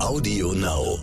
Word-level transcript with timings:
Audio 0.00 0.52
Now. 0.52 0.98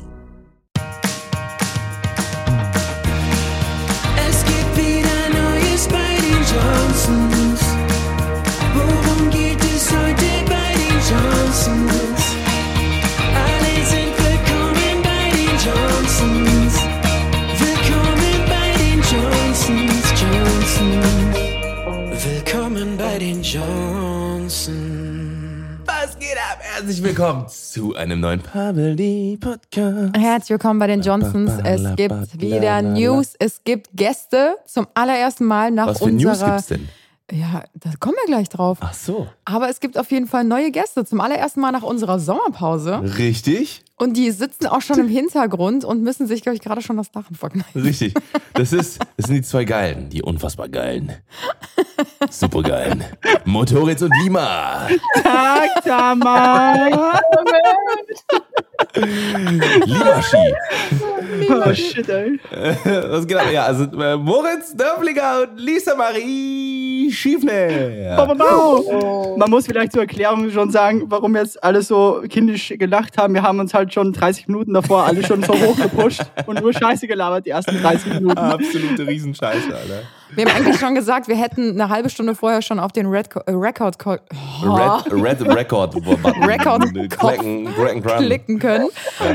Es 4.28 4.44
gibt 4.46 4.78
wieder 4.78 5.30
Neues 5.34 5.88
bei 5.88 6.16
den 6.16 6.42
Johnsons. 6.52 7.62
Worum 8.74 9.30
geht 9.30 9.62
es 9.62 9.92
heute 9.92 10.26
bei 10.48 10.74
den 10.74 10.96
Johnsons? 11.10 12.15
Herzlich 26.86 27.04
willkommen 27.04 27.48
zu 27.48 27.96
einem 27.96 28.20
neuen 28.20 28.42
Pabeldi 28.42 29.40
Podcast. 29.42 30.16
Herzlich 30.16 30.52
willkommen 30.52 30.80
bei 30.80 30.86
den 30.86 31.02
Johnsons. 31.02 31.54
Es 31.64 31.96
gibt 31.96 32.40
wieder 32.40 32.84
News, 32.84 33.34
es 33.40 33.64
gibt 33.64 33.90
Gäste 33.96 34.58
zum 34.68 34.86
allerersten 34.94 35.46
Mal 35.46 35.72
nach 35.72 35.88
Was 35.88 35.98
für 35.98 36.04
unserer. 36.04 36.32
News 36.32 36.46
gibt's 36.46 36.68
denn? 36.68 36.90
Ja, 37.32 37.64
da 37.74 37.90
kommen 38.00 38.16
wir 38.24 38.28
gleich 38.28 38.50
drauf. 38.50 38.78
Ach 38.82 38.94
so. 38.94 39.28
Aber 39.46 39.70
es 39.70 39.80
gibt 39.80 39.98
auf 39.98 40.12
jeden 40.12 40.28
Fall 40.28 40.44
neue 40.44 40.70
Gäste 40.70 41.06
zum 41.06 41.22
allerersten 41.22 41.60
Mal 41.60 41.72
nach 41.72 41.82
unserer 41.82 42.20
Sommerpause. 42.20 43.02
Richtig? 43.18 43.84
Und 43.98 44.16
die 44.16 44.30
sitzen 44.30 44.68
auch 44.68 44.82
schon 44.82 45.00
im 45.00 45.08
Hintergrund 45.10 45.86
und 45.86 46.04
müssen 46.04 46.28
sich, 46.28 46.44
glaube 46.44 46.56
ich, 46.56 46.62
gerade 46.62 46.84
schon 46.84 46.98
das 46.98 47.12
Lachen 47.14 47.36
verkneifen. 47.36 47.82
Richtig. 47.82 48.14
Das, 48.54 48.72
ist, 48.72 49.00
das 49.18 49.26
sind 49.26 49.36
die 49.36 49.42
zwei 49.42 49.66
Geilen, 49.66 50.10
die 50.10 50.22
unfassbar 50.22 50.70
geilen. 50.70 51.12
Supergeilen. 52.30 53.04
Motoritz 53.44 54.02
und 54.02 54.14
Lima. 54.24 54.88
Tag, 55.22 55.84
Tamar. 55.84 57.20
Lima-Ski. 59.86 60.54
Oh 61.50 61.74
shit, 61.74 62.10
ey. 62.10 62.40
Was? 62.52 63.26
Ja, 63.52 63.64
also 63.64 63.84
äh, 63.84 64.16
Moritz 64.16 64.76
Dörflinger 64.76 65.44
und 65.44 65.60
Lisa 65.60 65.96
Marie 65.96 67.12
Schiefner. 67.12 68.16
Bau, 68.16 68.36
bau. 68.36 69.38
Man 69.38 69.50
muss 69.50 69.66
vielleicht 69.66 69.92
zur 69.92 70.02
Erklärung 70.02 70.50
schon 70.52 70.72
sagen, 70.72 71.04
warum 71.08 71.34
wir 71.34 71.42
jetzt 71.42 71.62
alle 71.64 71.82
so 71.82 72.24
kindisch 72.30 72.74
gelacht 72.78 73.18
haben. 73.18 73.34
Wir 73.34 73.44
haben 73.44 73.60
uns 73.60 73.74
halt 73.74 73.94
schon 73.94 74.14
30 74.14 74.48
Minuten 74.48 74.74
davor 74.74 75.06
alle 75.06 75.26
schon 75.26 75.44
so 75.44 75.54
hoch 75.54 75.76
gepusht 75.76 76.22
und 76.46 76.62
nur 76.62 76.74
Scheiße 76.74 77.08
gelabert, 77.08 77.46
die 77.46 77.52
ersten 77.52 77.82
30 77.82 78.14
Minuten. 78.16 78.38
Absolute 78.38 79.08
Riesenscheiße, 79.08 79.68
Alter. 79.68 80.04
Wir 80.34 80.46
haben 80.46 80.56
eigentlich 80.58 80.80
schon 80.80 80.96
gesagt, 80.96 81.28
wir 81.28 81.36
hätten 81.36 81.72
eine 81.80 81.90
halbe 81.90 82.10
Stunde 82.10 82.36
vorher 82.36 82.62
schon 82.62 82.80
auf 82.80 82.92
den 82.92 83.06
Red 83.08 83.30
äh, 83.46 83.52
Record 83.52 84.00
Co- 84.00 84.12
Red, 84.64 85.12
Red 85.12 85.42
Record 85.56 85.92
Button. 85.94 86.44
Record 86.44 86.84
Klicken, 87.10 87.74
klicken, 88.04 88.60
können 88.60 88.88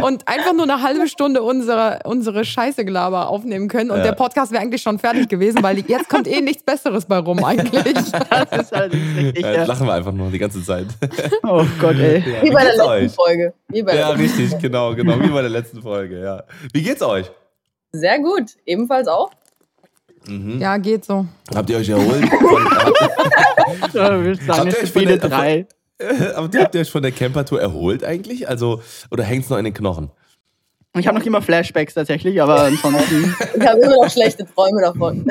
und 0.02 0.26
einfach 0.26 0.52
nur 0.52 0.64
eine 0.64 0.82
halbe 0.82 1.06
Stunde 1.08 1.42
unsere, 1.42 2.00
unsere 2.04 2.44
Scheiße-Gelaber 2.44 3.28
aufnehmen 3.28 3.68
können. 3.68 3.90
Und 3.90 3.98
Ja. 3.98 4.04
der 4.04 4.12
Podcast 4.12 4.52
wäre 4.52 4.62
eigentlich 4.62 4.82
schon 4.82 4.98
fertig 4.98 5.28
gewesen, 5.28 5.62
weil 5.62 5.78
jetzt 5.78 6.08
kommt 6.08 6.26
eh 6.26 6.40
nichts 6.40 6.62
Besseres 6.62 7.04
bei 7.06 7.18
rum 7.18 7.44
eigentlich. 7.44 7.70
Das 8.50 8.62
ist 8.62 8.74
allerdings 8.74 9.16
richtig. 9.16 9.42
Ja, 9.44 9.64
lachen 9.64 9.86
wir 9.86 9.94
einfach 9.94 10.12
nur 10.12 10.30
die 10.30 10.38
ganze 10.38 10.62
Zeit. 10.64 10.86
Oh 11.42 11.64
Gott, 11.80 11.96
ey. 11.98 12.22
Wie 12.42 12.50
bei 12.50 12.62
der 12.64 12.72
letzten 12.76 12.88
euch? 12.88 13.12
Folge. 13.14 13.54
Wie 13.68 13.82
bei 13.82 13.96
Ja, 13.96 14.08
der 14.12 14.18
richtig, 14.18 14.58
genau, 14.60 14.94
genau, 14.94 15.20
wie 15.20 15.28
bei 15.28 15.40
der 15.42 15.50
letzten 15.50 15.82
Folge, 15.82 16.20
ja. 16.20 16.42
Wie 16.72 16.82
geht's 16.82 17.02
euch? 17.02 17.30
Sehr 17.92 18.18
gut. 18.20 18.44
Ebenfalls 18.66 19.08
auch. 19.08 19.30
Ja, 20.26 20.76
geht 20.76 21.04
so. 21.04 21.26
Habt 21.54 21.70
ihr 21.70 21.78
euch 21.78 21.88
erholt? 21.88 22.24
Habt, 23.82 23.94
ihr 23.94 24.02
euch 24.02 24.40
von 24.46 24.70
viele 24.86 25.18
der- 25.18 25.28
drei. 25.28 25.66
habt, 26.34 26.54
ihr- 26.54 26.62
habt 26.62 26.74
ihr 26.74 26.80
euch 26.82 26.90
von 26.90 27.02
der 27.02 27.12
Camper-Tour 27.12 27.60
erholt 27.60 28.04
eigentlich? 28.04 28.48
Also, 28.48 28.80
oder 29.10 29.24
hängt's 29.24 29.48
noch 29.50 29.58
in 29.58 29.64
den 29.64 29.74
Knochen? 29.74 30.10
Ich 30.98 31.06
habe 31.06 31.16
noch 31.20 31.24
immer 31.24 31.40
Flashbacks 31.40 31.94
tatsächlich, 31.94 32.42
aber 32.42 32.62
ansonsten. 32.62 33.32
Ich 33.54 33.64
habe 33.64 33.78
immer 33.78 33.94
noch 34.02 34.10
schlechte 34.10 34.44
Träume 34.44 34.80
davon. 34.80 35.24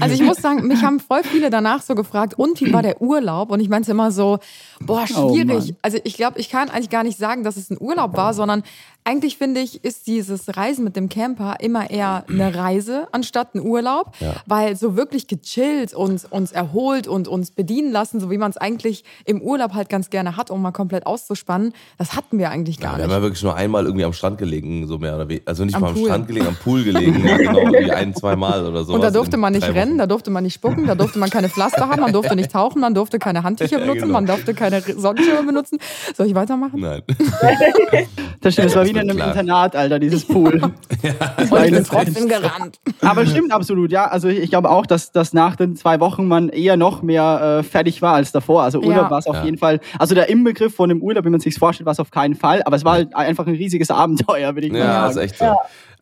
Also 0.00 0.14
ich 0.14 0.22
muss 0.22 0.38
sagen, 0.38 0.66
mich 0.66 0.82
haben 0.82 1.00
voll 1.00 1.22
viele 1.22 1.50
danach 1.50 1.82
so 1.82 1.94
gefragt, 1.94 2.32
und 2.34 2.58
wie 2.62 2.72
war 2.72 2.80
der 2.80 3.02
Urlaub? 3.02 3.50
Und 3.50 3.60
ich 3.60 3.68
meinte 3.68 3.90
immer 3.90 4.10
so, 4.10 4.38
boah, 4.80 5.04
Oh, 5.14 5.34
schwierig. 5.34 5.46
Mann. 5.66 5.76
also 5.82 5.98
ich 6.02 6.14
glaube, 6.16 6.38
ich 6.40 6.48
kann 6.48 6.70
eigentlich 6.70 6.88
gar 6.88 7.02
nicht 7.04 7.18
sagen, 7.18 7.44
dass 7.44 7.58
es 7.58 7.68
ein 7.68 7.76
Urlaub 7.78 8.16
war, 8.16 8.32
sondern 8.32 8.62
eigentlich 9.06 9.36
finde 9.36 9.60
ich, 9.60 9.84
ist 9.84 10.06
dieses 10.06 10.56
Reisen 10.56 10.82
mit 10.82 10.96
dem 10.96 11.10
Camper 11.10 11.56
immer 11.60 11.90
eher 11.90 12.24
eine 12.28 12.54
Reise 12.54 13.06
anstatt 13.12 13.54
ein 13.54 13.60
Urlaub, 13.60 14.12
weil 14.46 14.76
so 14.76 14.96
wirklich 14.96 15.26
gechillt 15.26 15.92
und 15.92 16.24
uns 16.30 16.52
erholt 16.52 17.06
und 17.06 17.28
uns 17.28 17.50
bedienen 17.50 17.92
lassen, 17.92 18.18
so 18.18 18.30
wie 18.30 18.38
man 18.38 18.50
es 18.50 18.56
eigentlich 18.56 19.04
im 19.26 19.42
Urlaub 19.42 19.74
halt 19.74 19.90
ganz 19.90 20.08
gerne 20.08 20.38
hat, 20.38 20.50
um 20.50 20.62
mal 20.62 20.72
komplett 20.72 21.06
auszuspannen, 21.06 21.74
das 21.98 22.16
hatten 22.16 22.38
wir 22.38 22.50
eigentlich 22.50 22.80
gar 22.80 22.92
Ja, 22.92 22.96
wir 22.98 23.02
haben 23.04 23.08
nicht. 23.10 23.16
ja 23.18 23.22
wirklich 23.22 23.42
nur 23.42 23.54
einmal 23.56 23.84
irgendwie 23.84 24.04
am 24.06 24.14
Strand 24.14 24.38
gelegen, 24.38 24.86
so 24.86 24.98
mehr 24.98 25.14
oder 25.16 25.28
weniger. 25.28 25.48
Also 25.48 25.64
nicht 25.66 25.74
Am 25.74 25.82
mal 25.82 25.88
am 25.88 25.94
Pool. 25.94 26.04
Strand 26.06 26.26
gelegen, 26.26 26.46
am 26.46 26.56
Pool 26.56 26.84
gelegen, 26.84 27.26
ja, 27.26 27.36
genau, 27.38 27.58
irgendwie 27.58 27.92
ein, 27.92 28.14
zwei 28.14 28.36
Mal 28.36 28.66
oder 28.66 28.84
so. 28.84 28.94
Und 28.94 29.02
da 29.02 29.10
durfte 29.10 29.36
man 29.36 29.52
nicht 29.52 29.68
rennen, 29.68 29.98
da 29.98 30.06
durfte 30.06 30.30
man 30.30 30.44
nicht 30.44 30.54
spucken, 30.54 30.86
da 30.86 30.94
durfte 30.94 31.18
man 31.18 31.28
keine 31.28 31.50
Pflaster 31.50 31.88
haben, 31.90 32.00
man 32.00 32.12
durfte 32.14 32.34
nicht 32.36 32.50
tauchen, 32.52 32.80
man 32.80 32.94
durfte 32.94 33.18
keine 33.18 33.42
Handtücher 33.42 33.72
Ja, 33.78 33.78
benutzen, 33.80 34.00
genau. 34.02 34.12
man 34.14 34.26
durfte 34.26 34.54
keine 34.54 34.80
Sonnenschirme 34.80 35.42
benutzen. 35.44 35.78
Soll 36.16 36.26
ich 36.28 36.34
weitermachen? 36.34 36.80
Nein. 36.80 37.02
Das 38.40 38.52
stimmt, 38.52 38.68
es 38.68 38.76
war 38.76 38.84
in 39.02 39.10
einem 39.10 39.16
klar. 39.16 39.28
Internat, 39.28 39.76
Alter, 39.76 39.98
dieses 39.98 40.24
Pool. 40.24 40.60
Und 41.50 41.64
ich 41.64 41.70
bin 41.72 41.84
trotzdem 41.84 42.28
gerannt. 42.28 42.78
Aber 43.02 43.26
stimmt 43.26 43.52
absolut, 43.52 43.90
ja. 43.92 44.06
Also 44.06 44.28
ich 44.28 44.50
glaube 44.50 44.70
auch, 44.70 44.86
dass, 44.86 45.12
dass 45.12 45.32
nach 45.32 45.56
den 45.56 45.76
zwei 45.76 46.00
Wochen 46.00 46.26
man 46.26 46.48
eher 46.48 46.76
noch 46.76 47.02
mehr 47.02 47.58
äh, 47.60 47.62
fertig 47.62 48.02
war 48.02 48.14
als 48.14 48.32
davor. 48.32 48.62
Also 48.62 48.78
Urlaub 48.80 49.04
Ja. 49.04 49.10
war 49.10 49.18
es 49.18 49.26
auf 49.26 49.36
Ja. 49.36 49.44
jeden 49.44 49.58
Fall. 49.58 49.80
Also 49.98 50.14
der 50.14 50.28
Inbegriff 50.28 50.74
von 50.74 50.88
dem 50.88 51.02
Urlaub, 51.02 51.24
wie 51.24 51.30
man 51.30 51.40
sich 51.40 51.54
vorstellt, 51.56 51.86
war 51.86 51.92
es 51.92 52.00
auf 52.00 52.10
keinen 52.10 52.34
Fall. 52.34 52.62
Aber 52.64 52.76
es 52.76 52.84
war 52.84 52.92
halt 52.94 53.14
einfach 53.14 53.46
ein 53.46 53.54
riesiges 53.54 53.90
Abenteuer, 53.90 54.54
würde 54.54 54.66
ich 54.66 54.72
mal 54.72 54.78
Ja, 54.78 55.06
ist 55.08 55.14
sagen. 55.14 55.24
echt 55.26 55.38
so. 55.38 55.54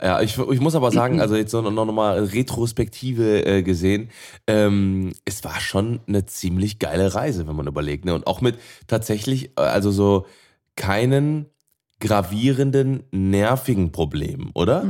Ja, 0.03 0.21
ich, 0.21 0.37
ich 0.37 0.61
muss 0.61 0.75
aber 0.75 0.91
sagen, 0.91 1.21
also 1.21 1.37
jetzt 1.37 1.53
so 1.53 1.61
noch, 1.63 1.71
noch 1.71 1.85
mal 1.93 2.19
Retrospektive 2.25 3.47
äh, 3.47 3.63
gesehen, 3.63 4.11
ähm, 4.49 5.13
es 5.25 5.45
war 5.45 5.61
schon 5.61 6.01
eine 6.09 6.27
ziemlich 6.27 6.81
geile 6.81 7.15
Reise, 7.15 7.47
wenn 7.47 7.55
man 7.55 7.69
überlegt. 7.69 8.05
Ne? 8.05 8.13
Und 8.15 8.27
auch 8.27 8.41
mit 8.41 8.59
tatsächlich, 8.89 9.51
äh, 9.57 9.61
also 9.63 9.93
so 9.93 10.27
keinen 10.75 11.47
gravierenden, 12.03 13.05
nervigen 13.13 13.93
Problemen, 13.93 14.51
oder? 14.55 14.83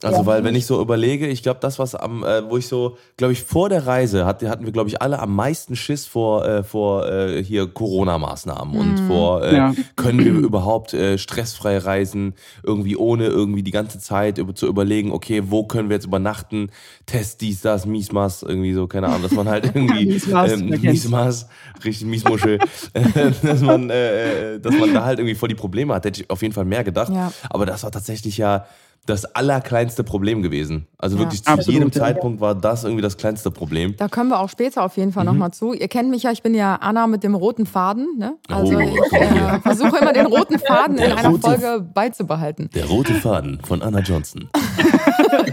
Also, 0.00 0.26
weil 0.26 0.44
wenn 0.44 0.54
ich 0.54 0.64
so 0.64 0.80
überlege, 0.80 1.26
ich 1.26 1.42
glaube, 1.42 1.58
das, 1.60 1.80
was 1.80 1.96
am, 1.96 2.22
äh, 2.22 2.48
wo 2.48 2.56
ich 2.56 2.68
so, 2.68 2.96
glaube 3.16 3.32
ich, 3.32 3.42
vor 3.42 3.68
der 3.68 3.84
Reise 3.84 4.26
hatte, 4.26 4.48
hatten 4.48 4.64
wir, 4.64 4.70
glaube 4.70 4.88
ich, 4.88 5.02
alle 5.02 5.18
am 5.18 5.34
meisten 5.34 5.74
Schiss 5.74 6.06
vor, 6.06 6.46
äh, 6.46 6.62
vor 6.62 7.08
äh, 7.10 7.42
hier 7.42 7.66
Corona-Maßnahmen 7.66 8.76
und 8.78 9.00
vor, 9.00 9.42
äh, 9.42 9.56
Ja. 9.56 9.74
können 9.96 10.24
wir 10.24 10.32
überhaupt 10.34 10.94
äh, 10.94 11.18
stressfrei 11.18 11.78
reisen, 11.78 12.34
irgendwie 12.62 12.96
ohne 12.96 13.26
irgendwie 13.26 13.64
die 13.64 13.72
ganze 13.72 13.98
Zeit 13.98 14.38
über, 14.38 14.54
zu 14.54 14.68
überlegen, 14.68 15.10
okay, 15.10 15.42
wo 15.46 15.64
können 15.64 15.88
wir 15.88 15.96
jetzt 15.96 16.06
übernachten, 16.06 16.70
Test, 17.06 17.40
dies, 17.40 17.60
das, 17.62 17.84
Miesmas, 17.84 18.44
irgendwie 18.44 18.74
so, 18.74 18.86
keine 18.86 19.08
Ahnung, 19.08 19.22
dass 19.22 19.32
man 19.32 19.48
halt 19.48 19.64
irgendwie, 19.74 20.06
Miesmaß, 20.06 20.52
ähm? 20.52 20.68
Miesmaß, 20.80 21.48
richtig 21.84 22.06
Miesmuschel, 22.06 22.60
äh, 22.92 23.02
dass 23.42 23.62
man, 23.62 23.90
äh, 23.90 24.54
äh, 24.54 24.60
dass 24.60 24.76
man 24.78 24.94
da 24.94 25.04
halt 25.04 25.18
irgendwie 25.18 25.34
voll 25.34 25.48
die 25.48 25.56
Probleme 25.56 25.92
hat, 25.92 26.04
hätte 26.04 26.22
ich 26.22 26.30
auf 26.30 26.40
jeden 26.42 26.54
Fall 26.54 26.64
mehr 26.66 26.84
gedacht. 26.84 27.12
Ja. 27.12 27.32
Aber 27.50 27.66
das 27.66 27.82
war 27.82 27.90
tatsächlich 27.90 28.38
ja 28.38 28.64
das 29.08 29.24
allerkleinste 29.34 30.04
Problem 30.04 30.42
gewesen. 30.42 30.86
Also 30.98 31.16
Ja. 31.16 31.22
wirklich 31.22 31.42
zu 31.44 31.50
Absolut, 31.50 31.74
jedem. 31.80 31.92
Zeitpunkt 31.92 32.40
war 32.40 32.54
das 32.54 32.84
irgendwie 32.84 33.02
das 33.02 33.16
kleinste 33.16 33.50
Problem. 33.50 33.94
Da 33.96 34.08
kommen 34.08 34.30
wir 34.30 34.40
auch 34.40 34.48
später 34.50 34.84
auf 34.84 34.96
jeden 34.96 35.12
Fall 35.12 35.24
Mhm. 35.24 35.30
nochmal 35.30 35.52
zu. 35.52 35.72
Ihr 35.72 35.88
kennt 35.88 36.10
mich 36.10 36.24
ja, 36.24 36.30
ich 36.32 36.42
bin 36.42 36.54
ja 36.54 36.74
Anna 36.76 37.06
mit 37.06 37.22
dem 37.24 37.34
roten 37.34 37.66
Faden. 37.66 38.06
Ne? 38.18 38.34
Also 38.48 38.76
Oh, 38.76 38.80
ich 38.80 39.12
äh, 39.12 39.60
versuche 39.60 39.96
immer 39.98 40.12
den 40.12 40.26
roten 40.26 40.58
Faden 40.58 40.96
in 40.98 41.02
Der 41.04 41.16
einer 41.16 41.28
rote- 41.30 41.40
Folge 41.40 41.80
beizubehalten. 41.94 42.68
Der 42.74 42.86
rote 42.86 43.14
Faden 43.14 43.60
von 43.66 43.82
Anna 43.82 44.00
Johnson. 44.00 44.48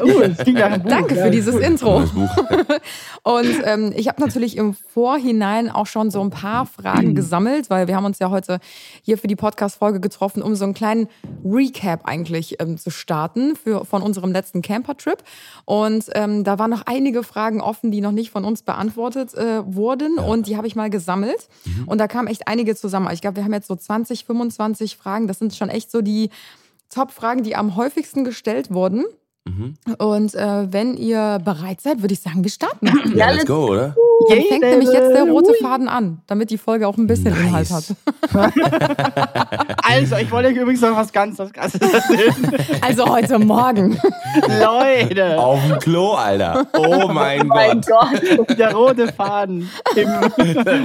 Uh. 0.03 0.21
Danke 0.87 1.15
für 1.15 1.31
dieses 1.31 1.55
Intro. 1.55 2.03
Und 3.23 3.47
ähm, 3.63 3.93
ich 3.95 4.07
habe 4.07 4.21
natürlich 4.21 4.57
im 4.57 4.73
Vorhinein 4.73 5.69
auch 5.69 5.87
schon 5.87 6.11
so 6.11 6.21
ein 6.21 6.29
paar 6.29 6.65
Fragen 6.65 7.15
gesammelt, 7.15 7.69
weil 7.69 7.87
wir 7.87 7.95
haben 7.95 8.05
uns 8.05 8.19
ja 8.19 8.29
heute 8.29 8.59
hier 9.01 9.17
für 9.17 9.27
die 9.27 9.35
Podcast-Folge 9.35 9.99
getroffen, 9.99 10.41
um 10.41 10.55
so 10.55 10.65
einen 10.65 10.73
kleinen 10.73 11.07
Recap 11.43 12.01
eigentlich 12.05 12.59
ähm, 12.61 12.77
zu 12.77 12.89
starten 12.91 13.44
für, 13.55 13.85
von 13.85 14.01
unserem 14.01 14.31
letzten 14.31 14.61
Camper-Trip. 14.61 15.21
Und 15.65 16.05
ähm, 16.13 16.43
da 16.45 16.57
waren 16.57 16.71
noch 16.71 16.83
einige 16.85 17.21
Fragen 17.21 17.59
offen, 17.59 17.91
die 17.91 17.99
noch 17.99 18.13
nicht 18.13 18.31
von 18.31 18.45
uns 18.45 18.63
beantwortet 18.63 19.33
äh, 19.33 19.61
wurden. 19.65 20.17
Und 20.17 20.47
die 20.47 20.55
habe 20.55 20.67
ich 20.67 20.75
mal 20.75 20.89
gesammelt. 20.89 21.49
Und 21.85 21.97
da 21.97 22.07
kamen 22.07 22.29
echt 22.29 22.47
einige 22.47 22.75
zusammen. 22.75 23.09
Ich 23.11 23.21
glaube, 23.21 23.35
wir 23.35 23.43
haben 23.43 23.53
jetzt 23.53 23.67
so 23.67 23.75
20, 23.75 24.23
25 24.23 24.95
Fragen. 24.95 25.27
Das 25.27 25.39
sind 25.39 25.53
schon 25.53 25.69
echt 25.69 25.91
so 25.91 26.01
die 26.01 26.29
Top-Fragen, 26.89 27.43
die 27.43 27.55
am 27.55 27.75
häufigsten 27.75 28.23
gestellt 28.23 28.71
wurden. 28.71 29.05
Mhm. 29.47 29.75
Und 29.99 30.33
äh, 30.33 30.73
wenn 30.73 30.95
ihr 30.97 31.39
bereit 31.43 31.79
seid, 31.79 32.01
würde 32.01 32.13
ich 32.15 32.19
sagen, 32.21 32.43
wir 32.43 32.49
starten. 32.49 32.87
Ja, 33.15 33.27
let's 33.27 33.37
let's 33.37 33.45
go, 33.45 33.67
oder? 33.69 33.95
Dann 34.29 34.41
fängt 34.49 34.61
nämlich 34.61 34.89
jetzt 34.91 35.11
der 35.13 35.23
rote 35.25 35.53
Faden 35.61 35.87
an, 35.87 36.21
damit 36.25 36.49
die 36.49 36.57
Folge 36.57 36.87
auch 36.87 36.97
ein 36.97 37.05
bisschen 37.05 37.31
Nice. 37.33 37.69
Inhalt 37.69 37.69
hat. 37.71 37.85
Also, 39.87 40.15
ich 40.15 40.31
wollte 40.31 40.49
euch 40.49 40.55
übrigens 40.57 40.81
noch 40.81 40.95
was 40.97 41.13
ganz 41.13 41.37
was 41.37 41.53
Krasses 41.53 41.79
erzählen. 41.79 42.33
Also 42.81 43.05
heute 43.07 43.37
Morgen. 43.37 43.99
Leute, 44.59 45.39
Auf 45.39 45.59
dem 45.67 45.77
Klo, 45.79 46.13
Alter. 46.13 46.65
Oh 46.75 47.07
mein 47.07 47.41
Oh 47.43 47.45
mein 47.45 47.81
Gott. 47.81 48.21
Gott. 48.47 48.57
der 48.57 48.73
rote 48.73 49.13
Faden. 49.13 49.69
Im 49.95 50.09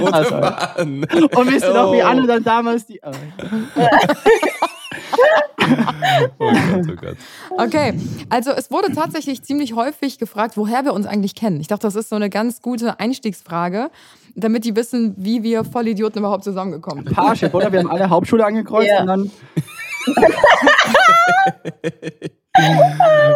Rote 0.01 0.13
Also. 0.13 0.29
Faden. 0.29 1.03
Und 1.35 1.51
wisst 1.51 1.65
ihr 1.65 1.73
noch, 1.73 1.91
wie 1.93 2.03
Oh. 2.03 2.05
Anne 2.05 2.27
dann 2.27 2.43
damals 2.43 2.85
die. 2.85 3.01
Oh. 3.03 3.11
Oh 6.39 6.51
Gott, 6.51 6.85
oh 6.89 6.95
Gott. 6.99 7.17
Okay, 7.57 7.93
also 8.29 8.51
es 8.51 8.71
wurde 8.71 8.93
tatsächlich 8.93 9.43
ziemlich 9.43 9.73
häufig 9.75 10.17
gefragt, 10.19 10.57
woher 10.57 10.83
wir 10.83 10.93
uns 10.93 11.05
eigentlich 11.05 11.35
kennen. 11.35 11.59
Ich 11.61 11.67
dachte, 11.67 11.87
das 11.87 11.95
ist 11.95 12.09
so 12.09 12.15
eine 12.15 12.29
ganz 12.29 12.61
gute 12.61 12.99
Einstiegsfrage, 12.99 13.89
damit 14.35 14.65
die 14.65 14.75
wissen, 14.75 15.13
wie 15.17 15.43
wir 15.43 15.63
Vollidioten 15.63 16.19
überhaupt 16.19 16.43
zusammengekommen 16.43 17.05
sind. 17.05 17.15
Parship, 17.15 17.53
oder? 17.53 17.71
Wir 17.71 17.79
haben 17.79 17.89
alle 17.91 18.09
Hauptschule 18.09 18.45
angekreuzt 18.45 18.89
Ja. 18.89 19.01
und 19.01 19.07
dann. 19.07 19.31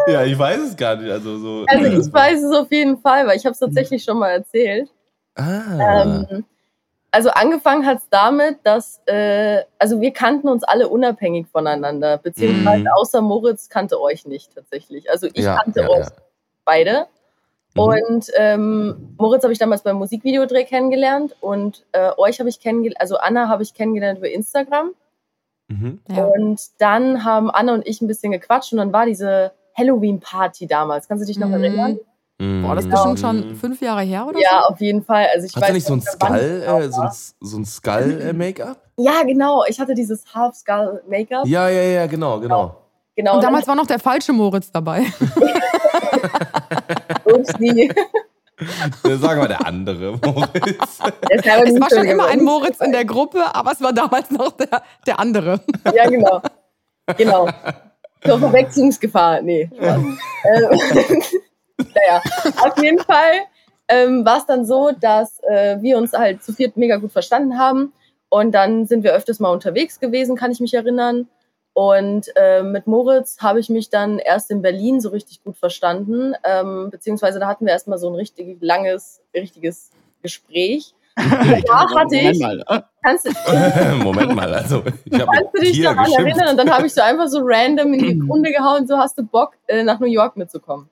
Ja, 0.07 0.23
ich 0.23 0.37
weiß 0.37 0.59
es 0.59 0.75
gar 0.75 0.95
nicht. 0.97 1.09
Also 1.09 1.37
so. 1.37 1.65
Also 1.67 1.85
ich 1.85 2.13
weiß 2.13 2.43
es 2.43 2.53
auf 2.53 2.71
jeden 2.71 2.97
Fall, 2.97 3.25
weil 3.27 3.37
ich 3.37 3.45
habe 3.45 3.53
es 3.53 3.59
tatsächlich 3.59 4.03
schon 4.03 4.19
mal 4.19 4.29
erzählt. 4.31 4.89
ah. 5.35 6.25
Ähm, 6.29 6.45
also 7.15 7.29
angefangen 7.29 7.85
hat 7.85 7.99
es 7.99 8.09
damit, 8.09 8.57
dass, 8.63 9.01
äh, 9.07 9.63
also 9.79 10.01
wir 10.01 10.11
kannten 10.11 10.49
uns 10.49 10.63
alle 10.63 10.89
unabhängig 10.89 11.47
voneinander, 11.47 12.17
beziehungsweise 12.17 12.81
Mhm. 12.81 12.87
außer 12.95 13.21
Moritz 13.21 13.69
kannte 13.69 14.01
euch 14.01 14.25
nicht 14.25 14.53
tatsächlich. 14.53 15.09
Also 15.09 15.27
ich 15.27 15.45
Ja, 15.45 15.55
kannte 15.63 15.81
ja, 15.81 15.89
euch 15.89 15.99
ja. 16.07 16.11
beide. 16.65 17.05
Mhm. 17.73 17.81
Und 17.81 18.31
ähm, 18.35 19.15
Moritz 19.17 19.43
habe 19.43 19.53
ich 19.53 19.59
damals 19.59 19.81
beim 19.83 19.95
Musikvideodreh 19.97 20.65
kennengelernt 20.65 21.35
und 21.41 21.85
äh, 21.93 22.11
euch 22.17 22.39
habe 22.39 22.49
ich 22.49 22.59
kennengelernt, 22.59 22.99
also 23.01 23.17
Anna 23.17 23.47
habe 23.47 23.63
ich 23.63 23.73
kennengelernt 23.73 24.19
über 24.19 24.29
Instagram. 24.29 24.91
Mhm. 25.69 25.99
Ja. 26.09 26.25
Und 26.25 26.61
dann 26.79 27.23
haben 27.23 27.49
Anna 27.49 27.73
und 27.73 27.87
ich 27.87 28.01
ein 28.01 28.07
bisschen 28.07 28.31
gequatscht 28.33 28.71
und 28.73 28.77
dann 28.79 28.93
war 28.93 29.05
diese 29.05 29.51
Halloween-Party 29.77 30.67
damals. 30.67 31.07
Kannst 31.07 31.23
du 31.23 31.27
dich 31.27 31.39
noch 31.39 31.47
Mhm. 31.47 31.53
erinnern? 31.63 31.99
Boah, 32.37 32.75
das 32.75 32.83
ist 32.85 32.91
bestimmt 32.91 33.19
schon 33.19 33.55
fünf 33.55 33.81
Jahre 33.81 34.01
her 34.01 34.27
oder 34.27 34.37
Ja, 34.39 34.63
auf 34.67 34.79
jeden 34.81 35.03
Fall. 35.03 35.27
Also 35.33 35.45
ich 35.47 35.55
Hast 35.55 35.61
weiß 35.61 35.69
du 35.69 35.73
nicht 35.75 35.87
so 35.87 35.93
ein 35.93 36.01
Skull, 36.01 36.61
genau 36.65 36.79
äh, 36.79 36.89
so 36.91 37.01
ein, 37.01 37.07
war. 37.07 37.15
so 37.39 37.57
ein 37.57 37.65
Skull-Make-up? 37.65 38.77
Ja, 38.97 39.23
genau. 39.23 39.63
Ich 39.69 39.79
hatte 39.79 39.93
dieses 39.93 40.23
Half-Skull-Make-up. 40.33 41.45
Ja, 41.47 41.69
ja, 41.69 41.81
ja, 41.81 42.07
genau, 42.07 42.39
genau. 42.41 42.75
Genau. 43.15 43.31
so? 43.31 43.35
Und 43.37 43.43
dann- 43.43 43.51
damals 43.51 43.67
war 43.69 43.75
noch 43.75 43.87
der 43.87 43.99
falsche 43.99 44.33
Moritz 44.33 44.69
dabei. 44.71 45.03
Upsi. 47.25 47.89
Äh, 49.03 49.15
Sagen 49.17 49.41
wir 49.41 49.47
der 49.47 49.65
andere, 49.65 50.17
Moritz. 50.23 50.99
Es 51.29 51.45
war 51.45 51.89
so 51.89 51.95
schon 51.97 52.05
immer 52.07 52.27
ein. 52.27 52.43
Moritz 52.43 52.79
in 52.81 52.91
der 52.91 53.05
Gruppe, 53.05 53.43
aber 53.53 53.71
es 53.71 53.81
war 53.81 53.93
damals 53.93 54.29
noch 54.31 54.51
der, 54.51 54.81
der 55.07 55.19
andere. 55.19 55.61
Ja, 55.93 56.09
genau. 56.09 56.41
Genau. 57.17 57.47
Zur 58.25 58.39
Verwechslungsgefahr. 58.39 59.41
Nee. 59.41 59.69
Naja, 61.77 62.21
auf 62.61 62.81
jeden 62.81 62.99
Fall 62.99 63.41
ähm, 63.87 64.25
war 64.25 64.37
es 64.37 64.45
dann 64.45 64.65
so, 64.65 64.91
dass 64.99 65.39
äh, 65.43 65.77
wir 65.81 65.97
uns 65.97 66.13
halt 66.13 66.43
zu 66.43 66.53
viert 66.53 66.77
mega 66.77 66.97
gut 66.97 67.11
verstanden 67.11 67.57
haben. 67.57 67.93
Und 68.29 68.51
dann 68.53 68.85
sind 68.85 69.03
wir 69.03 69.13
öfters 69.13 69.39
mal 69.39 69.51
unterwegs 69.51 69.99
gewesen, 69.99 70.35
kann 70.35 70.51
ich 70.51 70.59
mich 70.59 70.73
erinnern. 70.73 71.27
Und 71.73 72.31
äh, 72.37 72.63
mit 72.63 72.87
Moritz 72.87 73.37
habe 73.41 73.59
ich 73.59 73.69
mich 73.69 73.89
dann 73.89 74.17
erst 74.17 74.49
in 74.49 74.61
Berlin 74.61 75.01
so 75.01 75.09
richtig 75.09 75.43
gut 75.43 75.57
verstanden. 75.57 76.33
Ähm, 76.43 76.89
beziehungsweise 76.89 77.39
da 77.39 77.47
hatten 77.47 77.65
wir 77.65 77.73
erstmal 77.73 77.97
so 77.97 78.09
ein 78.09 78.15
richtig 78.15 78.57
langes, 78.61 79.21
richtiges 79.35 79.91
Gespräch. 80.21 80.93
Da 81.17 81.89
hatte 81.89 82.15
ich, 82.17 82.39
Moment 82.39 82.69
mal. 82.69 82.85
kannst 83.01 83.25
du, 83.25 83.31
Moment 84.03 84.35
mal, 84.35 84.53
also 84.53 84.83
ich 85.05 85.11
Kannst 85.11 85.53
du 85.53 85.61
dich 85.61 85.81
daran 85.81 86.05
geschimpft. 86.05 86.27
erinnern? 86.27 86.49
Und 86.49 86.57
dann 86.57 86.71
habe 86.71 86.87
ich 86.87 86.93
so 86.93 87.01
einfach 87.01 87.27
so 87.27 87.39
random 87.41 87.93
in 87.93 87.99
die 87.99 88.19
Runde 88.29 88.51
gehauen, 88.51 88.85
so 88.85 88.97
hast 88.97 89.17
du 89.17 89.23
Bock, 89.23 89.53
äh, 89.67 89.83
nach 89.83 89.99
New 89.99 90.07
York 90.07 90.35
mitzukommen. 90.35 90.89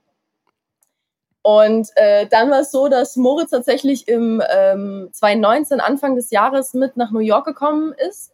Und 1.44 1.90
äh, 1.96 2.26
dann 2.28 2.50
war 2.50 2.62
es 2.62 2.72
so, 2.72 2.88
dass 2.88 3.18
Moritz 3.18 3.52
tatsächlich 3.52 4.08
im 4.08 4.42
ähm, 4.50 5.10
2019, 5.12 5.82
Anfang 5.82 6.16
des 6.16 6.32
Jahres, 6.32 6.74
mit 6.74 6.96
nach 6.96 7.12
New 7.12 7.20
York 7.20 7.46
gekommen 7.46 7.94
ist. 8.08 8.32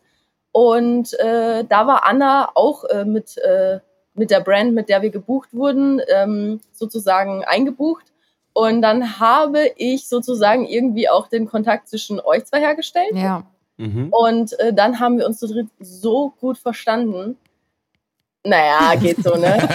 Und 0.51 1.19
äh, 1.19 1.65
da 1.65 1.87
war 1.87 2.05
Anna 2.05 2.51
auch 2.53 2.83
äh, 2.85 3.05
mit, 3.05 3.37
äh, 3.39 3.79
mit 4.13 4.29
der 4.29 4.41
Brand, 4.41 4.73
mit 4.73 4.89
der 4.89 5.01
wir 5.01 5.09
gebucht 5.09 5.49
wurden, 5.53 6.01
ähm, 6.07 6.61
sozusagen 6.71 7.43
eingebucht. 7.43 8.05
Und 8.53 8.81
dann 8.83 9.19
habe 9.19 9.71
ich 9.77 10.07
sozusagen 10.07 10.65
irgendwie 10.65 11.09
auch 11.09 11.27
den 11.27 11.47
Kontakt 11.47 11.87
zwischen 11.87 12.19
euch 12.19 12.45
zwei 12.45 12.59
hergestellt. 12.59 13.15
Ja. 13.15 13.43
Mhm. 13.77 14.09
Und 14.11 14.59
äh, 14.59 14.73
dann 14.73 14.99
haben 14.99 15.17
wir 15.17 15.25
uns 15.25 15.39
zu 15.39 15.47
dritt 15.47 15.67
so 15.79 16.33
gut 16.39 16.57
verstanden. 16.57 17.37
Naja, 18.49 18.95
geht 18.95 19.23
so, 19.23 19.35
ne? 19.35 19.57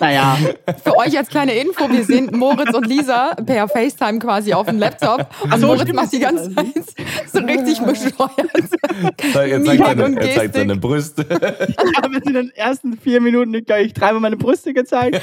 Naja, 0.00 0.38
Für 0.82 0.96
euch 0.96 1.16
als 1.16 1.28
kleine 1.28 1.52
Info, 1.54 1.90
wir 1.90 2.04
sehen 2.04 2.30
Moritz 2.32 2.74
und 2.74 2.86
Lisa 2.86 3.34
per 3.34 3.68
FaceTime 3.68 4.18
quasi 4.18 4.54
auf 4.54 4.66
dem 4.66 4.78
Laptop. 4.78 5.26
Und 5.42 5.60
so, 5.60 5.66
Moritz 5.66 5.92
macht 5.92 6.12
die 6.12 6.20
ganze 6.20 6.54
Zeit 6.54 6.66
so 7.32 7.40
richtig 7.40 7.80
bescheuert. 7.80 8.32
Zeig, 9.32 9.50
er, 9.50 9.62
zeigt 9.62 9.84
seine, 9.86 10.20
er 10.20 10.34
zeigt 10.34 10.54
seine 10.54 10.76
Brüste. 10.76 11.26
ich 11.68 11.96
habe 12.02 12.14
jetzt 12.14 12.26
in 12.26 12.34
den 12.34 12.50
ersten 12.54 12.98
vier 12.98 13.20
Minuten 13.20 13.52
gleich 13.64 13.92
dreimal 13.92 14.20
meine 14.20 14.36
Brüste 14.36 14.72
gezeigt. 14.72 15.20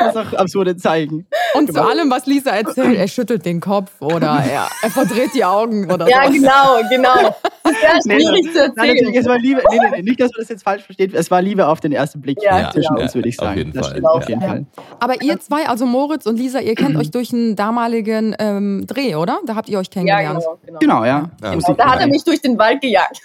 Das 0.00 0.14
ist 0.14 0.16
auch 0.16 0.32
absurde 0.34 0.76
Zeigen. 0.76 1.26
Und 1.54 1.72
zu 1.72 1.82
allem, 1.82 2.10
was 2.10 2.26
Lisa 2.26 2.50
erzählt, 2.50 2.96
er 2.96 3.08
schüttelt 3.08 3.44
den 3.46 3.60
Kopf 3.60 3.90
oder 4.00 4.42
er, 4.46 4.68
er 4.82 4.90
verdreht 4.90 5.30
die 5.34 5.44
Augen 5.44 5.90
oder 5.90 6.08
ja, 6.08 6.26
so. 6.26 6.32
genau, 6.32 6.80
genau. 6.90 7.36
Das 7.68 7.98
ist 7.98 8.04
sehr 8.04 8.16
Nee, 8.16 8.20
schwierig 8.24 8.52
zu 8.52 8.72
Nein, 8.76 8.88
erzählen. 8.96 9.14
es 9.14 9.26
war 9.26 9.38
Liebe. 9.38 9.62
Nee, 9.70 9.78
nee, 9.78 9.86
nee, 9.96 10.02
nicht, 10.02 10.20
dass 10.20 10.30
man 10.32 10.40
das 10.40 10.48
jetzt 10.48 10.62
falsch 10.62 10.82
versteht. 10.84 11.14
Es 11.14 11.30
war 11.30 11.42
Liebe 11.42 11.66
auf 11.68 11.80
den 11.80 11.92
ersten 11.92 12.20
Blick 12.20 12.38
Ja, 12.42 12.70
zwischen 12.70 12.94
genau. 12.94 13.02
uns, 13.02 13.14
würde 13.14 13.28
ich 13.28 13.38
Auf 13.38 13.44
sagen. 13.46 13.58
jeden 13.58 13.72
das 13.72 13.86
Fall, 13.86 13.90
stimmt 13.96 14.06
auf 14.08 14.22
ja. 14.24 14.28
jeden 14.28 14.40
Fall. 14.42 14.66
Aber 15.00 15.22
ihr 15.22 15.38
zwei, 15.40 15.68
also 15.68 15.86
Moritz 15.86 16.26
und 16.26 16.36
Lisa, 16.38 16.60
ihr 16.60 16.74
kennt 16.74 16.96
euch 16.96 17.10
durch 17.10 17.32
einen 17.32 17.56
damaligen 17.56 18.34
ähm, 18.38 18.84
Dreh, 18.86 19.14
oder? 19.16 19.38
Da 19.46 19.54
habt 19.54 19.68
ihr 19.68 19.78
euch 19.78 19.86
Ja, 19.86 19.92
kennengelernt. 19.92 20.40
genau, 20.40 20.58
genau. 20.64 20.78
Genau, 20.80 21.04
ja. 21.04 21.30
Ja. 21.42 21.54
Genau, 21.54 21.72
Da 21.74 21.92
hat 21.92 22.00
er 22.00 22.06
mich 22.08 22.24
durch 22.24 22.40
den 22.40 22.58
Wald 22.58 22.80
gejagt. 22.80 23.20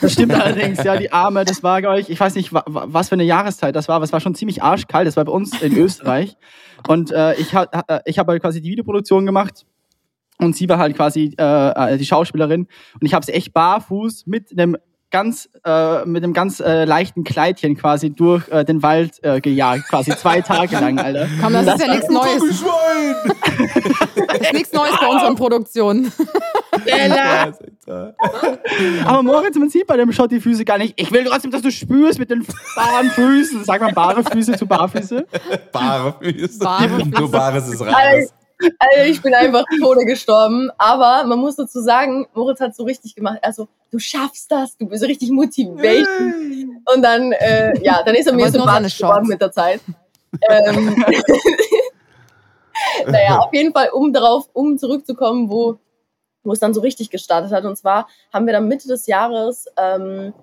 Das 0.00 0.12
stimmt 0.12 0.34
allerdings, 0.34 0.82
ja, 0.84 0.96
die 0.96 1.12
Arme, 1.12 1.44
das 1.44 1.62
war, 1.62 1.80
glaube 1.80 2.00
ich, 2.00 2.08
ich 2.08 2.18
weiß 2.20 2.34
nicht, 2.36 2.52
wa- 2.52 2.62
wa- 2.66 2.84
was 2.88 3.08
für 3.08 3.14
eine 3.14 3.24
Jahreszeit 3.24 3.74
das 3.74 3.88
war, 3.88 3.96
aber 3.96 4.04
es 4.04 4.12
war 4.12 4.20
schon 4.20 4.34
ziemlich 4.34 4.62
arschkalt, 4.62 5.06
das 5.06 5.16
war 5.16 5.24
bei 5.24 5.32
uns 5.32 5.60
in 5.62 5.76
Österreich. 5.76 6.36
Und 6.86 7.10
äh, 7.12 7.34
ich, 7.34 7.54
ha- 7.54 7.66
ha- 7.72 8.00
ich 8.04 8.18
habe 8.18 8.32
halt 8.32 8.42
quasi 8.42 8.60
die 8.60 8.70
Videoproduktion 8.70 9.26
gemacht 9.26 9.64
und 10.38 10.56
sie 10.56 10.68
war 10.68 10.78
halt 10.78 10.96
quasi 10.96 11.34
äh, 11.38 11.94
äh, 11.94 11.98
die 11.98 12.06
Schauspielerin 12.06 12.66
und 13.00 13.06
ich 13.06 13.14
habe 13.14 13.24
sie 13.24 13.32
echt 13.32 13.52
barfuß 13.52 14.26
mit 14.26 14.50
einem 14.52 14.76
ganz 15.14 15.48
äh, 15.64 16.04
mit 16.06 16.24
einem 16.24 16.32
ganz 16.32 16.58
äh, 16.58 16.84
leichten 16.84 17.22
Kleidchen 17.22 17.76
quasi 17.76 18.10
durch 18.10 18.48
äh, 18.48 18.64
den 18.64 18.82
Wald 18.82 19.22
äh, 19.22 19.40
gejagt, 19.40 19.88
quasi 19.88 20.10
zwei 20.16 20.40
Tage 20.40 20.74
lang, 20.74 20.98
Alter. 20.98 21.28
Komm, 21.40 21.52
das, 21.52 21.68
ist 21.68 21.86
ja 21.86 21.94
nichts 21.94 22.08
Neues. 22.10 22.42
Das 24.26 24.40
ist 24.40 24.52
nichts 24.52 24.72
Neues 24.72 24.94
bei 25.00 25.06
unseren 25.06 25.36
Produktionen. 25.36 26.10
Aber 29.04 29.22
Moritz, 29.22 29.56
man 29.56 29.70
sieht 29.70 29.86
bei 29.86 29.96
dem 29.96 30.10
Shot 30.10 30.32
die 30.32 30.40
Füße 30.40 30.64
gar 30.64 30.78
nicht. 30.78 30.94
Ich 30.96 31.12
will 31.12 31.22
trotzdem, 31.24 31.52
dass 31.52 31.62
du 31.62 31.70
spürst 31.70 32.18
mit 32.18 32.30
den 32.30 32.44
baren 32.74 33.10
Füßen. 33.10 33.62
Sag 33.64 33.80
mal 33.80 33.92
bare 33.92 34.24
Füße 34.24 34.56
zu 34.56 34.66
Barfüße. 34.66 35.24
Bare 35.70 36.16
Füße. 36.20 36.58
Bare 36.58 36.88
Füße. 36.88 37.08
Nur 37.10 37.30
Bares 37.30 37.68
ist 37.68 37.80
rares. 37.80 38.34
Also 38.78 39.10
ich 39.10 39.22
bin 39.22 39.34
einfach 39.34 39.64
Tode 39.80 40.04
gestorben. 40.04 40.70
Aber 40.78 41.24
man 41.24 41.38
muss 41.38 41.56
dazu 41.56 41.80
sagen, 41.80 42.26
Moritz 42.34 42.60
hat 42.60 42.74
so 42.74 42.84
richtig 42.84 43.14
gemacht. 43.14 43.38
Also, 43.42 43.68
du 43.90 43.98
schaffst 43.98 44.50
das, 44.50 44.76
du 44.76 44.86
bist 44.86 45.02
so 45.02 45.06
richtig 45.06 45.30
Motivation. 45.30 46.82
Und 46.92 47.02
dann, 47.02 47.32
äh, 47.32 47.72
ja, 47.82 48.02
dann 48.04 48.14
ist 48.14 48.26
er 48.26 48.34
mir 48.34 48.50
seine 48.50 48.64
sympathisch 48.64 48.98
geworden 48.98 49.28
mit 49.28 49.40
der 49.40 49.52
Zeit. 49.52 49.80
ähm, 50.50 51.04
naja, 53.06 53.38
auf 53.38 53.52
jeden 53.52 53.72
Fall, 53.72 53.90
um 53.90 54.12
darauf, 54.12 54.48
um 54.52 54.78
zurückzukommen, 54.78 55.50
wo, 55.50 55.78
wo 56.42 56.52
es 56.52 56.60
dann 56.60 56.74
so 56.74 56.80
richtig 56.80 57.10
gestartet 57.10 57.52
hat. 57.52 57.64
Und 57.64 57.76
zwar 57.76 58.08
haben 58.32 58.46
wir 58.46 58.52
dann 58.52 58.68
Mitte 58.68 58.88
des 58.88 59.06
Jahres 59.06 59.66
ähm, 59.76 60.34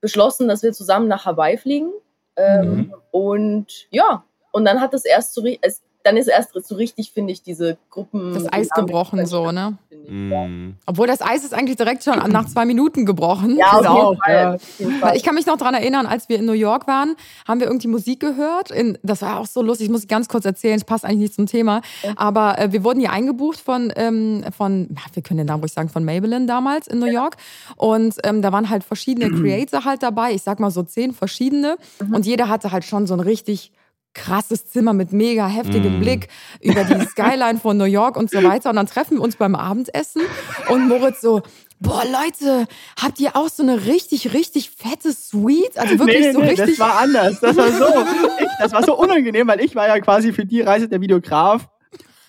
beschlossen, 0.00 0.48
dass 0.48 0.62
wir 0.62 0.72
zusammen 0.72 1.08
nach 1.08 1.26
Hawaii 1.26 1.56
fliegen. 1.56 1.92
Ähm, 2.36 2.66
Mhm. 2.66 2.94
Und 3.10 3.86
ja, 3.90 4.24
und 4.52 4.64
dann 4.64 4.80
hat 4.80 4.94
es 4.94 5.04
erst 5.04 5.34
so, 5.34 5.44
es, 5.60 5.82
dann 6.06 6.16
ist 6.16 6.28
erst 6.28 6.52
so 6.54 6.74
richtig, 6.76 7.10
finde 7.10 7.32
ich, 7.32 7.42
diese 7.42 7.78
Gruppen. 7.90 8.32
Das 8.32 8.52
Eis 8.52 8.70
gebrochen 8.70 9.26
so, 9.26 9.50
ne? 9.50 9.76
ich, 9.90 9.96
ja. 10.30 10.46
Mm. 10.46 10.76
Obwohl 10.86 11.08
das 11.08 11.20
Eis 11.20 11.42
ist 11.42 11.52
eigentlich 11.52 11.76
direkt 11.76 12.04
schon 12.04 12.16
nach 12.30 12.46
zwei 12.46 12.64
Minuten 12.64 13.04
gebrochen. 13.04 13.56
Ja, 13.56 13.72
auf 13.72 13.78
Genau, 13.80 14.10
jeden 14.10 14.22
Fall. 14.22 14.34
ja. 14.34 14.54
Auf 14.54 14.78
jeden 14.78 14.92
Fall. 14.92 15.10
Weil 15.10 15.16
ich 15.16 15.24
kann 15.24 15.34
mich 15.34 15.46
noch 15.46 15.56
dran 15.56 15.74
erinnern, 15.74 16.06
als 16.06 16.28
wir 16.28 16.38
in 16.38 16.44
New 16.44 16.52
York 16.52 16.86
waren, 16.86 17.16
haben 17.46 17.58
wir 17.58 17.66
irgendwie 17.66 17.88
Musik 17.88 18.20
gehört. 18.20 18.70
In, 18.70 18.96
das 19.02 19.22
war 19.22 19.40
auch 19.40 19.46
so 19.46 19.62
lustig, 19.62 19.86
ich 19.86 19.90
muss 19.92 20.06
ganz 20.06 20.28
kurz 20.28 20.44
erzählen, 20.44 20.76
es 20.76 20.84
passt 20.84 21.04
eigentlich 21.04 21.18
nicht 21.18 21.34
zum 21.34 21.46
Thema. 21.46 21.80
Aber 22.14 22.56
äh, 22.58 22.70
wir 22.72 22.84
wurden 22.84 23.00
hier 23.00 23.10
eingebucht 23.10 23.58
von, 23.58 23.92
ähm, 23.96 24.44
von 24.56 24.88
ja, 24.90 25.02
wir 25.12 25.22
können 25.24 25.38
den 25.38 25.46
Namen 25.48 25.62
ruhig 25.62 25.72
sagen, 25.72 25.88
von 25.88 26.04
Maybelline 26.04 26.46
damals 26.46 26.86
in 26.86 27.00
New 27.00 27.06
York. 27.06 27.36
Und 27.74 28.14
ähm, 28.22 28.42
da 28.42 28.52
waren 28.52 28.70
halt 28.70 28.84
verschiedene 28.84 29.28
Creator 29.40 29.84
halt 29.84 30.04
dabei, 30.04 30.32
ich 30.32 30.42
sag 30.42 30.60
mal 30.60 30.70
so 30.70 30.84
zehn 30.84 31.12
verschiedene. 31.12 31.78
Und 32.12 32.26
jeder 32.26 32.48
hatte 32.48 32.70
halt 32.70 32.84
schon 32.84 33.08
so 33.08 33.14
ein 33.14 33.20
richtig 33.20 33.72
krasses 34.16 34.66
Zimmer 34.66 34.92
mit 34.92 35.12
mega 35.12 35.46
heftigem 35.46 35.98
Mm. 35.98 36.00
Blick 36.00 36.28
über 36.60 36.82
die 36.84 37.04
Skyline 37.06 37.60
von 37.60 37.76
New 37.76 37.84
York 37.84 38.16
und 38.16 38.30
so 38.30 38.42
weiter. 38.42 38.70
Und 38.70 38.76
dann 38.76 38.86
treffen 38.86 39.18
wir 39.18 39.22
uns 39.22 39.36
beim 39.36 39.54
Abendessen 39.54 40.22
und 40.68 40.88
Moritz 40.88 41.20
so, 41.20 41.42
boah 41.78 42.02
Leute, 42.04 42.66
habt 43.00 43.20
ihr 43.20 43.36
auch 43.36 43.48
so 43.48 43.62
eine 43.62 43.86
richtig, 43.86 44.32
richtig 44.32 44.70
fette 44.70 45.12
Suite? 45.12 45.78
Also 45.78 45.98
wirklich 45.98 46.20
nee, 46.20 46.26
nee, 46.26 46.32
so 46.32 46.40
nee, 46.40 46.48
richtig. 46.48 46.78
das 46.78 46.78
war 46.78 46.98
anders. 46.98 47.40
Das 47.40 47.56
war 47.56 47.70
so, 47.70 47.84
ich, 48.40 48.48
das 48.58 48.72
war 48.72 48.82
so 48.82 48.96
unangenehm, 48.98 49.46
weil 49.46 49.60
ich 49.60 49.74
war 49.74 49.86
ja 49.86 50.00
quasi 50.00 50.32
für 50.32 50.46
die 50.46 50.62
Reise 50.62 50.88
der 50.88 51.00
Videograf 51.00 51.68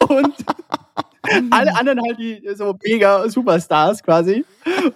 und 0.08 0.34
alle 1.51 1.75
anderen 1.75 2.00
halt 2.05 2.19
die 2.19 2.41
so 2.55 2.77
mega 2.84 3.27
Superstars 3.29 4.03
quasi. 4.03 4.46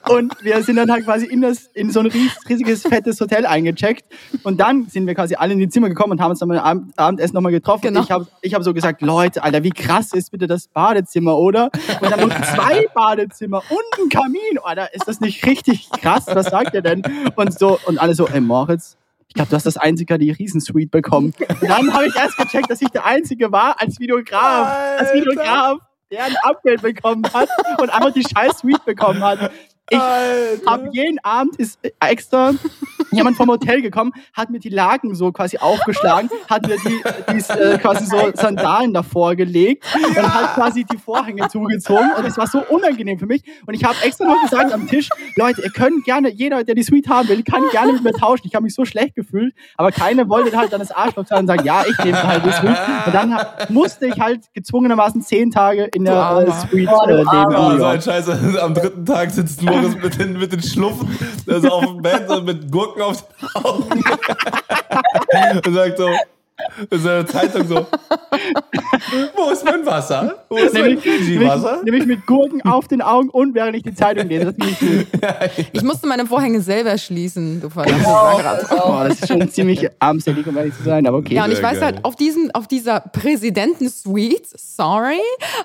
Und 0.10 0.34
wir 0.44 0.62
sind 0.64 0.76
dann 0.76 0.92
halt 0.92 1.06
quasi 1.06 1.26
in, 1.26 1.42
das, 1.42 1.68
in 1.74 1.92
so 1.92 2.02
ein 2.02 2.08
ries- 2.08 2.38
riesiges, 2.50 2.82
fettes 2.84 3.20
Hotel 3.22 3.46
eingecheckt. 3.46 4.04
Und 4.44 4.60
dann 4.60 4.88
sind 4.88 5.08
wir 5.08 5.16
quasi 5.16 5.36
alle 5.36 5.54
in 5.54 5.60
die 5.60 5.70
Zimmer 5.70 5.90
gekommen 5.90 6.14
und 6.14 6.22
haben 6.22 6.32
uns 6.32 6.40
dann 6.40 6.50
beim 6.50 6.60
Abend, 6.60 6.98
Abendessen 6.98 7.34
nochmal 7.36 7.52
getroffen. 7.52 7.84
Genau. 7.84 8.00
Und 8.02 8.06
ich 8.06 8.12
habe 8.12 8.28
ich 8.42 8.54
hab 8.54 8.64
so 8.64 8.74
gesagt, 8.74 9.02
Leute, 9.02 9.44
Alter, 9.44 9.64
wie 9.64 9.70
krass 9.70 10.14
ist 10.14 10.32
bitte 10.32 10.48
das 10.48 10.68
Badezimmer, 10.68 11.38
oder? 11.38 11.70
Und 12.02 12.12
dann 12.12 12.20
noch 12.20 12.42
zwei 12.42 12.86
Badezimmer 12.94 13.64
und 13.70 14.04
ein 14.04 14.10
Kamin. 14.10 14.60
Alter, 14.64 14.94
ist 14.94 15.08
das 15.08 15.22
nicht 15.22 15.46
richtig 15.46 15.90
krass? 16.02 16.26
Was 16.28 16.48
sagt 16.48 16.74
ihr 16.74 16.82
denn? 16.82 17.04
Und 17.36 17.58
so, 17.58 17.80
und 17.86 17.98
alle 17.98 18.14
so, 18.14 18.28
ey 18.28 18.42
Moritz, 18.42 18.98
ich 19.30 19.36
glaube, 19.36 19.50
du 19.50 19.56
hast 19.56 19.66
das 19.66 19.78
einzige 19.78 20.18
die 20.18 20.32
Riesensuite 20.32 20.90
bekommen. 20.90 21.34
Und 21.48 21.70
dann 21.70 21.94
habe 21.94 22.06
ich 22.08 22.16
erst 22.18 22.36
gecheckt, 22.36 22.70
dass 22.70 22.82
ich 22.82 22.90
der 22.90 23.06
Einzige 23.06 23.50
war 23.54 23.80
als 23.80 23.98
Videograf. 23.98 24.68
Als 25.00 25.10
Alter. 25.12 25.14
Videograf, 25.14 25.78
der 26.12 26.26
ein 26.26 26.36
Upgrade 26.44 26.80
bekommen 26.80 27.24
hat 27.34 27.50
und 27.80 27.90
einfach 27.90 28.12
die 28.12 28.24
scheiß 28.24 28.60
Suite 28.60 28.84
bekommen 28.86 29.24
hat. 29.24 29.52
Ich 29.92 30.68
habe 30.68 30.90
jeden 30.92 31.20
Abend 31.24 31.56
ist 31.58 31.80
extra 32.00 32.54
jemand 33.12 33.36
vom 33.38 33.50
Hotel 33.50 33.82
gekommen, 33.82 34.14
hat 34.34 34.50
mir 34.50 34.60
die 34.60 34.70
Laken 34.70 35.16
so 35.16 35.32
quasi 35.32 35.58
aufgeschlagen, 35.58 36.30
hat 36.50 36.66
mir 36.68 36.78
die, 36.78 37.02
die 37.34 37.52
äh, 37.54 37.78
quasi 37.78 38.06
so 38.06 38.32
Sandalen 38.34 38.94
davor 38.94 39.36
gelegt 39.36 39.84
und 40.08 40.34
hat 40.34 40.56
quasi 40.56 40.86
die 40.86 40.98
Vorhänge 40.98 41.48
zugezogen 41.50 42.12
und 42.18 42.26
es 42.26 42.38
war 42.38 42.48
so 42.48 42.64
unangenehm 42.70 43.20
für 43.20 43.26
mich 43.26 43.44
und 43.66 43.74
ich 43.74 43.84
habe 43.84 43.96
extra 44.04 44.26
noch 44.26 44.42
gesagt 44.42 44.72
am 44.72 44.88
Tisch, 44.88 45.10
Leute, 45.36 45.62
ihr 45.62 45.72
könnt 45.72 46.06
gerne, 46.06 46.30
jeder, 46.32 46.64
der 46.64 46.76
die 46.76 46.84
Suite 46.84 47.10
haben 47.10 47.28
will, 47.28 47.44
kann 47.44 47.64
gerne 47.72 47.94
mit 47.94 48.04
mir 48.04 48.14
tauschen. 48.14 48.48
Ich 48.48 48.56
habe 48.56 48.64
mich 48.64 48.74
so 48.74 48.86
schlecht 48.86 49.16
gefühlt, 49.16 49.54
aber 49.76 49.92
keiner 49.92 50.30
wollte 50.30 50.56
halt 50.56 50.72
dann 50.72 50.80
das 50.80 50.92
Arschloch 50.92 51.28
sein 51.28 51.40
und 51.40 51.48
sagen, 51.48 51.66
ja, 51.66 51.84
ich 51.90 51.98
nehme 52.04 52.24
halt 52.24 52.46
die 52.46 52.52
Suite 52.52 52.78
und 53.08 53.14
dann 53.14 53.34
hab, 53.34 53.70
musste 53.70 54.08
ich 54.08 54.20
halt 54.20 54.46
gezwungenermaßen 54.54 55.22
zehn 55.22 55.52
Tage 55.52 55.84
in 55.86 56.06
der 56.06 56.46
äh. 56.48 56.52
Suite 56.68 56.90
Oh, 56.92 57.08
äh, 57.08 57.18
leben. 57.18 57.50
New 57.50 57.78
so 57.78 57.86
ein. 57.86 58.02
Scheiße. 58.02 58.60
Am 58.62 58.74
dritten 58.74 59.06
Tag 59.06 59.32
sitzt 59.32 59.62
Moritz 59.82 60.04
mit 60.04 60.20
den, 60.20 60.40
mit 60.40 60.52
den 60.52 60.62
Schluffen, 60.62 61.18
also 61.48 61.70
auf 61.70 61.86
dem 61.86 62.02
Bett 62.02 62.30
und 62.30 62.46
mit 62.46 62.72
Gurken 62.72 63.02
auf 63.02 63.26
den 63.28 63.64
Augen. 63.64 64.04
und 65.66 65.74
sagt 65.74 65.98
so, 65.98 66.10
in 66.90 67.00
seiner 67.00 67.26
Zeitung 67.26 67.68
so, 67.68 67.76
wo 69.36 69.50
ist 69.52 69.64
mein 69.66 69.86
Wasser? 69.86 70.44
Wo 70.50 70.58
ist 70.58 70.74
mein 70.74 70.84
Nämlich, 70.84 71.02
Fiji-Wasser? 71.04 71.78
nämlich, 71.84 72.06
nämlich 72.06 72.06
mit 72.18 72.26
Gurken 72.28 72.62
auf 72.64 72.88
den 72.88 73.02
Augen 73.02 73.30
und 73.30 73.54
während 73.54 73.76
ich 73.76 73.84
die 73.84 73.94
Zeitung 73.94 74.28
lese. 74.28 74.54
Nicht 74.58 74.80
gut. 74.80 75.08
Ich 75.74 75.84
musste 75.84 76.08
meine 76.08 76.26
Vorhänge 76.26 76.62
selber 76.62 76.98
schließen, 76.98 77.62
du 77.62 77.70
verdammte 77.72 78.02
Genau, 78.02 78.12
auch. 78.16 78.86
Boah, 78.88 79.08
das 79.08 79.20
ist 79.22 79.28
schon 79.28 79.50
ziemlich 79.50 79.88
armselig, 80.00 80.46
um 80.48 80.58
ehrlich 80.58 80.76
zu 80.76 80.84
sein, 80.84 81.06
aber 81.08 81.18
okay. 81.18 81.36
Ja, 81.36 81.46
und 81.46 81.52
ich 81.52 81.62
weiß 81.62 81.82
halt, 81.82 82.04
auf, 82.06 82.16
diesen, 82.16 82.52
auf 82.52 82.68
dieser 82.68 83.00
Präsidentensuite, 83.00 84.50
sorry, 84.58 85.20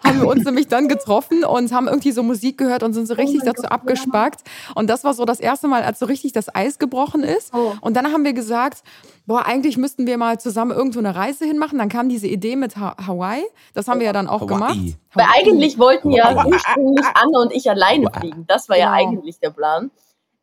haben 0.04 0.20
wir 0.20 0.28
uns 0.28 0.44
nämlich 0.44 0.68
dann 0.68 0.88
getroffen 0.88 1.44
und 1.44 1.72
haben 1.72 1.88
irgendwie 1.88 2.12
so 2.12 2.22
Musik 2.22 2.58
gehört 2.58 2.82
und 2.82 2.92
sind 2.94 3.06
so 3.06 3.14
richtig 3.14 3.38
mein 3.38 3.46
dazu 3.46 3.62
Gott, 3.62 3.72
abgespackt. 3.72 4.40
Und 4.74 4.88
das 4.88 5.04
war 5.04 5.14
so 5.14 5.24
das 5.24 5.40
erste 5.40 5.68
Mal, 5.68 5.82
als 5.82 5.98
so 5.98 6.06
richtig 6.06 6.32
das 6.32 6.54
Eis 6.54 6.78
gebrochen 6.78 7.22
ist. 7.22 7.52
Oh. 7.54 7.72
Und 7.80 7.94
dann 7.96 8.12
haben 8.12 8.24
wir 8.24 8.32
gesagt, 8.32 8.82
boah, 9.26 9.44
eigentlich 9.44 9.76
müssten 9.76 10.06
wir 10.06 10.16
mal 10.18 10.38
zusammen 10.40 10.70
irgendwo 10.70 10.98
eine 11.00 11.14
Reise 11.14 11.44
hinmachen. 11.44 11.78
Dann 11.78 11.88
kam 11.88 12.08
diese 12.08 12.26
Idee 12.28 12.56
mit 12.56 12.76
ha 12.76 12.96
Hawaii. 13.06 13.42
Das 13.74 13.88
haben 13.88 13.98
wir 14.00 14.06
ja 14.06 14.12
dann 14.12 14.28
auch 14.28 14.40
Hawaii. 14.42 14.74
gemacht. 14.74 14.98
Weil 15.14 15.26
eigentlich 15.36 15.78
wollten 15.78 16.10
ja 16.12 16.30
Hawaii. 16.30 16.52
ursprünglich 16.52 17.06
Anne 17.14 17.38
und 17.40 17.52
ich 17.52 17.68
alleine 17.68 18.10
fliegen. 18.12 18.44
Das 18.46 18.68
war 18.68 18.78
ja 18.78 18.96
Genau. 18.96 19.10
eigentlich 19.10 19.38
der 19.40 19.50
Plan. 19.50 19.90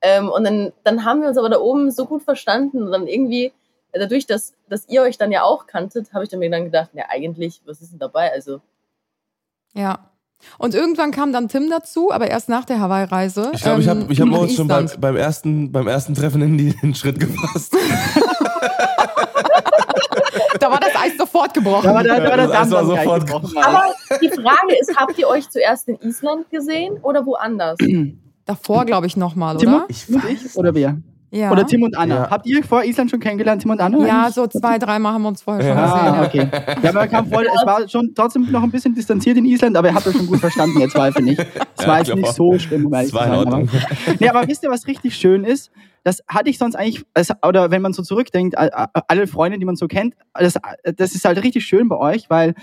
Ähm, 0.02 0.30
und 0.30 0.44
dann, 0.44 0.74
dann 0.84 1.06
haben 1.06 1.22
wir 1.22 1.30
uns 1.30 1.38
aber 1.38 1.50
da 1.50 1.60
oben 1.60 1.90
so 1.90 2.06
gut 2.06 2.24
verstanden 2.24 2.84
und 2.84 2.92
dann 2.92 3.08
irgendwie, 3.08 3.54
äh, 3.94 4.00
dadurch, 4.00 4.25
dass, 4.25 4.54
dass 4.68 4.88
ihr 4.90 5.02
euch 5.02 5.18
dann 5.18 5.32
ja 5.32 5.44
auch 5.44 5.66
kanntet, 5.66 6.13
habe 6.13 6.25
ich 6.25 6.30
dann 6.30 6.40
mir 6.40 6.50
dann 6.52 6.66
gedacht, 6.66 6.90
ja 6.94 7.06
eigentlich, 7.10 7.62
was 7.66 7.82
ist 7.82 7.92
denn 7.94 8.00
dabei? 8.00 8.32
Also, 8.34 8.60
Ja. 9.74 10.10
Und 10.58 10.75
irgendwann 10.75 11.12
kam 11.12 11.32
dann 11.32 11.48
Tim 11.48 11.70
dazu, 11.70 12.12
aber 12.12 12.28
erst 12.28 12.50
nach 12.50 12.66
der 12.66 12.82
Hawaii-Reise. 12.82 13.52
Ich 13.54 13.62
glaube, 13.63 13.80
ich 13.80 13.88
habe 13.88 14.02
ähm, 14.02 14.08
ich 14.12 14.20
hab 14.20 14.28
nach 14.28 14.36
Moritz 14.40 14.56
schon 14.56 14.68
beim, 14.68 14.90
beim, 15.00 15.16
ersten, 15.16 15.72
beim 15.72 15.88
ersten 15.88 16.16
Treffen 16.16 16.42
in 16.42 16.58
die- 16.58 16.75
den 16.82 16.94
Schritt 16.96 17.18
gefasst. 17.18 17.74
Da 20.60 20.72
war 20.72 20.80
das 20.80 20.96
Eis 20.96 21.18
sofort 21.18 21.54
gebrochen. 21.54 21.84
Da 21.88 21.94
war 21.94 22.04
da 22.04 22.20
Das 22.48 22.72
war 22.72 22.86
gleich 22.86 23.04
sofort- 23.04 23.26
gebrochen. 23.28 23.58
aber 23.58 23.84
die 24.22 24.30
Frage 24.30 24.76
ist, 24.80 24.96
habt 24.96 25.18
ihr 25.18 25.28
euch 25.28 25.50
zuerst 25.50 25.88
in 25.88 26.00
Island 26.02 26.50
gesehen 26.50 26.98
oder 27.02 27.26
woanders? 27.26 27.78
Davor, 28.46 28.86
glaube 28.86 29.08
ich, 29.08 29.16
nochmal, 29.18 29.56
oder? 29.58 29.86
ich, 29.88 30.08
ich 30.10 30.56
oder 30.56 30.74
wer? 30.76 30.98
Ja. 31.34 31.52
Oder 31.52 31.66
Tim 31.66 31.82
und 31.82 31.98
Anna. 31.98 32.16
Ja. 32.16 32.30
Habt 32.30 32.46
ihr 32.46 32.63
vor 32.63 32.84
Island 32.84 33.10
schon 33.10 33.20
kennengelernt, 33.20 33.63
Tim 33.63 33.72
und 33.72 33.82
Anna? 33.82 34.06
Ja, 34.06 34.22
eigentlich? 34.22 34.36
so 34.36 34.46
zwei, 34.48 34.78
dreimal 34.78 35.13
haben 35.13 35.24
wir 35.24 35.30
uns 35.30 35.42
vorher 35.42 35.63
schon 35.63 35.78
Ah, 35.78 36.25
gesehen. 36.28 36.50
okay. 36.52 36.78
Ja, 36.84 36.90
aber 36.92 37.08
kam 37.08 37.28
voll, 37.28 37.46
es 37.48 37.66
war 37.66 37.90
schon 37.90 38.12
trotzdem 38.16 38.52
noch 38.52 38.62
ein 38.62 38.70
bisschen 38.70 38.94
distanziert 38.94 39.38
in 39.38 39.46
Island, 39.46 39.75
aber 39.75 39.90
ihr 39.90 39.96
habt 39.96 40.06
euch 40.06 40.16
schon 40.16 40.28
gut 40.28 40.40
verstanden, 40.40 40.80
ihr 40.80 40.90
Zweifel 40.90 41.24
nicht. 41.24 41.40
Es 41.78 41.86
Ja, 41.86 41.88
war 41.92 41.98
jetzt 42.00 42.16
nicht 42.16 42.34
so 42.34 42.58
schlimm, 42.60 42.86
um 42.86 42.94
ehrlich 42.94 43.12
Das 43.12 43.24
zu 43.24 43.30
sein. 43.30 43.48
Aber, 43.48 43.63
nee, 44.20 44.30
aber 44.30 44.48
wisst 44.48 44.63
ihr, 44.63 44.70
was 44.70 44.86
richtig 44.88 45.16
schön 45.16 45.44
ist? 45.44 45.72
Das 46.04 46.22
hatte 46.28 46.50
ich 46.50 46.58
sonst 46.58 46.75
eigentlich, 46.75 47.04
oder 47.46 47.72
wenn 47.72 47.82
man 47.82 47.94
so 47.94 48.04
zurückdenkt, 48.04 48.56
alle 48.58 49.25
Freunde, 49.28 49.58
die 49.58 49.66
man 49.66 49.75
so 49.75 49.88
kennt, 49.88 50.13
das, 50.34 50.54
das 50.96 51.16
ist 51.16 51.25
halt 51.25 51.44
richtig 51.44 51.66
schön 51.66 51.90
bei 51.90 51.98
euch, 51.98 52.30
weil 52.30 52.54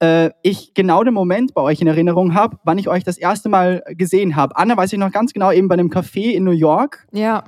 äh, 0.00 0.30
ich 0.42 0.74
genau 0.74 1.02
den 1.02 1.14
Moment 1.14 1.54
bei 1.54 1.62
euch 1.62 1.80
in 1.80 1.86
Erinnerung 1.86 2.34
habe, 2.34 2.58
wann 2.64 2.78
ich 2.78 2.88
euch 2.88 3.04
das 3.04 3.16
erste 3.18 3.48
Mal 3.48 3.82
gesehen 3.96 4.36
habe. 4.36 4.56
Anna 4.56 4.76
weiß 4.76 4.92
ich 4.92 4.98
noch 4.98 5.10
ganz 5.12 5.32
genau, 5.32 5.50
eben 5.50 5.66
bei 5.68 5.74
einem 5.74 5.88
Café 5.88 6.32
in 6.32 6.44
New 6.44 6.50
York. 6.52 7.06
Ja. 7.12 7.42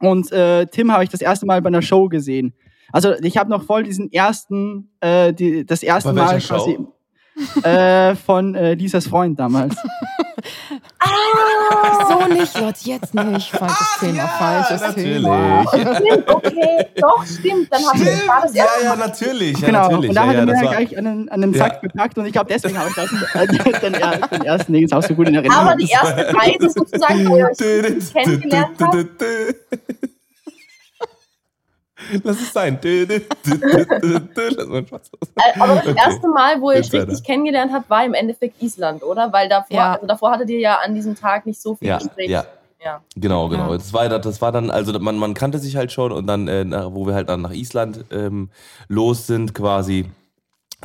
Und 0.00 0.30
äh, 0.32 0.66
Tim 0.66 0.92
habe 0.92 1.04
ich 1.04 1.10
das 1.10 1.20
erste 1.20 1.46
Mal 1.46 1.62
bei 1.62 1.68
einer 1.68 1.82
Show 1.82 2.08
gesehen. 2.08 2.54
Also 2.92 3.14
ich 3.22 3.36
habe 3.36 3.50
noch 3.50 3.64
voll 3.64 3.82
diesen 3.82 4.12
ersten, 4.12 4.90
äh, 5.00 5.32
die, 5.32 5.64
das 5.64 5.82
erste 5.82 6.12
Mal 6.12 6.38
quasi 6.40 6.78
äh, 7.62 8.14
von 8.14 8.54
äh, 8.54 8.74
Lisas 8.74 9.06
Freund 9.06 9.38
damals. 9.38 9.76
So 12.08 12.34
nicht, 12.34 12.60
Leute, 12.60 12.78
jetzt 12.84 13.14
nicht. 13.14 13.50
Falsches 13.50 13.96
Thema, 14.00 14.26
falsches 14.28 14.80
natürlich. 14.80 15.22
Thema. 15.22 15.64
Stimmt, 15.68 16.28
okay, 16.28 16.86
doch, 16.96 17.26
stimmt. 17.26 17.72
Dann 17.72 17.86
haben 17.86 18.00
wir 18.00 18.12
das 18.12 18.28
war 18.28 18.42
das 18.42 18.54
Ja, 18.54 18.64
ja, 18.82 18.96
natürlich. 18.96 19.58
Ja, 19.58 19.66
genau. 19.66 19.88
natürlich. 19.88 20.08
Und 20.10 20.16
da 20.16 20.22
ja, 20.22 20.28
hat 20.28 20.34
ja, 20.34 20.40
er 20.40 20.46
mir 20.46 20.54
ja 20.54 20.70
gleich 20.70 20.98
an 20.98 21.04
den, 21.04 21.28
an 21.28 21.40
den 21.40 21.52
Ja. 21.52 21.58
Sack 21.58 21.82
gepackt 21.82 22.18
und 22.18 22.26
ich 22.26 22.32
glaube, 22.32 22.48
deswegen 22.52 22.78
habe 22.78 22.88
ich 22.88 22.94
das 22.94 23.12
äh, 23.34 23.46
den, 23.82 23.92
den 23.92 24.42
ersten 24.42 24.72
Ding 24.72 24.92
auch 24.92 25.02
so 25.02 25.14
gut 25.14 25.28
in 25.28 25.34
Erinnerung. 25.34 25.66
Aber 25.66 25.76
die 25.76 25.90
erste 25.90 26.34
Reise 26.34 26.70
sozusagen, 26.70 27.28
wo 27.28 27.36
ihr 27.36 27.46
euch 27.46 28.12
kennengelernt 28.12 28.76
habt, 28.80 28.96
Lass 32.22 32.40
es 32.40 32.52
sein. 32.52 32.78
Lass 32.82 34.66
mal 34.68 34.86
Spaß 34.86 35.10
los. 35.12 35.30
Äh, 35.36 35.60
Aber 35.60 35.74
das 35.76 35.86
Okay. 35.86 35.96
erste 35.98 36.28
Mal, 36.28 36.60
wo 36.60 36.70
ihr 36.70 36.78
euch 36.78 36.92
richtig 36.92 37.22
kennengelernt 37.24 37.72
habt, 37.72 37.88
war 37.90 38.04
im 38.04 38.14
Endeffekt 38.14 38.62
Island, 38.62 39.02
oder? 39.02 39.32
Weil 39.32 39.48
davor, 39.48 39.76
Ja. 39.76 39.92
also 39.94 40.06
davor 40.06 40.32
hattet 40.32 40.50
ihr 40.50 40.58
ja 40.60 40.78
an 40.84 40.94
diesem 40.94 41.14
Tag 41.16 41.46
nicht 41.46 41.60
so 41.60 41.74
viel 41.74 41.88
Ja, 41.88 41.98
Gespräch. 41.98 42.28
ja. 42.30 42.44
ja. 42.84 43.00
Genau, 43.16 43.48
genau. 43.48 43.70
Ja. 43.70 43.76
Das 43.78 43.92
war, 43.92 44.08
das 44.08 44.40
war 44.40 44.52
dann, 44.52 44.70
also 44.70 44.98
man, 44.98 45.16
man 45.16 45.34
kannte 45.34 45.58
sich 45.58 45.76
halt 45.76 45.92
schon 45.92 46.12
und 46.12 46.26
dann, 46.26 46.48
äh, 46.48 46.64
nach, 46.64 46.92
wo 46.92 47.06
wir 47.06 47.14
halt 47.14 47.28
dann 47.28 47.42
nach 47.42 47.52
Island 47.52 48.04
ähm, 48.10 48.50
los 48.88 49.26
sind 49.26 49.54
quasi, 49.54 50.06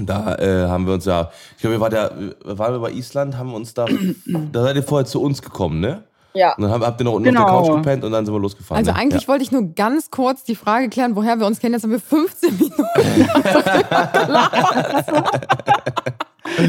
da 0.01 0.35
äh, 0.35 0.67
haben 0.67 0.87
wir 0.87 0.93
uns 0.93 1.05
ja, 1.05 1.29
ich 1.55 1.61
glaube, 1.61 1.75
wir 1.75 1.81
waren 1.81 1.93
ja, 1.93 2.09
waren 2.57 2.73
wir 2.73 2.79
bei 2.79 2.91
Island, 2.91 3.37
haben 3.37 3.49
wir 3.49 3.55
uns 3.57 3.73
da, 3.73 3.85
da 4.51 4.63
seid 4.63 4.75
ihr 4.77 4.83
vorher 4.83 5.05
zu 5.05 5.21
uns 5.21 5.41
gekommen, 5.41 5.79
ne? 5.81 6.03
Ja. 6.33 6.53
Und 6.55 6.61
dann 6.63 6.71
habt, 6.71 6.85
habt 6.85 7.01
ihr 7.01 7.05
noch 7.05 7.13
unten 7.13 7.29
Genau. 7.29 7.41
auf 7.43 7.65
der 7.65 7.73
Couch 7.73 7.83
gepennt 7.83 8.03
und 8.03 8.11
dann 8.11 8.25
sind 8.25 8.33
wir 8.35 8.39
losgefahren. 8.39 8.77
Also 8.77 8.91
ne? 8.91 8.97
eigentlich 8.99 9.27
wollte 9.27 9.43
ich 9.43 9.51
nur 9.51 9.73
ganz 9.73 10.11
kurz 10.11 10.43
die 10.43 10.55
Frage 10.55 10.89
klären, 10.89 11.15
woher 11.15 11.39
wir 11.39 11.47
uns 11.47 11.59
kennen. 11.59 11.73
Jetzt 11.73 11.83
haben 11.83 11.91
wir 11.91 11.99
15 11.99 12.57
Minuten. 12.57 12.83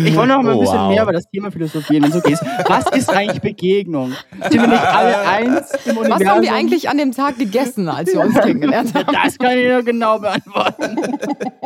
Ich 0.05 0.15
wollte 0.15 0.29
noch 0.29 0.43
mal 0.43 0.51
ein 0.53 0.57
Oh, 0.59 0.61
bisschen 0.61 0.79
wow. 0.79 0.89
mehr 0.91 1.03
über 1.05 1.13
das 1.13 1.25
Thema 1.31 1.51
philosophieren, 1.51 2.03
wenn 2.05 2.11
es 2.11 2.17
okay 2.19 2.33
ist. 2.35 2.45
Was 2.67 2.85
ist 2.95 3.09
eigentlich 3.09 3.41
Begegnung? 3.41 4.13
Sind 4.51 4.61
wir 4.61 4.67
nicht 4.69 4.83
alle 4.85 5.19
eins 5.21 5.71
im 5.87 5.97
Was 5.97 6.03
Universum? 6.05 6.29
haben 6.29 6.43
wir 6.43 6.53
eigentlich 6.55 6.89
an 6.91 6.99
dem 6.99 7.13
Tag 7.13 7.39
gegessen, 7.39 7.89
als 7.89 8.13
wir 8.13 8.21
uns 8.21 8.35
kennengelernt 8.39 8.93
haben? 8.95 9.07
Das 9.13 9.39
kann 9.39 9.57
ich 9.57 9.65
ja 9.67 9.81
genau 9.81 10.19
beantworten. 10.19 10.97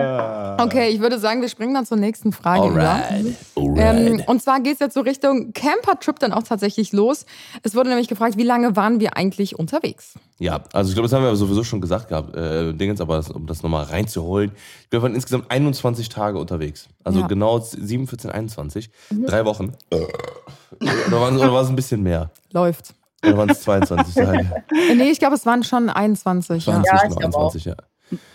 Okay, 0.59 0.89
ich 0.89 0.99
würde 0.99 1.19
sagen, 1.19 1.41
wir 1.41 1.49
springen 1.49 1.73
dann 1.73 1.85
zur 1.85 1.97
nächsten 1.97 2.31
Frage 2.31 2.69
über. 2.69 2.89
Alright. 2.89 3.25
Ähm, 3.55 3.77
Alright. 3.77 4.27
und 4.27 4.41
zwar 4.41 4.59
geht 4.61 4.73
es 4.75 4.79
jetzt 4.79 4.93
so 4.93 5.01
Richtung 5.01 5.51
Camper-Trip 5.53 6.19
dann 6.19 6.31
auch 6.31 6.43
tatsächlich 6.43 6.91
los. 6.93 7.25
Es 7.63 7.75
wurde 7.75 7.89
nämlich 7.89 8.07
gefragt, 8.07 8.37
wie 8.37 8.43
lange 8.43 8.75
waren 8.75 8.99
wir 8.99 9.17
eigentlich 9.17 9.57
unterwegs? 9.59 10.13
Ja, 10.39 10.61
also 10.73 10.89
ich 10.89 10.95
glaube, 10.95 11.07
das 11.09 11.13
haben 11.13 11.23
wir 11.23 11.35
sowieso 11.35 11.63
schon 11.63 11.81
gesagt 11.81 12.09
gehabt, 12.09 12.35
äh, 12.35 12.73
Dingens, 12.73 13.01
aber 13.01 13.17
das, 13.17 13.29
um 13.31 13.45
das 13.47 13.63
nochmal 13.63 13.83
reinzuholen. 13.85 14.51
Ich 14.83 14.89
glaube, 14.89 15.03
wir 15.03 15.09
waren 15.09 15.15
insgesamt 15.15 15.49
21 15.51 16.09
Tage 16.09 16.37
unterwegs. 16.39 16.87
Also 17.03 17.21
Ja. 17.21 17.27
genau 17.27 17.59
7, 17.59 18.07
14, 18.07 18.31
21. 18.31 18.89
Drei 19.11 19.45
Wochen. 19.45 19.73
Oder 19.91 21.21
waren- 21.21 21.37
oder 21.37 21.53
war 21.53 21.61
es 21.63 21.69
ein 21.69 21.75
bisschen 21.75 22.03
mehr? 22.03 22.31
Läuft. 22.51 22.93
Oder 23.25 23.37
waren 23.37 23.49
es 23.49 23.61
22 23.61 24.15
Tage? 24.15 24.63
Äh, 24.89 24.95
nee, 24.95 25.09
ich 25.09 25.19
glaube, 25.19 25.35
es 25.35 25.45
waren 25.45 25.63
schon 25.63 25.89
21. 25.89 26.65
Ja. 26.65 26.73
20, 26.83 26.91
Ja, 26.91 27.07
glaub 27.07 27.23
21, 27.23 27.65
ja. 27.65 27.75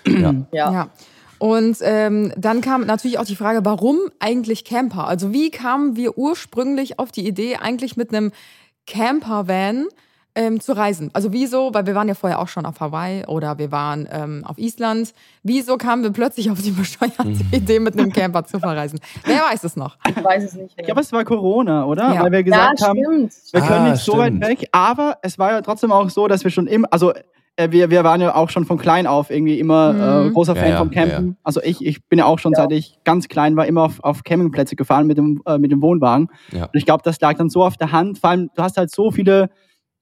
Ja. 0.06 0.34
Ja. 0.52 0.72
Ja. 0.72 0.88
Und 1.38 1.78
ähm, 1.82 2.32
dann 2.36 2.60
kam 2.60 2.84
natürlich 2.84 3.18
auch 3.18 3.24
die 3.24 3.36
Frage, 3.36 3.60
warum 3.64 3.98
eigentlich 4.18 4.64
Camper? 4.64 5.06
Also 5.06 5.32
wie 5.32 5.50
kamen 5.50 5.94
wir 5.94 6.18
ursprünglich 6.18 6.98
auf 6.98 7.12
die 7.12 7.26
Idee, 7.28 7.56
eigentlich 7.56 7.96
mit 7.96 8.12
einem 8.12 8.32
Campervan 8.88 9.86
ähm, 10.34 10.60
zu 10.60 10.72
reisen? 10.76 11.10
Also 11.12 11.32
wieso, 11.32 11.72
weil 11.74 11.86
wir 11.86 11.94
waren 11.94 12.08
ja 12.08 12.14
vorher 12.14 12.40
auch 12.40 12.48
schon 12.48 12.66
auf 12.66 12.80
Hawaii 12.80 13.24
oder 13.26 13.56
wir 13.58 13.70
waren 13.70 14.08
ähm, 14.10 14.42
auf 14.44 14.58
Island. 14.58 15.12
Wieso 15.44 15.76
kamen 15.76 16.02
wir 16.02 16.10
plötzlich 16.10 16.50
auf 16.50 16.60
die 16.60 16.72
bescheuerte 16.72 17.22
Idee, 17.52 17.78
mit 17.78 17.96
einem 17.96 18.12
Camper 18.12 18.44
zu 18.44 18.58
verreisen? 18.58 18.98
Wer 19.24 19.42
weiß 19.42 19.62
es 19.62 19.76
noch? 19.76 19.96
Ich 20.08 20.24
weiß 20.24 20.42
es 20.42 20.54
nicht 20.54 20.70
Ich 20.70 20.76
mehr. 20.76 20.86
glaube, 20.86 21.02
es 21.02 21.12
war 21.12 21.24
Corona, 21.24 21.84
oder? 21.84 22.14
Ja. 22.14 22.22
Weil 22.24 22.32
wir 22.32 22.38
ja, 22.40 22.42
gesagt 22.44 22.82
haben, 22.82 22.98
stimmt. 22.98 23.32
wir 23.52 23.60
können 23.60 23.86
Ah, 23.86 23.90
nicht 23.92 24.02
so 24.04 24.18
weit 24.18 24.26
stimmt. 24.32 24.46
weg. 24.48 24.68
Aber 24.72 25.18
es 25.22 25.38
war 25.38 25.52
ja 25.52 25.62
trotzdem 25.62 25.92
auch 25.92 26.10
so, 26.10 26.26
dass 26.26 26.42
wir 26.42 26.50
schon 26.50 26.66
immer, 26.66 26.88
also 26.90 27.12
wir, 27.70 27.90
wir 27.90 28.04
waren 28.04 28.20
ja 28.20 28.34
auch 28.34 28.50
schon 28.50 28.64
von 28.64 28.78
klein 28.78 29.06
auf 29.06 29.30
irgendwie 29.30 29.58
immer 29.58 29.90
äh, 29.90 30.24
Mhm. 30.28 30.32
großer 30.34 30.54
Ja, 30.54 30.60
Fan 30.62 30.70
ja, 30.70 30.78
vom 30.78 30.90
Campen. 30.90 31.10
ja, 31.10 31.20
ja. 31.30 31.36
Also 31.42 31.60
ich, 31.62 31.84
ich 31.84 32.04
bin 32.06 32.18
ja 32.20 32.24
auch 32.26 32.38
schon, 32.38 32.54
seit 32.54 32.70
ich 32.72 32.98
ganz 33.04 33.28
klein 33.28 33.56
war, 33.56 33.66
immer 33.66 33.82
auf, 33.82 33.98
auf 34.04 34.22
Campingplätze 34.22 34.76
gefahren 34.76 35.06
mit 35.06 35.18
dem, 35.18 35.42
äh, 35.46 35.58
mit 35.58 35.72
dem 35.72 35.82
Wohnwagen. 35.82 36.28
Ja. 36.52 36.64
Und 36.64 36.74
ich 36.74 36.84
glaube, 36.86 37.02
das 37.04 37.20
lag 37.20 37.34
dann 37.36 37.50
so 37.50 37.64
auf 37.64 37.76
der 37.76 37.90
Hand. 37.92 38.18
Vor 38.18 38.30
allem, 38.30 38.48
du 38.54 38.62
hast 38.62 38.76
halt 38.76 38.90
so 38.90 39.10
viele 39.10 39.50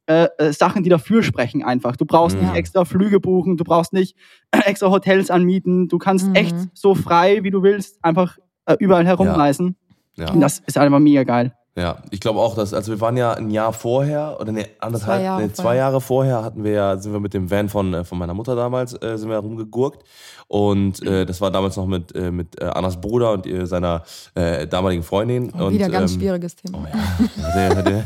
äh, 0.08 0.28
äh, 0.38 0.52
Sachen, 0.52 0.82
die 0.84 0.88
dafür 0.90 1.22
sprechen 1.24 1.64
einfach. 1.64 1.96
Du 1.96 2.04
brauchst 2.04 2.36
Mhm. 2.36 2.44
nicht 2.44 2.54
extra 2.56 2.84
Flüge 2.84 3.18
buchen, 3.18 3.56
du 3.56 3.64
brauchst 3.64 3.92
nicht 3.92 4.16
extra 4.64 4.90
Hotels 4.90 5.30
anmieten. 5.30 5.88
Du 5.88 5.98
kannst 5.98 6.28
Mhm. 6.28 6.34
echt 6.34 6.56
so 6.74 6.94
frei, 6.94 7.42
wie 7.42 7.50
du 7.50 7.62
willst, 7.62 7.98
einfach 8.04 8.38
äh, 8.66 8.76
überall 8.78 9.04
herumreisen. 9.06 9.76
Ja. 10.16 10.30
Und 10.30 10.40
das 10.40 10.60
ist 10.66 10.78
einfach 10.78 10.98
mega 11.00 11.24
geil. 11.24 11.54
Ja, 11.76 11.98
ich 12.10 12.20
glaube 12.20 12.40
auch, 12.40 12.54
dass, 12.54 12.72
also 12.72 12.90
wir 12.90 13.02
waren 13.02 13.18
ja 13.18 13.34
ein 13.34 13.50
Jahr 13.50 13.74
vorher 13.74 14.38
oder 14.40 14.50
ne, 14.50 14.66
anderthalb, 14.80 15.18
Zwei 15.20 15.24
Jahre 15.24 15.42
nee, 15.42 15.52
zwei 15.52 15.62
vorher. 15.62 15.78
Jahre 15.78 16.00
vorher 16.00 16.42
hatten 16.42 16.64
wir 16.64 16.72
ja, 16.72 16.96
sind 16.96 17.12
wir 17.12 17.20
mit 17.20 17.34
dem 17.34 17.50
Van 17.50 17.68
von, 17.68 17.92
äh, 17.92 18.02
von 18.02 18.16
meiner 18.16 18.32
Mutter 18.32 18.56
damals, 18.56 18.94
äh, 18.94 19.18
sind 19.18 19.28
wir 19.28 19.36
rumgegurkt. 19.36 20.02
Und 20.48 21.04
äh, 21.04 21.26
das 21.26 21.40
war 21.42 21.50
damals 21.50 21.76
noch 21.76 21.86
mit, 21.86 22.14
äh, 22.14 22.30
mit 22.30 22.58
äh, 22.62 22.64
Annas 22.64 22.98
Bruder 22.98 23.32
und 23.32 23.46
seiner 23.66 24.04
äh, 24.34 24.66
damaligen 24.66 25.02
Freundin. 25.02 25.52
Oh, 25.52 25.64
und, 25.64 25.74
wieder 25.74 25.90
ganz 25.90 26.12
ähm, 26.12 26.20
schwieriges 26.20 26.56
Thema. 26.56 26.78
Oh 26.82 26.86
ja, 26.86 27.74
der, 27.74 27.82
der, 27.82 28.04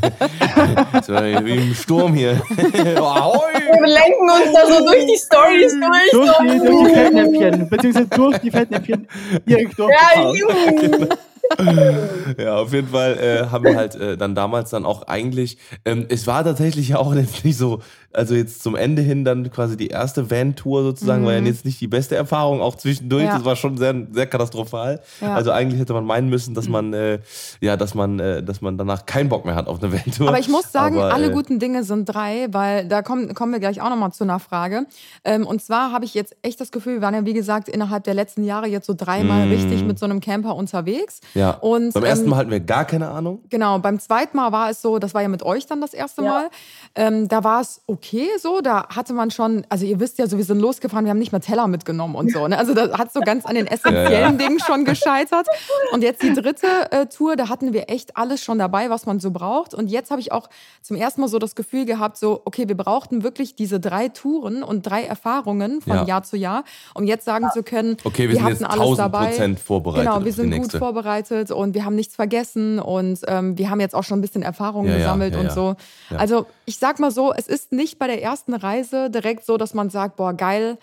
das 0.91 1.07
war 1.07 1.23
wie 1.23 1.55
im 1.55 1.73
Sturm 1.73 2.13
hier. 2.13 2.41
Wir 2.51 3.87
lenken 3.87 4.29
uns 4.29 4.53
da 4.53 4.67
so 4.67 4.85
durch 4.85 5.05
die 5.05 5.17
Stories 5.17 5.73
durch. 5.79 6.11
Durch 6.11 6.37
die, 6.39 6.59
durch 6.59 6.87
die 6.87 6.93
Fettnäpfchen, 6.93 7.69
beziehungsweise 7.69 8.07
durch 8.07 8.37
die 8.39 8.51
Fettnäpfchen 8.51 9.07
direkt 9.47 9.77
Ja, 9.77 10.23
durchgefahren. 10.23 11.17
Ja, 12.37 12.57
auf 12.57 12.73
jeden 12.73 12.87
Fall 12.87 13.17
äh, 13.17 13.45
haben 13.49 13.63
wir 13.63 13.75
halt 13.75 13.95
äh, 13.95 14.17
dann 14.17 14.35
damals 14.35 14.69
dann 14.69 14.85
auch 14.85 15.03
eigentlich, 15.03 15.57
ähm, 15.85 16.05
es 16.09 16.27
war 16.27 16.43
tatsächlich 16.43 16.89
ja 16.89 16.97
auch 16.97 17.13
jetzt 17.15 17.43
nicht 17.43 17.57
so, 17.57 17.81
also 18.13 18.35
jetzt 18.35 18.61
zum 18.63 18.75
Ende 18.75 19.01
hin 19.01 19.23
dann 19.25 19.49
quasi 19.51 19.77
die 19.77 19.87
erste 19.87 20.29
Van-Tour 20.31 20.83
sozusagen, 20.83 21.25
war 21.25 21.33
ja 21.33 21.39
jetzt 21.39 21.65
nicht 21.65 21.79
die 21.81 21.87
beste 21.87 22.15
Erfahrung, 22.15 22.61
auch 22.61 22.75
zwischendurch, 22.75 23.23
Mhm. 23.23 23.27
Ja. 23.29 23.35
das 23.35 23.45
war 23.45 23.55
schon 23.55 23.77
sehr, 23.77 23.95
sehr 24.11 24.27
katastrophal. 24.27 24.99
Ja. 25.21 25.33
Also 25.35 25.51
eigentlich 25.51 25.79
hätte 25.79 25.93
man 25.93 26.05
meinen 26.05 26.29
müssen, 26.29 26.53
dass 26.53 26.67
man, 26.67 26.93
äh, 26.93 27.19
ja, 27.59 27.77
dass 27.77 27.93
man, 27.95 28.19
äh, 28.19 28.43
dass 28.43 28.61
man 28.61 28.77
danach 28.77 29.05
keinen 29.05 29.29
Bock 29.29 29.45
mehr 29.45 29.55
hat 29.55 29.67
auf 29.67 29.81
eine 29.81 29.91
Van-Tour. 29.93 30.27
Aber 30.29 30.39
ich 30.39 30.49
muss 30.49 30.71
sagen, 30.71 30.97
Aber, 30.97 31.13
alle 31.13 31.27
äh, 31.27 31.33
guten 31.33 31.59
Dinge 31.59 31.83
sind 31.83 32.05
drei, 32.05 32.47
weil 32.51 32.87
da 32.87 33.01
kommen, 33.01 33.33
kommen 33.33 33.51
wir 33.53 33.59
gleich 33.59 33.81
auch 33.81 33.89
nochmal 33.89 34.11
zu 34.11 34.23
einer 34.23 34.39
Frage. 34.39 34.85
Ähm, 35.23 35.45
und 35.47 35.61
zwar 35.61 35.91
habe 35.91 36.05
ich 36.05 36.13
jetzt 36.13 36.35
echt 36.41 36.59
das 36.59 36.71
Gefühl, 36.71 36.95
wir 36.95 37.01
waren 37.01 37.13
ja 37.13 37.25
wie 37.25 37.33
gesagt 37.33 37.69
innerhalb 37.69 38.03
der 38.03 38.13
letzten 38.13 38.43
Jahre 38.43 38.67
jetzt 38.67 38.87
so 38.87 38.93
dreimal 38.97 39.45
Mm. 39.47 39.51
richtig 39.51 39.83
mit 39.85 39.99
so 39.99 40.05
einem 40.05 40.19
Camper 40.19 40.55
unterwegs. 40.55 41.21
Ja, 41.33 41.51
Und, 41.51 41.93
beim 41.93 42.03
ersten 42.03 42.25
ähm, 42.25 42.29
Mal 42.31 42.37
hatten 42.37 42.51
wir 42.51 42.59
gar 42.59 42.85
keine 42.85 43.09
Ahnung. 43.09 43.39
Genau, 43.49 43.79
beim 43.79 43.99
zweiten 43.99 44.35
Mal 44.37 44.51
war 44.51 44.69
es 44.69 44.81
so, 44.81 44.99
das 44.99 45.13
war 45.13 45.21
ja 45.21 45.27
mit 45.27 45.43
euch 45.43 45.65
dann 45.67 45.79
das 45.81 45.93
erste 45.93 46.23
Ja. 46.23 46.29
Mal. 46.29 46.49
Ähm, 46.95 47.27
da 47.27 47.43
war 47.43 47.61
es 47.61 47.81
okay 47.87 48.00
so, 48.37 48.61
da 48.61 48.87
hatte 48.89 49.13
man 49.13 49.31
schon, 49.31 49.65
also 49.69 49.85
ihr 49.85 49.99
wisst 49.99 50.17
ja 50.17 50.27
so, 50.27 50.37
wir 50.37 50.43
sind 50.43 50.59
losgefahren, 50.59 51.05
wir 51.05 51.09
haben 51.11 51.19
nicht 51.19 51.31
mehr 51.31 51.41
Teller 51.41 51.67
mitgenommen 51.67 52.15
und 52.15 52.31
so. 52.31 52.47
Ne? 52.47 52.57
Also 52.57 52.73
das 52.73 52.91
hat 52.97 53.13
so 53.13 53.19
ganz 53.21 53.45
an 53.45 53.55
den 53.55 53.67
essentiellen 53.67 54.37
Dingen 54.37 54.59
schon 54.59 54.85
gescheitert. 54.85 55.47
Und 55.91 56.03
jetzt 56.03 56.21
die 56.21 56.33
dritte 56.33 56.67
äh, 56.91 57.05
Tour, 57.05 57.35
da 57.35 57.49
hatten 57.49 57.73
wir 57.73 57.89
echt 57.89 58.17
alles 58.17 58.43
schon 58.43 58.59
dabei, 58.59 58.89
was 58.89 59.05
man 59.05 59.19
so 59.19 59.31
braucht. 59.31 59.73
Und 59.73 59.89
jetzt 59.89 60.11
habe 60.11 60.21
ich 60.21 60.31
auch 60.31 60.49
zum 60.81 60.97
ersten 60.97 61.21
Mal 61.21 61.27
so 61.27 61.39
das 61.39 61.55
Gefühl 61.55 61.85
gehabt, 61.85 62.17
so, 62.17 62.41
okay, 62.45 62.67
wir 62.67 62.77
brauchten 62.77 63.23
wirklich 63.23 63.55
diese 63.55 63.79
drei 63.79 64.09
Touren 64.09 64.63
und 64.63 64.83
drei 64.83 65.03
Erfahrungen 65.03 65.81
von 65.81 65.93
Ja. 65.93 66.05
Jahr 66.05 66.23
zu 66.23 66.37
Jahr, 66.37 66.63
um 66.93 67.03
jetzt 67.03 67.25
sagen 67.25 67.49
zu 67.53 67.63
können, 67.63 67.97
Okay, 68.03 68.27
wir 68.27 68.35
sind 68.35 68.43
hatten 68.43 68.53
jetzt 68.53 68.65
alles 68.65 68.81
1000 68.81 68.99
dabei. 68.99 69.55
Vorbereitet 69.55 70.05
Genau, 70.05 70.25
wir 70.25 70.33
sind 70.33 70.55
gut 70.57 70.71
vorbereitet 70.71 71.51
und 71.51 71.73
wir 71.73 71.85
haben 71.85 71.95
nichts 71.95 72.15
vergessen 72.15 72.79
und 72.79 73.19
ähm, 73.27 73.57
wir 73.57 73.69
haben 73.69 73.79
jetzt 73.79 73.95
auch 73.95 74.03
schon 74.03 74.19
ein 74.19 74.21
bisschen 74.21 74.43
Erfahrung 74.43 74.85
Ja, 74.85 74.91
ja, 74.91 74.97
gesammelt 74.97 75.33
ja, 75.33 75.39
und 75.39 75.45
ja. 75.47 75.51
so. 75.51 75.75
Ja. 76.09 76.17
Also 76.17 76.45
ich 76.71 76.77
sag 76.79 76.99
mal 76.99 77.11
so, 77.11 77.33
es 77.33 77.47
ist 77.47 77.73
nicht 77.73 77.99
bei 77.99 78.07
der 78.07 78.23
ersten 78.23 78.53
Reise 78.53 79.09
direkt 79.09 79.45
so, 79.45 79.57
dass 79.57 79.73
man 79.73 79.89
sagt, 79.89 80.15
boah, 80.15 80.33
geil, 80.33 80.77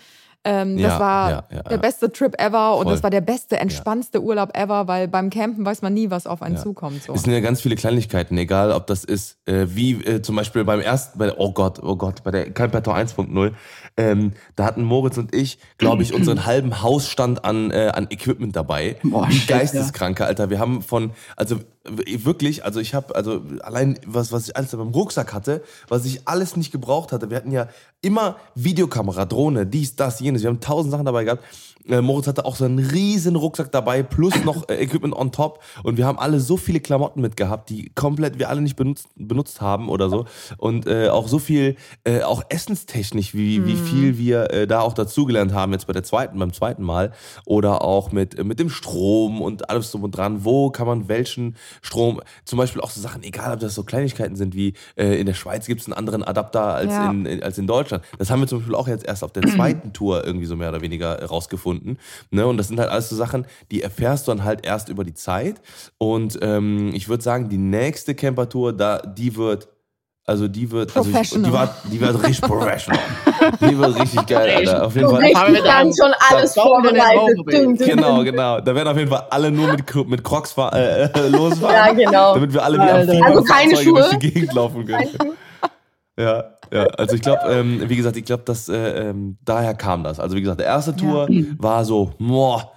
ähm, 0.45 0.77
Ja, 0.79 0.89
das 0.89 1.01
war 1.01 1.31
ja, 1.31 1.45
ja, 1.51 1.63
der 1.63 1.73
ja. 1.73 1.77
beste 1.79 2.13
Trip 2.13 2.33
ever 2.41 2.77
und 2.77 2.85
Voll. 2.85 2.93
das 2.93 3.03
war 3.03 3.11
der 3.11 3.23
beste, 3.23 3.59
entspannendste 3.59 4.23
Urlaub 4.23 4.57
ever, 4.57 4.87
weil 4.87 5.09
beim 5.09 5.31
Campen 5.31 5.65
weiß 5.67 5.81
man 5.83 5.95
nie, 5.95 6.11
was 6.11 6.27
auf 6.29 6.43
einen 6.43 6.57
Ja. 6.57 6.63
zukommt. 6.63 7.03
So. 7.03 7.13
Es 7.15 7.23
sind 7.23 7.33
ja 7.33 7.41
ganz 7.41 7.61
viele 7.63 7.75
Kleinigkeiten, 7.75 8.37
egal 8.39 8.71
ob 8.73 8.87
das 8.87 9.03
ist, 9.03 9.39
äh, 9.47 9.67
wie 9.71 9.95
äh, 10.05 10.23
zum 10.23 10.37
Beispiel 10.37 10.63
beim 10.65 10.81
ersten, 10.81 11.19
bei, 11.19 11.27
der- 11.27 11.41
oh 11.41 11.53
Gott, 11.53 11.83
oh 11.83 11.97
Gott, 11.97 12.23
bei 12.23 12.31
der 12.31 12.51
Calpator 12.53 12.95
1.0, 12.95 13.53
ähm, 13.97 14.33
da 14.57 14.65
hatten 14.65 14.85
Moritz 14.85 15.17
und 15.19 15.35
ich, 15.35 15.59
glaube 15.79 16.03
ich, 16.05 16.13
unseren 16.15 16.45
halben 16.47 16.83
Hausstand 16.83 17.45
an, 17.45 17.71
äh, 17.73 17.91
an 17.95 18.07
Equipment 18.11 18.55
dabei. 18.55 18.97
Boah, 19.03 19.27
geisteskranke, 19.49 20.25
Alter. 20.25 20.51
Wir 20.51 20.61
haben 20.61 20.83
von, 20.83 21.11
also 21.37 21.57
wirklich, 21.91 22.65
also 22.65 22.81
ich 22.81 22.95
habe, 22.95 23.15
also 23.15 23.43
allein 23.63 23.99
was, 24.07 24.33
was 24.33 24.49
ich 24.49 24.57
alles 24.57 24.71
beim 24.71 24.89
Rucksack 24.89 25.33
hatte, 25.33 25.63
was 25.89 26.05
ich 26.05 26.27
alles 26.27 26.57
nicht 26.57 26.73
gebraucht 26.73 27.13
hatte. 27.13 27.31
Wir 27.31 27.37
hatten 27.37 27.53
ja 27.53 27.69
immer 28.01 28.37
Videokamera, 28.55 29.25
Drohne, 29.25 29.67
dies, 29.67 29.97
das, 29.97 30.21
jenes. 30.21 30.43
Wir 30.43 30.51
haben 30.51 30.61
tausend 30.61 30.93
Sachen 30.93 31.05
dabei 31.05 31.25
gehabt. 31.25 31.43
Äh, 31.89 32.01
Moritz 32.03 32.27
hatte 32.27 32.45
auch 32.45 32.57
so 32.57 32.65
einen 32.65 32.79
riesen 32.79 33.37
Rucksack 33.37 33.73
dabei, 33.73 34.03
plus 34.03 34.35
noch 34.45 34.69
äh, 34.69 34.83
Equipment 34.83 35.15
on 35.15 35.33
top. 35.33 35.63
Und 35.83 35.97
wir 35.97 36.07
haben 36.07 36.19
alle 36.19 36.41
so 36.41 36.57
viele 36.57 36.81
Klamotten 36.81 37.21
mitgehabt, 37.21 37.71
die 37.71 37.91
komplett 37.95 38.39
wir 38.39 38.49
alle 38.49 38.61
nicht 38.61 38.77
benutzt, 38.77 39.09
benutzt 39.17 39.61
haben 39.61 39.89
oder 39.89 40.09
so. 40.11 40.27
Und 40.57 40.87
äh, 40.87 41.09
auch 41.09 41.29
so 41.29 41.39
viel, 41.39 41.77
äh, 42.05 42.23
auch 42.23 42.43
essenstechnisch, 42.49 43.35
wie, 43.35 43.67
wie 43.67 43.77
viel 43.77 44.19
wir 44.19 44.51
äh, 44.53 44.67
da 44.67 44.81
auch 44.81 44.93
dazugelernt 44.93 45.53
haben, 45.53 45.73
jetzt 45.73 45.87
bei 45.87 45.93
der 45.93 46.03
zweiten, 46.03 46.39
beim 46.39 46.53
zweiten 46.53 46.83
Mal. 46.83 47.13
Oder 47.45 47.83
auch 47.83 48.13
mit, 48.13 48.39
äh, 48.39 48.45
mit 48.45 48.61
dem 48.61 48.71
Strom 48.71 49.41
und 49.41 49.71
alles 49.71 49.91
drum 49.91 50.05
und 50.05 50.13
dran. 50.17 50.45
Wo 50.45 50.71
kann 50.71 50.87
man 50.87 51.09
welchen 51.09 51.57
Strom, 51.83 52.21
zum 52.45 52.59
Beispiel 52.59 52.81
auch 52.83 52.91
so 52.91 53.01
Sachen, 53.01 53.23
egal 53.23 53.55
ob 53.55 53.61
das 53.61 53.75
so 53.75 53.83
Kleinigkeiten 53.83 54.37
sind, 54.37 54.55
wie 54.55 54.75
in 54.97 55.27
der 55.27 55.35
Schweiz 55.35 55.67
gibt 55.67 55.81
es 55.81 55.87
einen 55.87 55.95
anderen 55.95 56.23
Adapter 56.23 56.75
als, 56.75 56.93
Ja. 56.93 57.11
in, 57.11 57.27
in, 57.27 57.43
als 57.43 57.59
in 57.59 57.67
Deutschland. 57.67 58.05
Das 58.19 58.31
haben 58.31 58.41
wir 58.41 58.47
zum 58.47 58.59
Beispiel 58.59 58.75
auch 58.75 58.89
jetzt 58.89 59.07
erst 59.07 59.25
auf 59.25 59.33
der 59.33 59.43
zweiten 59.55 59.93
Tour 59.93 60.25
irgendwie 60.25 60.47
so 60.47 60.57
mehr 60.57 60.69
oder 60.71 60.81
weniger 60.81 61.25
rausgefunden. 61.25 61.78
Ne? 62.31 62.47
Und 62.47 62.57
das 62.57 62.69
sind 62.69 62.79
halt 62.79 62.91
alles 62.91 63.09
so 63.09 63.17
Sachen, 63.17 63.47
die 63.71 63.83
erfährst 63.83 64.27
du 64.27 64.33
dann 64.33 64.45
halt 64.45 64.65
erst 64.67 64.89
über 64.89 65.05
die 65.05 65.15
Zeit. 65.15 65.61
Und 65.99 66.39
ähm, 66.43 66.93
ich 66.95 67.09
würde 67.09 67.23
sagen, 67.23 67.49
die 67.49 67.59
nächste 67.59 68.15
Camper-Tour, 68.15 68.73
da, 68.73 68.99
die 68.99 69.37
wird, 69.37 69.69
also 70.25 70.47
die 70.47 70.71
wird, 70.71 70.95
also 70.95 71.09
ich, 71.09 71.17
die, 71.17 71.23
Professional. 71.23 71.53
war, 71.53 71.75
die 71.91 72.01
wird 72.01 72.23
richtig 72.23 72.43
professional. 72.43 73.01
die 73.61 73.79
wird 73.79 73.99
richtig 73.99 74.27
geil, 74.27 74.57
Alter. 74.57 74.87
Auf 74.87 74.95
jeden 74.95 75.09
Fall. 75.09 75.23
richtig 75.23 75.63
dann 75.65 75.93
schon 75.95 76.13
alles 76.31 76.55
wir 76.55 76.63
vorbereitet. 76.63 77.79
Genau, 77.79 78.23
genau. 78.23 78.61
Da 78.61 78.75
werden 78.75 78.89
auf 78.89 78.99
jeden 78.99 79.11
Fall 79.11 79.27
alle 79.31 79.51
nur 79.51 79.73
mit, 79.73 79.95
mit 80.07 80.23
Crocs 80.23 80.55
äh, 80.59 81.05
äh, 81.05 81.29
losfahren. 81.29 81.75
Ja, 81.75 81.93
genau. 81.93 82.35
Damit 82.35 82.53
wir 82.53 82.63
alle 82.63 82.77
wie 82.77 82.83
Alter. 82.83 83.13
am 83.13 83.23
Also 83.23 83.43
keine 83.43 83.73
durch 83.73 83.85
Schuhe? 83.85 84.11
die 84.13 84.31
Gegend 84.31 84.53
laufen 84.53 84.85
können. 84.85 85.09
Ja, 86.19 86.58
ja. 86.73 86.87
Also 86.97 87.17
ich 87.17 87.23
glaube, 87.23 87.41
ähm, 87.49 87.83
wie 87.89 87.97
gesagt, 87.97 88.17
ich 88.17 88.25
glaube, 88.25 88.45
dass 88.45 88.69
äh, 88.69 89.09
ähm, 89.11 89.39
daher 89.45 89.75
kam 89.75 90.05
das. 90.05 90.21
Also 90.21 90.37
wie 90.37 90.41
gesagt, 90.41 90.61
der 90.61 90.67
erste 90.67 90.95
Tour 90.95 91.29
war 91.59 91.85
so, 91.85 92.13
boah, 92.19 92.73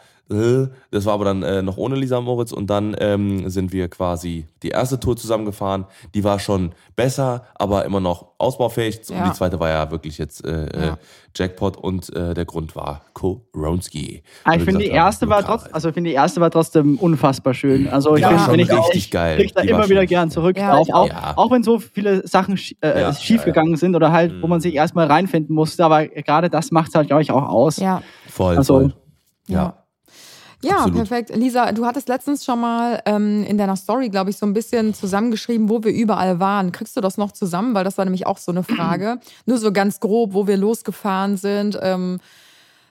das 0.91 1.05
war 1.05 1.13
aber 1.13 1.25
dann 1.25 1.43
äh, 1.43 1.61
noch 1.61 1.77
ohne 1.77 1.95
Lisa 1.95 2.21
Moritz 2.21 2.51
und 2.53 2.67
dann 2.69 2.95
ähm, 2.99 3.49
sind 3.49 3.73
wir 3.73 3.89
quasi 3.89 4.45
die 4.63 4.69
erste 4.69 4.99
Tour 4.99 5.17
zusammengefahren. 5.17 5.85
Die 6.13 6.23
war 6.23 6.39
schon 6.39 6.71
besser, 6.95 7.43
aber 7.55 7.83
immer 7.85 7.99
noch 7.99 8.27
ausbaufähig. 8.37 9.01
Und 9.09 9.17
Ja. 9.17 9.27
die 9.29 9.33
zweite 9.33 9.59
war 9.59 9.69
ja 9.69 9.91
wirklich 9.91 10.17
jetzt 10.17 10.45
äh, 10.45 10.65
äh, 10.67 10.85
Ja. 10.87 10.97
Jackpot 11.35 11.77
und 11.77 12.13
äh, 12.15 12.33
der 12.33 12.45
Grund 12.45 12.75
war 12.75 13.01
Koronski. 13.13 14.23
Weil 14.45 14.57
ich 14.59 14.63
finde 14.65 14.81
die 14.83 14.89
erste 14.89 15.27
war 15.29 15.43
trotzdem, 15.43 15.73
also 15.73 15.89
ich 15.89 15.93
finde 15.93 16.09
die 16.09 16.15
erste 16.15 16.41
war 16.41 16.51
trotzdem 16.51 16.97
unfassbar 16.97 17.53
schön. 17.53 17.87
Also 17.87 18.15
ich 18.15 18.21
Ja, 18.21 18.29
finde, 18.29 18.51
wenn 18.51 18.59
ich 18.59 18.71
richtig 18.71 18.95
ich 19.05 19.11
geil. 19.11 19.35
blick 19.37 19.53
da 19.53 19.61
Die 19.61 19.69
immer 19.69 19.87
wieder 19.89 20.05
gern 20.05 20.29
zurück 20.29 20.57
Ja, 20.57 20.75
drauf, 20.75 20.87
ich 20.87 20.93
auch, 20.93 21.07
Ja. 21.07 21.33
auch 21.37 21.51
wenn 21.51 21.63
so 21.63 21.79
viele 21.79 22.27
Sachen 22.27 22.57
sch 22.57 22.75
äh, 22.81 23.01
Ja, 23.01 23.13
schief 23.13 23.39
ja, 23.41 23.45
gegangen 23.45 23.75
sind 23.77 23.95
oder 23.95 24.11
halt, 24.11 24.33
wo 24.41 24.47
man 24.47 24.59
sich 24.61 24.75
erstmal 24.75 25.07
reinfinden 25.07 25.55
musste, 25.55 25.83
aber 25.85 26.07
gerade 26.07 26.49
das 26.49 26.71
macht 26.71 26.93
halt 26.95 27.07
glaube 27.07 27.21
ich 27.21 27.31
auch 27.31 27.47
aus. 27.47 27.77
ja. 27.77 28.01
Voll, 28.29 28.57
Also- 28.57 28.73
voll. 28.79 28.93
Ja. 29.47 29.80
Ja. 30.63 30.77
Absolut. 30.77 30.95
perfekt. 30.95 31.35
Lisa, 31.35 31.71
du 31.71 31.85
hattest 31.85 32.07
letztens 32.07 32.45
schon 32.45 32.59
mal 32.59 33.01
ähm, 33.05 33.43
in 33.43 33.57
deiner 33.57 33.75
Story, 33.75 34.09
glaube 34.09 34.29
ich, 34.29 34.37
so 34.37 34.45
ein 34.45 34.53
bisschen 34.53 34.93
zusammengeschrieben, 34.93 35.69
wo 35.69 35.83
wir 35.83 35.91
überall 35.91 36.39
waren. 36.39 36.71
Kriegst 36.71 36.95
du 36.95 37.01
das 37.01 37.17
noch 37.17 37.31
zusammen? 37.31 37.73
Weil 37.73 37.83
das 37.83 37.97
war 37.97 38.05
nämlich 38.05 38.27
auch 38.27 38.37
so 38.37 38.51
eine 38.51 38.63
Frage. 38.63 39.19
Nur 39.45 39.57
so 39.57 39.71
ganz 39.71 39.99
grob, 39.99 40.33
wo 40.33 40.47
wir 40.47 40.57
losgefahren 40.57 41.37
sind. 41.37 41.79
Ähm, 41.81 42.19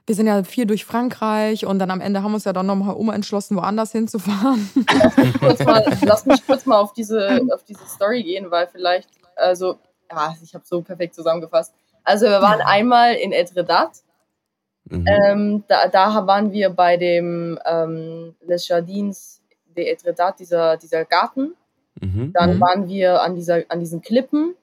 wir 0.07 0.17
sind 0.17 0.27
ja 0.27 0.43
viel 0.43 0.67
durch 0.67 0.85
Frankreich 0.85 1.67
und 1.67 1.79
dann 1.79 1.91
am 1.91 2.01
Ende 2.01 2.23
haben 2.23 2.33
wir 2.33 2.35
uns 2.35 2.45
ja 2.45 2.53
dann 2.53 2.67
nochmal 2.67 2.97
umentschlossen, 2.97 3.57
woanders 3.57 3.93
hinzufahren. 3.93 4.69
kurz 5.39 5.65
mal, 5.65 5.85
lass 6.03 6.27
mich 6.27 6.45
kurz 6.45 6.67
mal 6.67 6.79
auf 6.79 6.93
diese, 6.93 7.41
auf 7.55 7.63
diese 7.63 7.87
Story 7.87 8.25
gehen, 8.25 8.51
weil 8.51 8.67
vielleicht, 8.67 9.09
also, 9.37 9.79
ja, 10.11 10.35
ich 10.43 10.53
habe 10.53 10.65
so 10.67 10.83
perfekt 10.83 11.15
zusammengefasst. 11.15 11.73
Also 12.03 12.27
wir 12.27 12.43
waren 12.43 12.61
einmal 12.61 13.15
in 13.15 13.31
Etretat, 13.31 14.03
Mhm. 14.91 15.07
Ähm, 15.07 15.65
da, 15.69 15.89
da 15.89 16.27
waren 16.27 16.53
wir 16.53 16.71
bei 16.71 16.97
dem 16.97 17.59
ähm, 17.65 18.35
Les 18.47 18.69
Jardins 18.69 19.41
de 19.77 19.87
Etretat, 19.87 20.39
dieser, 20.39 20.77
dieser 20.77 21.05
Garten. 21.05 21.55
Mhm. 22.01 22.33
Dann 22.33 22.57
mhm. 22.57 22.61
waren 22.61 22.89
wir 22.89 23.23
an, 23.23 23.35
dieser, 23.35 23.63
an 23.69 23.81
diesen 23.81 24.03
Klippen. 24.03 24.55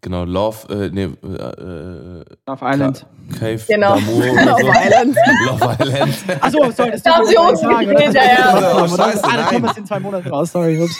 Genau, 0.00 0.24
Love, 0.24 0.68
äh, 0.68 0.90
nee, 0.90 1.04
äh, 1.04 2.24
Auf 2.44 2.60
Island. 2.62 3.06
Cave 3.38 3.60
Genau. 3.66 3.94
Love 3.94 4.60
so. 4.60 4.68
Island. 4.68 5.16
Love 5.46 5.76
Island. 5.80 6.42
Achso, 6.42 6.70
sorry, 6.72 6.90
das 6.90 7.02
Da 7.02 7.16
haben 7.16 7.26
sie 7.26 7.36
uns 7.36 7.60
gedreht, 7.60 8.14
ja, 8.14 8.22
ja. 8.22 8.84
Oh, 8.84 8.88
scheiße, 8.96 9.24
ah, 9.24 9.36
da 9.36 9.42
kommen 9.44 9.64
wir 9.64 9.76
in 9.78 9.86
zwei 9.86 10.00
Monaten 10.00 10.28
raus, 10.28 10.52
sorry. 10.52 10.78
Ups. 10.82 10.98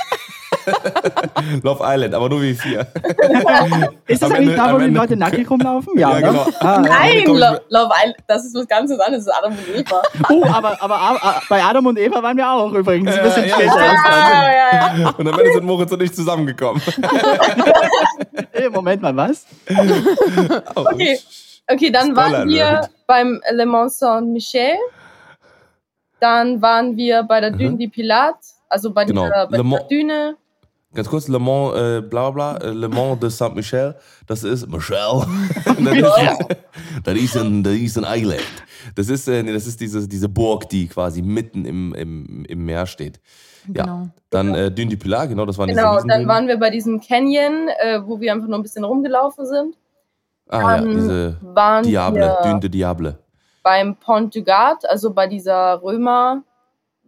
Love 1.63 1.83
Island, 1.85 2.15
aber 2.15 2.29
nur 2.29 2.43
wie 2.43 2.55
vier. 2.55 2.87
Ist 4.07 4.23
das 4.23 4.31
Am 4.31 4.37
eigentlich 4.37 4.51
Ende- 4.51 4.57
da, 4.57 4.73
wo 4.75 4.79
die 4.79 4.87
Leute 4.91 5.17
nackig 5.17 5.49
rumlaufen? 5.51 5.99
Ja, 5.99 6.19
Ja, 6.19 6.31
oder? 6.31 6.45
genau. 6.45 6.47
Ah. 6.61 6.81
Nein, 6.81 7.25
Lo 7.27 7.35
Love 7.35 7.93
Island, 7.95 8.17
das 8.27 8.45
ist 8.45 8.55
was 8.55 8.67
ganz 8.69 8.91
anderes. 8.91 9.07
Das 9.07 9.19
ist 9.27 9.33
Adam 9.33 9.53
und 9.53 9.69
Eva. 9.77 10.03
Oh, 10.31 10.45
aber, 10.53 10.83
aber, 10.83 10.97
aber 10.99 11.43
bei 11.49 11.63
Adam 11.63 11.87
und 11.87 11.99
Eva 11.99 12.23
waren 12.23 12.37
wir 12.37 12.49
auch 12.51 12.73
übrigens. 12.73 13.13
Ein 13.17 13.23
bisschen 13.25 13.49
ja, 13.49 13.55
später. 13.55 13.79
ja. 13.81 13.93
ja, 13.93 14.97
ja. 14.99 15.15
Und 15.17 15.29
am 15.29 15.39
Ende 15.39 15.53
sind 15.53 15.65
Moritz 15.65 15.93
und 15.93 16.03
ich 16.03 16.13
zusammengekommen. 16.15 16.83
Äh, 18.53 18.69
Moment 18.69 19.03
mal, 19.03 19.17
was? 19.17 19.47
Oh, 20.77 20.85
Okay. 20.93 21.19
Okay, 21.71 21.91
dann 21.91 22.13
Spoiler 22.13 22.17
waren 22.39 22.49
wir 22.49 22.67
Alert. 22.69 22.91
beim 23.07 23.41
Le 23.51 23.67
Mans 23.67 23.99
Saint-Michel. 23.99 24.75
Dann 26.21 26.61
waren 26.63 26.97
wir 26.97 27.23
bei 27.25 27.41
der 27.41 27.51
Dune 27.51 27.71
Mhm. 27.71 27.79
di 27.79 27.89
Pilat, 27.89 28.37
also 28.69 28.93
bei 28.93 29.05
Genau. 29.05 29.25
dieser, 29.25 29.47
bei 29.49 29.57
Le 29.57 29.65
Mans- 29.65 29.89
Düne. 29.89 30.37
Ganz 30.95 31.09
kurz, 31.09 31.29
Le 31.29 31.39
Mans, 31.39 31.75
äh, 31.77 32.01
bla 32.01 32.31
bla, 32.31 32.57
äh, 32.59 32.71
Le 32.71 32.89
Mans 32.89 33.19
de 33.19 33.29
Saint-Michel, 33.29 33.97
das 34.27 34.45
ist 34.45 34.69
Michel. 34.69 34.97
das, 37.05 37.15
ist, 37.17 37.37
ein, 37.37 37.63
das 37.63 37.75
ist 37.75 37.99
ein 37.99 38.05
Island. 38.07 38.43
Das 38.95 39.09
ist, 39.09 39.29
äh, 39.29 39.43
nee, 39.43 39.53
das 39.53 39.67
ist 39.67 39.81
diese, 39.81 40.07
diese 40.07 40.29
Burg, 40.29 40.69
die 40.69 40.87
quasi 40.87 41.21
mitten 41.21 41.65
im, 41.65 41.95
im, 41.95 42.45
im 42.45 42.65
Meer 42.65 42.87
steht. 42.87 43.21
Ja. 43.73 43.85
Genau. 43.85 44.09
Dann 44.31 44.55
äh, 44.55 44.71
Dune 44.71 44.91
du 44.91 44.97
Pilat, 44.97 45.29
genau, 45.29 45.47
das 45.47 45.59
waren 45.59 45.69
Genau, 45.69 46.01
dann 46.03 46.29
waren 46.29 46.47
wir 46.47 46.59
bei 46.59 46.71
diesem 46.71 47.01
Canyon, 47.01 47.69
äh, 47.81 48.01
wo 48.05 48.21
wir 48.21 48.33
einfach 48.33 48.49
nur 48.49 48.59
ein 48.59 48.63
bisschen 48.63 48.85
rumgelaufen 48.85 49.47
sind. 49.47 49.77
Ah 50.49 50.61
ja, 50.61 50.77
dann 50.77 50.91
diese 50.91 51.37
waren 51.43 51.85
Diable, 51.85 52.37
Dune 52.43 52.61
de 52.61 52.69
Diable. 52.69 53.19
beim 53.63 53.97
Pont 53.97 54.35
du 54.35 54.43
Gard, 54.43 54.89
also 54.89 55.13
bei 55.13 55.27
dieser 55.27 55.83
Römer. 55.83 56.43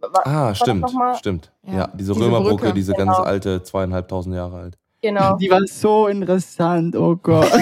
Wa- 0.01 0.21
Ah, 0.25 0.49
das 0.49 0.57
stimmt, 0.59 0.85
stimmt. 1.17 1.51
Ja, 1.63 1.73
Ja, 1.73 1.87
diese, 1.93 2.13
diese 2.13 2.25
Römerbrücke, 2.25 2.55
Brücke. 2.57 2.73
diese 2.73 2.93
Genau. 2.93 3.13
ganz 3.15 3.27
alte, 3.27 3.63
zweieinhalbtausend 3.63 4.35
Jahre 4.35 4.57
alt. 4.57 4.77
Genau. 5.01 5.37
Die 5.37 5.49
war 5.51 5.61
so 5.67 6.07
interessant, 6.07 6.95
oh 6.95 7.15
Gott. 7.15 7.51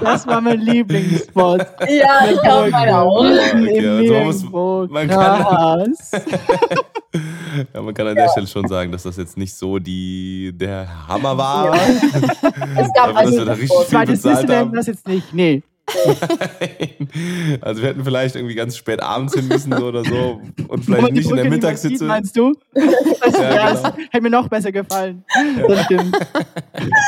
Das 0.00 0.26
war 0.26 0.40
mein 0.40 0.60
Lieblingsspot. 0.60 1.60
Ja, 1.88 2.26
ich 2.30 2.40
glaube 2.40 2.70
meine 2.70 2.98
auch. 2.98 3.20
Okay, 3.20 3.78
Im 3.78 3.98
also 3.98 4.12
man 4.14 4.24
muss- 4.24 4.42
Nirgendwo 4.42 4.86
man 4.90 5.08
kann-. 5.08 5.94
Ja, 7.74 7.82
man 7.82 7.92
kann 7.92 8.06
an 8.06 8.14
der 8.14 8.28
Stelle 8.30 8.46
schon 8.46 8.66
sagen, 8.66 8.90
dass 8.90 9.02
das 9.02 9.18
jetzt 9.18 9.36
nicht 9.36 9.54
so 9.54 9.78
die, 9.78 10.52
der 10.54 10.88
Hammer 11.06 11.36
war. 11.36 11.74
Es 11.74 12.90
gab 12.94 13.10
wir 13.10 13.16
also 13.16 13.42
richtig 13.42 13.68
viel 13.70 13.86
Zweites 13.86 14.22
bezahlt 14.22 14.38
Disneyland 14.38 14.50
haben. 14.68 14.72
das 14.74 14.86
jetzt 14.86 15.06
nicht. 15.06 15.34
Nee. 15.34 15.62
Also 17.60 17.82
wir 17.82 17.88
hätten 17.90 18.04
vielleicht 18.04 18.36
irgendwie 18.36 18.54
ganz 18.54 18.76
spät 18.76 19.02
abends 19.02 19.34
hin 19.34 19.48
müssen 19.48 19.72
so 19.76 19.86
oder 19.86 20.04
so 20.04 20.40
und 20.68 20.84
vielleicht 20.84 21.12
nicht 21.12 21.28
in 21.28 21.36
der 21.36 21.42
Brücke 21.44 21.50
mehr 21.58 21.76
sieht, 21.76 21.90
Mittagssitze. 22.00 22.04
meinst 22.04 22.36
du? 22.36 22.52
Das, 23.22 23.38
Ja, 23.38 23.50
genau. 23.50 23.82
das 23.82 23.92
hätte 24.10 24.20
mir 24.22 24.30
noch 24.30 24.48
besser 24.48 24.72
gefallen. 24.72 25.24
Das 25.68 25.84
stimmt. 25.84 26.16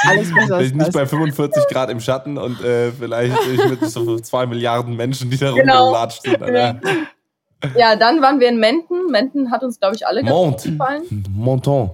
Alles 0.07 0.33
besser 0.35 0.59
Vielleicht 0.59 0.77
nicht 0.77 0.93
bei 0.93 1.07
45 1.07 1.65
Grad 1.69 1.91
im 1.91 1.99
Schatten 2.01 2.39
und 2.39 2.63
äh, 2.63 2.93
vielleicht 2.93 3.35
ich 3.53 3.69
mit 3.69 3.85
so 3.91 4.19
zwei 4.21 4.47
Milliarden 4.47 4.95
Menschen, 4.97 5.31
die 5.31 5.37
da 5.39 5.51
Genau. 5.53 5.85
rumgelatscht 5.87 6.23
sind. 6.23 6.43
Alter. 6.43 6.81
Ja, 7.77 7.97
dann 7.97 8.21
waren 8.23 8.39
wir 8.41 8.49
in 8.49 8.59
Menten. 8.59 9.11
Menten 9.11 9.51
hat 9.51 9.63
uns, 9.65 9.81
glaube 9.81 9.97
ich, 9.97 10.07
alle 10.07 10.21
ganz 10.23 10.31
Mont. 10.31 10.63
gut 10.63 10.73
gefallen. 10.73 11.03
Monton, 11.31 11.91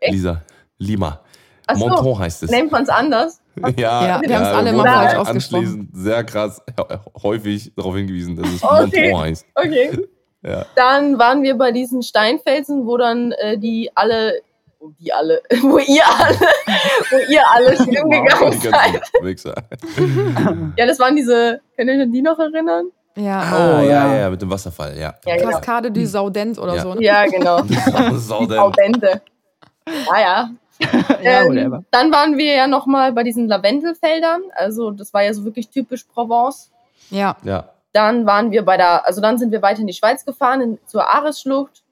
Echt? 0.00 0.12
Lisa. 0.12 0.42
Lima. 0.78 1.20
Ach 1.66 1.76
so, 1.76 1.88
Monton 1.88 2.18
heißt 2.18 2.42
es. 2.42 2.50
nennt 2.50 2.70
man 2.72 2.82
es 2.82 2.88
anders? 2.90 3.40
Ja, 3.76 4.06
Ja, 4.06 4.20
wir 4.22 4.34
haben's 4.36 4.48
alle 4.48 4.70
immer 4.70 4.78
wurde 4.80 4.90
falsch 4.90 5.14
ausgesprochen. 5.16 5.64
Anschließend 5.64 5.88
sehr 5.96 6.24
krass 6.24 6.62
häufig 7.22 7.72
darauf 7.76 7.94
hingewiesen, 7.94 8.36
dass 8.36 8.48
es 8.48 8.62
Okay. 8.62 9.10
Monton 9.10 9.20
heißt. 9.20 9.46
Okay. 9.54 9.98
Ja. 10.46 10.66
Dann 10.76 11.18
waren 11.18 11.42
wir 11.42 11.56
bei 11.56 11.72
diesen 11.72 12.02
Steinfelsen, 12.02 12.84
wo 12.84 12.98
dann 12.98 13.32
äh, 13.32 13.56
die 13.56 13.90
alle, 13.94 14.42
die 15.00 15.10
alle, 15.10 15.40
wo 15.62 15.78
ihr 15.78 16.04
alle, 16.06 16.36
wo 17.10 17.16
ihr 17.32 17.40
alle 17.50 17.74
schwimmen 17.76 18.10
gegangen 18.10 18.52
seid. 18.60 19.00
Ja, 20.76 20.84
das 20.84 20.98
waren 20.98 21.16
diese, 21.16 21.62
könnt 21.74 21.88
ihr 21.88 21.96
euch 21.96 22.02
an 22.02 22.12
die 22.12 22.20
noch 22.20 22.38
erinnern? 22.38 22.88
Ja. 23.16 23.40
Ah, 23.40 23.78
Oh, 23.80 23.82
ja, 23.84 23.88
ja. 23.88 24.16
ja, 24.16 24.28
mit 24.28 24.42
dem 24.42 24.50
Wasserfall, 24.50 24.98
ja. 24.98 25.14
Ja, 25.24 25.36
genau. 25.38 25.48
Cascade 25.52 25.90
du 25.90 26.06
Saudent 26.06 26.58
oder 26.58 26.74
Ja. 26.76 26.82
so. 26.82 26.92
Ne? 26.94 27.02
Ja, 27.02 27.24
genau. 27.24 27.62
Sau 28.18 28.44
denn. 28.44 28.58
Audente. 28.58 29.22
Ja. 31.22 31.44
Ähm, 31.44 31.84
dann 31.90 32.12
waren 32.12 32.36
wir 32.36 32.54
ja 32.54 32.66
nochmal 32.66 33.12
bei 33.12 33.22
diesen 33.22 33.48
Lavendelfeldern. 33.48 34.42
Also 34.54 34.90
das 34.90 35.14
war 35.14 35.22
ja 35.22 35.32
so 35.32 35.44
wirklich 35.44 35.70
typisch 35.70 36.04
Provence. 36.04 36.70
Ja. 37.10 37.36
Ja. 37.42 37.70
Dann 37.92 38.26
waren 38.26 38.50
wir 38.50 38.62
bei 38.62 38.76
der, 38.76 39.06
also 39.06 39.20
dann 39.20 39.38
sind 39.38 39.52
wir 39.52 39.62
weiter 39.62 39.80
in 39.80 39.86
die 39.86 39.94
Schweiz 39.94 40.24
gefahren, 40.24 40.60
in, 40.60 40.78
zur 40.86 41.08
Ares-Schlucht. 41.08 41.82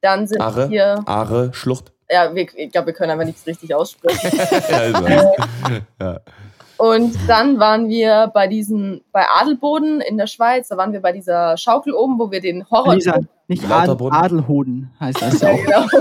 Dann 0.00 0.28
sind 0.28 0.40
Aare, 0.40 0.70
wir, 0.70 1.02
Aare, 1.06 1.52
Schlucht. 1.54 1.92
ja, 2.08 2.32
wir, 2.34 2.46
ich 2.54 2.70
glaube, 2.70 2.88
wir 2.88 2.94
können 2.94 3.10
aber 3.10 3.24
nichts 3.24 3.46
richtig 3.46 3.74
aussprechen. 3.74 4.30
weiß. 4.38 5.82
ja. 6.00 6.20
Und 6.78 7.16
dann 7.26 7.58
waren 7.58 7.88
wir 7.88 8.30
bei 8.32 8.46
diesen, 8.46 9.02
bei 9.12 9.24
Adelboden 9.28 10.00
in 10.00 10.16
der 10.16 10.26
Schweiz, 10.28 10.68
da 10.68 10.76
waren 10.76 10.92
wir 10.92 11.00
bei 11.02 11.12
dieser 11.12 11.56
Schaukel 11.56 11.92
oben, 11.92 12.18
wo 12.18 12.30
wir 12.30 12.40
den 12.40 12.64
Horror. 12.70 12.94
Lisa, 12.94 13.18
nicht 13.48 13.64
Ad 13.64 13.72
Lauterboden. 13.86 14.16
Adelhoden 14.16 14.90
heißt 15.00 15.20
das 15.20 15.40
Ja, 15.40 15.50
auch. 15.50 15.58
genau. 15.64 15.86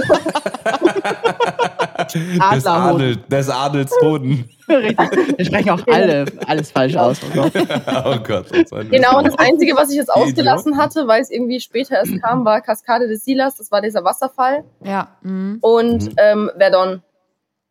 Des. 2.53 2.65
Adel, 2.65 3.15
des 3.17 3.49
Adels 3.49 3.91
Hoden. 4.01 4.47
Richtig. 4.69 5.37
Wir 5.37 5.45
sprechen 5.45 5.69
auch 5.71 5.81
alle 5.87 6.25
alles 6.45 6.71
falsch 6.71 6.95
aus. 6.95 7.19
Oh 7.35 8.15
Gott. 8.23 8.45
Oh 8.71 8.77
Genau, 8.89 9.17
und 9.17 9.27
das 9.27 9.37
Einzige, 9.39 9.75
was 9.75 9.89
ich 9.89 9.95
jetzt 9.97 10.11
ausgelassen 10.13 10.77
hatte, 10.77 11.07
weil 11.07 11.21
es 11.21 11.31
irgendwie 11.31 11.59
später 11.59 11.95
erst 11.95 12.21
kam, 12.21 12.45
war 12.45 12.61
Cascade 12.61 13.07
des 13.07 13.23
Silas, 13.25 13.55
das 13.55 13.71
war 13.71 13.81
dieser 13.81 14.03
Wasserfall. 14.03 14.63
Ja. 14.83 15.09
Mhm. 15.21 15.57
Und 15.61 16.05
Mhm. 16.05 16.13
ähm, 16.17 16.51
Verdon. 16.57 17.01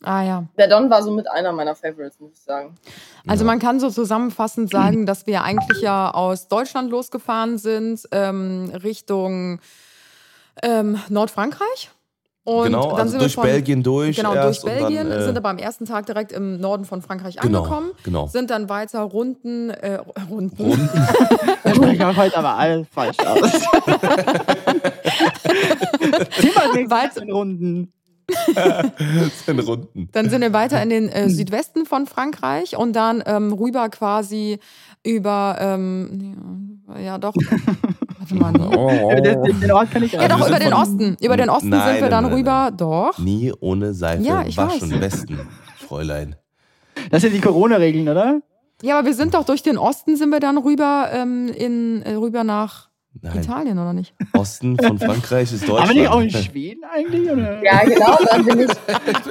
Ah 0.03 0.23
ja. 0.23 0.45
Verdon 0.57 0.91
war 0.91 1.03
so 1.03 1.11
mit 1.11 1.29
einer 1.31 1.53
meiner 1.53 1.75
Favorites, 1.75 2.21
muss 2.21 2.33
ich 2.35 2.41
sagen. 2.43 2.75
Also 3.27 3.45
man 3.45 3.59
kann 3.59 3.81
so 3.81 3.89
zusammenfassend 3.91 4.71
sagen, 4.71 5.07
dass 5.07 5.27
wir 5.27 5.43
eigentlich 5.43 5.81
ja 5.81 6.11
aus 6.13 6.49
Deutschland 6.49 6.91
losgefahren 6.91 7.57
sind, 7.59 8.03
ähm, 8.13 8.71
Richtung 8.83 9.59
ähm, 10.63 10.99
Nordfrankreich. 11.09 11.91
Und 12.45 12.67
genau, 12.67 12.91
dann 12.91 13.01
also 13.01 13.11
sind 13.11 13.23
durch 13.23 13.33
wir 13.37 13.43
von, 13.43 13.51
Belgien 13.51 13.83
durch. 13.83 14.17
Genau, 14.17 14.33
erst 14.33 14.63
durch 14.63 14.73
und 14.73 14.81
dann, 14.81 14.93
Belgien, 14.95 15.11
äh, 15.11 15.25
sind 15.25 15.37
aber 15.37 15.49
am 15.49 15.59
ersten 15.59 15.85
Tag 15.85 16.07
direkt 16.07 16.31
im 16.31 16.61
Norden 16.61 16.85
von 16.85 17.03
Frankreich 17.03 17.39
Genau, 17.39 17.63
angekommen. 17.65 17.91
genau. 18.05 18.29
Sind 18.29 18.51
dann 18.51 18.69
weiter 18.69 19.01
Runden, 19.01 19.71
äh, 19.71 19.99
Runden. 20.31 20.63
Runden. 20.63 20.89
Sprechen 21.75 22.03
auch 22.05 22.17
heute 22.17 22.37
aber 22.37 22.55
alle 22.55 22.85
falsch 22.85 23.17
aus. 23.19 23.41
Weit- 26.89 27.17
in 27.17 27.93
In 29.47 29.61
Runden. 29.61 30.09
Dann 30.12 30.29
sind 30.31 30.41
wir 30.41 30.53
weiter 30.53 30.83
in 30.83 30.91
den 30.91 31.09
äh, 31.09 31.29
Südwesten 31.31 31.87
von 31.87 32.07
Frankreich 32.07 32.77
und 32.77 32.95
dann 32.95 33.23
ähm, 33.27 33.53
rüber 33.53 33.89
quasi 33.89 34.59
über, 35.05 35.57
ähm, 35.61 36.83
ja, 37.01 37.19
doch, 37.19 37.35
warte 38.19 38.35
mal. 38.35 38.77
Oh. 38.77 39.11
Den, 39.15 39.43
den- 39.43 39.61
den 39.61 39.71
Ort 39.73 39.91
kann 39.93 40.03
ich 40.03 40.12
Ja, 40.12 40.27
doch, 40.29 40.39
über 40.39 40.49
sind 40.49 40.62
den 40.65 40.73
Osten. 40.73 41.17
Über 41.23 41.37
den 41.37 41.49
Osten 41.51 41.69
Nein, 41.69 41.81
sind 41.87 41.95
wir 41.97 42.01
nein, 42.03 42.11
dann 42.11 42.25
nein, 42.25 42.33
rüber, 42.35 42.71
doch. 42.77 43.19
Nie 43.19 43.53
ohne 43.61 43.95
Seife 43.95 44.23
Ja, 44.25 44.45
ich 44.45 44.57
waschen. 44.57 44.91
weiß. 44.91 45.01
Westen, 45.01 45.41
Fräulein. 45.87 46.35
Das 47.11 47.23
sind 47.23 47.33
die 47.35 47.41
Corona-Regeln, 47.41 48.09
oder? 48.09 48.41
Ja, 48.83 48.99
aber 48.99 49.07
wir 49.07 49.15
sind 49.15 49.35
doch 49.35 49.45
durch 49.45 49.62
den 49.62 49.79
Osten 49.79 50.17
sind 50.17 50.31
wir 50.31 50.41
dann 50.41 50.59
rüber 50.59 51.09
ähm, 51.12 51.49
in 51.49 52.03
äh, 52.03 52.15
rüber 52.15 52.43
nach 52.45 52.89
Nein, 53.23 53.39
Italien 53.43 53.79
oder 53.79 53.93
nicht? 53.93 54.15
Osten 54.35 54.77
von 54.79 54.99
Frankreich 54.99 55.53
ist 55.53 55.69
Aber 55.69 55.87
nicht 55.93 56.07
auch 56.09 56.21
in 56.21 56.25
Deutschland. 56.29 56.45
Schweden 56.47 56.85
eigentlich? 56.85 57.31
Oder? 57.31 57.63
Ja, 57.65 57.85
genau, 57.85 58.19
dann 58.31 58.45
bin 58.45 58.61
ich. 58.61 58.71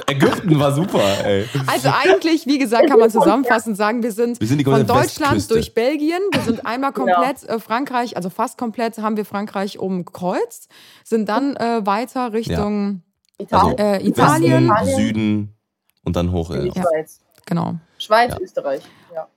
Ägypten 0.08 0.58
war 0.58 0.72
super, 0.72 1.00
ey. 1.24 1.46
Also 1.66 1.90
eigentlich, 1.90 2.46
wie 2.46 2.58
gesagt, 2.58 2.88
kann 2.88 2.98
man 2.98 3.10
zusammenfassend 3.10 3.76
sagen, 3.76 4.02
wir 4.02 4.12
sind, 4.12 4.40
Wir 4.40 4.46
sind 4.48 4.58
die 4.58 4.64
von 4.64 4.86
Deutschland 4.86 5.36
Westküste. 5.36 5.54
durch 5.54 5.74
Belgien, 5.74 6.20
wir 6.32 6.40
sind 6.42 6.66
einmal 6.66 6.92
Genau. 6.92 7.12
komplett 7.14 7.44
äh, 7.48 7.58
Frankreich, 7.60 8.16
also 8.16 8.28
fast 8.30 8.58
komplett 8.58 8.98
haben 8.98 9.16
wir 9.16 9.24
Frankreich 9.24 9.78
umgekreuzt, 9.78 10.68
sind 11.04 11.28
dann 11.28 11.56
äh, 11.56 11.84
weiter 11.86 12.32
Richtung 12.32 13.02
Italien, 13.38 13.78
äh, 13.78 14.02
Italien. 14.06 14.68
Westen, 14.70 14.96
Süden 14.96 15.54
und 16.04 16.16
dann 16.16 16.32
hoch. 16.32 16.50
in 16.50 16.62
die 16.64 16.68
Äh, 16.70 16.72
Schweiz. 16.82 17.20
Genau. 17.46 17.74
Schweiz, 17.98 18.32
Ja. 18.32 18.40
Österreich. 18.40 18.82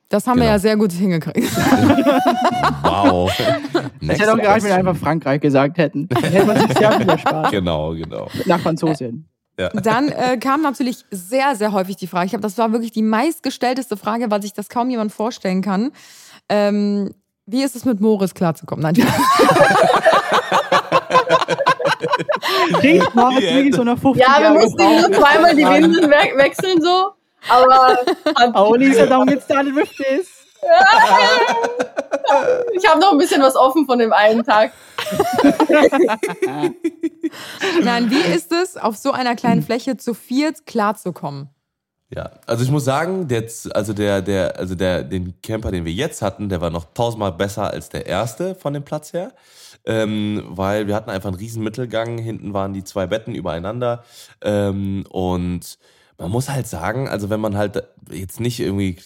Das 0.10 0.26
haben 0.28 0.38
wir 0.38 0.44
Genau. 0.46 0.54
ja 0.54 0.60
sehr 0.60 0.76
gut 0.76 0.92
hingekriegt. 0.92 1.52
wow. 2.84 3.32
Ich 4.02 4.08
Next 4.08 4.22
hätte 4.22 4.34
auch 4.34 4.38
gereicht, 4.38 4.64
wenn 4.64 4.72
wir 4.72 4.78
einfach 4.78 4.96
Frankreich 4.96 5.42
gesagt 5.42 5.78
hätten. 5.78 6.08
Dann 6.08 6.24
hätte 6.24 6.46
man 6.48 6.58
sich 6.60 6.78
sehr 6.78 6.92
viel 6.94 7.10
erspart. 7.10 7.52
Genau, 7.52 7.92
genau. 7.94 8.28
Nach 8.46 8.60
Franzosien. 8.60 9.28
Ja. 9.60 9.70
Dann 9.70 10.08
äh, 10.10 10.38
kam 10.38 10.62
natürlich 10.62 11.04
sehr, 11.12 11.54
sehr 11.56 11.74
häufig 11.74 11.98
die 11.98 12.08
Frage, 12.08 12.26
ich 12.28 12.32
glaube, 12.32 12.44
das 12.44 12.58
war 12.58 12.72
wirklich 12.72 12.92
die 12.92 13.02
meistgestellteste 13.02 13.98
Frage, 13.98 14.32
weil 14.32 14.42
sich 14.42 14.54
das 14.54 14.70
kaum 14.70 14.90
jemand 14.90 15.12
vorstellen 15.12 15.62
kann. 15.62 15.92
Ähm, 16.48 17.14
Wie 17.46 17.62
ist 17.62 17.76
es 17.76 17.84
mit 17.84 18.00
Moritz 18.00 18.34
klarzukommen? 18.34 18.82
Nein, 18.84 18.96
Klingt 22.80 23.14
Moritz 23.16 23.44
Ja. 23.44 23.56
wirklich 23.56 23.76
so 23.76 23.84
nach 23.84 24.00
50 24.00 24.26
Ja, 24.26 24.42
wir 24.42 24.52
mussten 24.62 24.78
nur 24.84 25.12
zweimal 25.12 25.56
die 25.56 25.66
Windeln 25.66 26.10
we 26.10 26.38
wechseln 26.38 26.82
so. 26.82 27.12
Aber 27.50 27.98
Oh, 28.56 28.76
Lisa, 28.76 29.06
darum 29.06 29.28
geht's 29.28 29.46
started 29.46 29.76
with 29.76 29.90
this. 29.98 30.28
ich 32.74 32.88
habe 32.88 33.00
noch 33.00 33.14
ein 33.14 33.18
bisschen 33.18 33.42
was 33.42 33.56
offen 33.56 33.86
von 33.86 33.98
dem 34.00 34.12
einen 34.12 34.44
Tag. 34.44 34.74
Nein, 37.82 38.10
wie 38.12 38.20
ist 38.34 38.52
es, 38.52 38.76
auf 38.78 38.98
so 38.98 39.12
einer 39.12 39.36
kleinen 39.36 39.62
Fläche 39.64 39.98
zu 39.98 40.14
viert 40.14 40.66
klarzukommen? 40.66 41.50
Ja, 42.12 42.32
also 42.48 42.64
ich 42.64 42.72
muss 42.72 42.86
sagen, 42.86 43.28
der, 43.28 43.44
also 43.74 43.94
der, 43.94 44.22
der, 44.24 44.58
also 44.58 44.74
der, 44.74 45.04
den 45.04 45.40
Camper, 45.42 45.70
den 45.72 45.86
wir 45.86 45.94
jetzt 45.94 46.24
hatten, 46.24 46.50
der 46.50 46.60
war 46.60 46.72
noch 46.72 46.86
tausendmal 46.94 47.32
besser 47.34 47.70
als 47.72 47.90
der 47.90 48.08
erste 48.08 48.56
von 48.56 48.74
dem 48.74 48.84
Platz 48.84 49.14
her. 49.14 49.32
Ähm, 49.86 50.44
weil 50.48 50.88
wir 50.88 50.96
hatten 50.96 51.12
einfach 51.12 51.30
einen 51.30 51.38
riesen 51.38 51.64
Mittelgang, 51.64 52.18
hinten 52.18 52.54
waren 52.54 52.74
die 52.74 52.84
zwei 52.84 53.06
Betten 53.08 53.36
übereinander. 53.36 54.04
Ähm, 54.42 55.06
und 55.10 55.78
man 56.20 56.30
muss 56.30 56.50
halt 56.50 56.68
sagen, 56.68 57.08
also 57.08 57.30
wenn 57.30 57.40
man 57.40 57.58
halt 57.58 57.84
jetzt 58.12 58.40
nicht 58.40 58.60
irgendwie, 58.60 58.98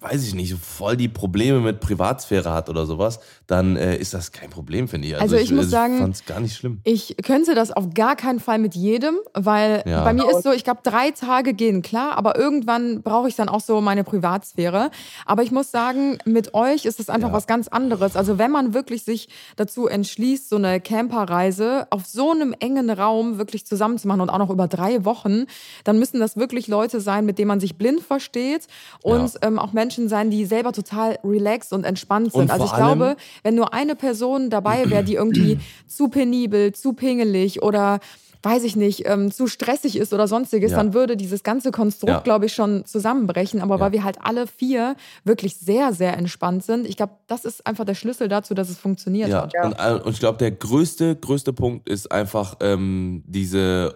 weiß 0.00 0.26
ich 0.26 0.34
nicht, 0.34 0.50
so 0.50 0.56
voll 0.56 0.96
die 0.96 1.08
Probleme 1.08 1.60
mit 1.60 1.80
Privatsphäre 1.80 2.52
hat 2.52 2.68
oder 2.68 2.86
sowas, 2.86 3.20
dann 3.46 3.76
äh, 3.76 3.96
ist 3.96 4.14
das 4.14 4.32
kein 4.32 4.48
Problem, 4.50 4.88
finde 4.88 5.08
ich. 5.08 5.20
Also 5.20 5.36
ich 5.36 5.52
muss 5.52 5.68
sagen- 5.70 5.98
fand 5.98 6.14
es 6.14 6.24
gar 6.24 6.40
nicht 6.40 6.56
schlimm. 6.56 6.80
Ich 6.84 7.16
könnte 7.22 7.54
das 7.54 7.70
auf 7.70 7.92
gar 7.94 8.16
keinen 8.16 8.40
Fall 8.40 8.58
mit 8.58 8.74
jedem, 8.74 9.16
weil 9.34 9.82
Ja. 9.86 10.02
bei 10.04 10.12
mir 10.14 10.28
ist 10.30 10.42
so, 10.42 10.52
ich 10.52 10.64
glaube, 10.64 10.80
drei 10.82 11.10
Tage 11.10 11.52
gehen 11.54 11.82
klar, 11.82 12.16
aber 12.16 12.38
irgendwann 12.38 13.02
brauche 13.02 13.28
ich 13.28 13.36
dann 13.36 13.48
auch 13.48 13.60
so 13.60 13.80
meine 13.80 14.02
Privatsphäre. 14.04 14.90
Aber 15.26 15.42
ich 15.42 15.50
muss 15.50 15.70
sagen, 15.70 16.18
mit 16.24 16.54
euch 16.54 16.86
ist 16.86 16.98
es 16.98 17.10
einfach 17.10 17.28
Ja. 17.28 17.34
was 17.34 17.46
ganz 17.46 17.68
anderes. 17.68 18.16
Also 18.16 18.38
wenn 18.38 18.50
man 18.50 18.72
wirklich 18.72 19.04
sich 19.04 19.28
dazu 19.56 19.86
entschließt, 19.86 20.48
so 20.48 20.56
eine 20.56 20.80
Camperreise 20.80 21.86
auf 21.90 22.06
so 22.06 22.30
einem 22.30 22.54
engen 22.58 22.88
Raum 22.88 23.36
wirklich 23.38 23.66
zusammenzumachen 23.66 24.20
und 24.22 24.30
auch 24.30 24.38
noch 24.38 24.50
über 24.50 24.68
drei 24.68 25.04
Wochen, 25.04 25.44
dann 25.84 25.98
müssen 25.98 26.20
das 26.20 26.36
wirklich 26.36 26.68
Leute 26.68 27.00
sein, 27.00 27.26
mit 27.26 27.38
denen 27.38 27.48
man 27.48 27.60
sich 27.60 27.76
blind 27.76 28.00
versteht 28.00 28.66
und 29.02 29.32
ähm, 29.42 29.58
auch 29.58 29.72
Menschen 29.72 29.89
sein, 30.08 30.30
die 30.30 30.44
selber 30.44 30.72
total 30.72 31.18
relaxed 31.24 31.72
und 31.72 31.84
entspannt 31.84 32.32
sind. 32.32 32.42
Und 32.42 32.50
also 32.50 32.64
ich 32.66 32.74
glaube, 32.74 33.16
wenn 33.42 33.54
nur 33.54 33.72
eine 33.74 33.94
Person 33.96 34.50
dabei 34.50 34.90
wäre, 34.90 35.04
die 35.04 35.14
irgendwie 35.14 35.58
zu 35.86 36.08
penibel, 36.08 36.72
zu 36.72 36.92
pingelig 36.92 37.62
oder 37.62 38.00
weiß 38.42 38.64
ich 38.64 38.74
nicht, 38.74 39.06
ähm, 39.06 39.30
zu 39.30 39.46
stressig 39.48 39.96
ist 39.98 40.14
oder 40.14 40.26
sonstiges, 40.26 40.70
Ja. 40.70 40.78
dann 40.78 40.94
würde 40.94 41.14
dieses 41.14 41.42
ganze 41.42 41.70
Konstrukt, 41.72 42.10
Ja. 42.10 42.20
glaube 42.20 42.46
ich, 42.46 42.54
schon 42.54 42.86
zusammenbrechen. 42.86 43.60
Aber 43.60 43.74
Ja. 43.74 43.80
weil 43.82 43.92
wir 43.92 44.02
halt 44.02 44.16
alle 44.22 44.46
vier 44.46 44.96
wirklich 45.24 45.58
sehr, 45.58 45.92
sehr 45.92 46.16
entspannt 46.16 46.64
sind, 46.64 46.86
ich 46.86 46.96
glaube, 46.96 47.12
das 47.26 47.44
ist 47.44 47.66
einfach 47.66 47.84
der 47.84 47.94
Schlüssel 47.94 48.28
dazu, 48.28 48.54
dass 48.54 48.70
es 48.70 48.78
funktioniert 48.78 49.28
Ja, 49.28 49.42
hat. 49.42 49.52
Ja. 49.52 49.66
Und, 49.66 49.72
äh, 49.78 50.02
und 50.06 50.12
ich 50.14 50.20
glaube, 50.20 50.38
der 50.38 50.52
größte, 50.52 51.16
größte 51.16 51.52
Punkt 51.52 51.86
ist 51.86 52.10
einfach 52.10 52.54
ähm, 52.60 53.22
diese 53.26 53.94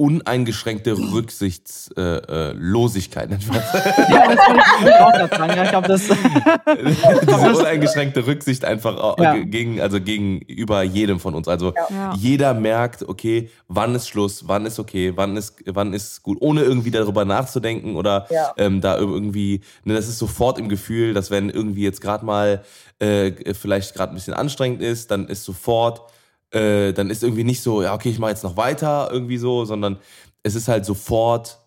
uneingeschränkte 0.00 0.96
Rücksichtslosigkeit. 0.96 3.30
Äh, 3.30 3.34
äh? 3.34 3.38
Ja, 4.10 4.34
das 4.34 4.38
wollte 4.48 4.88
ich 4.88 4.94
auch 4.94 5.12
gerade 5.12 5.36
sagen. 5.36 5.52
Ja, 5.56 5.62
ich 5.64 5.70
glaube, 5.70 5.88
das. 5.88 6.02
diese 7.26 7.50
uneingeschränkte 7.58 8.26
Rücksicht 8.26 8.64
einfach 8.64 8.96
au- 8.98 9.16
Ja. 9.22 9.34
ge- 9.34 9.44
gegen, 9.44 9.78
also 9.80 10.00
gegenüber 10.00 10.82
jedem 10.82 11.20
von 11.20 11.34
uns. 11.34 11.46
Also 11.48 11.74
Ja. 11.90 12.14
jeder 12.16 12.54
merkt, 12.54 13.06
okay, 13.08 13.50
wann 13.68 13.94
ist 13.94 14.08
Schluss, 14.08 14.48
wann 14.48 14.64
ist 14.66 14.78
okay, 14.78 15.12
wann 15.16 15.36
ist, 15.36 15.56
wann 15.66 15.92
ist 15.92 16.22
gut, 16.22 16.38
ohne 16.40 16.62
irgendwie 16.62 16.90
darüber 16.90 17.24
nachzudenken 17.26 17.96
oder 17.96 18.26
Ja. 18.30 18.52
ähm, 18.56 18.80
da 18.80 18.96
irgendwie, 18.96 19.60
ne, 19.84 19.92
das 19.94 20.08
ist 20.08 20.18
sofort 20.18 20.58
im 20.58 20.68
Gefühl, 20.70 21.12
dass 21.14 21.30
wenn 21.30 21.50
irgendwie 21.50 21.82
jetzt 21.82 22.00
gerade 22.00 22.24
mal 22.24 22.62
äh, 23.00 23.32
vielleicht 23.54 23.94
gerade 23.94 24.12
ein 24.12 24.14
bisschen 24.14 24.34
anstrengend 24.34 24.80
ist, 24.82 25.10
dann 25.10 25.26
ist 25.28 25.44
sofort, 25.44 26.02
äh, 26.52 26.92
dann 26.92 27.10
ist 27.10 27.22
irgendwie 27.22 27.44
nicht 27.44 27.62
so, 27.62 27.82
ja, 27.82 27.94
okay, 27.94 28.10
ich 28.10 28.18
mache 28.18 28.30
jetzt 28.30 28.44
noch 28.44 28.56
weiter 28.56 29.08
irgendwie 29.12 29.38
so, 29.38 29.64
sondern 29.64 29.98
es 30.42 30.54
ist 30.54 30.68
halt 30.68 30.84
sofort, 30.84 31.58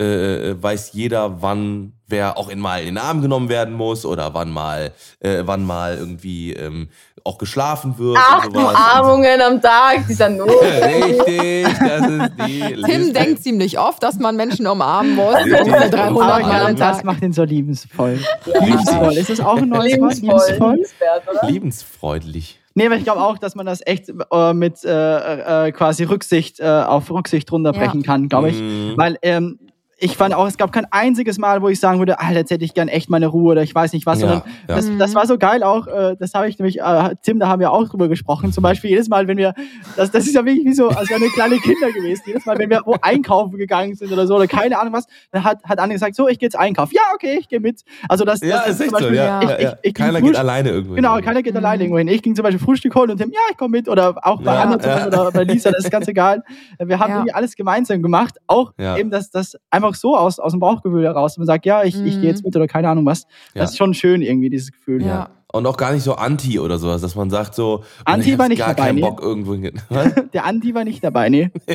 äh, 0.00 0.50
äh, 0.50 0.62
weiß 0.62 0.92
jeder, 0.94 1.42
wann 1.42 1.92
wer 2.08 2.36
auch 2.36 2.48
in 2.48 2.58
mal 2.58 2.80
in 2.80 2.86
den 2.86 2.98
Arm 2.98 3.22
genommen 3.22 3.48
werden 3.48 3.74
muss 3.74 4.04
oder 4.04 4.34
wann 4.34 4.50
mal, 4.50 4.92
äh, 5.20 5.42
wann 5.44 5.64
mal 5.64 5.96
irgendwie 5.96 6.52
ähm, 6.52 6.88
auch 7.24 7.38
geschlafen 7.38 7.96
wird. 7.98 8.18
Acht 8.18 8.52
sowas. 8.52 8.74
Umarmungen 8.74 9.40
am 9.40 9.60
Tag, 9.62 10.06
dieser 10.08 10.28
Not. 10.30 10.48
Richtig, 10.50 11.64
das 11.78 12.06
ist 12.08 12.32
die 12.46 12.60
Tim 12.84 12.84
Liste. 12.84 13.12
denkt 13.12 13.42
ziemlich 13.42 13.78
oft, 13.78 14.02
dass 14.02 14.18
man 14.18 14.34
Menschen 14.36 14.66
umarmen 14.66 15.14
muss. 15.14 15.36
Richtig. 15.36 15.60
Ungefähr 15.60 15.88
300 15.90 16.22
Aber 16.22 16.40
Mal 16.46 16.66
am 16.66 16.76
das 16.76 16.96
Tag. 16.96 17.04
macht 17.04 17.22
ihn 17.22 17.32
so 17.32 17.44
liebensvoll. 17.44 18.18
Liebensvoll. 18.60 19.12
Ist 19.16 19.30
das 19.30 19.40
auch 19.40 19.56
ein 19.58 19.68
neues 19.68 19.98
Wort? 20.00 20.14
Lebensvoll. 20.20 20.40
Liebensvoll? 20.50 20.72
Liebenswert, 20.74 21.28
oder? 21.30 21.48
Lebensfreundlich. 21.50 22.58
Nee, 22.74 22.86
aber 22.86 22.96
ich 22.96 23.04
glaube 23.04 23.20
auch, 23.22 23.38
dass 23.38 23.54
man 23.54 23.66
das 23.66 23.80
echt 23.86 24.08
äh, 24.08 24.54
mit 24.54 24.84
äh, 24.84 25.66
äh, 25.66 25.72
quasi 25.72 26.04
Rücksicht 26.04 26.60
äh, 26.60 26.64
auf 26.64 27.10
Rücksicht 27.10 27.50
runterbrechen 27.52 28.02
kann, 28.02 28.28
glaube 28.28 28.50
ich. 28.50 28.60
Mhm. 28.60 28.94
Weil 28.96 29.18
ähm, 29.22 29.58
ich 30.02 30.16
fand 30.16 30.34
auch, 30.34 30.46
es 30.46 30.56
gab 30.56 30.72
kein 30.72 30.86
einziges 30.90 31.38
Mal, 31.38 31.62
wo 31.62 31.68
ich 31.68 31.78
sagen 31.78 31.98
würde, 32.00 32.18
Alter, 32.18 32.40
jetzt 32.40 32.50
hätte 32.50 32.64
ich 32.64 32.74
gern 32.74 32.88
echt 32.88 33.08
meine 33.08 33.28
Ruhe 33.28 33.52
oder 33.52 33.62
ich 33.62 33.74
weiß 33.74 33.92
nicht 33.92 34.04
was. 34.04 34.20
Ja, 34.20 34.28
sondern 34.28 34.42
ja. 34.68 34.74
Das, 34.74 34.90
das 34.98 35.14
war 35.14 35.26
so 35.26 35.38
geil 35.38 35.62
auch, 35.62 35.86
äh, 35.86 36.16
das 36.18 36.34
habe 36.34 36.48
ich 36.48 36.58
nämlich, 36.58 36.80
äh, 36.80 37.14
Tim, 37.22 37.38
da 37.38 37.48
haben 37.48 37.60
wir 37.60 37.70
auch 37.72 37.88
drüber 37.88 38.08
gesprochen. 38.08 38.52
Zum 38.52 38.62
Beispiel 38.62 38.90
jedes 38.90 39.08
Mal, 39.08 39.28
wenn 39.28 39.36
wir, 39.38 39.54
das, 39.96 40.10
das 40.10 40.26
ist 40.26 40.34
ja 40.34 40.44
wirklich 40.44 40.64
wie 40.66 40.74
so, 40.74 40.88
als 40.88 41.08
wären 41.08 41.22
wir 41.22 41.30
kleine 41.30 41.56
Kinder 41.58 41.92
gewesen. 41.92 42.22
Jedes 42.26 42.44
Mal, 42.46 42.58
wenn 42.58 42.68
wir 42.68 42.82
wo 42.84 42.96
einkaufen 43.00 43.56
gegangen 43.58 43.94
sind 43.94 44.10
oder 44.12 44.26
so 44.26 44.34
oder 44.36 44.46
keine 44.48 44.78
Ahnung 44.78 44.92
was, 44.92 45.06
dann 45.30 45.44
hat, 45.44 45.62
hat 45.64 45.78
Anne 45.78 45.92
gesagt, 45.94 46.16
so, 46.16 46.26
ich 46.28 46.38
gehe 46.38 46.46
jetzt 46.48 46.58
einkaufen. 46.58 46.92
Ja, 46.94 47.02
okay, 47.14 47.36
ich 47.40 47.48
gehe 47.48 47.60
mit. 47.60 47.82
Also 48.08 48.24
das, 48.24 48.40
Ja, 48.40 48.58
das 48.66 48.70
ist 48.70 48.80
echt 48.80 48.90
zum 48.90 48.98
so. 48.98 49.04
Beispiel- 49.04 49.16
Ja, 49.16 49.40
ich- 49.42 49.50
ich- 49.50 49.60
ja. 49.62 49.76
ich 49.82 49.94
Keiner 49.94 50.20
geht 50.20 50.36
alleine 50.36 50.70
irgendwo. 50.70 50.94
Genau, 50.94 51.14
hin. 51.16 51.24
keiner 51.24 51.42
geht 51.42 51.52
Mhm. 51.54 51.58
alleine 51.58 51.84
irgendwo 51.84 51.98
hin. 51.98 52.08
Ich 52.08 52.22
ging 52.22 52.34
zum 52.34 52.42
Beispiel 52.42 52.58
Frühstück 52.64 52.94
holen 52.96 53.10
und 53.10 53.18
Tim, 53.18 53.30
ja, 53.30 53.38
ich 53.50 53.56
komme 53.56 53.70
mit. 53.78 53.88
Oder 53.88 54.14
auch 54.26 54.42
bei 54.42 54.52
Ja, 54.54 54.62
Anna. 54.62 54.76
Beispiel 54.78 55.06
oder 55.06 55.30
bei 55.30 55.44
Lisa, 55.44 55.70
das 55.70 55.84
ist 55.84 55.90
ganz 55.92 56.08
egal. 56.08 56.42
Wir 56.78 56.98
haben 56.98 57.10
Ja. 57.10 57.16
irgendwie 57.18 57.34
alles 57.34 57.54
gemeinsam 57.54 58.02
gemacht. 58.02 58.38
Auch 58.46 58.72
Ja. 58.78 58.96
eben 58.96 59.10
das, 59.10 59.30
das 59.30 59.56
einfach 59.70 59.91
so 59.94 60.16
aus, 60.16 60.38
aus 60.38 60.52
dem 60.52 60.60
Bauchgefühl 60.60 61.04
heraus. 61.04 61.36
Man 61.38 61.46
sagt, 61.46 61.66
ja, 61.66 61.82
ich, 61.84 61.94
ich 62.04 62.16
Mhm. 62.16 62.20
gehe 62.20 62.30
jetzt 62.30 62.44
mit 62.44 62.54
oder 62.56 62.66
keine 62.66 62.88
Ahnung 62.88 63.06
was. 63.06 63.22
Ja. 63.54 63.62
Das 63.62 63.70
ist 63.72 63.78
schon 63.78 63.94
schön 63.94 64.22
irgendwie, 64.22 64.50
dieses 64.50 64.72
Gefühl. 64.72 65.02
Ja. 65.04 65.30
Und 65.54 65.66
auch 65.66 65.76
gar 65.76 65.92
nicht 65.92 66.02
so 66.02 66.14
anti 66.14 66.58
oder 66.58 66.78
sowas, 66.78 67.02
dass 67.02 67.14
man 67.14 67.28
sagt 67.28 67.54
so, 67.54 67.84
Anti 68.06 68.28
ich 68.28 68.32
hab 68.32 68.38
war 68.40 68.48
nicht 68.48 68.58
gar 68.60 68.68
dabei, 68.74 68.86
keinen 68.86 68.94
nee. 68.94 69.00
Bock 69.02 69.20
irgendwo 69.20 69.54
hin. 69.54 69.78
Der 70.32 70.46
Andi 70.46 70.74
war 70.74 70.84
nicht 70.84 71.04
dabei, 71.04 71.28
nee. 71.28 71.50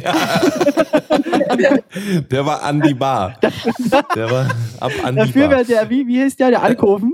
Der 2.32 2.46
war 2.46 2.64
Andi 2.64 2.94
Bar. 2.94 3.36
Der 4.16 4.32
war 4.32 4.48
ab 4.80 4.92
Andi 5.04 5.22
Dafür 5.22 5.48
Bar. 5.48 5.52
wäre 5.58 5.66
der, 5.66 5.90
wie, 5.90 6.08
wie 6.08 6.24
hieß 6.24 6.36
der, 6.38 6.50
der 6.50 6.64
Alkoven? 6.64 7.14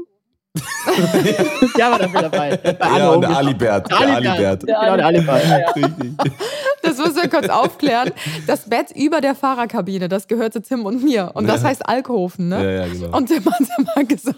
Der 1.77 1.91
war 1.91 1.99
dafür 1.99 2.21
dabei. 2.23 2.57
Bei 2.57 2.73
Anna 2.85 2.97
Ja, 2.99 3.09
und 3.11 3.21
der. 3.21 3.37
Alibert. 3.37 3.89
Der 3.89 3.97
Alibert. 3.99 4.27
Alibert. 4.37 4.65
Genau, 4.65 4.95
der 4.97 5.05
Alibert. 5.07 5.43
Ja, 5.43 5.59
ja. 5.59 5.69
Richtig. 5.71 6.33
Das 6.83 6.97
müssen 6.97 7.15
wir 7.15 7.29
kurz 7.29 7.49
aufklären. 7.49 8.11
Das 8.45 8.69
Bett 8.69 8.91
über 8.93 9.21
der 9.21 9.35
Fahrerkabine, 9.35 10.09
das 10.09 10.27
gehörte 10.27 10.61
Tim 10.61 10.85
und 10.85 11.03
mir. 11.03 11.31
Und 11.33 11.47
das 11.47 11.61
Ja. 11.63 11.69
heißt 11.69 11.87
Alkoven, 11.87 12.49
ne? 12.49 12.63
Ja, 12.63 12.85
ja, 12.85 12.93
genau. 12.93 13.17
Und 13.17 13.27
Tim 13.27 13.45
hat 13.45 13.61
immer 13.77 14.03
gesagt, 14.05 14.35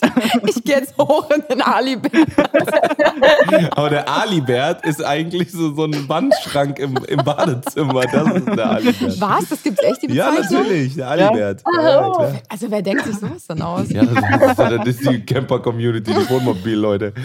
ich 0.46 0.62
gehe 0.64 0.76
jetzt 0.78 0.96
hoch 0.96 1.28
in 1.30 1.42
den 1.50 1.60
Alibert. 1.60 2.12
Aber 3.72 3.90
der 3.90 4.08
Alibert 4.08 4.86
ist 4.86 5.04
eigentlich 5.04 5.50
so, 5.52 5.74
so 5.74 5.84
ein 5.84 6.08
Wandschrank 6.08 6.78
im, 6.78 6.96
im 7.08 7.18
Badezimmer. 7.18 8.02
Das 8.02 8.26
ist 8.36 8.46
der 8.46 8.70
Alibert. 8.70 9.20
Was? 9.20 9.48
Das 9.50 9.62
gibt's 9.62 9.82
echt, 9.82 10.02
die 10.02 10.14
Ja, 10.14 10.30
Bezeichnung? 10.30 10.62
natürlich, 10.62 10.94
der 10.94 11.08
Alibert. 11.08 11.62
Ja, 11.76 11.82
ja, 11.82 12.10
klar. 12.10 12.32
Also 12.48 12.70
wer 12.70 12.82
denkt 12.82 13.04
sich 13.06 13.16
sowas 13.18 13.46
denn 13.48 13.60
aus? 13.60 13.90
Ja, 13.90 14.04
das 14.04 14.50
ist, 14.50 14.58
das 14.58 14.86
ist 14.86 15.10
die 15.10 15.26
Camper-Community, 15.58 16.12
die 16.14 16.30
Wohnmobil-Leute. 16.30 17.12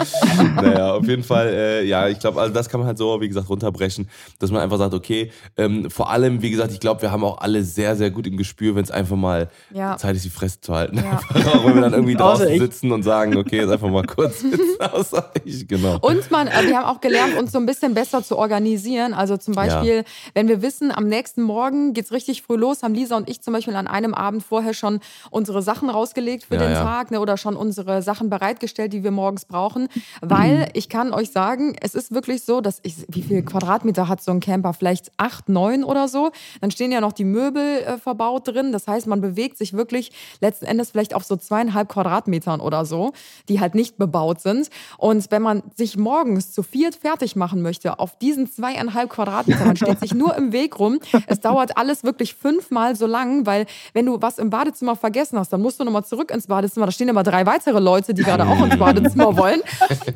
Naja, 0.56 0.94
auf 0.94 1.06
jeden 1.06 1.22
Fall, 1.22 1.48
äh, 1.48 1.84
ja, 1.84 2.08
ich 2.08 2.18
glaube, 2.18 2.40
also 2.40 2.52
das 2.52 2.68
kann 2.68 2.80
man 2.80 2.86
halt 2.86 2.98
so, 2.98 3.20
wie 3.20 3.28
gesagt, 3.28 3.48
runterbrechen, 3.48 4.08
dass 4.38 4.50
man 4.50 4.60
einfach 4.62 4.78
sagt, 4.78 4.94
okay, 4.94 5.30
ähm, 5.56 5.90
vor 5.90 6.10
allem, 6.10 6.42
wie 6.42 6.50
gesagt, 6.50 6.72
ich 6.72 6.80
glaube, 6.80 7.02
wir 7.02 7.10
haben 7.12 7.24
auch 7.24 7.38
alle 7.38 7.62
sehr, 7.64 7.96
sehr 7.96 8.10
gut 8.10 8.26
im 8.26 8.36
Gespür, 8.36 8.74
wenn 8.74 8.84
es 8.84 8.90
einfach 8.90 9.16
mal 9.16 9.48
Ja. 9.72 9.96
Zeit 9.96 10.16
ist, 10.16 10.24
die 10.24 10.30
Fresse 10.30 10.60
zu 10.60 10.74
halten. 10.74 10.96
Ja. 10.98 11.20
Auch, 11.52 11.64
wenn 11.66 11.74
wir 11.74 11.82
dann 11.82 11.92
irgendwie 11.92 12.14
draußen 12.16 12.48
ich. 12.48 12.58
sitzen 12.60 12.92
und 12.92 13.02
sagen, 13.02 13.36
okay, 13.36 13.58
jetzt 13.58 13.70
einfach 13.70 13.88
mal 13.90 14.04
kurz 14.04 14.40
sitzen, 14.40 14.80
außer 14.80 15.30
ich, 15.44 15.66
genau. 15.68 15.98
Und 16.00 16.30
man, 16.30 16.46
äh, 16.48 16.66
wir 16.66 16.78
haben 16.78 16.84
auch 16.86 17.00
gelernt, 17.00 17.36
uns 17.36 17.52
so 17.52 17.58
ein 17.58 17.66
bisschen 17.66 17.94
besser 17.94 18.22
zu 18.22 18.36
organisieren. 18.38 19.14
Also 19.14 19.36
zum 19.36 19.54
Beispiel, 19.54 20.04
wenn 20.34 20.48
wir 20.48 20.62
wissen, 20.62 20.90
am 20.92 21.06
nächsten 21.08 21.42
Morgen 21.42 21.92
geht's 21.94 22.12
richtig 22.12 22.42
früh 22.42 22.56
los, 22.56 22.82
haben 22.82 22.94
Lisa 22.94 23.16
und 23.16 23.28
ich 23.28 23.40
zum 23.42 23.52
Beispiel 23.52 23.74
an 23.76 23.86
einem 23.86 24.14
Abend 24.14 24.42
vorher 24.42 24.74
schon 24.74 25.00
unsere 25.30 25.62
Sachen 25.62 25.90
rausgelegt 25.90 26.44
für 26.44 26.54
Ja, 26.54 26.60
den 26.60 26.72
ja. 26.72 26.82
Tag 26.82 27.10
ne, 27.10 27.20
oder 27.20 27.36
schon 27.36 27.56
unsere 27.56 28.02
Sachen 28.02 28.23
bereitgestellt, 28.30 28.92
die 28.92 29.04
wir 29.04 29.10
morgens 29.10 29.44
brauchen. 29.44 29.88
Weil 30.20 30.68
ich 30.74 30.88
kann 30.88 31.12
euch 31.12 31.30
sagen, 31.30 31.76
es 31.80 31.94
ist 31.94 32.12
wirklich 32.12 32.44
so, 32.44 32.60
dass 32.60 32.80
ich, 32.82 33.06
wie 33.08 33.22
viel 33.22 33.42
Quadratmeter 33.42 34.08
hat 34.08 34.22
so 34.22 34.30
ein 34.30 34.40
Camper? 34.40 34.72
Vielleicht 34.72 35.12
acht, 35.16 35.48
neun 35.48 35.84
oder 35.84 36.08
so. 36.08 36.30
Dann 36.60 36.70
stehen 36.70 36.92
ja 36.92 37.00
noch 37.00 37.12
die 37.12 37.24
Möbel 37.24 37.78
äh, 37.78 37.98
verbaut 37.98 38.48
drin. 38.48 38.72
Das 38.72 38.86
heißt, 38.86 39.06
man 39.06 39.20
bewegt 39.20 39.58
sich 39.58 39.72
wirklich 39.72 40.12
letzten 40.40 40.66
Endes 40.66 40.90
vielleicht 40.90 41.14
auf 41.14 41.24
so 41.24 41.36
zweieinhalb 41.36 41.88
Quadratmetern 41.88 42.60
oder 42.60 42.84
so, 42.84 43.12
die 43.48 43.60
halt 43.60 43.74
nicht 43.74 43.98
bebaut 43.98 44.40
sind. 44.40 44.68
Und 44.98 45.30
wenn 45.30 45.42
man 45.42 45.62
sich 45.74 45.96
morgens 45.96 46.52
zu 46.52 46.62
viert 46.62 46.94
fertig 46.94 47.36
machen 47.36 47.62
möchte, 47.62 47.98
auf 47.98 48.18
diesen 48.18 48.50
zweieinhalb 48.50 49.10
Quadratmeter, 49.10 49.64
man 49.64 49.76
steht 49.76 50.00
sich 50.04 50.14
nur 50.14 50.36
im 50.36 50.52
Weg 50.52 50.78
rum. 50.78 51.00
Es 51.26 51.40
dauert 51.40 51.76
alles 51.76 52.04
wirklich 52.04 52.34
fünfmal 52.34 52.96
so 52.96 53.06
lang, 53.06 53.46
weil 53.46 53.66
wenn 53.92 54.06
du 54.06 54.20
was 54.20 54.38
im 54.38 54.50
Badezimmer 54.50 54.96
vergessen 54.96 55.38
hast, 55.38 55.52
dann 55.52 55.60
musst 55.60 55.80
du 55.80 55.84
nochmal 55.84 56.04
zurück 56.04 56.30
ins 56.30 56.46
Badezimmer. 56.46 56.86
Da 56.86 56.92
stehen 56.92 57.08
immer 57.08 57.22
drei 57.22 57.46
weitere 57.46 57.80
Leute, 57.80 58.13
die 58.14 58.22
gerade 58.22 58.46
auch 58.46 58.64
ins 58.64 58.76
Badezimmer 58.76 59.36
wollen. 59.36 59.60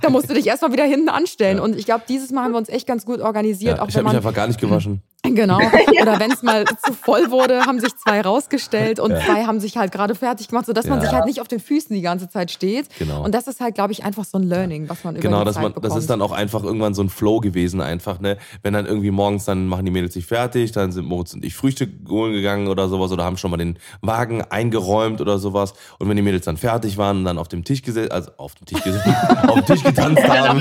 Da 0.00 0.10
musst 0.10 0.30
du 0.30 0.34
dich 0.34 0.46
erstmal 0.46 0.72
wieder 0.72 0.84
hinten 0.84 1.08
anstellen. 1.08 1.60
Und 1.60 1.76
ich 1.76 1.84
glaube, 1.84 2.04
dieses 2.08 2.30
Mal 2.30 2.44
haben 2.44 2.52
wir 2.52 2.58
uns 2.58 2.68
echt 2.68 2.86
ganz 2.86 3.04
gut 3.04 3.20
organisiert. 3.20 3.78
Ja, 3.78 3.82
auch 3.82 3.88
ich 3.88 3.96
habe 3.96 4.06
mich 4.08 4.16
einfach 4.16 4.34
gar 4.34 4.46
nicht 4.46 4.60
gewaschen. 4.60 5.02
Genau. 5.24 5.58
Oder 6.02 6.20
wenn 6.20 6.30
es 6.30 6.42
mal 6.42 6.64
zu 6.64 6.92
voll 6.92 7.30
wurde, 7.30 7.66
haben 7.66 7.80
sich 7.80 7.94
zwei 7.96 8.20
rausgestellt 8.20 9.00
und 9.00 9.10
zwei 9.10 9.44
haben 9.44 9.58
sich 9.60 9.76
halt 9.76 9.90
gerade 9.92 10.14
fertig 10.14 10.48
gemacht, 10.48 10.66
sodass 10.66 10.86
man 10.86 10.98
Ja. 11.00 11.04
sich 11.04 11.12
halt 11.12 11.26
nicht 11.26 11.40
auf 11.40 11.48
den 11.48 11.60
Füßen 11.60 11.94
die 11.94 12.02
ganze 12.02 12.28
Zeit 12.28 12.50
steht. 12.50 12.88
Genau. 12.98 13.24
Und 13.24 13.34
das 13.34 13.46
ist 13.48 13.60
halt, 13.60 13.74
glaube 13.74 13.92
ich, 13.92 14.04
einfach 14.04 14.24
so 14.24 14.38
ein 14.38 14.44
Learning, 14.44 14.88
was 14.88 15.02
man 15.04 15.16
über 15.16 15.22
Genau, 15.22 15.40
die 15.40 15.46
dass 15.46 15.54
Zeit 15.56 15.62
man, 15.64 15.72
bekommt. 15.74 15.92
das 15.92 15.98
ist 15.98 16.08
dann 16.08 16.22
auch 16.22 16.30
einfach 16.32 16.62
irgendwann 16.62 16.94
so 16.94 17.02
ein 17.02 17.08
Flow 17.10 17.40
gewesen, 17.40 17.80
einfach, 17.80 18.20
ne? 18.20 18.38
Wenn 18.62 18.72
dann 18.74 18.86
irgendwie 18.86 19.10
morgens, 19.10 19.44
dann 19.44 19.66
machen 19.66 19.84
die 19.84 19.90
Mädels 19.90 20.14
sich 20.14 20.24
fertig, 20.24 20.72
dann 20.72 20.92
sind 20.92 21.04
Moritz 21.06 21.34
und 21.34 21.44
ich 21.44 21.54
Frühstück 21.54 21.90
holen 22.08 22.32
gegangen 22.32 22.68
oder 22.68 22.88
sowas 22.88 23.10
oder 23.10 23.24
haben 23.24 23.36
schon 23.36 23.50
mal 23.50 23.56
den 23.58 23.78
Wagen 24.00 24.42
eingeräumt 24.42 25.20
oder 25.20 25.38
sowas. 25.38 25.74
Und 25.98 26.08
wenn 26.08 26.16
die 26.16 26.22
Mädels 26.22 26.44
dann 26.44 26.56
fertig 26.56 26.96
waren 26.96 27.18
und 27.18 27.24
dann 27.24 27.38
auf 27.38 27.48
dem 27.48 27.64
Tisch 27.64 27.82
gesessen, 27.82 28.12
also 28.12 28.30
auf 28.38 28.54
dem 28.54 28.66
Tisch 28.66 28.82
gesessen, 28.82 29.14
auf 29.48 29.56
dem 29.56 29.66
Tisch 29.66 29.82
getanzt 29.82 30.22
haben, 30.28 30.60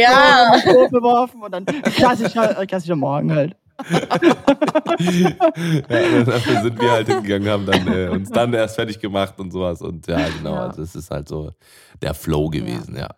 ja. 0.00 0.52
geworfen 0.90 1.42
und 1.42 1.52
dann 1.52 1.66
klassischer, 1.66 2.58
äh, 2.60 2.66
klassischer 2.66 2.96
Morgen 2.96 3.34
halt. 3.34 3.47
Ja, 4.98 6.24
dafür 6.24 6.62
sind 6.62 6.80
wir 6.80 6.90
halt 6.90 7.06
hingegangen, 7.08 7.48
haben 7.48 7.66
dann 7.66 7.86
äh, 7.86 8.08
uns 8.08 8.30
dann 8.30 8.52
erst 8.52 8.76
fertig 8.76 8.98
gemacht 9.00 9.34
und 9.38 9.52
sowas. 9.52 9.80
Und 9.82 10.06
ja, 10.06 10.18
genau, 10.36 10.54
Ja. 10.54 10.66
also 10.68 10.82
es 10.82 10.94
ist 10.94 11.10
halt 11.10 11.28
so 11.28 11.52
der 12.02 12.14
Flow 12.14 12.48
gewesen, 12.48 12.96
ja. 12.96 13.08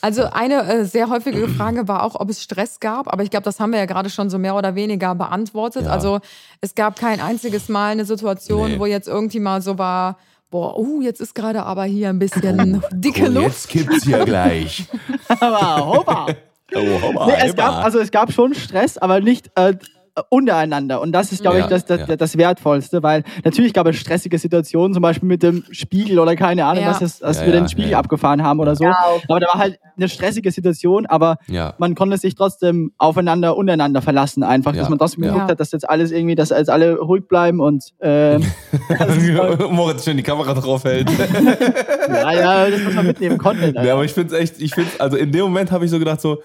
Also 0.00 0.24
eine 0.30 0.62
äh, 0.62 0.84
sehr 0.84 1.10
häufige 1.10 1.48
Frage 1.48 1.88
war 1.88 2.04
auch, 2.04 2.14
ob 2.14 2.30
es 2.30 2.40
Stress 2.40 2.78
gab, 2.78 3.12
aber 3.12 3.24
ich 3.24 3.30
glaube, 3.30 3.42
das 3.44 3.58
haben 3.58 3.72
wir 3.72 3.80
ja 3.80 3.86
gerade 3.86 4.10
schon 4.10 4.30
so 4.30 4.38
mehr 4.38 4.54
oder 4.54 4.76
weniger 4.76 5.14
beantwortet. 5.16 5.86
Ja. 5.86 5.90
Also 5.90 6.20
es 6.60 6.76
gab 6.76 6.96
kein 6.96 7.20
einziges 7.20 7.68
Mal 7.68 7.90
eine 7.92 8.04
Situation, 8.04 8.72
Nee. 8.72 8.78
wo 8.78 8.86
jetzt 8.86 9.08
irgendwie 9.08 9.40
mal 9.40 9.60
so 9.60 9.76
war, 9.76 10.16
boah, 10.50 10.78
uh, 10.78 11.02
jetzt 11.02 11.20
ist 11.20 11.34
gerade 11.34 11.64
aber 11.64 11.82
hier 11.84 12.10
ein 12.10 12.20
bisschen 12.20 12.80
dicke 12.92 13.26
Und 13.26 13.34
Luft. 13.34 13.46
jetzt 13.46 13.68
kippt's 13.70 14.04
hier 14.04 14.24
gleich. 14.24 14.86
Aber 15.40 15.84
hoppa. 15.86 16.26
Oh, 16.74 17.02
hoppa, 17.02 17.26
Nee, 17.26 17.32
es 17.38 17.50
hoppa. 17.52 17.62
gab, 17.62 17.84
also 17.84 17.98
es 17.98 18.10
gab 18.12 18.32
schon 18.32 18.54
Stress, 18.54 18.98
aber 18.98 19.20
nicht 19.20 19.50
äh, 19.56 19.74
untereinander. 20.30 21.00
Und 21.00 21.12
das 21.12 21.32
ist, 21.32 21.42
glaube 21.42 21.58
Ja, 21.58 21.64
ich, 21.64 21.70
das, 21.70 21.84
das, 21.84 22.08
ja. 22.08 22.16
das 22.16 22.36
Wertvollste, 22.38 23.02
weil 23.02 23.24
natürlich 23.44 23.72
gab 23.72 23.86
es 23.86 23.96
stressige 23.96 24.38
Situationen, 24.38 24.92
zum 24.94 25.02
Beispiel 25.02 25.28
mit 25.28 25.42
dem 25.42 25.64
Spiegel 25.70 26.18
oder 26.18 26.36
keine 26.36 26.64
Ahnung, 26.64 26.84
Ja. 26.84 26.90
was 26.90 27.18
dass 27.18 27.38
Ja, 27.40 27.46
wir 27.46 27.54
ja, 27.54 27.60
den 27.60 27.68
Spiegel 27.68 27.94
abgefahren 27.94 28.42
haben 28.42 28.60
oder 28.60 28.76
so. 28.76 28.84
Ja, 28.84 28.96
okay. 29.14 29.24
Aber 29.28 29.40
da 29.40 29.46
war 29.52 29.58
halt 29.60 29.78
eine 29.96 30.08
stressige 30.08 30.50
Situation, 30.50 31.06
aber 31.06 31.36
Ja. 31.48 31.74
man 31.78 31.94
konnte 31.94 32.16
sich 32.18 32.34
trotzdem 32.34 32.92
aufeinander, 32.98 33.56
untereinander 33.56 34.02
verlassen 34.02 34.42
einfach, 34.42 34.72
Ja, 34.74 34.80
dass 34.80 34.88
man 34.88 34.98
trotzdem 34.98 35.24
ja. 35.24 35.32
geguckt 35.32 35.50
hat, 35.50 35.60
dass 35.60 35.72
jetzt 35.72 35.88
alles 35.88 36.10
irgendwie, 36.10 36.34
dass 36.34 36.52
als 36.52 36.68
alle 36.68 36.98
ruhig 36.98 37.26
bleiben 37.28 37.60
und 37.60 37.84
äh, 38.00 38.38
Moritz 39.70 40.04
schön 40.04 40.16
die 40.16 40.22
Kamera 40.22 40.54
drauf 40.54 40.84
hält. 40.84 41.10
ja, 42.08 42.32
ja, 42.32 42.70
das 42.70 42.82
muss 42.82 42.94
man 42.94 43.06
mitnehmen, 43.06 43.38
Content. 43.38 43.76
Ja, 43.82 43.92
aber 43.94 44.04
ich 44.04 44.12
finde 44.12 44.34
es 44.34 44.40
echt, 44.40 44.60
ich 44.60 44.74
finde 44.74 44.90
also 44.98 45.16
in 45.16 45.32
dem 45.32 45.42
Moment 45.42 45.70
habe 45.70 45.84
ich 45.84 45.90
so 45.90 45.98
gedacht, 45.98 46.20
so, 46.20 46.38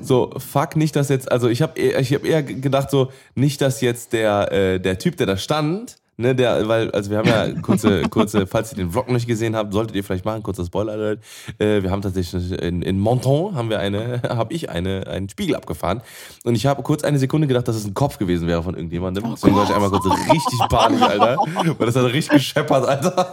so, 0.00 0.30
fuck, 0.38 0.76
nicht, 0.76 0.96
dass 0.96 1.08
jetzt, 1.08 1.30
also 1.30 1.48
ich 1.48 1.62
habe 1.62 1.78
ich 1.78 2.14
hab 2.14 2.24
eher 2.24 2.42
gedacht, 2.42 2.90
so, 2.90 3.10
nicht, 3.34 3.60
dass 3.60 3.80
jetzt 3.80 4.12
der, 4.12 4.52
äh, 4.52 4.80
der 4.80 4.98
Typ, 4.98 5.16
der 5.16 5.26
da 5.26 5.36
stand, 5.36 5.96
ne, 6.16 6.34
der, 6.34 6.68
weil, 6.68 6.90
also 6.90 7.10
wir 7.10 7.18
haben 7.18 7.28
ja 7.28 7.60
kurze, 7.60 8.02
kurze, 8.10 8.46
falls 8.46 8.72
ihr 8.72 8.76
den 8.76 8.90
Vlog 8.90 9.06
noch 9.08 9.14
nicht 9.14 9.26
gesehen 9.26 9.56
habt, 9.56 9.72
solltet 9.72 9.96
ihr 9.96 10.04
vielleicht 10.04 10.24
machen, 10.24 10.42
kurzer 10.42 10.64
Spoiler 10.64 10.92
alert. 10.92 11.20
Äh, 11.58 11.82
wir 11.82 11.90
haben 11.90 12.02
tatsächlich 12.02 12.52
in, 12.52 12.82
in 12.82 12.98
Monton 12.98 13.54
haben 13.54 13.70
wir 13.70 13.78
eine, 13.78 14.22
habe 14.28 14.52
ich 14.52 14.70
eine, 14.70 15.06
einen 15.06 15.28
Spiegel 15.28 15.56
abgefahren. 15.56 16.02
Und 16.44 16.54
ich 16.54 16.66
habe 16.66 16.82
kurz 16.82 17.04
eine 17.04 17.18
Sekunde 17.18 17.46
gedacht, 17.46 17.68
dass 17.68 17.76
es 17.76 17.86
ein 17.86 17.94
Kopf 17.94 18.18
gewesen 18.18 18.48
wäre 18.48 18.62
von 18.62 18.74
irgendjemandem. 18.74 19.24
Deswegen 19.32 19.56
war 19.56 19.64
ich 19.64 19.74
einmal 19.74 19.90
kurz 19.90 20.04
richtig 20.06 20.58
panisch, 20.68 21.02
Alter. 21.02 21.36
Weil 21.78 21.86
das 21.86 21.96
hat 21.96 22.04
richtig 22.04 22.30
gescheppert, 22.30 22.86
Alter. 22.86 23.32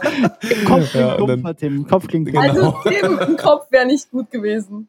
Kopf 0.66 0.90
klingt 0.90 0.94
Ja, 0.94 1.16
dumpfer, 1.16 1.56
Tim. 1.56 1.86
Kopf 1.86 2.06
klingt 2.08 2.28
dumpfer. 2.28 2.42
Also 2.42 2.74
Tim, 2.84 3.18
ein 3.18 3.36
Kopf 3.36 3.70
wäre 3.70 3.86
nicht 3.86 4.10
gut 4.10 4.30
gewesen. 4.30 4.88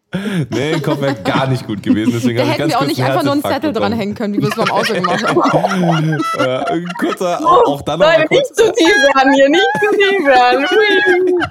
Nee, 0.50 0.80
Kopf 0.80 1.02
wäre 1.02 1.16
gar 1.16 1.48
nicht 1.48 1.66
gut 1.68 1.84
gewesen. 1.84 2.14
Deswegen 2.14 2.38
Da 2.38 2.44
habe 2.44 2.52
ich 2.52 2.60
hätten 2.60 2.70
ganz 2.70 2.74
wir 2.74 2.82
auch 2.82 2.88
nicht 2.88 3.04
einfach 3.04 3.24
nur 3.24 3.34
einen 3.34 3.44
Zettel 3.44 3.74
dranhängen 3.74 4.16
können, 4.16 4.34
wie 4.34 4.42
wir 4.42 4.50
es 4.50 4.56
beim 4.56 4.70
Auto 4.70 4.94
gemacht 4.94 5.24
haben. 5.24 6.20
Ja, 6.40 6.64
ein 6.68 6.88
kurzer, 7.00 7.40
auch 7.46 7.83
dann 7.86 8.00
noch 8.00 8.06
mal 8.08 8.20
Leute, 8.22 8.34
nicht 8.34 8.56
zu 8.56 8.72
tief 8.74 8.88
werden 9.16 9.34
hier, 9.34 9.50
nicht 9.50 9.68
zu 9.80 9.98
tief 9.98 10.26
werden. 10.26 10.66
Ui. 10.66 11.36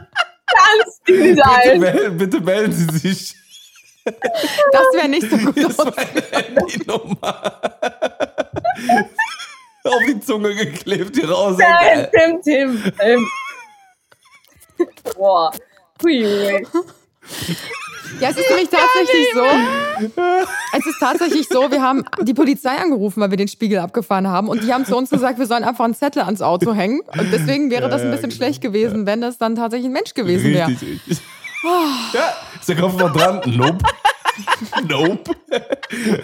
Ganz 0.54 1.00
tief 1.06 1.22
Bitte, 1.22 1.42
sein. 1.44 1.80
mel- 1.80 2.10
bitte 2.10 2.40
melden 2.40 2.72
Sie 2.72 2.98
sich. 2.98 3.34
Das 4.04 4.82
wäre 4.94 5.08
nicht 5.08 5.30
so 5.30 5.36
gut. 5.38 5.56
Das 5.56 5.70
ist 5.78 5.78
meine 5.78 6.22
Handynummer. 6.32 7.60
Auf 9.84 10.02
die 10.06 10.20
Zunge 10.20 10.54
geklebt, 10.54 11.16
die 11.16 11.22
raus. 11.22 11.56
Nein, 11.58 12.08
Tim, 12.12 12.42
Tim. 12.42 12.92
Ähm. 13.00 13.26
Boah. 15.16 15.52
Hui, 16.02 16.22
hui. 16.24 16.66
Ja, 18.20 18.30
es 18.30 18.36
ist 18.36 18.48
nämlich 18.48 18.68
tatsächlich 18.68 19.26
so. 19.34 19.44
Es 20.76 20.86
ist 20.86 20.96
tatsächlich 21.00 21.48
so, 21.48 21.70
wir 21.70 21.82
haben 21.82 22.04
die 22.22 22.34
Polizei 22.34 22.76
angerufen, 22.76 23.20
weil 23.20 23.30
wir 23.30 23.36
den 23.36 23.48
Spiegel 23.48 23.78
abgefahren 23.78 24.28
haben. 24.28 24.48
Und 24.48 24.62
die 24.62 24.72
haben 24.72 24.84
zu 24.84 24.96
uns 24.96 25.10
gesagt, 25.10 25.38
wir 25.38 25.46
sollen 25.46 25.64
einfach 25.64 25.84
einen 25.84 25.94
Zettel 25.94 26.22
ans 26.22 26.42
Auto 26.42 26.74
hängen. 26.74 27.00
Und 27.18 27.32
deswegen 27.32 27.70
wäre 27.70 27.88
das 27.88 28.02
ein 28.02 28.10
bisschen 28.10 28.30
schlecht 28.30 28.60
gewesen, 28.60 29.06
wenn 29.06 29.20
das 29.20 29.38
dann 29.38 29.56
tatsächlich 29.56 29.88
ein 29.88 29.92
Mensch 29.92 30.14
gewesen 30.14 30.52
wäre. 30.52 30.68
Richtig, 30.68 31.00
richtig. 31.08 31.20
Ja, 32.12 32.34
ist 32.58 32.68
der 32.68 32.76
Kopf 32.76 32.96
noch 32.96 33.12
dran? 33.12 33.40
Nope. 33.46 33.78
Nope. 34.88 35.30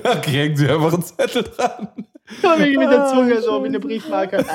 Okay, 0.03 0.31
hängen 0.31 0.57
Sie 0.57 0.68
einfach 0.68 0.92
einen 0.92 1.03
Zettel 1.03 1.44
dran. 1.44 1.88
Komm, 2.42 2.62
ich 2.62 2.77
mit 2.77 2.90
der 2.90 3.07
Zunge 3.07 3.40
so 3.40 3.62
wie 3.62 3.68
eine 3.68 3.81
Briefmarke. 3.81 4.44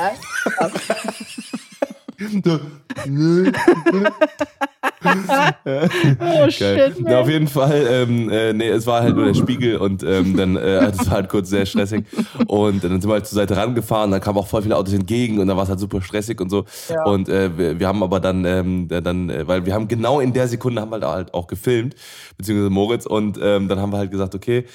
Oh 6.20 6.50
shit. 6.50 6.96
Na, 7.00 7.20
auf 7.20 7.30
jeden 7.30 7.48
Fall, 7.48 7.86
ähm, 7.90 8.30
äh, 8.30 8.54
nee, 8.54 8.70
es 8.70 8.86
war 8.88 9.02
halt 9.02 9.16
nur 9.16 9.26
der 9.26 9.34
Spiegel 9.34 9.78
und 9.78 10.04
ähm, 10.04 10.38
dann, 10.38 10.56
äh, 10.56 10.80
das 10.92 11.06
war 11.08 11.14
halt 11.14 11.30
kurz 11.30 11.50
sehr 11.50 11.66
stressig. 11.66 12.06
Und 12.48 12.84
dann 12.84 13.02
sind 13.02 13.08
wir 13.08 13.14
halt 13.14 13.28
zur 13.28 13.36
Seite 13.36 13.58
rangefahren, 13.58 14.12
dann 14.12 14.22
kamen 14.22 14.38
auch 14.38 14.48
voll 14.48 14.62
viele 14.62 14.78
Autos 14.78 14.94
entgegen 14.94 15.40
und 15.40 15.48
dann 15.48 15.58
war 15.58 15.64
es 15.64 15.70
halt 15.70 15.80
super 15.80 16.02
stressig 16.02 16.40
und 16.40 16.50
so. 16.50 16.66
Und 17.06 17.30
äh, 17.30 17.58
wir, 17.58 17.80
wir 17.80 17.88
haben 17.88 18.04
aber 18.04 18.20
dann, 18.20 18.46
ähm, 18.46 18.88
dann, 18.88 19.30
äh, 19.30 19.48
weil 19.48 19.66
wir 19.66 19.74
haben 19.74 19.88
genau 19.88 20.20
in 20.20 20.34
der 20.34 20.48
Sekunde 20.48 20.82
haben 20.82 20.90
wir 20.92 21.02
halt, 21.02 21.06
halt 21.06 21.34
auch 21.34 21.48
gefilmt, 21.48 21.96
beziehungsweise 22.38 22.70
Moritz 22.70 23.06
und 23.06 23.38
ähm, 23.42 23.68
dann 23.68 23.80
haben 23.80 23.92
wir 23.92 23.98
halt 23.98 24.12
gesagt, 24.12 24.36
okay, 24.36 24.66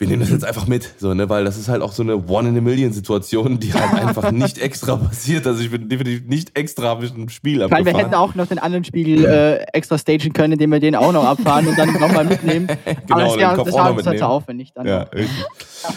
wir 0.00 0.08
nehmen 0.08 0.20
das 0.20 0.30
jetzt 0.30 0.46
einfach 0.46 0.66
mit, 0.66 0.94
so, 0.98 1.12
ne, 1.12 1.28
weil 1.28 1.44
das 1.44 1.58
ist 1.58 1.68
halt 1.68 1.82
auch 1.82 1.92
so 1.92 2.02
eine 2.02 2.26
One-in-a-Million-Situation, 2.26 3.60
die 3.60 3.74
halt 3.74 4.02
einfach 4.02 4.30
nicht 4.32 4.56
extra 4.56 4.96
passiert. 4.96 5.46
Also 5.46 5.60
ich 5.62 5.70
bin 5.70 5.90
definitiv 5.90 6.26
nicht 6.26 6.58
extra 6.58 6.94
mit 6.94 7.14
einem 7.14 7.28
Spiel 7.28 7.58
meine, 7.58 7.70
wir 7.70 7.76
abgefahren. 7.76 8.04
hätten 8.06 8.14
auch 8.14 8.34
noch 8.34 8.46
den 8.46 8.58
anderen 8.58 8.84
Spiegel 8.84 9.26
äh, 9.26 9.56
extra 9.74 9.98
stagen 9.98 10.32
können, 10.32 10.54
indem 10.54 10.72
wir 10.72 10.80
den 10.80 10.96
auch 10.96 11.12
noch 11.12 11.24
abfahren 11.24 11.66
und 11.66 11.78
dann 11.78 11.92
nochmal 11.92 12.24
mitnehmen. 12.24 12.66
Aber 13.10 13.24
das, 13.24 13.36
wär, 13.36 13.54
Kopf 13.54 13.66
das 13.66 13.74
auch 13.74 13.78
war 13.78 13.94
uns 13.94 14.06
halt 14.06 14.18
zu 14.18 14.26
aufwendig 14.26 14.72
dann. 14.72 14.86
Ja, 14.86 15.06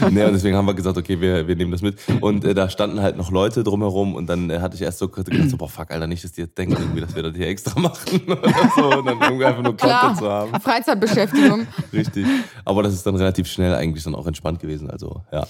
nee, 0.09 0.25
und 0.25 0.33
deswegen 0.33 0.57
haben 0.57 0.65
wir 0.65 0.73
gesagt, 0.73 0.97
okay, 0.97 1.21
wir, 1.21 1.47
wir 1.47 1.55
nehmen 1.55 1.71
das 1.71 1.81
mit. 1.81 1.95
Und 2.19 2.43
äh, 2.43 2.53
da 2.53 2.69
standen 2.69 2.99
halt 3.01 3.15
noch 3.15 3.31
Leute 3.31 3.63
drumherum 3.63 4.15
und 4.15 4.27
dann 4.27 4.49
äh, 4.49 4.59
hatte 4.59 4.75
ich 4.75 4.81
erst 4.81 4.99
so 4.99 5.07
kurz 5.07 5.29
gedacht, 5.29 5.49
so, 5.49 5.55
boah, 5.55 5.69
fuck, 5.69 5.91
Alter, 5.91 6.07
nicht, 6.07 6.25
dass 6.25 6.33
die 6.33 6.41
jetzt 6.41 6.57
denken, 6.57 6.75
irgendwie, 6.77 6.99
dass 6.99 7.15
wir 7.15 7.23
das 7.23 7.37
hier 7.37 7.47
extra 7.47 7.79
machen 7.79 8.21
oder 8.27 8.51
so. 8.75 8.97
Und 8.97 9.05
dann 9.05 9.21
irgendwie 9.21 9.45
einfach 9.45 9.63
nur 9.63 9.77
Content 9.77 10.17
zu 10.17 10.29
haben. 10.29 10.59
Freizeitbeschäftigung. 10.59 11.67
Richtig. 11.93 12.25
Aber 12.65 12.83
das 12.83 12.91
ist 12.91 13.05
dann 13.05 13.15
relativ 13.15 13.47
schnell 13.47 13.73
eigentlich 13.73 13.92
dann 14.01 14.15
auch 14.15 14.25
entspannt 14.25 14.59
gewesen. 14.59 14.89
Also, 14.89 15.21
ja. 15.31 15.45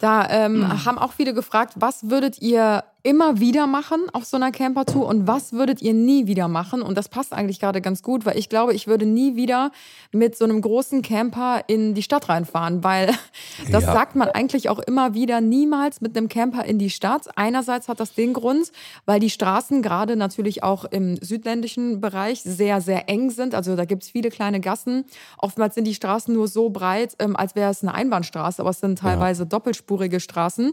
Da 0.00 0.28
ähm, 0.28 0.84
haben 0.84 0.98
auch 0.98 1.12
viele 1.12 1.34
gefragt, 1.34 1.74
was 1.76 2.10
würdet 2.10 2.42
ihr 2.42 2.82
immer 3.04 3.38
wieder 3.38 3.66
machen 3.66 4.00
auf 4.14 4.24
so 4.24 4.36
einer 4.38 4.50
Campertour 4.50 5.06
und 5.06 5.26
was 5.28 5.52
würdet 5.52 5.82
ihr 5.82 5.92
nie 5.92 6.26
wieder 6.26 6.48
machen? 6.48 6.80
Und 6.80 6.96
das 6.96 7.10
passt 7.10 7.34
eigentlich 7.34 7.60
gerade 7.60 7.82
ganz 7.82 8.02
gut, 8.02 8.24
weil 8.24 8.38
ich 8.38 8.48
glaube, 8.48 8.72
ich 8.72 8.86
würde 8.86 9.04
nie 9.04 9.36
wieder 9.36 9.72
mit 10.10 10.36
so 10.38 10.44
einem 10.44 10.62
großen 10.62 11.02
Camper 11.02 11.60
in 11.66 11.92
die 11.92 12.02
Stadt 12.02 12.30
reinfahren, 12.30 12.82
weil 12.82 13.08
das 13.70 13.84
Ja. 13.84 13.92
sagt 13.92 14.16
man 14.16 14.28
eigentlich 14.30 14.70
auch 14.70 14.78
immer 14.78 15.12
wieder, 15.12 15.42
niemals 15.42 16.00
mit 16.00 16.16
einem 16.16 16.28
Camper 16.30 16.64
in 16.64 16.78
die 16.78 16.88
Stadt. 16.88 17.28
Einerseits 17.36 17.88
hat 17.88 18.00
das 18.00 18.14
den 18.14 18.32
Grund, 18.32 18.72
weil 19.04 19.20
die 19.20 19.28
Straßen 19.28 19.82
gerade 19.82 20.16
natürlich 20.16 20.62
auch 20.62 20.86
im 20.86 21.16
südländischen 21.22 22.00
Bereich 22.00 22.42
sehr, 22.42 22.80
sehr 22.80 23.10
eng 23.10 23.28
sind. 23.28 23.54
Also 23.54 23.76
da 23.76 23.84
gibt's 23.84 24.08
viele 24.08 24.30
kleine 24.30 24.60
Gassen. 24.60 25.04
Oftmals 25.36 25.74
sind 25.74 25.84
die 25.84 25.94
Straßen 25.94 26.32
nur 26.32 26.48
so 26.48 26.70
breit, 26.70 27.16
ähm, 27.18 27.36
als 27.36 27.54
wäre 27.54 27.70
es 27.70 27.82
eine 27.82 27.92
Einbahnstraße, 27.92 28.62
aber 28.62 28.70
es 28.70 28.80
sind 28.80 28.98
teilweise 28.98 29.44
doppelspurige 29.44 30.20
Straßen. 30.20 30.72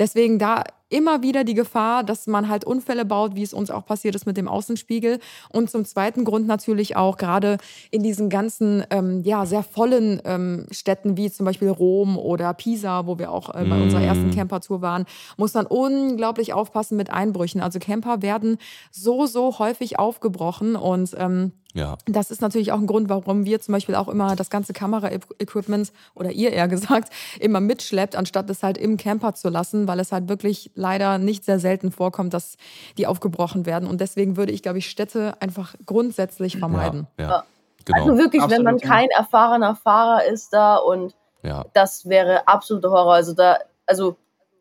Deswegen 0.00 0.40
da 0.40 0.64
immer 0.88 1.22
wieder 1.22 1.44
die 1.44 1.54
Gefahr, 1.54 2.02
dass 2.04 2.26
man 2.26 2.48
halt 2.48 2.64
Unfälle 2.64 3.04
baut, 3.04 3.34
wie 3.34 3.42
es 3.42 3.52
uns 3.52 3.70
auch 3.70 3.84
passiert 3.84 4.14
ist 4.14 4.26
mit 4.26 4.36
dem 4.36 4.48
Außenspiegel. 4.48 5.18
Und 5.50 5.70
zum 5.70 5.84
zweiten 5.84 6.24
Grund 6.24 6.46
natürlich 6.46 6.96
auch 6.96 7.16
gerade 7.16 7.58
in 7.90 8.02
diesen 8.02 8.30
ganzen, 8.30 8.84
ähm, 8.90 9.22
ja, 9.22 9.46
sehr 9.46 9.62
vollen 9.62 10.20
ähm, 10.24 10.66
Städten 10.70 11.16
wie 11.16 11.30
zum 11.30 11.46
Beispiel 11.46 11.68
Rom 11.68 12.16
oder 12.16 12.54
Pisa, 12.54 13.06
wo 13.06 13.18
wir 13.18 13.30
auch 13.30 13.54
äh, 13.54 13.64
bei 13.64 13.80
unserer 13.80 14.02
ersten 14.02 14.30
Campertour 14.30 14.82
waren, 14.82 15.04
muss 15.36 15.54
man 15.54 15.66
unglaublich 15.66 16.52
aufpassen 16.52 16.96
mit 16.96 17.10
Einbrüchen. 17.10 17.60
Also 17.60 17.78
Camper 17.78 18.22
werden 18.22 18.58
so, 18.90 19.26
so 19.26 19.58
häufig 19.58 19.98
aufgebrochen 19.98 20.76
und 20.76 21.14
ähm, 21.18 21.52
Ja. 21.78 21.96
das 22.06 22.32
ist 22.32 22.42
natürlich 22.42 22.72
auch 22.72 22.78
ein 22.78 22.88
Grund, 22.88 23.08
warum 23.08 23.44
wir 23.44 23.60
zum 23.60 23.72
Beispiel 23.72 23.94
auch 23.94 24.08
immer 24.08 24.34
das 24.34 24.50
ganze 24.50 24.72
Kamera-Equipment 24.72 25.92
oder 26.16 26.32
ihr 26.32 26.52
eher 26.52 26.66
gesagt 26.66 27.12
immer 27.38 27.60
mitschleppt, 27.60 28.16
anstatt 28.16 28.50
es 28.50 28.64
halt 28.64 28.76
im 28.78 28.96
Camper 28.96 29.34
zu 29.34 29.48
lassen, 29.48 29.86
weil 29.86 30.00
es 30.00 30.10
halt 30.10 30.28
wirklich 30.28 30.72
leider 30.74 31.18
nicht 31.18 31.44
sehr 31.44 31.60
selten 31.60 31.92
vorkommt, 31.92 32.34
dass 32.34 32.56
die 32.96 33.06
aufgebrochen 33.06 33.64
werden. 33.64 33.88
Und 33.88 34.00
deswegen 34.00 34.36
würde 34.36 34.50
ich, 34.52 34.62
glaube 34.62 34.78
ich, 34.78 34.90
Städte 34.90 35.40
einfach 35.40 35.76
grundsätzlich 35.86 36.58
vermeiden. 36.58 37.06
Ja, 37.18 37.28
ja. 37.28 37.44
Genau. 37.84 38.00
Also 38.00 38.18
wirklich, 38.18 38.42
wenn 38.42 38.64
man 38.64 38.74
Absolut, 38.74 38.94
kein 38.94 39.08
erfahrener 39.10 39.76
Fahrer 39.76 40.24
ist 40.24 40.52
da 40.52 40.76
und 40.76 41.14
ja. 41.42 41.64
das 41.74 42.08
wäre 42.08 42.46
absoluter 42.48 42.90
Horror. 42.90 43.14
Also 43.14 43.34
da, 43.34 43.58
also 43.86 44.16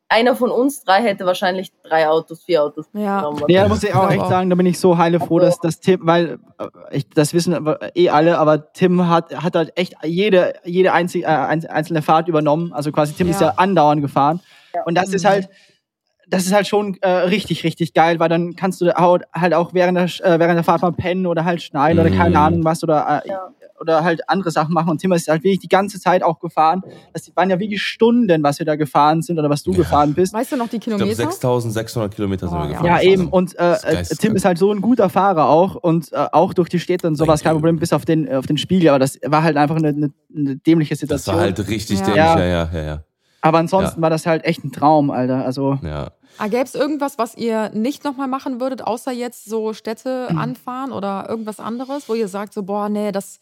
einer 0.10 0.36
von 0.36 0.49
uns 0.51 0.84
drei 0.84 1.01
hätte 1.01 1.26
wahrscheinlich 1.26 1.72
drei 1.84 2.08
Autos, 2.08 2.43
vier 2.43 2.64
Autos 2.64 2.86
Ja. 2.93 3.18
genommen. 3.20 3.43
Ja, 3.49 3.64
da 3.64 3.68
muss 3.70 3.84
ich 3.84 3.93
auch 3.93 4.10
echt 4.10 4.26
sagen, 4.28 4.49
da 4.49 4.55
bin 4.55 4.66
ich 4.66 4.80
so 4.80 4.97
heile 4.97 5.20
froh, 5.20 5.39
dass 5.39 5.60
das 5.60 5.80
Tim, 5.80 5.99
weil 6.03 6.39
äh, 6.60 6.68
ich, 6.97 7.10
das 7.10 7.34
wissen 7.34 7.68
eh 7.95 8.10
alle, 8.10 8.38
aber 8.38 8.72
Tim 8.72 9.08
hat, 9.10 9.36
hat 9.43 9.55
halt 9.55 9.78
echt 9.78 9.95
jede, 10.03 10.53
jede 10.64 10.93
einzig, 10.93 11.24
äh, 11.24 11.28
einz- 11.28 11.66
einzelne 11.68 12.01
Fahrt 12.01 12.28
übernommen. 12.30 12.72
Also 12.74 12.91
quasi 12.91 13.14
Tim 13.14 13.30
ist 13.30 13.41
Ja. 13.41 13.47
ja 13.47 13.53
andauernd 13.58 14.01
gefahren. 14.01 14.39
Und 14.86 14.95
das 14.95 15.10
ist 15.14 15.24
Mhm. 15.24 15.30
halt, 15.30 15.49
das 16.30 16.45
ist 16.45 16.53
halt 16.53 16.68
schon 16.68 16.97
äh, 17.01 17.10
richtig, 17.10 17.64
richtig 17.64 17.93
geil, 17.93 18.20
weil 18.20 18.30
dann 18.30 18.55
kannst 18.55 18.82
du 18.82 18.88
halt 18.93 19.53
auch 19.53 19.74
während 19.74 19.97
der, 19.97 20.05
äh, 20.26 20.39
während 20.39 20.55
der 20.58 20.64
Fahrt 20.64 20.82
mal 20.82 20.91
pennen 20.91 21.26
oder 21.26 21.45
halt 21.45 21.62
schneiden 21.62 21.99
oder 21.99 22.10
keine 22.10 22.32
Mhm. 22.32 22.36
Ahnung 22.36 22.64
was 22.66 22.84
oder, 22.84 23.22
äh, 23.26 23.30
Ja. 23.30 23.47
Oder 23.80 24.03
halt 24.03 24.28
andere 24.30 24.51
Sachen 24.51 24.73
machen. 24.73 24.89
Und 24.89 24.99
Tim 24.99 25.11
ist 25.11 25.28
halt 25.28 25.43
wirklich 25.43 25.59
die 25.59 25.67
ganze 25.67 25.99
Zeit 25.99 26.23
auch 26.23 26.39
gefahren. 26.39 26.82
Das 27.13 27.32
waren 27.36 27.49
ja 27.49 27.59
wirklich 27.59 27.82
Stunden, 27.82 28.41
was 28.43 28.59
wir 28.59 28.65
da 28.65 28.75
gefahren 28.75 29.21
sind 29.21 29.38
oder 29.39 29.49
was 29.49 29.63
du 29.63 29.71
Ja. 29.71 29.78
gefahren 29.78 30.13
bist. 30.13 30.34
Weißt 30.34 30.51
du 30.51 30.55
noch 30.57 30.67
die 30.69 30.78
Ich 30.78 30.82
glaube, 30.84 30.97
Kilometer? 31.03 31.15
6600 31.32 32.13
Kilometer 32.15 32.47
sind 32.47 32.57
Oh, 32.57 32.61
wir 32.61 32.65
ja. 32.71 32.82
gefahren. 32.82 32.86
Ja, 32.88 33.01
eben. 33.01 33.28
Und 33.30 33.53
äh, 33.55 33.57
das 33.57 33.84
ist 33.84 34.11
äh. 34.13 34.15
Tim 34.28 34.36
ist 34.36 34.45
halt 34.45 34.57
so 34.57 34.71
ein 34.71 34.82
guter 34.82 35.09
Fahrer 35.09 35.47
auch 35.49 35.75
und 35.75 36.11
äh, 36.13 36.25
auch 36.32 36.53
durch 36.53 36.69
die 36.69 36.80
Städte 36.80 37.07
und 37.07 37.15
sowas 37.15 37.43
kein. 37.43 37.53
Problem, 37.53 37.78
bis 37.80 37.93
auf 37.93 38.05
den, 38.05 38.32
auf 38.34 38.45
den 38.45 38.57
Spiegel. 38.57 38.89
Aber 38.89 38.99
das 38.99 39.19
war 39.25 39.43
halt 39.43 39.57
einfach 39.57 39.75
eine, 39.78 39.89
eine, 39.89 40.11
eine 40.36 40.55
dämliche 40.57 40.93
Das 40.95 40.99
Situation. 40.99 41.36
war 41.36 41.41
halt 41.43 41.67
richtig 41.67 41.99
Ja. 41.99 42.05
dämlich, 42.05 42.17
Ja. 42.23 42.39
ja, 42.39 42.45
ja, 42.45 42.69
ja, 42.73 42.84
ja. 42.84 43.03
Aber 43.41 43.59
ansonsten 43.59 43.99
Ja. 43.99 44.01
war 44.01 44.09
das 44.09 44.25
halt 44.25 44.43
echt 44.45 44.63
ein 44.63 44.71
Traum, 44.71 45.09
Alter. 45.11 45.45
Also, 45.45 45.78
ja. 45.84 46.11
Ah, 46.38 46.47
Gäbe 46.47 46.63
es 46.63 46.75
irgendwas, 46.75 47.17
was 47.17 47.35
ihr 47.35 47.69
nicht 47.69 48.03
nochmal 48.03 48.27
machen 48.27 48.59
würdet, 48.59 48.83
außer 48.83 49.11
jetzt 49.11 49.45
so 49.45 49.73
Städte 49.73 50.29
anfahren 50.35 50.91
oder 50.91 51.27
irgendwas 51.27 51.59
anderes, 51.59 52.07
wo 52.07 52.13
ihr 52.13 52.27
sagt 52.27 52.53
so, 52.53 52.63
boah, 52.63 52.89
nee, 52.89 53.11
das, 53.11 53.39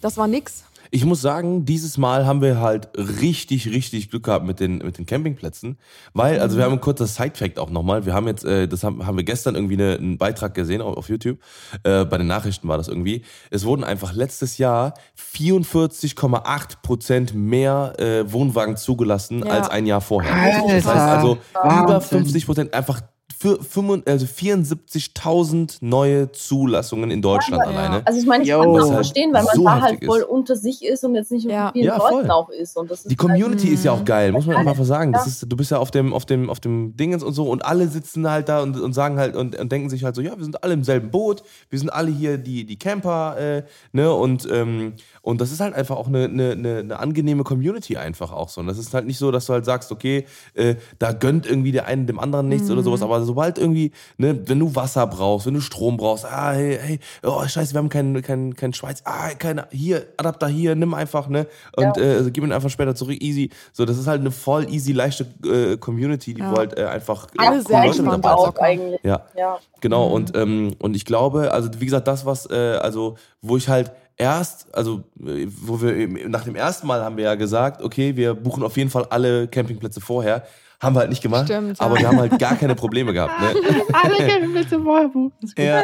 das 0.00 0.16
war 0.16 0.26
nix? 0.26 0.64
Ich 0.90 1.04
muss 1.04 1.20
sagen, 1.20 1.64
dieses 1.64 1.98
Mal 1.98 2.26
haben 2.26 2.40
wir 2.42 2.60
halt 2.60 2.88
richtig, 2.96 3.68
richtig 3.68 4.10
Glück 4.10 4.24
gehabt 4.24 4.46
mit 4.46 4.60
den, 4.60 4.78
mit 4.78 4.98
den 4.98 5.06
Campingplätzen. 5.06 5.78
Weil, 6.12 6.38
also 6.40 6.56
wir 6.56 6.64
haben 6.64 6.72
ein 6.72 6.80
kurzes 6.80 7.16
Side-Fact 7.16 7.58
auch 7.58 7.70
nochmal. 7.70 8.06
Wir 8.06 8.14
haben 8.14 8.26
jetzt, 8.28 8.44
äh, 8.44 8.68
das 8.68 8.84
haben, 8.84 9.06
haben 9.06 9.16
wir 9.16 9.24
gestern 9.24 9.54
irgendwie 9.54 9.74
eine, 9.74 9.96
einen 9.96 10.18
Beitrag 10.18 10.54
gesehen 10.54 10.80
auf, 10.82 10.96
auf 10.96 11.08
YouTube. 11.08 11.38
Äh, 11.82 12.04
bei 12.04 12.18
den 12.18 12.26
Nachrichten 12.26 12.68
war 12.68 12.76
das 12.76 12.88
irgendwie. 12.88 13.22
Es 13.50 13.64
wurden 13.64 13.84
einfach 13.84 14.12
letztes 14.12 14.58
Jahr 14.58 14.94
44,8 15.18 16.82
Prozent 16.82 17.34
mehr 17.34 17.94
äh, 17.98 18.30
Wohnwagen 18.32 18.76
zugelassen 18.76 19.40
Ja. 19.44 19.52
als 19.52 19.68
ein 19.68 19.86
Jahr 19.86 20.00
vorher. 20.00 20.32
Alter, 20.34 20.74
das 20.74 20.86
heißt 20.86 20.86
also, 21.16 21.38
über 21.54 21.88
Wahnsinn. 21.88 22.18
50 22.20 22.46
Prozent 22.46 22.74
einfach 22.74 23.00
für 23.44 23.62
75 23.62 24.10
also 24.10 24.24
74.000 24.26 25.76
neue 25.82 26.32
Zulassungen 26.32 27.10
in 27.10 27.20
Deutschland 27.20 27.62
Ja. 27.62 27.70
alleine. 27.70 28.06
Also 28.06 28.18
ich 28.18 28.26
meine, 28.26 28.42
ich 28.42 28.48
Yo. 28.48 28.58
kann 28.60 28.72
Das 28.74 28.82
halt 28.84 28.94
verstehen, 28.94 29.32
weil 29.34 29.42
man 29.44 29.54
so 29.56 29.64
da 29.64 29.80
halt 29.82 30.02
voll 30.04 30.20
ist. 30.20 30.28
unter 30.28 30.56
sich 30.56 30.82
ist 30.82 31.04
und 31.04 31.14
jetzt 31.14 31.30
nicht 31.30 31.44
mit 31.44 31.52
Ja. 31.52 31.70
vielen 31.72 31.84
Ja, 31.86 32.00
voll. 32.00 32.12
Leuten 32.22 32.30
auch 32.30 32.48
ist. 32.48 32.74
Und 32.76 32.90
das 32.90 33.00
ist 33.00 33.10
Die 33.10 33.16
Community 33.16 33.68
ist 33.68 33.84
ja 33.84 33.92
auch 33.92 34.04
geil, 34.06 34.32
muss 34.32 34.46
man 34.46 34.54
Ja. 34.64 34.70
einfach 34.70 34.84
sagen. 34.86 35.12
Das 35.12 35.26
Ja. 35.26 35.28
ist, 35.30 35.46
du 35.52 35.56
bist 35.56 35.70
ja 35.70 35.76
auf 35.78 35.90
dem, 35.90 36.14
auf 36.14 36.24
dem, 36.24 36.48
auf 36.48 36.58
dem 36.60 36.96
Dingens 36.96 37.22
und 37.22 37.34
so 37.34 37.50
und 37.50 37.66
alle 37.66 37.86
sitzen 37.88 38.28
halt 38.30 38.48
da 38.48 38.62
und, 38.62 38.80
und 38.80 38.94
sagen 38.94 39.18
halt 39.18 39.36
und, 39.36 39.58
und 39.58 39.70
denken 39.70 39.90
sich 39.90 40.04
halt 40.04 40.14
so, 40.14 40.22
ja, 40.22 40.36
wir 40.38 40.44
sind 40.44 40.64
alle 40.64 40.72
im 40.72 40.82
selben 40.84 41.10
Boot, 41.10 41.42
wir 41.68 41.78
sind 41.78 41.90
alle 41.90 42.10
hier 42.10 42.38
die, 42.38 42.64
die 42.64 42.78
Camper, 42.78 43.36
äh, 43.38 43.62
ne, 43.92 44.10
und, 44.12 44.48
ähm, 44.50 44.94
und 45.20 45.40
das 45.42 45.52
ist 45.52 45.60
halt 45.60 45.74
einfach 45.74 45.96
auch 45.96 46.06
eine, 46.08 46.24
eine, 46.24 46.52
eine, 46.52 46.78
eine 46.78 46.98
angenehme 46.98 47.44
Community 47.44 47.98
einfach 47.98 48.32
auch 48.32 48.48
so. 48.48 48.62
Und 48.62 48.68
das 48.68 48.78
ist 48.78 48.94
halt 48.94 49.06
nicht 49.06 49.18
so, 49.18 49.30
dass 49.30 49.46
du 49.46 49.52
halt 49.52 49.64
sagst, 49.66 49.92
okay, 49.92 50.24
äh, 50.54 50.76
da 50.98 51.12
gönnt 51.12 51.46
irgendwie 51.46 51.72
der 51.72 51.86
eine 51.86 52.04
dem 52.06 52.18
anderen 52.18 52.48
nichts 52.48 52.70
oder 52.70 52.82
sowas, 52.82 53.02
aber 53.02 53.22
sobald 53.34 53.58
irgendwie, 53.58 53.90
ne, 54.16 54.38
wenn 54.46 54.60
du 54.60 54.76
Wasser 54.76 55.06
brauchst, 55.08 55.46
wenn 55.46 55.54
du 55.54 55.60
Strom 55.60 55.96
brauchst, 55.96 56.24
ah, 56.24 56.52
hey, 56.52 56.78
hey, 56.80 56.98
oh, 57.24 57.44
scheiße, 57.44 57.74
wir 57.74 57.78
haben 57.78 57.88
keinen 57.88 58.22
kein, 58.22 58.54
kein 58.54 58.72
Schweiz, 58.72 59.02
ah, 59.04 59.30
keine, 59.36 59.66
hier, 59.72 60.06
Adapter 60.16 60.46
hier, 60.46 60.76
nimm 60.76 60.94
einfach, 60.94 61.28
ne, 61.28 61.46
und 61.76 61.98
äh, 61.98 62.22
gib 62.30 62.44
ihn 62.44 62.52
einfach 62.52 62.70
später 62.70 62.94
zurück, 62.94 63.20
easy. 63.20 63.50
So, 63.72 63.84
das 63.84 63.98
ist 63.98 64.06
halt 64.06 64.20
eine 64.20 64.30
voll 64.30 64.68
easy, 64.72 64.92
leichte 64.92 65.26
äh, 65.44 65.76
Community, 65.78 66.32
die 66.34 66.42
Ja. 66.42 66.52
halt 66.52 66.78
äh, 66.78 66.84
einfach 66.84 67.26
Alle 67.36 67.60
sehr 67.62 67.84
Leute 67.84 68.02
mit 68.04 68.12
dabei 68.12 68.34
auch. 68.34 68.56
eigentlich. 68.58 69.00
Ja, 69.02 69.26
Ja. 69.36 69.58
genau. 69.80 70.06
Und, 70.06 70.36
ähm, 70.36 70.76
und 70.78 70.94
ich 70.94 71.04
glaube, 71.04 71.50
also 71.50 71.70
wie 71.78 71.86
gesagt, 71.86 72.06
das, 72.06 72.24
was, 72.24 72.48
äh, 72.48 72.54
also, 72.80 73.16
wo 73.42 73.56
ich 73.56 73.68
halt 73.68 73.90
erst, 74.16 74.72
also, 74.72 75.02
äh, 75.26 75.46
wo 75.48 75.80
wir 75.82 76.28
nach 76.28 76.44
dem 76.44 76.54
ersten 76.54 76.86
Mal 76.86 77.02
haben 77.02 77.16
wir 77.16 77.24
ja 77.24 77.34
gesagt, 77.34 77.82
okay, 77.82 78.14
wir 78.16 78.34
buchen 78.34 78.62
auf 78.62 78.76
jeden 78.76 78.90
Fall 78.90 79.06
alle 79.10 79.48
Campingplätze 79.48 80.00
vorher. 80.00 80.44
Haben 80.80 80.96
wir 80.96 81.00
halt 81.00 81.10
nicht 81.10 81.22
gemacht, 81.22 81.44
Stimmt, 81.46 81.78
ja. 81.78 81.84
aber 81.84 81.98
wir 81.98 82.06
haben 82.08 82.18
halt 82.18 82.38
gar 82.38 82.56
keine 82.56 82.74
Probleme 82.74 83.12
gehabt. 83.12 83.40
Ne? 83.40 83.54
alle 83.92 84.16
Campingplätze 84.28 84.80
vorher 84.80 85.08
buchen. 85.08 85.32
Das 85.40 85.50
ist 85.50 85.56
gut. 85.56 85.64
Ja. 85.64 85.82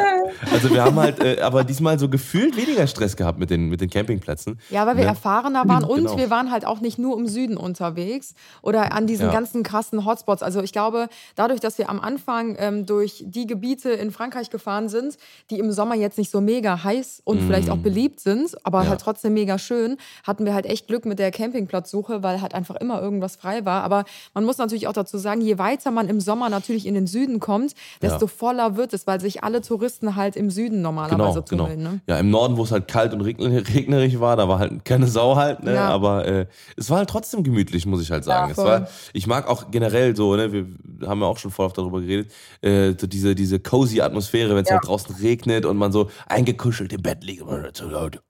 Also 0.51 0.69
wir 0.69 0.83
haben 0.83 0.95
halt, 0.99 1.23
äh, 1.23 1.39
aber 1.41 1.63
diesmal 1.63 1.97
so 1.97 2.07
gefühlt 2.09 2.55
weniger 2.57 2.85
Stress 2.87 3.15
gehabt 3.15 3.39
mit 3.39 3.49
den, 3.49 3.69
mit 3.69 3.81
den 3.81 3.89
Campingplätzen. 3.89 4.59
Ja, 4.69 4.85
weil 4.85 4.97
wir 4.97 5.03
Ne? 5.03 5.09
erfahrener 5.09 5.67
waren 5.67 5.83
und 5.83 5.97
Genau. 6.05 6.17
wir 6.17 6.29
waren 6.29 6.51
halt 6.51 6.65
auch 6.65 6.81
nicht 6.81 6.99
nur 6.99 7.17
im 7.17 7.27
Süden 7.27 7.57
unterwegs 7.57 8.33
oder 8.61 8.93
an 8.93 9.07
diesen 9.07 9.27
Ja. 9.27 9.31
ganzen 9.33 9.63
krassen 9.63 10.05
Hotspots. 10.05 10.43
Also 10.43 10.61
ich 10.61 10.71
glaube, 10.71 11.07
dadurch, 11.35 11.59
dass 11.59 11.77
wir 11.77 11.89
am 11.89 11.99
Anfang 11.99 12.55
ähm, 12.59 12.85
durch 12.85 13.23
die 13.25 13.47
Gebiete 13.47 13.89
in 13.91 14.11
Frankreich 14.11 14.49
gefahren 14.49 14.89
sind, 14.89 15.17
die 15.49 15.57
im 15.59 15.71
Sommer 15.71 15.95
jetzt 15.95 16.17
nicht 16.17 16.29
so 16.31 16.41
mega 16.41 16.83
heiß 16.83 17.21
und 17.23 17.41
vielleicht 17.41 17.69
auch 17.69 17.77
beliebt 17.77 18.19
sind, 18.19 18.55
aber 18.65 18.81
Mm. 18.81 18.83
Ja. 18.83 18.89
halt 18.89 19.01
trotzdem 19.01 19.33
mega 19.33 19.57
schön, 19.57 19.97
hatten 20.25 20.45
wir 20.45 20.53
halt 20.53 20.65
echt 20.65 20.87
Glück 20.87 21.05
mit 21.05 21.17
der 21.19 21.31
Campingplatzsuche, 21.31 22.23
weil 22.23 22.41
halt 22.41 22.53
einfach 22.53 22.75
immer 22.75 23.01
irgendwas 23.01 23.35
frei 23.35 23.63
war. 23.65 23.83
Aber 23.83 24.05
man 24.33 24.43
muss 24.43 24.57
natürlich 24.57 24.80
auch 24.87 24.93
dazu 24.93 25.17
sagen, 25.17 25.41
je 25.41 25.57
weiter 25.57 25.91
man 25.91 26.07
im 26.09 26.19
Sommer 26.19 26.49
natürlich 26.49 26.85
in 26.85 26.93
den 26.93 27.07
Süden 27.07 27.39
kommt, 27.39 27.73
desto 28.01 28.25
Ja. 28.25 28.31
voller 28.31 28.75
wird 28.77 28.93
es, 28.93 29.07
weil 29.07 29.19
sich 29.21 29.43
alle 29.43 29.61
Touristen 29.61 30.15
halt 30.15 30.35
im 30.35 30.49
Süden 30.49 30.77
Genau, 30.77 30.91
normalerweise 30.91 31.43
genau. 31.47 31.63
tummeln. 31.65 31.83
Ne? 31.83 32.01
Ja, 32.07 32.17
im 32.19 32.29
Norden, 32.29 32.57
wo 32.57 32.63
es 32.63 32.71
halt 32.71 32.87
kalt 32.87 33.13
und 33.13 33.21
regn- 33.21 33.67
regnerig 33.75 34.19
war, 34.19 34.35
da 34.35 34.47
war 34.47 34.59
halt 34.59 34.85
keine 34.85 35.07
Sau 35.07 35.35
halt, 35.35 35.63
ne? 35.63 35.73
Ja. 35.75 35.89
Aber 35.89 36.25
äh, 36.25 36.45
es 36.77 36.89
war 36.89 36.97
halt 36.99 37.09
trotzdem 37.09 37.43
gemütlich, 37.43 37.85
muss 37.85 38.01
ich 38.01 38.11
halt 38.11 38.23
sagen. 38.23 38.53
Ja, 38.55 38.57
war, 38.63 38.87
ich 39.13 39.27
mag 39.27 39.47
auch 39.47 39.71
generell 39.71 40.15
so, 40.15 40.35
ne, 40.35 40.51
wir 40.51 40.65
haben 41.07 41.21
ja 41.21 41.27
auch 41.27 41.37
schon 41.37 41.51
voll 41.51 41.65
oft 41.65 41.77
darüber 41.77 42.01
geredet, 42.01 42.31
äh, 42.61 42.93
so 42.99 43.07
diese, 43.07 43.35
diese 43.35 43.59
cozy 43.59 44.01
Atmosphäre, 44.01 44.55
wenn 44.55 44.63
es 44.63 44.69
Ja. 44.69 44.75
halt 44.75 44.87
draußen 44.87 45.15
regnet 45.15 45.65
und 45.65 45.77
man 45.77 45.91
so 45.91 46.09
eingekuschelt 46.27 46.93
im 46.93 47.01
Bett 47.01 47.23
liegt. 47.23 47.41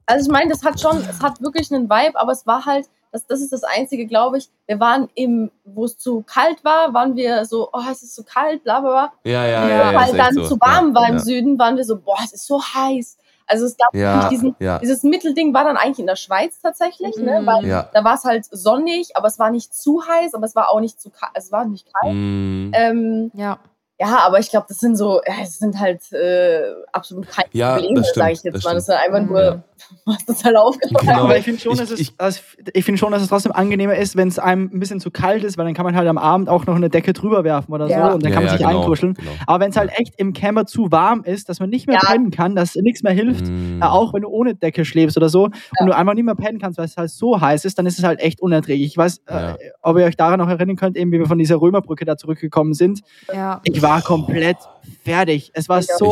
Also 0.06 0.26
ich 0.26 0.28
meine, 0.32 0.50
das 0.50 0.62
hat 0.64 0.80
schon, 0.80 0.98
es 0.98 1.20
hat 1.20 1.40
wirklich 1.40 1.72
einen 1.72 1.84
Vibe, 1.88 2.18
aber 2.18 2.32
es 2.32 2.46
war 2.46 2.64
halt, 2.66 2.86
das, 3.12 3.26
das 3.26 3.40
ist 3.40 3.52
das 3.52 3.62
Einzige, 3.62 4.06
glaube 4.06 4.38
ich. 4.38 4.48
Wir 4.66 4.80
waren 4.80 5.08
im, 5.14 5.50
wo 5.64 5.84
es 5.84 5.96
zu 5.98 6.22
kalt 6.26 6.64
war, 6.64 6.92
waren 6.94 7.14
wir 7.14 7.44
so, 7.44 7.68
oh, 7.72 7.80
es 7.90 8.02
ist 8.02 8.14
zu 8.14 8.24
kalt, 8.24 8.64
bla 8.64 8.80
bla 8.80 8.90
bla. 8.90 9.12
Ja, 9.30 9.46
ja, 9.46 9.68
Ja, 9.68 9.92
ja. 9.92 10.00
Weil 10.00 10.16
dann 10.16 10.34
so. 10.34 10.44
zu 10.44 10.60
warm 10.60 10.88
ja, 10.88 10.94
war 10.94 11.08
im 11.08 11.14
ja. 11.16 11.20
Süden, 11.20 11.58
waren 11.58 11.76
wir 11.76 11.84
so, 11.84 11.98
boah, 11.98 12.18
es 12.24 12.32
ist 12.32 12.46
so 12.46 12.60
heiß. 12.62 13.18
Also 13.46 13.66
es 13.66 13.76
gab 13.76 13.94
Ja, 13.94 14.28
diesen, 14.30 14.56
ja. 14.60 14.78
dieses 14.78 15.02
Mittelding 15.02 15.52
war 15.52 15.64
dann 15.64 15.76
eigentlich 15.76 15.98
in 15.98 16.06
der 16.06 16.16
Schweiz 16.16 16.58
tatsächlich, 16.62 17.16
ne? 17.16 17.40
Mhm. 17.42 17.46
Weil 17.46 17.66
Ja. 17.66 17.90
da 17.92 18.02
war 18.02 18.14
es 18.14 18.24
halt 18.24 18.46
sonnig, 18.50 19.14
aber 19.16 19.26
es 19.26 19.38
war 19.38 19.50
nicht 19.50 19.74
zu 19.74 20.02
heiß, 20.06 20.32
aber 20.34 20.46
es 20.46 20.54
war 20.56 20.70
auch 20.70 20.80
nicht 20.80 21.00
zu 21.00 21.10
kalt, 21.10 21.32
es 21.34 21.52
war 21.52 21.64
nicht 21.66 21.86
kalt. 21.92 22.14
Mm, 22.14 22.70
Ähm, 22.72 23.30
Ja. 23.34 23.58
Ja, 24.02 24.18
aber 24.26 24.38
ich 24.40 24.50
glaube, 24.50 24.66
das 24.68 24.78
sind 24.78 24.96
so, 24.96 25.20
es 25.42 25.58
sind 25.58 25.78
halt 25.78 26.12
äh, 26.12 26.62
absolut 26.92 27.28
keine 27.28 27.48
Ja, 27.52 27.74
Probleme, 27.76 28.00
das 28.00 28.12
sage 28.14 28.32
ich 28.32 28.42
jetzt 28.42 28.54
das 28.56 28.64
mal. 28.64 28.74
Das 28.74 28.88
halt 28.88 29.00
einfach 29.06 29.20
Mhm. 29.20 29.28
nur, 29.28 29.42
Ja. 29.42 29.62
was 30.06 30.24
total 30.24 30.56
aufgeregt. 30.56 31.00
Genau. 31.00 31.24
Aber 31.24 31.36
ich 31.36 31.44
finde 31.44 31.60
schon, 31.60 31.72
Ich- 31.72 31.78
dass 31.80 31.90
es, 31.90 32.00
ich- 32.00 32.14
also 32.16 32.40
ich 32.72 32.84
finde 32.84 32.98
schon, 32.98 33.12
dass 33.12 33.20
es 33.22 33.28
trotzdem 33.28 33.52
angenehmer 33.52 33.94
ist, 33.96 34.16
wenn 34.16 34.28
es 34.28 34.38
einem 34.38 34.70
ein 34.72 34.78
bisschen 34.80 35.00
zu 35.00 35.10
kalt 35.10 35.44
ist, 35.44 35.58
weil 35.58 35.64
dann 35.66 35.74
kann 35.74 35.84
man 35.84 35.94
halt 35.96 36.08
am 36.08 36.18
Abend 36.18 36.48
auch 36.48 36.66
noch 36.66 36.76
eine 36.76 36.88
Decke 36.88 37.12
drüber 37.12 37.44
werfen 37.44 37.72
oder 37.72 37.88
Ja. 37.88 38.08
so 38.08 38.14
und 38.14 38.22
dann 38.24 38.30
Ja, 38.32 38.36
kann 38.36 38.44
man 38.44 38.52
ja, 38.52 38.58
sich 38.58 38.66
genau, 38.66 38.80
einkuscheln. 38.80 39.14
genau. 39.14 39.30
Aber 39.46 39.62
wenn 39.64 39.70
es 39.70 39.76
halt 39.76 39.90
echt 39.98 40.14
im 40.18 40.32
Camper 40.32 40.66
zu 40.66 40.90
warm 40.92 41.24
ist, 41.24 41.48
dass 41.48 41.60
man 41.60 41.68
nicht 41.70 41.86
mehr 41.88 41.98
Ja. 42.02 42.08
pennen 42.10 42.30
kann, 42.30 42.54
dass 42.56 42.74
nichts 42.76 43.02
mehr 43.02 43.12
hilft, 43.12 43.46
äh, 43.48 43.82
auch 43.82 44.14
wenn 44.14 44.22
du 44.22 44.28
ohne 44.28 44.54
Decke 44.54 44.84
schläfst 44.84 45.16
oder 45.16 45.28
so, 45.28 45.44
und 45.44 45.86
du 45.86 45.94
einfach 45.94 46.14
nicht 46.14 46.24
mehr 46.24 46.34
pennen 46.36 46.58
kannst, 46.60 46.78
weil 46.78 46.86
es 46.86 46.96
halt 46.96 47.10
so 47.10 47.40
heiß 47.40 47.64
ist, 47.64 47.78
dann 47.78 47.86
ist 47.86 47.98
es 47.98 48.04
halt 48.04 48.20
echt 48.20 48.40
unerträglich. 48.40 48.86
Ich 48.86 48.96
weiß, 48.96 49.20
Ja. 49.28 49.52
äh, 49.52 49.56
ob 49.82 49.98
ihr 49.98 50.04
euch 50.04 50.16
daran 50.16 50.38
noch 50.38 50.48
erinnern 50.48 50.76
könnt, 50.76 50.96
eben 50.96 51.12
wie 51.12 51.18
wir 51.18 51.26
von 51.26 51.38
dieser 51.38 51.56
Römerbrücke 51.60 52.04
da 52.04 52.16
zurückgekommen 52.16 52.72
sind. 52.72 53.00
Ja. 53.34 53.60
Ich 53.64 53.82
war 53.82 53.91
komplett 54.00 54.56
fertig. 55.04 55.50
Es 55.54 55.68
war 55.68 55.82
so 55.82 56.06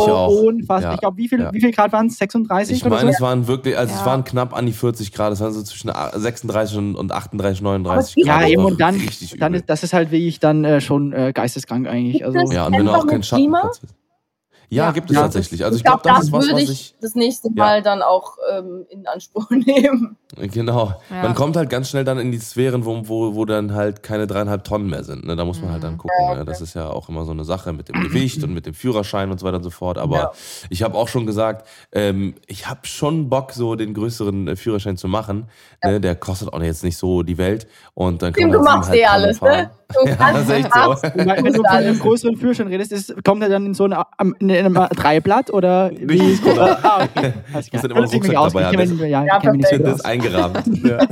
unfassbar. 0.46 0.82
Ja. 0.82 0.94
Ich 0.94 1.00
glaube, 1.00 1.16
wie 1.16 1.28
viel, 1.28 1.40
Ja. 1.40 1.52
wie 1.52 1.60
viel 1.60 1.72
Grad 1.72 1.92
waren 1.92 2.06
es? 2.08 2.18
36 2.18 2.76
Ich 2.76 2.84
oder 2.84 2.96
meine, 2.96 3.10
so? 3.10 3.14
es 3.14 3.20
waren 3.20 3.46
wirklich, 3.46 3.76
also 3.78 3.92
es 3.94 4.00
Ja. 4.00 4.06
waren 4.06 4.24
knapp 4.24 4.54
an 4.54 4.66
die 4.66 4.72
40 4.72 5.12
Grad. 5.12 5.32
Es 5.32 5.40
waren 5.40 5.52
so 5.52 5.62
zwischen 5.62 5.90
36 6.14 6.76
und 6.76 6.96
und 6.96 7.12
38, 7.12 7.62
39 7.62 8.24
Aber 8.24 8.32
Grad. 8.32 8.42
Ja, 8.42 8.48
eben 8.48 8.62
war 8.62 8.70
und 8.72 8.80
dann, 8.80 9.00
dann 9.38 9.54
ist, 9.54 9.64
das 9.68 9.82
ist 9.82 9.92
halt 9.92 10.10
wirklich 10.10 10.40
dann 10.40 10.64
äh, 10.64 10.80
schon 10.80 11.12
äh, 11.12 11.32
geisteskrank 11.32 11.86
eigentlich. 11.88 12.24
Also, 12.24 12.38
es- 12.38 12.52
Ja, 12.52 12.66
und 12.66 12.72
wenn 12.76 12.84
du 12.86 12.92
auch 12.92 13.06
keinen? 13.06 13.22
Schattenplatz 13.22 13.80
hast. 13.82 13.94
Ja, 14.72 14.84
Ja. 14.84 14.90
gibt 14.92 15.10
es 15.10 15.16
Ja. 15.16 15.22
tatsächlich. 15.22 15.64
Also 15.64 15.74
ich 15.76 15.80
ich 15.80 15.84
glaube, 15.84 16.02
glaube, 16.02 16.18
das 16.18 16.18
das 16.18 16.26
ist 16.28 16.32
was, 16.32 16.44
würde 16.46 16.54
was 16.54 16.62
ich 16.62 16.70
ich. 16.70 16.94
das 17.00 17.14
nächste 17.16 17.48
Ja. 17.48 17.54
Mal 17.56 17.82
dann 17.82 18.02
auch 18.02 18.36
ähm, 18.52 18.86
in 18.90 19.06
Anspruch 19.06 19.50
nehmen. 19.50 20.16
Genau. 20.36 20.94
Ja. 21.10 21.22
Man 21.22 21.34
kommt 21.34 21.56
halt 21.56 21.68
ganz 21.70 21.90
schnell 21.90 22.04
dann 22.04 22.18
in 22.18 22.30
die 22.30 22.38
Sphären, 22.38 22.84
wo, 22.84 23.02
wo, 23.08 23.34
wo 23.34 23.44
dann 23.44 23.74
halt 23.74 24.02
keine 24.02 24.26
dreieinhalb 24.26 24.62
Tonnen 24.64 24.88
mehr 24.88 25.02
sind. 25.02 25.26
Ne? 25.26 25.34
Da 25.34 25.44
muss 25.44 25.60
man 25.60 25.70
halt 25.72 25.80
Mhm. 25.82 25.86
dann 25.86 25.98
gucken. 25.98 26.36
Ne? 26.38 26.44
Das 26.44 26.60
ist 26.60 26.74
ja 26.74 26.88
auch 26.88 27.08
immer 27.08 27.24
so 27.24 27.32
eine 27.32 27.44
Sache 27.44 27.72
mit 27.72 27.88
dem 27.88 28.00
Gewicht 28.00 28.42
und 28.44 28.54
mit 28.54 28.64
dem 28.66 28.74
Führerschein 28.74 29.30
und 29.30 29.40
so 29.40 29.46
weiter 29.46 29.56
und 29.56 29.62
so 29.64 29.70
fort. 29.70 29.98
Aber 29.98 30.16
Ja. 30.16 30.30
ich 30.70 30.82
habe 30.84 30.96
auch 30.96 31.08
schon 31.08 31.26
gesagt, 31.26 31.66
ähm, 31.92 32.34
ich 32.46 32.68
habe 32.68 32.80
schon 32.84 33.28
Bock, 33.28 33.52
so 33.52 33.74
den 33.74 33.92
größeren 33.92 34.48
äh, 34.48 34.56
Führerschein 34.56 34.96
zu 34.96 35.08
machen. 35.08 35.46
Ne? 35.82 36.00
Der 36.00 36.14
kostet 36.14 36.52
auch 36.52 36.62
jetzt 36.62 36.84
nicht 36.84 36.96
so 36.96 37.22
die 37.22 37.36
Welt. 37.38 37.66
Und 37.94 38.22
dann 38.22 38.32
kann 38.32 38.42
Tim, 38.42 38.50
man 38.50 38.60
du 38.64 38.68
halt 38.70 38.78
machst 38.78 38.92
siebeneinhalb 38.92 39.20
eh 39.20 39.24
alles, 39.24 39.38
fahren. 39.38 39.50
ne? 39.62 39.70
Du 39.92 40.06
Ja, 40.08 40.14
kannst 40.14 40.34
das 40.34 40.42
ist 40.58 40.64
echt 40.64 40.72
alles. 40.72 41.00
so. 41.00 41.08
wenn 41.14 41.44
du 41.44 41.52
von 41.54 41.66
einem 41.66 41.86
alles. 41.88 41.98
größeren 42.00 42.36
Führerschein 42.36 42.68
redest, 42.68 42.92
ist, 42.92 43.24
kommt 43.24 43.42
er 43.42 43.48
dann 43.48 43.66
in 43.66 43.74
so 43.74 43.84
ein, 43.86 43.92
am- 43.92 44.36
in 44.38 44.50
einem 44.52 44.74
Dreiblatt 44.74 45.50
oder 45.52 45.90
wie? 45.90 46.20
Richtig, 46.20 46.42
genau. 46.44 46.62
ah, 46.82 47.02
okay. 47.04 47.32
Alles 47.52 47.68
klar. 47.70 47.82
dann 47.82 47.90
immer 47.90 48.00
mich 48.02 48.14
Rucksack 48.14 48.34
dabei 48.34 49.08
Ja, 49.08 49.24
Ja, 49.24 49.36
ich 49.36 49.42
kenn 49.42 49.52
mich 49.56 49.70
nicht 49.72 49.84
so 49.84 49.90
aus. 49.90 50.00
Eingerahmt. 50.24 50.60
Ja. 50.80 51.06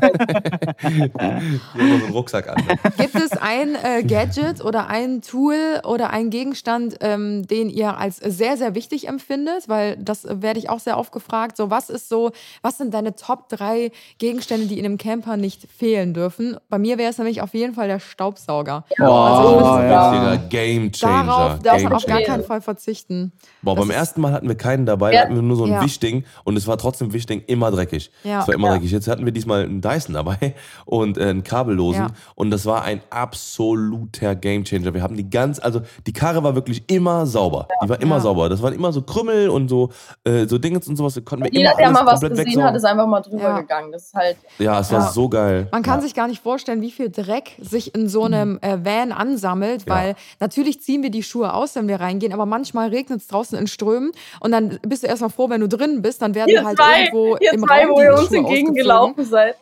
So 1.75 1.79
einen 1.79 2.11
Rucksack 2.13 2.49
an. 2.49 2.57
Gibt 2.99 3.15
es 3.15 3.33
ein 3.33 3.75
äh, 3.75 4.03
Gadget 4.03 4.65
oder 4.65 4.89
ein 4.89 5.21
Tool 5.23 5.57
oder 5.85 6.11
ein 6.11 6.31
Gegenstand, 6.31 6.97
ähm, 7.01 7.47
den 7.47 7.69
ihr 7.71 7.97
als 7.99 8.17
sehr, 8.17 8.57
sehr 8.57 8.75
wichtig 8.75 9.09
empfindet? 9.09 9.69
Weil 9.69 9.97
das 9.99 10.25
äh, 10.25 10.41
werde 10.43 10.59
ich 10.59 10.71
auch 10.71 10.81
sehr 10.81 10.99
oft 10.99 11.13
gefragt. 11.13 11.57
So, 11.57 11.71
was 11.71 11.91
ist 11.91 12.09
so, 12.09 12.31
was 12.63 12.79
sind 12.79 12.95
deine 12.95 13.15
Top 13.15 13.49
3 13.51 13.91
Gegenstände, 14.19 14.67
die 14.67 14.79
in 14.79 14.85
einem 14.85 14.99
Camper 14.99 15.37
nicht 15.37 15.67
fehlen 15.71 16.15
dürfen? 16.15 16.57
Bei 16.69 16.79
mir 16.79 16.99
wäre 16.99 17.11
es 17.11 17.19
nämlich 17.19 17.43
auf 17.43 17.55
jeden 17.55 17.75
Fall 17.75 17.89
der 17.89 18.01
Staubsauger. 18.01 18.85
Oh, 19.01 19.05
Also 19.05 19.79
ja. 19.83 20.37
Game 20.49 20.93
Changer. 20.93 21.25
Darauf 21.27 21.59
darf 21.61 21.83
man 21.83 21.93
auf 21.93 22.07
gar 22.07 22.23
keinen 22.23 22.45
Fall 22.45 22.61
verzichten. 22.61 23.33
Boah, 23.63 23.75
Das 23.77 23.87
beim 23.87 23.91
ersten 23.95 24.21
Mal 24.21 24.33
hatten 24.33 24.49
wir 24.49 24.57
keinen 24.57 24.87
dabei, 24.87 25.13
Ja. 25.13 25.21
da 25.21 25.25
hatten 25.27 25.35
wir 25.37 25.43
nur 25.43 25.57
so 25.57 25.65
ein 25.65 25.73
Ja. 25.73 25.83
Wischding 25.83 26.25
und 26.45 26.57
es 26.57 26.67
war 26.67 26.79
trotzdem 26.79 27.13
Wischding 27.13 27.43
immer 27.47 27.71
dreckig. 27.71 28.11
Ja. 28.25 28.41
Es 28.43 28.49
war 28.49 28.55
immer 28.55 28.69
Ja. 28.69 28.75
dreckig. 28.75 28.93
Jetzt 28.99 29.09
hatten 29.09 29.25
wir 29.25 29.33
diesmal 29.33 29.63
einen 29.65 29.81
Dyson 29.81 30.15
dabei 30.15 30.55
und 30.85 31.17
äh, 31.19 31.23
einen 31.23 31.45
kabellosen 31.45 32.03
Ja. 32.03 32.11
und 32.35 32.51
das 32.51 32.67
war 32.67 32.83
ein 32.83 33.01
absoluter 33.11 34.35
Gamechanger. 34.35 34.93
Wir 34.95 35.03
haben 35.03 35.17
die 35.17 35.29
ganz, 35.29 35.59
also 35.61 35.81
die 36.07 36.13
Karre 36.13 36.43
war 36.43 36.55
wirklich 36.55 36.83
immer 36.91 37.27
sauber. 37.27 37.69
Die 37.85 37.89
war 37.89 38.01
immer 38.01 38.17
Ja. 38.17 38.21
sauber. 38.21 38.49
Das 38.49 38.63
waren 38.63 38.75
immer 38.75 38.93
so 38.93 39.03
Krümmel 39.03 39.49
und 39.49 39.69
so 39.69 39.91
äh, 40.25 40.47
so 40.47 40.59
Dingens 40.59 40.89
und 40.89 40.97
sowas. 40.97 41.15
Konnten 41.25 41.45
wir 41.45 41.53
Jeder, 41.53 41.71
immer 41.73 41.79
der 41.79 41.91
mal 41.91 42.07
was 42.07 42.21
gesehen 42.21 42.37
wegsaugen. 42.37 42.63
hat, 42.65 42.75
ist 42.77 42.85
einfach 42.85 43.07
mal 43.07 43.21
drüber 43.21 43.43
Ja. 43.43 43.61
gegangen. 43.61 43.93
Das 43.93 44.05
ist 44.07 44.15
halt, 44.15 44.37
Ja, 44.59 44.81
es 44.81 44.91
war 44.93 45.01
Ja. 45.01 45.11
so 45.11 45.29
geil. 45.29 45.69
Man 45.73 45.83
kann 45.83 45.99
ja. 45.99 46.03
sich 46.03 46.15
gar 46.15 46.29
nicht 46.29 46.43
vorstellen, 46.43 46.81
wie 46.83 46.91
viel 46.91 47.11
Dreck 47.11 47.53
sich 47.61 47.95
in 47.95 48.09
so 48.09 48.25
einem 48.25 48.59
äh, 48.63 48.79
Van 48.85 49.13
ansammelt, 49.13 49.85
Ja. 49.87 49.95
weil 49.95 50.15
natürlich 50.41 50.81
ziehen 50.83 51.03
wir 51.03 51.11
die 51.11 51.23
Schuhe 51.23 51.53
aus, 51.55 51.75
wenn 51.77 51.89
wir 51.89 52.01
reingehen, 52.01 52.33
aber 52.33 52.47
manchmal 52.47 52.89
regnet 52.89 53.21
es 53.21 53.29
draußen 53.29 53.59
in 53.59 53.67
Strömen 53.67 54.11
und 54.41 54.53
dann 54.53 54.79
bist 54.87 55.03
du 55.03 55.07
erstmal 55.07 55.31
froh, 55.31 55.49
wenn 55.51 55.61
du 55.61 55.69
drin 55.69 56.03
bist, 56.03 56.23
dann 56.23 56.35
werden 56.35 56.49
ihr 56.51 56.65
halt 56.65 56.77
zwei, 56.79 57.05
irgendwo 57.05 57.37
im 57.37 57.63
zwei 57.65 57.85
Raum 57.87 57.91
wo 57.91 57.99
die 57.99 58.05
ihr 58.05 58.13
uns 58.15 58.29
Schuhe 58.29 58.39
entgegengelaufen 58.89 59.25
seid. 59.25 59.57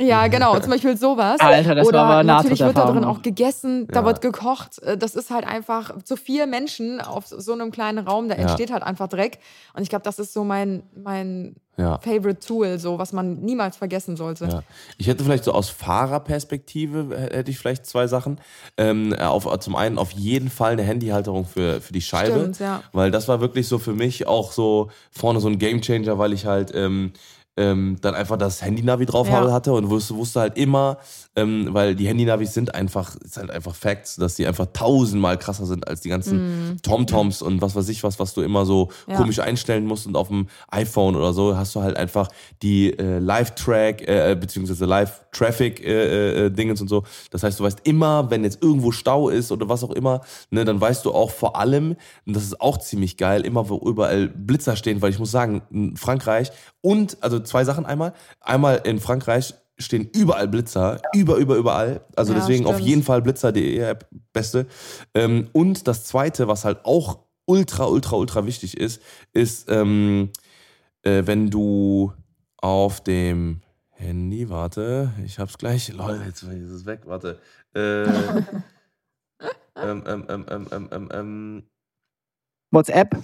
Ja, 0.00 0.26
genau, 0.28 0.56
zum 0.60 0.70
Beispiel 0.70 0.96
sowas. 0.96 1.40
Alter, 1.40 1.74
das 1.74 1.86
Oder 1.88 1.98
war 1.98 2.06
aber 2.06 2.22
natürlich 2.22 2.60
wird 2.60 2.76
da 2.78 2.90
drin 2.92 3.04
auch 3.04 3.20
gegessen, 3.22 3.88
da 3.88 4.00
Ja. 4.00 4.06
wird 4.06 4.20
gekocht. 4.20 4.80
Äh, 4.82 4.96
Das 4.96 5.16
ist 5.16 5.30
halt 5.30 5.44
einfach 5.46 6.02
zu 6.04 6.16
vier 6.16 6.46
Menschen 6.46 7.00
auf 7.00 7.26
so 7.26 7.52
einem 7.52 7.72
kleinen 7.72 8.06
Raum, 8.06 8.28
da 8.28 8.36
Ja. 8.36 8.42
entsteht 8.42 8.70
halt 8.70 8.84
einfach 8.84 9.08
Dreck. 9.08 9.38
Und 9.74 9.82
ich 9.82 9.88
glaube, 9.88 10.04
das 10.04 10.18
ist 10.20 10.32
so 10.32 10.44
mein, 10.44 10.84
mein 10.94 11.56
Ja. 11.76 11.98
Favorite 11.98 12.38
Tool, 12.46 12.78
so 12.78 12.98
was 12.98 13.12
man 13.12 13.40
niemals 13.40 13.76
vergessen 13.76 14.16
sollte. 14.16 14.46
Ja. 14.46 14.62
Ich 14.98 15.06
hätte 15.08 15.24
vielleicht 15.24 15.42
so 15.44 15.52
aus 15.52 15.68
Fahrerperspektive 15.70 17.14
äh, 17.14 17.36
hätte 17.36 17.50
ich 17.50 17.58
vielleicht 17.58 17.86
zwei 17.86 18.06
Sachen. 18.06 18.40
Ähm, 18.76 19.14
auf, 19.14 19.46
zum 19.60 19.76
einen 19.76 19.98
auf 19.98 20.10
jeden 20.12 20.50
Fall 20.50 20.72
eine 20.72 20.82
Handyhalterung 20.82 21.44
für, 21.44 21.80
für 21.80 21.92
die 21.92 22.00
Scheibe. 22.02 22.38
Stimmt, 22.40 22.58
ja. 22.60 22.82
Weil 22.92 23.10
das 23.10 23.28
war 23.28 23.40
wirklich 23.40 23.66
so 23.68 23.78
für 23.78 23.92
mich 23.94 24.26
auch 24.26 24.52
so 24.52 24.90
vorne 25.10 25.40
so 25.40 25.48
ein 25.48 25.58
Gamechanger, 25.58 26.18
weil 26.18 26.32
ich 26.32 26.46
halt 26.46 26.72
ähm, 26.74 27.12
ähm, 27.58 27.96
dann 28.00 28.14
einfach 28.14 28.36
das 28.38 28.62
Handy-Navi 28.62 29.04
drauf 29.04 29.28
Ja. 29.28 29.52
hatte 29.52 29.72
und 29.72 29.90
wusste, 29.90 30.14
wusste 30.14 30.40
halt 30.40 30.56
immer, 30.56 30.98
ähm, 31.36 31.68
weil 31.72 31.94
die 31.94 32.06
Handy-Navis 32.08 32.54
sind 32.54 32.74
einfach, 32.74 33.16
ist 33.16 33.36
halt 33.36 33.50
einfach 33.50 33.74
Facts, 33.74 34.16
dass 34.16 34.36
die 34.36 34.46
einfach 34.46 34.66
tausendmal 34.72 35.36
krasser 35.38 35.66
sind 35.66 35.86
als 35.88 36.00
die 36.00 36.08
ganzen 36.08 36.78
TomToms 36.82 37.42
und 37.42 37.60
was 37.60 37.74
weiß 37.76 37.88
ich 37.90 38.02
was, 38.04 38.18
was 38.18 38.32
du 38.34 38.42
immer 38.42 38.64
so. 38.64 38.88
Ja. 39.06 39.16
komisch 39.16 39.40
einstellen 39.40 39.84
musst 39.84 40.06
und 40.06 40.16
auf 40.16 40.28
dem 40.28 40.46
iPhone 40.70 41.16
oder 41.16 41.32
so 41.32 41.56
hast 41.56 41.74
du 41.74 41.82
halt 41.82 41.96
einfach 41.96 42.28
die 42.62 42.96
äh, 42.98 43.18
Live-Track 43.18 44.06
äh, 44.06 44.36
beziehungsweise 44.40 44.84
Live-Traffic-Dingens 44.86 46.80
und 46.80 46.88
so. 46.88 47.04
Das 47.30 47.42
heißt, 47.42 47.58
du 47.58 47.64
weißt 47.64 47.80
immer, 47.84 48.30
wenn 48.30 48.44
jetzt 48.44 48.62
irgendwo 48.62 48.92
Stau 48.92 49.28
ist 49.28 49.52
oder 49.52 49.68
was 49.68 49.82
auch 49.84 49.90
immer, 49.90 50.20
ne, 50.50 50.64
dann 50.64 50.80
weißt 50.80 51.04
du 51.04 51.12
auch 51.12 51.30
vor 51.30 51.56
allem, 51.56 51.96
und 52.26 52.36
das 52.36 52.44
ist 52.44 52.60
auch 52.60 52.78
ziemlich 52.78 53.16
geil, 53.16 53.42
immer 53.44 53.68
wo 53.68 53.76
überall 53.88 54.28
Blitzer 54.28 54.76
stehen, 54.76 55.02
weil 55.02 55.10
ich 55.10 55.18
muss 55.18 55.30
sagen, 55.30 55.62
in 55.70 55.96
Frankreich 55.96 56.50
und, 56.80 57.18
also 57.22 57.38
zwei 57.48 57.64
Sachen 57.64 57.86
einmal, 57.86 58.12
einmal 58.40 58.82
in 58.84 59.00
Frankreich 59.00 59.54
stehen 59.78 60.08
überall 60.12 60.48
Blitzer, 60.48 61.00
über, 61.14 61.36
über, 61.36 61.56
überall. 61.56 62.00
Also 62.16 62.32
Ja, 62.32 62.40
deswegen 62.40 62.66
auf 62.66 62.76
stimmt. 62.76 62.88
jeden 62.88 63.02
Fall 63.02 63.22
Blitzer.de 63.22 63.78
App, 63.78 64.08
beste. 64.32 64.66
Ähm, 65.14 65.48
und 65.52 65.86
das 65.86 66.04
zweite, 66.04 66.48
was 66.48 66.64
halt 66.64 66.84
auch 66.84 67.20
ultra, 67.46 67.86
ultra, 67.86 68.16
ultra 68.16 68.44
wichtig 68.44 68.76
ist, 68.76 69.00
ist, 69.32 69.70
ähm, 69.70 70.30
äh, 71.02 71.22
wenn 71.26 71.50
du 71.50 72.12
auf 72.56 73.00
dem 73.02 73.62
Handy, 73.90 74.48
warte, 74.50 75.12
ich 75.24 75.38
hab's 75.38 75.58
gleich, 75.58 75.92
lol, 75.92 76.20
jetzt 76.26 76.42
ist 76.42 76.70
es 76.70 76.86
weg, 76.86 77.02
warte. 77.04 77.40
Äh, 77.74 78.02
ähm, 79.76 80.04
ähm, 80.06 80.26
ähm, 80.28 80.46
ähm, 80.50 80.68
ähm, 80.70 80.88
ähm, 80.92 81.08
ähm, 81.12 81.62
WhatsApp, 82.70 83.16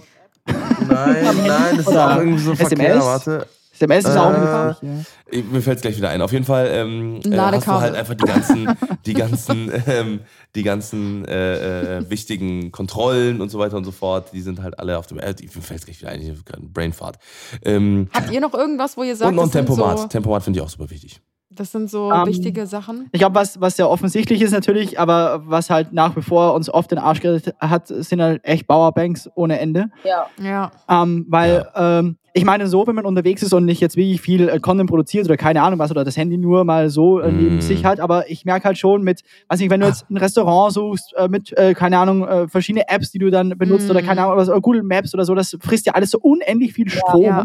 nein, 0.47 1.47
nein, 1.47 1.77
das 1.77 1.87
ist 1.87 1.97
auch 1.97 2.17
irgendwie 2.19 2.43
so 2.43 2.53
SMS? 2.53 2.69
verkehrt, 2.69 3.01
warte. 3.01 3.47
SMS 3.85 4.05
ist 4.05 4.17
auch 4.17 4.33
Äh, 4.33 4.39
nicht 4.41 4.83
wichtig, 4.83 4.89
ja. 4.89 5.39
Ich- 5.39 5.45
Mir 5.51 5.61
fällt 5.63 5.77
es 5.77 5.83
gleich 5.83 5.97
wieder 5.97 6.11
ein. 6.11 6.23
Auf 6.23 6.33
jeden 6.33 6.45
Fall 6.45 6.69
ähm, 6.73 7.21
äh, 7.25 7.37
hast 7.39 7.67
du 7.67 7.73
halt 7.73 7.95
einfach 7.95 8.15
die 8.15 8.25
ganzen, 8.25 8.69
die 9.07 9.15
ganzen, 9.15 9.73
ähm, 9.87 10.21
die 10.55 10.63
ganzen 10.63 11.25
äh, 11.27 11.99
äh, 11.99 12.11
wichtigen 12.11 12.73
Kontrollen 12.73 13.41
und 13.41 13.49
so 13.51 13.59
weiter 13.59 13.77
und 13.77 13.85
so 13.85 13.93
fort. 13.93 14.33
Die 14.33 14.41
sind 14.41 14.63
halt 14.63 14.79
alle 14.79 14.99
auf 14.99 15.07
dem. 15.07 15.19
Äh, 15.19 15.35
mir 15.41 15.63
fällt 15.63 15.81
es 15.81 15.87
gleich 15.87 16.01
wieder 16.01 16.11
ein. 16.11 16.21
Ich 16.21 16.29
habe 16.31 16.43
gerade 16.45 16.61
einen 16.63 16.73
Brainfart. 16.73 17.19
Ähm, 17.65 18.09
Habt 18.13 18.31
ihr 18.31 18.41
noch 18.41 18.55
irgendwas, 18.55 18.97
wo 18.97 19.03
ihr 19.03 19.17
sagt, 19.17 19.29
und 19.31 19.37
noch 19.37 19.45
ein 19.45 19.51
Tempomat. 19.51 19.99
so, 19.99 20.07
Tempomat 20.07 20.43
finde 20.43 20.59
ich 20.61 20.65
auch 20.65 20.69
super 20.71 20.91
wichtig. 20.91 21.21
das 21.51 21.71
sind 21.71 21.89
so 21.89 22.11
Ähm, 22.13 22.27
wichtige 22.27 22.67
Sachen? 22.67 23.09
Ich 23.13 23.21
glaube, 23.21 23.37
was, 23.37 23.61
was 23.61 23.77
sehr 23.77 23.89
offensichtlich 23.89 24.43
ist 24.43 24.51
natürlich, 24.51 24.99
aber 24.99 25.43
was 25.47 25.71
halt 25.71 25.93
nach 25.93 26.17
wie 26.17 26.23
vor 26.23 26.53
uns 26.55 26.69
oft 26.69 26.91
den 26.91 26.99
Arsch 26.99 27.21
gerettet 27.21 27.55
hat, 27.61 27.87
sind 27.89 28.21
halt 28.21 28.45
echt 28.45 28.67
Powerbanks 28.67 29.29
ohne 29.37 29.61
Ende. 29.61 29.87
Ja. 30.05 30.27
Ja. 30.43 30.73
Ähm, 30.89 31.27
weil, 31.29 31.69
ähm, 31.77 32.17
ich 32.37 32.45
meine, 32.45 32.67
so, 32.67 32.85
wenn 32.87 32.97
man 32.97 33.07
unterwegs 33.07 33.43
ist 33.45 33.53
und 33.53 33.65
nicht 33.65 33.81
jetzt 33.81 33.97
wirklich 33.97 34.21
viel 34.21 34.49
äh, 34.49 34.59
Content 34.59 34.91
produziert 34.91 35.25
oder 35.27 35.37
keine 35.37 35.63
Ahnung 35.63 35.79
was 35.79 35.93
oder 35.93 36.03
das 36.05 36.17
Handy 36.17 36.37
nur 36.37 36.65
mal 36.65 36.91
so 36.91 37.21
äh, 37.21 37.31
neben 37.31 37.57
Mm. 37.59 37.61
sich 37.61 37.85
hat, 37.85 38.01
aber 38.01 38.29
ich 38.29 38.45
merke 38.45 38.65
halt 38.65 38.77
schon 38.77 39.03
mit, 39.03 39.23
weiß 39.49 39.61
nicht, 39.61 39.71
wenn 39.71 39.81
Ah. 39.83 39.87
du 39.87 39.91
jetzt 39.93 40.11
ein 40.11 40.17
Restaurant 40.17 40.73
suchst, 40.75 41.15
äh, 41.17 41.29
mit, 41.29 41.57
äh, 41.57 41.75
keine 41.75 41.97
Ahnung, 41.99 42.27
verschiedene 42.49 42.89
Apps, 42.89 43.13
die 43.13 43.19
du 43.21 43.31
dann 43.31 43.51
benutzt 43.57 43.87
Mm. 43.89 43.91
oder 43.93 44.03
keine 44.03 44.23
Ahnung, 44.25 44.37
was, 44.37 44.49
oder 44.49 44.61
Google 44.61 44.83
Maps 44.83 45.15
oder 45.15 45.25
so, 45.25 45.35
das 45.37 45.57
frisst 45.61 45.87
ja 45.87 45.95
alles 45.95 46.11
so 46.11 46.19
unendlich 46.19 46.73
viel 46.73 46.89
Strom. 46.91 47.23
Ja. 47.23 47.45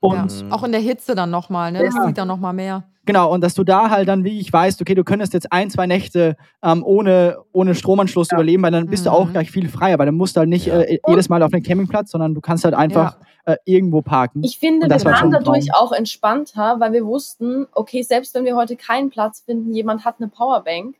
Und 0.00 0.14
ja. 0.14 0.46
Auch 0.50 0.64
in 0.64 0.72
der 0.72 0.80
Hitze 0.82 1.14
dann 1.14 1.30
nochmal, 1.30 1.72
ne? 1.72 1.82
Das 1.84 1.94
Ja. 1.94 2.06
sieht 2.06 2.18
dann 2.18 2.28
nochmal 2.28 2.52
mehr. 2.52 2.84
Genau, 3.06 3.32
und 3.32 3.40
dass 3.42 3.54
du 3.54 3.64
da 3.64 3.88
halt 3.90 4.06
dann 4.08 4.22
wirklich 4.24 4.52
weißt, 4.52 4.80
okay, 4.82 4.94
du 4.94 5.02
könntest 5.04 5.32
jetzt 5.32 5.50
ein, 5.52 5.70
zwei 5.70 5.86
Nächte 5.86 6.36
ähm, 6.62 6.82
ohne, 6.84 7.38
ohne 7.52 7.74
Stromanschluss 7.74 8.30
überleben, 8.32 8.62
weil 8.62 8.70
dann 8.70 8.86
bist 8.86 9.06
du 9.06 9.10
Mhm. 9.10 9.16
auch 9.16 9.32
gleich 9.32 9.50
viel 9.50 9.68
freier, 9.68 9.98
weil 9.98 10.06
dann 10.06 10.14
musst 10.14 10.36
du 10.36 10.40
halt 10.40 10.48
nicht 10.50 10.66
Ja. 10.66 10.80
äh, 10.80 10.98
jedes 11.08 11.28
Mal 11.30 11.42
auf 11.42 11.52
einen 11.52 11.62
Campingplatz, 11.62 12.10
sondern 12.10 12.34
du 12.34 12.40
kannst 12.42 12.64
halt 12.64 12.74
einfach 12.74 13.16
äh, 13.44 13.56
irgendwo 13.64 14.02
parken. 14.02 14.42
Ich 14.44 14.58
finde, 14.58 14.88
wir 14.88 15.04
waren 15.04 15.30
dadurch 15.30 15.74
auch 15.74 15.92
entspannter, 15.92 16.78
weil 16.78 16.92
wir 16.92 17.06
wussten, 17.06 17.66
okay, 17.72 18.02
selbst 18.02 18.34
wenn 18.34 18.44
wir 18.44 18.56
heute 18.56 18.76
keinen 18.76 19.10
Platz 19.10 19.40
finden, 19.40 19.74
jemand 19.74 20.04
hat 20.04 20.16
eine 20.18 20.28
Powerbank 20.28 20.96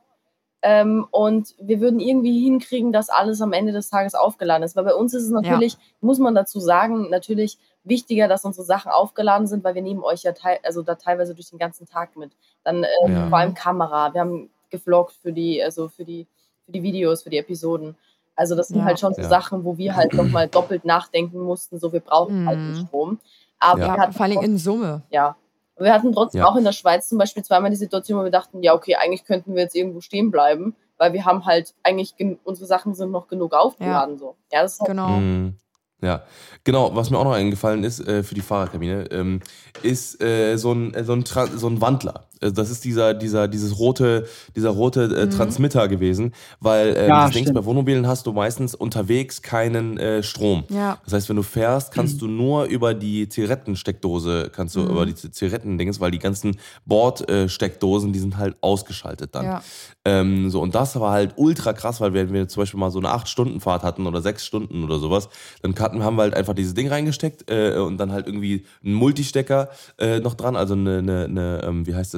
ähm, 0.62 1.07
und 1.11 1.55
wir 1.59 1.80
würden 1.80 2.01
irgendwie 2.01 2.45
hinkriegen, 2.45 2.93
dass 2.93 3.09
alles 3.09 3.41
am 3.41 3.53
Ende 3.53 3.72
des 3.72 3.88
Tages 3.91 4.14
aufgeladen 4.14 4.62
ist. 4.62 4.76
Weil 4.76 4.84
bei 4.84 4.95
uns 4.95 5.14
ist 5.14 5.24
es 5.24 5.30
natürlich, 5.30 5.76
muss 6.01 6.18
man 6.18 6.34
dazu 6.34 6.61
sagen, 6.61 7.09
natürlich 7.11 7.59
wichtiger, 7.84 8.28
dass 8.28 8.45
unsere 8.45 8.66
Sachen 8.66 8.93
aufgeladen 8.93 9.47
sind, 9.47 9.64
weil 9.64 9.74
wir 9.74 9.82
nehmen 9.82 10.03
euch 10.03 10.22
ja 10.22 10.32
teil, 10.32 10.59
also 10.62 10.82
da 10.82 10.97
teilweise 10.97 11.34
durch 11.34 11.49
den 11.49 11.59
ganzen 11.59 11.86
Tag 11.86 12.16
mit. 12.16 12.32
Dann 12.62 12.84
ähm, 13.05 13.12
Ja. 13.12 13.28
vor 13.28 13.38
allem 13.38 13.55
Kamera. 13.55 14.12
Wir 14.12 14.20
haben 14.20 14.51
gefloggt 14.68 15.14
für 15.22 15.32
die, 15.32 15.62
also 15.62 15.88
für 15.88 16.05
die, 16.05 16.26
für 16.66 16.72
die 16.72 16.82
Videos, 16.82 17.22
für 17.22 17.30
die 17.30 17.38
Episoden. 17.38 17.97
Also 18.41 18.57
das 18.57 18.68
sind 18.68 18.78
Ja. 18.78 18.84
halt 18.86 18.99
schon 18.99 19.12
so 19.12 19.20
Ja. 19.20 19.28
Sachen, 19.28 19.64
wo 19.64 19.76
wir 19.76 19.95
halt 19.97 20.14
nochmal 20.14 20.49
doppelt 20.49 20.86
nachdenken 20.86 21.41
mussten, 21.41 21.78
so 21.78 21.93
wir 21.93 22.01
brauchen 22.01 22.47
halt 22.49 22.57
den 22.59 22.70
Mhm. 22.72 22.86
Strom. 22.86 23.18
Aber 23.59 23.80
Ja. 23.80 23.86
wir 23.88 23.93
hatten 24.01 24.12
vor 24.14 24.24
allem 24.24 24.41
in 24.41 24.57
Summe. 24.57 25.03
ja. 25.11 25.36
Wir 25.78 25.93
hatten 25.95 26.12
trotzdem 26.12 26.41
Ja. 26.41 26.47
auch 26.49 26.57
in 26.57 26.64
der 26.64 26.72
Schweiz 26.72 27.09
zum 27.09 27.16
Beispiel 27.18 27.43
zweimal 27.43 27.70
die 27.70 27.76
Situation, 27.76 28.18
wo 28.18 28.24
wir 28.24 28.30
dachten, 28.30 28.62
ja, 28.62 28.74
okay, 28.74 28.97
eigentlich 28.97 29.24
könnten 29.24 29.55
wir 29.55 29.62
jetzt 29.62 29.74
irgendwo 29.74 30.01
stehen 30.03 30.30
bleiben, 30.30 30.74
weil 30.99 31.12
wir 31.14 31.24
haben 31.26 31.45
halt 31.47 31.74
eigentlich 31.82 32.16
gen- 32.16 32.38
unsere 32.45 32.66
Sachen 32.66 32.95
sind 32.95 33.11
noch 33.11 33.28
genug 33.28 33.53
aufgeladen 33.55 34.18
so. 34.18 34.36
Ja, 34.53 34.62
das 34.62 34.74
ist 34.74 34.80
halt 34.80 34.88
Genau. 34.91 35.09
Mhm. 35.09 35.57
Ja, 36.03 36.22
genau. 36.64 36.95
Was 36.97 37.11
mir 37.11 37.18
auch 37.18 37.24
noch 37.24 37.32
eingefallen 37.34 37.84
ist 37.84 38.01
äh, 38.01 38.22
für 38.22 38.34
die 38.34 38.41
Fahrerkabine, 38.41 39.11
ähm, 39.11 39.41
ist 39.82 40.22
äh, 40.22 40.57
so 40.57 40.72
ein 40.72 40.95
äh, 40.95 41.05
so 41.05 41.12
ein, 41.12 41.24
Tra 41.24 41.47
so 41.47 41.66
ein 41.68 41.80
Wandler. 41.82 42.24
Äh, 42.41 42.53
Das 42.53 42.70
ist 42.70 42.84
dieser 42.84 43.14
dieser 43.14 43.49
dieses 43.49 43.78
rote 43.78 44.26
dieser 44.57 44.70
rote 44.70 45.03
äh, 45.05 45.26
Mhm. 45.26 45.30
Transmitter 45.30 45.88
gewesen, 45.88 46.32
weil 46.61 46.97
äh, 46.97 47.09
Ja, 47.09 47.24
das 47.26 47.32
Ding 47.34 47.53
bei 47.53 47.64
Wohnmobilen 47.64 48.07
hast 48.07 48.26
du 48.26 48.32
meistens 48.32 48.74
unterwegs 48.74 49.43
keinen 49.43 49.99
äh, 49.99 50.22
Strom. 50.22 50.64
Ja. 50.68 50.99
Das 51.05 51.12
heißt, 51.14 51.28
wenn 51.28 51.36
du 51.36 51.43
fährst, 51.43 51.93
kannst 51.93 52.20
du 52.22 52.26
nur 52.26 52.64
über 52.64 52.95
die 52.95 53.28
Zigarettensteckdose, 53.28 54.51
kannst 54.55 54.76
Mhm. 54.76 54.86
du 54.86 54.93
über 54.93 55.07
die 55.07 55.14
Zigarettendings, 55.14 56.01
weil 56.01 56.11
die 56.11 56.18
ganzen 56.18 56.57
Bordsteckdosen, 56.86 58.12
die 58.12 58.18
sind 58.18 58.36
halt 58.36 58.57
ausgeschaltet 58.61 59.34
dann. 59.34 59.45
Ja. 59.45 59.62
Ähm, 60.05 60.51
so, 60.51 60.61
und 60.61 60.74
das 60.74 60.99
war 60.99 61.12
halt 61.12 61.34
ultra 61.36 61.72
krass, 61.72 62.01
weil 62.01 62.14
wenn 62.14 62.32
wir 62.32 62.49
zum 62.49 62.62
Beispiel 62.62 62.80
mal 62.80 62.91
so 62.91 62.99
eine 62.99 63.09
8-Stunden-Fahrt 63.09 63.82
hatten 63.82 64.07
oder 64.07 64.22
6 64.22 64.45
Stunden 64.47 64.82
oder 64.84 64.99
sowas, 64.99 65.28
dann 65.62 65.74
hatten, 65.78 66.03
haben 66.03 66.16
wir 66.16 66.22
halt 66.22 66.34
einfach 66.34 66.55
dieses 66.55 66.74
Ding 66.74 66.88
reingesteckt 66.88 67.51
äh, 67.51 67.76
und 67.78 67.99
dann 67.99 68.11
halt 68.12 68.26
irgendwie 68.26 68.64
einen 68.84 68.95
Multistecker 68.95 69.68
äh, 69.99 70.20
noch 70.20 70.34
dran, 70.34 70.57
also 70.57 70.74
eine, 70.74 70.99
eine, 70.99 71.24
eine 71.24 71.62
ähm, 71.64 71.86
wie 71.86 71.95
heißt 71.95 72.14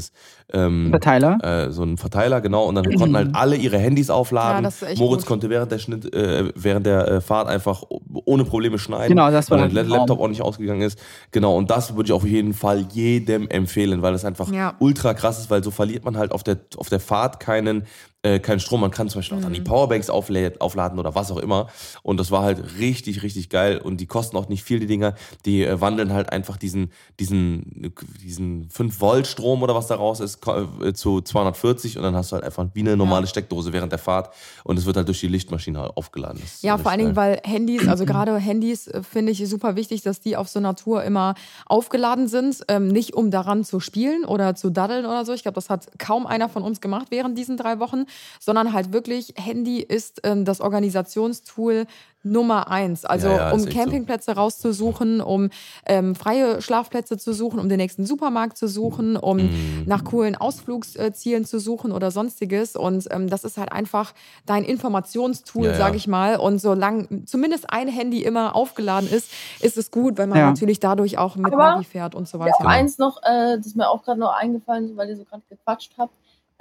Ähm, 0.52 0.88
Verteiler. 0.90 1.38
äh, 1.42 1.70
so 1.70 1.82
ein 1.82 1.96
Verteiler, 1.96 2.40
genau. 2.40 2.64
Und 2.66 2.74
dann 2.74 2.84
konnten 2.96 3.16
halt 3.16 3.30
alle 3.34 3.56
ihre 3.56 3.78
Handys 3.78 4.10
aufladen. 4.10 4.64
Ja, 4.64 4.88
Moritz 4.96 5.20
gut. 5.22 5.26
konnte 5.26 5.48
während 5.50 5.72
der, 5.72 5.78
Schnitt, 5.78 6.14
äh, 6.14 6.52
während 6.54 6.84
der 6.86 7.08
äh, 7.08 7.20
Fahrt 7.20 7.48
einfach 7.48 7.82
ohne 8.24 8.44
Probleme 8.44 8.78
schneiden. 8.78 9.08
Genau, 9.08 9.30
das 9.30 9.50
war 9.50 9.58
weil 9.60 9.68
der 9.70 9.84
Laptop 9.84 10.20
auch 10.20 10.28
nicht 10.28 10.42
ausgegangen 10.42 10.82
ist. 10.82 10.98
Genau, 11.30 11.56
und 11.56 11.70
das 11.70 11.96
würde 11.96 12.08
ich 12.08 12.12
auf 12.12 12.24
jeden 12.26 12.52
Fall 12.54 12.86
jedem 12.92 13.48
empfehlen, 13.48 14.02
weil 14.02 14.12
das 14.12 14.24
einfach 14.24 14.52
Ja. 14.52 14.74
ultra 14.78 15.14
krass 15.14 15.38
ist, 15.38 15.50
weil 15.50 15.64
so 15.64 15.70
verliert 15.70 16.04
man 16.04 16.16
halt 16.18 16.32
auf 16.32 16.42
der, 16.42 16.58
auf 16.76 16.88
der 16.88 17.00
Fahrt 17.00 17.40
keinen, 17.40 17.84
äh, 18.22 18.38
keinen 18.38 18.60
Strom. 18.60 18.80
Man 18.80 18.90
kann 18.90 19.08
zum 19.08 19.18
Beispiel 19.20 19.38
auch 19.38 19.42
dann 19.42 19.52
die 19.52 19.60
Mhm. 19.60 19.64
Powerbanks 19.64 20.08
aufladen 20.10 20.98
oder 20.98 21.14
was 21.14 21.30
auch 21.30 21.38
immer. 21.38 21.68
Und 22.02 22.18
das 22.20 22.30
war 22.30 22.42
halt 22.42 22.78
richtig, 22.78 23.22
richtig 23.22 23.48
geil. 23.50 23.78
Und 23.78 23.98
die 23.98 24.06
kosten 24.06 24.36
auch 24.36 24.48
nicht 24.48 24.62
viel, 24.62 24.78
die 24.80 24.86
Dinger. 24.86 25.14
Die 25.44 25.64
äh, 25.64 25.80
wandeln 25.80 26.12
halt 26.12 26.30
einfach 26.32 26.56
diesen, 26.56 26.92
diesen, 27.18 27.92
diesen 28.22 28.68
5-Volt-Strom 28.68 29.62
oder 29.62 29.74
was 29.74 29.86
da 29.88 29.96
raus 29.96 30.20
ist, 30.20 30.40
äh, 30.82 30.92
zu 30.92 31.20
240 31.20 31.96
und 31.96 32.02
dann 32.04 32.14
hast 32.14 32.30
du 32.32 32.34
halt 32.34 32.44
einfach 32.44 32.66
wie 32.74 32.80
eine 32.80 32.96
normale 32.96 33.26
Steckdose 33.26 33.72
während 33.72 33.92
der 33.92 33.98
Fahrt 33.98 34.32
und 34.64 34.78
es 34.78 34.86
wird 34.86 34.96
halt 34.96 35.08
durch 35.08 35.20
die 35.20 35.28
Lichtmaschine 35.28 35.78
halt 35.80 35.96
aufgeladen. 35.96 36.40
Ja, 36.60 36.78
vor 36.78 36.90
allen 36.90 37.00
Dingen, 37.00 37.16
weil 37.16 37.40
Handys, 37.44 37.88
also 37.88 38.04
gerade 38.06 38.36
Handys 38.38 38.86
äh, 38.88 39.02
finde 39.02 39.32
ich 39.32 39.48
super 39.48 39.76
wichtig, 39.76 40.02
dass 40.02 40.20
die 40.20 40.36
auf 40.36 40.48
so 40.48 40.58
einer 40.58 40.76
Tour 40.76 41.02
immer 41.04 41.34
aufgeladen 41.66 42.28
sind. 42.28 42.62
Ähm, 42.68 42.88
nicht 42.88 43.14
um 43.14 43.30
daran 43.30 43.64
zu 43.64 43.80
spielen 43.80 44.24
oder 44.24 44.54
zu 44.54 44.70
daddeln 44.70 45.06
oder 45.06 45.24
so. 45.24 45.32
Ich 45.32 45.42
glaube, 45.42 45.54
das 45.56 45.70
hat 45.70 45.86
kaum 45.98 46.26
einer 46.26 46.48
von 46.48 46.62
uns 46.62 46.80
gemacht 46.80 47.06
während 47.10 47.36
diesen 47.36 47.56
drei 47.56 47.78
Wochen, 47.78 48.04
sondern 48.40 48.72
halt 48.72 48.92
wirklich, 48.92 49.34
Handy 49.36 49.80
ist 49.80 50.20
ähm, 50.24 50.44
das 50.44 50.60
Organisationstool 50.60 51.86
Nummer 52.24 52.70
eins. 52.70 53.04
Also 53.04 53.26
Ja, 53.26 53.36
ja, 53.36 53.50
um 53.50 53.58
echt 53.58 53.72
so. 53.72 53.78
Campingplätze 53.78 54.30
rauszusuchen, 54.36 55.20
um 55.20 55.50
ähm, 55.86 56.14
freie 56.14 56.62
Schlafplätze 56.62 57.18
zu 57.18 57.32
suchen, 57.32 57.58
um 57.58 57.68
den 57.68 57.78
nächsten 57.78 58.06
Supermarkt 58.06 58.56
zu 58.56 58.68
suchen, 58.68 59.16
um 59.16 59.38
Mhm. 59.38 59.82
nach 59.86 60.04
coolen 60.04 60.36
Ausflugszielen 60.36 61.44
zu 61.44 61.58
suchen 61.58 61.90
oder 61.90 62.12
sonstiges. 62.12 62.76
Und 62.76 63.08
ähm, 63.10 63.28
das 63.28 63.42
ist 63.42 63.58
halt 63.58 63.72
einfach 63.72 64.12
dein 64.46 64.62
Informationstool, 64.62 65.64
Ja, 65.66 65.72
ja. 65.72 65.78
sage 65.78 65.96
ich 65.96 66.06
mal. 66.06 66.36
Und 66.36 66.60
solange 66.60 67.24
zumindest 67.24 67.70
ein 67.70 67.88
Handy 67.88 68.22
immer 68.22 68.54
aufgeladen 68.54 69.10
ist, 69.10 69.28
ist 69.60 69.76
es 69.76 69.90
gut, 69.90 70.16
weil 70.16 70.28
man 70.28 70.38
Ja. 70.38 70.46
natürlich 70.50 70.78
dadurch 70.78 71.18
auch 71.18 71.34
mit 71.34 71.52
Aber- 71.52 71.72
Navi 71.72 71.84
fährt 71.84 72.14
und 72.14 72.28
so 72.28 72.38
Ja, 72.38 72.44
weiter. 72.44 72.68
eins 72.68 72.98
noch, 72.98 73.20
äh, 73.24 73.56
das 73.56 73.66
ist 73.66 73.76
mir 73.76 73.90
auch 73.90 74.04
gerade 74.04 74.20
noch 74.20 74.32
eingefallen, 74.36 74.84
ist, 74.84 74.96
weil 74.96 75.08
ihr 75.08 75.16
so 75.16 75.24
gerade 75.24 75.42
gequatscht 75.48 75.92
habt, 75.98 76.14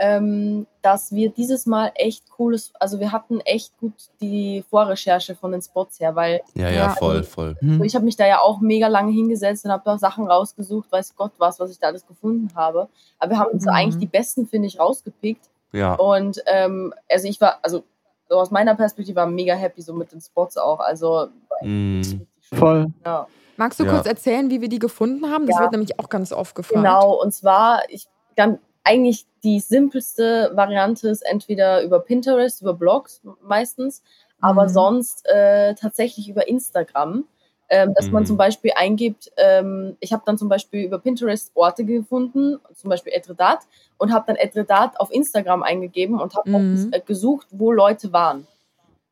ähm, 0.04 0.66
dass 0.82 1.12
wir 1.14 1.30
dieses 1.30 1.68
Mal 1.68 1.91
echt 1.93 2.28
cooles, 2.32 2.74
also 2.80 2.99
wir 2.99 3.12
hatten 3.12 3.39
echt 3.41 3.78
gut 3.78 3.93
die 4.20 4.64
Vorrecherche 4.70 5.36
von 5.36 5.52
den 5.52 5.62
Spots 5.62 5.99
her, 5.99 6.16
weil 6.16 6.41
Ja, 6.56 6.70
ja, 6.70 6.76
Ja. 6.76 6.89
voll, 6.95 7.24
voll. 7.24 7.56
Mhm. 7.62 7.84
ich 7.84 7.93
habe 7.93 8.04
mich 8.06 8.16
da 8.16 8.26
ja 8.26 8.39
auch 8.39 8.60
mega 8.62 8.88
lange 8.88 9.12
hingesetzt 9.12 9.64
und 9.64 9.72
habe 9.72 9.84
da 9.86 9.99
Sachen 9.99 10.28
rausgesucht, 10.28 10.91
weiß 10.91 11.16
Gott 11.16 11.32
was, 11.38 11.60
was 11.60 11.70
ich 11.70 11.78
da 11.80 11.88
alles 11.88 12.06
gefunden 12.08 12.49
habe. 12.56 12.88
Aber 13.20 13.30
wir 13.32 13.38
haben 13.39 13.52
uns 13.52 13.64
Mhm. 13.66 13.72
eigentlich 13.72 13.97
die 13.99 14.08
besten, 14.08 14.47
finde 14.47 14.68
ich, 14.68 14.80
rausgepickt. 14.80 15.49
Ja. 15.72 15.93
Und 15.93 16.41
ähm, 16.47 16.93
also 17.10 17.28
ich 17.28 17.39
war, 17.39 17.60
also 17.62 17.84
so 18.28 18.39
aus 18.39 18.49
meiner 18.49 18.74
Perspektive 18.76 19.18
war 19.18 19.28
mega 19.28 19.54
happy 19.54 19.82
so 19.84 19.93
mit 19.93 20.12
den 20.12 20.20
Spots 20.22 20.58
auch. 20.58 20.80
Also 20.80 21.28
Mhm. 21.62 22.26
Voll. 22.54 22.88
ja. 23.06 23.28
Magst 23.58 23.80
du 23.80 23.84
Ja. 23.84 23.91
kurz 23.93 24.08
erzählen, 24.08 24.49
wie 24.49 24.62
wir 24.62 24.70
die 24.70 24.80
gefunden 24.80 25.30
haben? 25.30 25.45
Das 25.45 25.58
Ja. 25.58 25.62
wird 25.62 25.74
nämlich 25.74 25.99
auch 25.99 26.10
ganz 26.10 26.32
oft 26.34 26.56
gefragt. 26.56 26.78
Genau, 26.84 27.22
und 27.22 27.32
zwar, 27.34 27.82
ich 27.89 28.08
dann 28.36 28.58
eigentlich 28.84 29.25
die 29.43 29.59
simpelste 29.59 30.51
Variante 30.53 31.09
ist 31.09 31.21
entweder 31.21 31.84
über 31.84 31.99
Pinterest, 31.99 32.61
über 32.61 32.73
Blogs 32.73 33.21
meistens, 33.41 34.01
aber 34.41 34.63
Mhm. 34.63 34.69
sonst 34.69 35.25
äh, 35.27 35.75
tatsächlich 35.75 36.29
über 36.29 36.47
Instagram. 36.47 37.25
Ähm, 37.73 37.93
dass 37.93 38.11
man 38.11 38.23
Mhm. 38.23 38.27
zum 38.27 38.36
Beispiel 38.38 38.71
eingibt, 38.75 39.32
ähm, 39.38 39.95
ich 40.01 40.11
habe 40.11 40.23
dann 40.25 40.38
zum 40.38 40.49
Beispiel 40.49 40.84
über 40.84 40.99
Pinterest 40.99 41.51
Orte 41.55 41.86
gefunden, 41.86 42.59
zum 42.75 42.89
Beispiel 42.89 43.13
Etretat, 43.13 43.59
und 43.97 44.11
habe 44.11 44.25
dann 44.27 44.36
Etretat 44.36 44.99
auf 44.99 45.09
Instagram 45.09 45.63
eingegeben 45.63 46.19
und 46.19 46.36
habe 46.36 46.49
Mhm. 46.49 46.89
äh, 46.91 46.99
gesucht, 46.99 47.47
wo 47.51 47.71
Leute 47.71 48.11
waren. 48.11 48.45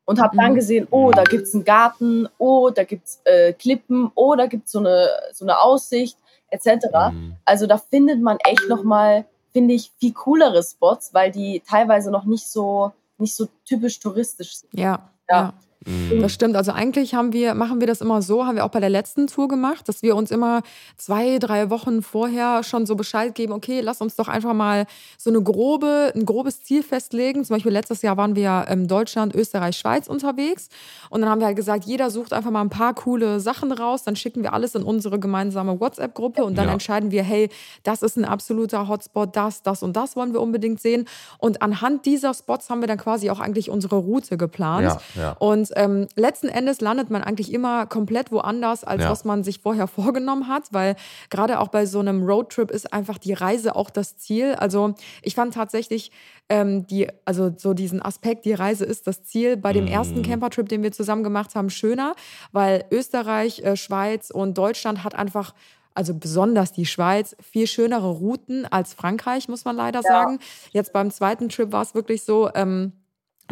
Und 0.04 0.20
habe 0.20 0.36
dann 0.36 0.50
Mhm. 0.52 0.56
gesehen, 0.56 0.88
oh, 0.90 1.10
da 1.10 1.22
gibt's 1.24 1.54
einen 1.54 1.64
Garten, 1.64 2.28
oh, 2.36 2.68
da 2.68 2.84
gibt's 2.84 3.22
äh, 3.24 3.54
Klippen, 3.54 4.10
oh, 4.14 4.34
da 4.34 4.44
gibt's 4.46 4.72
so 4.72 4.80
eine, 4.80 5.08
so 5.32 5.46
eine 5.46 5.58
Aussicht, 5.60 6.18
etc. 6.50 7.12
Mhm. 7.14 7.36
Also 7.46 7.66
da 7.66 7.78
findet 7.78 8.20
man 8.20 8.36
echt 8.46 8.68
nochmal, 8.68 9.24
finde 9.52 9.74
ich, 9.74 9.92
viel 9.98 10.12
coolere 10.12 10.62
Spots, 10.62 11.12
weil 11.12 11.30
die 11.30 11.62
teilweise 11.66 12.10
noch 12.10 12.24
nicht 12.24 12.46
so, 12.46 12.92
nicht 13.18 13.34
so 13.34 13.48
typisch 13.64 13.98
touristisch 14.00 14.56
sind. 14.58 14.72
Ja. 14.74 15.10
Ja. 15.28 15.36
ja. 15.36 15.54
Mhm. 15.86 16.20
Das 16.20 16.32
stimmt. 16.32 16.56
Also 16.56 16.72
eigentlich 16.72 17.14
haben 17.14 17.32
wir, 17.32 17.54
machen 17.54 17.80
wir 17.80 17.86
das 17.86 18.00
immer 18.02 18.20
so, 18.20 18.46
haben 18.46 18.56
wir 18.56 18.64
auch 18.64 18.70
bei 18.70 18.80
der 18.80 18.90
letzten 18.90 19.26
Tour 19.28 19.48
gemacht, 19.48 19.88
dass 19.88 20.02
wir 20.02 20.14
uns 20.14 20.30
immer 20.30 20.62
zwei, 20.96 21.38
drei 21.38 21.70
Wochen 21.70 22.02
vorher 22.02 22.62
schon 22.62 22.84
so 22.84 22.96
Bescheid 22.96 23.34
geben, 23.34 23.52
okay, 23.54 23.80
lass 23.80 24.00
uns 24.02 24.14
doch 24.16 24.28
einfach 24.28 24.52
mal 24.52 24.84
so 25.16 25.30
eine 25.30 25.42
grobe, 25.42 26.12
ein 26.14 26.26
grobes 26.26 26.62
Ziel 26.62 26.82
festlegen. 26.82 27.44
Zum 27.44 27.56
Beispiel 27.56 27.72
letztes 27.72 28.02
Jahr 28.02 28.16
waren 28.18 28.36
wir 28.36 28.66
in 28.68 28.88
Deutschland, 28.88 29.34
Österreich, 29.34 29.76
Schweiz 29.78 30.06
unterwegs. 30.06 30.68
Und 31.08 31.22
dann 31.22 31.30
haben 31.30 31.40
wir 31.40 31.46
halt 31.46 31.56
gesagt, 31.56 31.84
jeder 31.84 32.10
sucht 32.10 32.32
einfach 32.34 32.50
mal 32.50 32.60
ein 32.60 32.70
paar 32.70 32.94
coole 32.94 33.40
Sachen 33.40 33.72
raus, 33.72 34.04
dann 34.04 34.16
schicken 34.16 34.42
wir 34.42 34.52
alles 34.52 34.74
in 34.74 34.82
unsere 34.82 35.18
gemeinsame 35.18 35.80
WhatsApp-Gruppe 35.80 36.44
und 36.44 36.58
dann 36.58 36.66
Ja. 36.66 36.72
entscheiden 36.74 37.10
wir, 37.10 37.22
hey, 37.22 37.48
das 37.84 38.02
ist 38.02 38.16
ein 38.18 38.24
absoluter 38.26 38.86
Hotspot, 38.88 39.34
das, 39.34 39.62
das 39.62 39.82
und 39.82 39.96
das 39.96 40.14
wollen 40.14 40.32
wir 40.34 40.40
unbedingt 40.42 40.80
sehen. 40.80 41.06
Und 41.38 41.62
anhand 41.62 42.04
dieser 42.04 42.34
Spots 42.34 42.68
haben 42.68 42.80
wir 42.82 42.88
dann 42.88 42.98
quasi 42.98 43.30
auch 43.30 43.40
eigentlich 43.40 43.70
unsere 43.70 43.96
Route 43.96 44.36
geplant. 44.36 44.98
Ja, 45.16 45.22
ja. 45.22 45.32
Und 45.38 45.69
ähm, 45.76 46.06
letzten 46.16 46.48
Endes 46.48 46.80
landet 46.80 47.10
man 47.10 47.22
eigentlich 47.22 47.52
immer 47.52 47.86
komplett 47.86 48.32
woanders, 48.32 48.84
als 48.84 49.02
Ja. 49.02 49.10
was 49.10 49.24
man 49.24 49.44
sich 49.44 49.60
vorher 49.60 49.86
vorgenommen 49.88 50.48
hat, 50.48 50.64
weil 50.72 50.96
gerade 51.30 51.60
auch 51.60 51.68
bei 51.68 51.86
so 51.86 52.00
einem 52.00 52.22
Roadtrip 52.24 52.70
ist 52.70 52.92
einfach 52.92 53.18
die 53.18 53.32
Reise 53.32 53.76
auch 53.76 53.90
das 53.90 54.16
Ziel. 54.18 54.54
Also 54.54 54.94
ich 55.22 55.34
fand 55.34 55.54
tatsächlich 55.54 56.10
ähm, 56.48 56.86
die, 56.86 57.08
also 57.24 57.52
so 57.56 57.74
diesen 57.74 58.02
Aspekt, 58.02 58.44
die 58.44 58.52
Reise 58.54 58.84
ist 58.84 59.06
das 59.06 59.22
Ziel, 59.24 59.56
bei 59.56 59.72
dem 59.72 59.84
Mhm. 59.84 59.90
ersten 59.90 60.22
Campertrip, 60.22 60.68
den 60.68 60.82
wir 60.82 60.92
zusammen 60.92 61.22
gemacht 61.22 61.54
haben, 61.54 61.70
schöner, 61.70 62.14
weil 62.52 62.84
Österreich, 62.90 63.60
äh, 63.60 63.76
Schweiz 63.76 64.30
und 64.30 64.58
Deutschland 64.58 65.04
hat 65.04 65.14
einfach 65.14 65.54
also 65.92 66.14
besonders 66.14 66.72
die 66.72 66.86
Schweiz, 66.86 67.36
viel 67.42 67.66
schönere 67.66 68.08
Routen 68.10 68.64
als 68.64 68.94
Frankreich, 68.94 69.48
muss 69.48 69.64
man 69.64 69.74
leider 69.76 70.02
sagen. 70.02 70.38
Jetzt 70.70 70.92
beim 70.92 71.10
zweiten 71.10 71.48
Trip 71.48 71.72
war 71.72 71.82
es 71.82 71.94
wirklich 71.96 72.22
so, 72.22 72.48
ähm, 72.54 72.92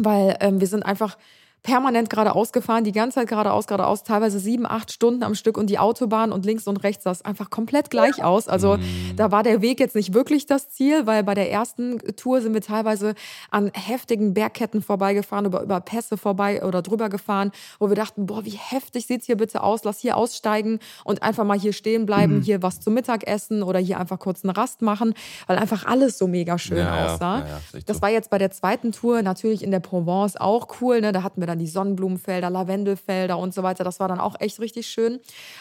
weil 0.01 0.37
ähm, 0.39 0.61
wir 0.61 0.67
sind 0.67 0.83
einfach 0.83 1.17
permanent 1.61 2.09
geradeaus 2.09 2.51
gefahren, 2.51 2.83
die 2.83 2.91
ganze 2.91 3.15
Zeit 3.15 3.27
geradeaus, 3.27 3.67
geradeaus, 3.67 4.03
teilweise 4.03 4.39
sieben, 4.39 4.65
acht 4.65 4.91
Stunden 4.91 5.23
am 5.23 5.35
Stück 5.35 5.57
und 5.57 5.69
die 5.69 5.77
Autobahn 5.77 6.31
und 6.31 6.45
links 6.45 6.67
und 6.67 6.77
rechts 6.77 7.03
sah 7.03 7.11
es 7.11 7.23
einfach 7.23 7.49
komplett 7.49 7.89
gleich 7.89 8.23
aus. 8.23 8.47
Also 8.47 8.77
da 9.17 9.31
war 9.31 9.43
der 9.43 9.61
Weg 9.61 9.79
jetzt 9.79 9.95
nicht 9.95 10.13
wirklich 10.13 10.45
das 10.45 10.69
Ziel, 10.69 11.05
weil 11.05 11.23
bei 11.23 11.33
der 11.33 11.51
ersten 11.51 11.99
Tour 12.15 12.41
sind 12.41 12.53
wir 12.53 12.61
teilweise 12.61 13.13
an 13.51 13.71
heftigen 13.73 14.33
Bergketten 14.33 14.81
vorbeigefahren, 14.81 15.45
über, 15.45 15.61
über 15.61 15.81
Pässe 15.81 16.17
vorbei 16.17 16.63
oder 16.63 16.81
drüber 16.81 17.09
gefahren, 17.09 17.51
wo 17.79 17.89
wir 17.89 17.95
dachten, 17.95 18.25
boah, 18.25 18.45
wie 18.45 18.51
heftig 18.57 19.05
sieht's 19.07 19.25
hier 19.25 19.37
bitte 19.37 19.61
aus, 19.61 19.83
lass 19.83 19.99
hier 19.99 20.15
aussteigen 20.15 20.79
und 21.03 21.23
einfach 21.23 21.43
mal 21.43 21.59
hier 21.59 21.73
stehen 21.73 22.05
bleiben, 22.05 22.41
hier 22.41 22.63
was 22.63 22.79
zum 22.79 22.93
Mittag 22.93 23.27
essen 23.27 23.63
oder 23.63 23.79
hier 23.79 23.99
einfach 23.99 24.19
kurz 24.19 24.43
eine 24.43 24.55
Rast 24.55 24.81
machen, 24.81 25.13
weil 25.47 25.57
einfach 25.57 25.85
alles 25.85 26.17
so 26.17 26.27
mega 26.27 26.57
schön 26.57 26.77
Ja, 26.77 27.13
aussah. 27.13 27.39
ja, 27.39 27.45
ja, 27.47 27.79
das 27.85 27.97
so. 27.97 28.01
war 28.01 28.09
jetzt 28.09 28.29
bei 28.29 28.37
der 28.37 28.51
zweiten 28.51 28.91
Tour 28.93 29.21
natürlich 29.21 29.61
in 29.63 29.71
der 29.71 29.81
Provence 29.81 30.37
auch 30.37 30.67
cool. 30.81 31.01
Ne? 31.01 31.11
Da 31.11 31.21
hatten 31.23 31.41
wir 31.41 31.48
dann 31.49 31.59
die 31.59 31.67
Sonnenblumenfelder, 31.67 32.49
Lavendelfelder 32.49 33.37
und 33.37 33.53
so 33.53 33.61
weiter. 33.63 33.83
Das 33.83 33.99
war 33.99 34.07
dann 34.07 34.19
auch 34.19 34.35
echt 34.39 34.59
richtig 34.59 34.87
schön. 34.87 35.19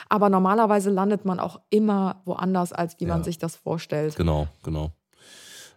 Aber 0.09 0.29
normalerweise 0.29 0.91
landet 0.91 1.25
man 1.25 1.41
auch 1.41 1.61
immer 1.71 2.23
woanders, 2.25 2.73
als 2.73 2.95
wie 3.01 3.07
man 3.07 3.19
Ja. 3.21 3.25
sich 3.25 3.39
das 3.39 3.57
vorstellt. 3.57 4.15
Genau, 4.17 4.47
genau. 4.63 4.93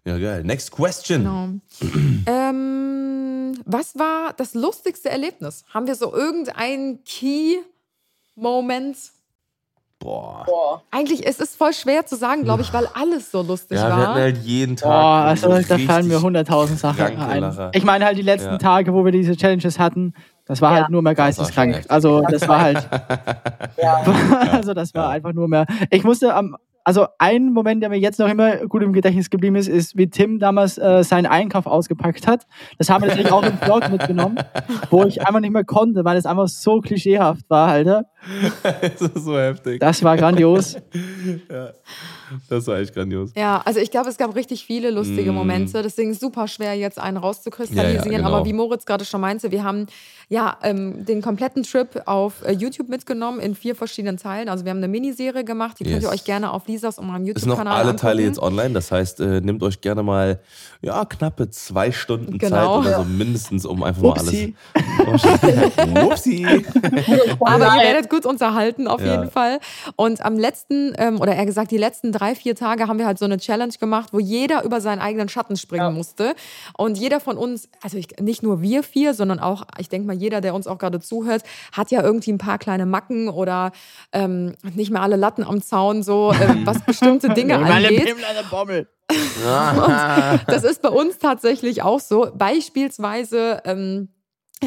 Ja, 0.06 0.18
geil. 0.18 0.44
Next 0.44 0.72
question. 0.72 1.20
Genau. 1.24 1.50
ähm, 2.26 3.54
was 3.66 3.96
war 3.98 4.34
das 4.34 4.54
lustigste 4.54 5.10
Erlebnis? 5.10 5.64
Haben 5.74 5.88
wir 5.88 5.96
so 5.96 6.14
irgendeinen 6.14 7.04
Key-Moment? 7.04 8.98
Boah. 10.02 10.44
Boah. 10.46 10.82
Eigentlich 10.92 11.24
ist 11.26 11.40
es 11.40 11.56
voll 11.56 11.74
schwer 11.74 12.06
zu 12.06 12.16
sagen, 12.16 12.44
glaube 12.44 12.64
ich, 12.64 12.74
weil 12.74 12.88
alles 12.94 13.32
so 13.32 13.42
lustig 13.42 13.78
Ja, 13.78 13.86
wir 13.88 13.90
war. 13.98 14.08
hatten 14.10 14.20
halt 14.20 14.38
jeden 14.40 14.76
Tag. 14.76 14.90
Boah, 14.90 15.22
also 15.28 15.48
da 15.62 15.78
fallen 15.78 16.08
mir 16.08 16.22
hunderttausend 16.22 16.80
Sachen 16.80 17.18
ein. 17.20 17.70
Ich 17.74 17.84
meine 17.84 18.06
halt 18.06 18.18
die 18.18 18.22
letzten 18.24 18.52
Ja. 18.54 18.58
Tage, 18.58 18.94
wo 18.94 19.06
wir 19.06 19.12
diese 19.12 19.38
Challenges 19.38 19.78
hatten, 19.80 20.14
das 20.46 20.62
war 20.62 20.72
Ja. 20.74 20.82
halt 20.82 20.90
nur 20.90 21.02
mehr 21.02 21.16
geisteskrank. 21.16 21.84
Also 21.88 22.22
das 22.30 22.48
war 22.48 22.62
halt, 22.62 22.88
Ja. 23.82 24.02
also 24.52 24.74
das 24.74 24.94
war 24.96 25.10
einfach 25.10 25.34
nur 25.34 25.48
mehr. 25.48 25.66
Ich 25.92 26.04
musste 26.04 26.34
am, 26.34 26.58
also 26.84 27.08
ein 27.18 27.54
Moment, 27.54 27.82
der 27.82 27.90
mir 27.90 28.00
jetzt 28.00 28.20
noch 28.20 28.30
immer 28.30 28.58
gut 28.68 28.82
im 28.84 28.94
Gedächtnis 28.94 29.30
geblieben 29.30 29.56
ist, 29.56 29.68
ist, 29.68 29.98
wie 29.98 30.10
Tim 30.10 30.40
damals 30.40 30.78
äh, 30.78 31.04
seinen 31.04 31.26
Einkauf 31.26 31.66
ausgepackt 31.66 32.28
hat. 32.28 32.46
Das 32.78 32.90
haben 32.90 33.04
wir 33.04 33.10
natürlich 33.10 33.32
auch 33.32 33.44
im 33.44 33.58
Vlog 33.58 33.90
mitgenommen, 33.90 34.38
wo 34.90 35.04
ich 35.04 35.26
einfach 35.26 35.40
nicht 35.40 35.54
mehr 35.54 35.64
konnte, 35.64 36.04
weil 36.06 36.18
es 36.18 36.26
einfach 36.26 36.48
so 36.48 36.82
klischeehaft 36.82 37.50
war, 37.50 37.70
Alter. 37.70 38.06
das 38.82 39.02
ist 39.02 39.26
so 39.26 39.38
heftig. 39.38 39.80
Das 39.80 40.04
war 40.04 40.18
grandios. 40.18 40.78
Das 42.50 42.68
war 42.68 42.80
echt 42.80 42.94
grandios. 42.94 43.32
Ja, 43.36 43.62
also 43.66 43.80
ich 43.80 43.92
glaube, 43.92 44.10
es 44.10 44.18
gab 44.18 44.36
richtig 44.36 44.66
viele 44.66 44.92
lustige 44.92 45.32
Mm. 45.32 45.36
Momente. 45.36 45.82
Deswegen 45.82 46.14
super 46.14 46.48
schwer, 46.48 46.74
jetzt 46.76 47.00
einen 47.00 47.18
rauszukristallisieren. 47.18 48.06
Ja, 48.06 48.12
ja, 48.12 48.18
genau. 48.18 48.34
Aber 48.36 48.46
wie 48.46 48.54
Moritz 48.54 48.86
gerade 48.86 49.06
schon 49.06 49.22
meinte, 49.22 49.52
wir 49.52 49.64
haben 49.64 49.88
ja 50.30 50.58
ähm, 50.64 51.06
den 51.06 51.22
kompletten 51.22 51.64
Trip 51.64 52.04
auf 52.06 52.44
äh, 52.46 52.52
YouTube 52.54 52.88
mitgenommen 52.90 53.40
in 53.40 53.54
vier 53.56 53.76
verschiedenen 53.76 54.18
Teilen. 54.18 54.48
Also 54.50 54.64
wir 54.66 54.70
haben 54.70 54.78
eine 54.78 54.88
Miniserie 54.88 55.44
gemacht, 55.44 55.78
die 55.80 55.84
könnt 55.84 55.96
ihr 56.04 56.10
Yes. 56.10 56.12
euch 56.14 56.24
gerne 56.24 56.52
auf 56.54 56.68
Lisas 56.68 56.98
und 57.00 57.08
meinem 57.08 57.24
Es 57.28 57.42
sind 57.42 57.50
noch 57.50 57.58
YouTube-Kanal 57.58 57.74
alle 57.74 57.82
angucken. 57.90 57.98
Teile 58.02 58.22
jetzt 58.24 58.40
online. 58.40 58.74
Das 58.74 58.92
heißt, 58.92 59.20
äh, 59.20 59.42
nehmt 59.42 59.62
euch 59.64 59.82
gerne 59.82 60.04
mal 60.04 60.40
ja, 60.82 61.04
knappe 61.06 61.50
zwei 61.50 61.92
Stunden 61.92 62.32
Zeit 62.40 62.50
Genau. 62.50 62.80
oder 62.80 62.98
so 62.98 63.04
mindestens, 63.04 63.66
um 63.66 63.84
einfach 63.84 64.02
mal 64.02 64.10
Upsi. 64.12 64.56
alles. 65.06 65.24
Upsi. 66.06 66.46
Aber 67.42 67.66
ihr 67.76 67.82
werdet 67.84 68.10
gut 68.10 68.26
unterhalten, 68.26 68.88
auf 68.88 69.02
Ja. 69.02 69.12
jeden 69.16 69.30
Fall. 69.32 69.60
Und 69.96 70.24
am 70.24 70.38
letzten, 70.38 70.94
ähm, 70.98 71.20
oder 71.20 71.36
eher 71.36 71.46
gesagt, 71.46 71.72
die 71.72 71.78
letzten 71.78 72.12
drei, 72.12 72.21
vier 72.36 72.56
Tage 72.56 72.88
haben 72.88 73.00
wir 73.00 73.06
halt 73.06 73.18
so 73.20 73.26
eine 73.26 73.38
Challenge 73.38 73.74
gemacht, 73.80 74.10
wo 74.12 74.20
jeder 74.20 74.64
über 74.64 74.80
seinen 74.82 75.00
eigenen 75.00 75.28
Schatten 75.30 75.56
springen 75.58 75.84
Ja. 75.86 75.90
musste. 75.92 76.36
Und 76.78 76.98
jeder 76.98 77.20
von 77.20 77.38
uns, 77.38 77.68
also 77.82 77.98
ich, 77.98 78.08
nicht 78.20 78.44
nur 78.44 78.62
wir 78.62 78.84
vier, 78.84 79.14
sondern 79.14 79.40
auch, 79.40 79.64
ich 79.80 79.90
denke 79.90 80.08
mal, 80.08 80.16
jeder, 80.16 80.40
der 80.42 80.54
uns 80.54 80.68
auch 80.68 80.78
gerade 80.78 81.00
zuhört, 81.00 81.44
hat 81.72 81.92
ja 81.92 82.02
irgendwie 82.04 82.32
ein 82.32 82.38
paar 82.38 82.58
kleine 82.60 82.86
Macken 82.86 83.28
oder 83.30 83.72
ähm, 84.14 84.54
nicht 84.76 84.92
mehr 84.92 85.02
alle 85.02 85.16
Latten 85.16 85.44
am 85.44 85.62
Zaun, 85.62 86.04
so 86.04 86.32
ähm, 86.34 86.62
was 86.66 86.82
bestimmte 86.82 87.30
Dinge 87.30 87.56
angeht. 87.58 88.06
Das 90.48 90.64
ist 90.64 90.82
bei 90.82 90.90
uns 90.90 91.18
tatsächlich 91.18 91.82
auch 91.84 92.00
so. 92.00 92.32
Beispielsweise 92.36 93.62
ähm, 93.66 94.10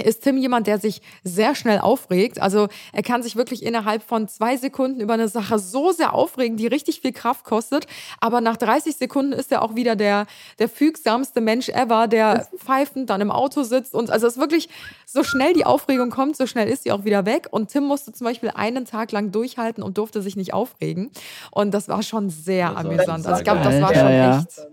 ist 0.02 0.22
Tim 0.22 0.36
jemand, 0.36 0.66
der 0.66 0.78
sich 0.78 1.02
sehr 1.22 1.54
schnell 1.54 1.78
aufregt. 1.78 2.40
Also 2.40 2.68
er 2.92 3.02
kann 3.02 3.22
sich 3.22 3.36
wirklich 3.36 3.62
innerhalb 3.62 4.02
von 4.02 4.28
zwei 4.28 4.56
Sekunden 4.56 5.00
über 5.00 5.14
eine 5.14 5.28
Sache 5.28 5.58
so 5.58 5.92
sehr 5.92 6.14
aufregen, 6.14 6.56
die 6.56 6.66
richtig 6.66 7.00
viel 7.00 7.12
Kraft 7.12 7.44
kostet. 7.44 7.86
Aber 8.20 8.40
nach 8.40 8.56
30 8.56 8.96
Sekunden 8.96 9.32
ist 9.32 9.52
er 9.52 9.62
auch 9.62 9.76
wieder 9.76 9.96
der, 9.96 10.26
der 10.58 10.68
fügsamste 10.68 11.40
Mensch 11.40 11.68
ever, 11.68 12.08
der 12.08 12.48
pfeifend 12.56 13.10
dann 13.10 13.20
im 13.20 13.30
Auto 13.30 13.62
sitzt. 13.62 13.94
Und 13.94 14.10
also 14.10 14.26
es 14.26 14.34
ist 14.34 14.40
wirklich, 14.40 14.68
so 15.06 15.22
schnell 15.22 15.52
die 15.52 15.64
Aufregung 15.64 16.10
kommt, 16.10 16.36
so 16.36 16.46
schnell 16.46 16.68
ist 16.68 16.82
sie 16.82 16.92
auch 16.92 17.04
wieder 17.04 17.24
weg. 17.24 17.46
Und 17.50 17.70
Tim 17.70 17.84
musste 17.84 18.12
zum 18.12 18.24
Beispiel 18.24 18.50
einen 18.54 18.84
Tag 18.84 19.12
lang 19.12 19.30
durchhalten 19.30 19.82
und 19.82 19.96
durfte 19.98 20.22
sich 20.22 20.34
nicht 20.34 20.52
aufregen. 20.52 21.10
Und 21.50 21.72
das 21.72 21.88
war 21.88 22.02
schon 22.02 22.30
sehr 22.30 22.70
Das 22.70 22.84
amüsant. 22.84 23.26
Also 23.26 23.38
ich 23.38 23.44
glaube, 23.44 23.62
das 23.62 23.80
war 23.80 23.94
schon 23.94 24.12
ja. 24.12 24.38
echt 24.40 24.68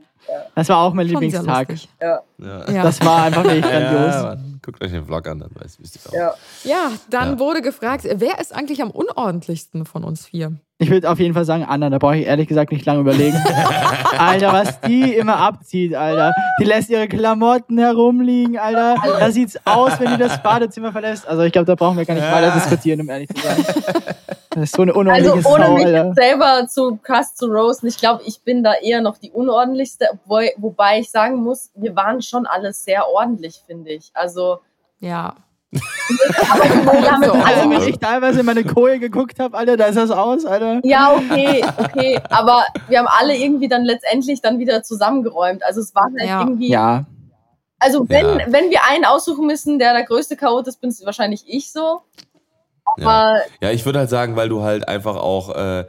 Das 0.56 0.70
war 0.70 0.78
auch 0.80 0.94
mein 0.94 1.08
schon 1.08 1.22
Lieblingstag. 1.22 1.74
Ja. 2.02 2.20
Ja. 2.38 2.84
Das 2.84 3.04
war 3.06 3.24
einfach 3.24 3.44
wirklich 3.44 3.62
grandios. 3.70 4.38
Guckt 4.64 4.84
euch 4.84 4.92
den 4.92 5.06
Vlog 5.06 5.28
an, 5.28 5.40
dann 5.40 5.50
weißt 5.56 5.82
wisst 5.82 5.96
ihr 5.96 6.10
auch. 6.10 6.14
Ja. 6.14 6.34
Ja, 6.64 6.92
dann 7.10 7.32
Ja. 7.34 7.40
wurde 7.40 7.62
gefragt, 7.62 8.06
wer 8.12 8.40
ist 8.40 8.54
eigentlich 8.56 8.82
am 8.82 8.92
unordentlichsten 8.92 9.86
von 9.86 10.04
uns 10.04 10.28
vier? 10.28 10.54
Ich 10.78 10.90
würde 10.90 11.10
auf 11.12 11.20
jeden 11.20 11.34
Fall 11.36 11.46
sagen, 11.46 11.64
Anna, 11.64 11.90
da 11.92 11.98
brauche 12.00 12.18
ich 12.18 12.26
ehrlich 12.26 12.48
gesagt 12.48 12.72
nicht 12.72 12.86
lange 12.86 13.02
überlegen. 13.02 13.38
Alter, 14.18 14.52
was 14.54 14.80
die 14.82 15.14
immer 15.14 15.38
abzieht, 15.38 15.94
Alter. 15.96 16.34
Die 16.60 16.64
lässt 16.66 16.90
ihre 16.90 17.08
Klamotten 17.08 17.78
herumliegen, 17.78 18.58
Alter. 18.58 18.96
Da 19.20 19.32
sieht's 19.32 19.60
aus, 19.66 20.00
wenn 20.00 20.12
die 20.12 20.18
das 20.18 20.42
Badezimmer 20.42 20.92
verlässt. 20.92 21.28
Also 21.28 21.44
ich 21.44 21.52
glaube, 21.52 21.66
da 21.66 21.76
brauchen 21.76 21.98
wir 21.98 22.06
gar 22.06 22.16
nicht 22.16 22.24
weiter 22.32 22.52
diskutieren, 22.52 23.02
um 23.02 23.10
ehrlich 23.10 23.30
zu 23.30 23.42
sein. 23.42 23.58
Das 24.54 24.64
ist 24.64 24.76
so 24.76 24.82
eine 24.82 24.92
Also 24.92 25.00
unordentliche 25.00 25.48
ohne 25.50 25.66
Sau, 25.66 25.74
mich 25.76 25.86
Alter. 25.86 26.14
selber 26.14 26.68
zu 26.68 26.98
krass 27.02 27.36
zu 27.36 27.46
roasten, 27.48 27.88
ich 27.88 27.98
glaube, 27.98 28.22
ich 28.26 28.42
bin 28.42 28.64
da 28.64 28.74
eher 28.74 29.02
noch 29.02 29.18
die 29.18 29.32
unordentlichste, 29.32 30.10
wobei, 30.26 30.54
wobei 30.58 31.00
ich 31.00 31.10
sagen 31.10 31.38
muss, 31.38 31.72
wir 31.76 31.96
waren 31.96 32.22
schon 32.22 32.46
alles 32.46 32.84
sehr 32.84 33.08
ordentlich, 33.08 33.64
finde 33.66 33.92
ich. 33.92 34.12
Also 34.14 34.60
Ja. 35.00 35.36
wir 35.72 37.12
haben 37.12 37.24
So. 37.24 37.32
alle 37.32 37.46
Also, 37.46 37.70
nicht 37.70 37.82
wenn 37.82 37.90
ich 37.90 38.00
teilweise 38.00 38.42
in 38.42 38.46
meine 38.46 38.66
Koje 38.66 39.00
geguckt 39.00 39.40
habe, 39.40 39.58
Alter, 39.58 39.78
da 39.78 39.86
ist 39.86 39.96
das 39.96 40.12
aus, 40.12 40.46
Alter. 40.46 40.82
Ja, 40.84 41.14
okay, 41.16 41.64
okay. 41.78 42.20
Aber 42.30 42.66
wir 42.90 43.00
haben 43.00 43.08
alle 43.08 43.38
irgendwie 43.38 43.70
dann 43.70 43.86
letztendlich 43.86 44.42
dann 44.42 44.60
wieder 44.60 44.84
zusammengeräumt. 44.84 45.64
Also 45.64 45.80
es 45.80 45.96
war 45.96 46.04
halt 46.18 46.28
Ja. 46.28 46.42
irgendwie. 46.42 46.70
Ja. 46.70 47.06
Also 47.80 48.08
wenn, 48.10 48.26
Ja. 48.26 48.46
wenn 48.48 48.70
wir 48.70 48.82
einen 48.90 49.06
aussuchen 49.06 49.48
müssen, 49.48 49.80
der 49.80 49.94
der 49.94 50.04
größte 50.04 50.36
Chaot 50.36 50.68
ist, 50.68 50.82
bin 50.82 50.90
es 50.90 51.06
wahrscheinlich 51.06 51.44
ich 51.48 51.72
so. 51.72 52.02
Aber 53.00 53.42
Ja, 53.62 53.72
ich 53.72 53.86
würde 53.86 54.00
halt 54.00 54.10
sagen, 54.10 54.36
weil 54.36 54.50
du 54.50 54.64
halt 54.64 54.88
einfach 54.88 55.16
auch 55.16 55.56
äh, 55.56 55.86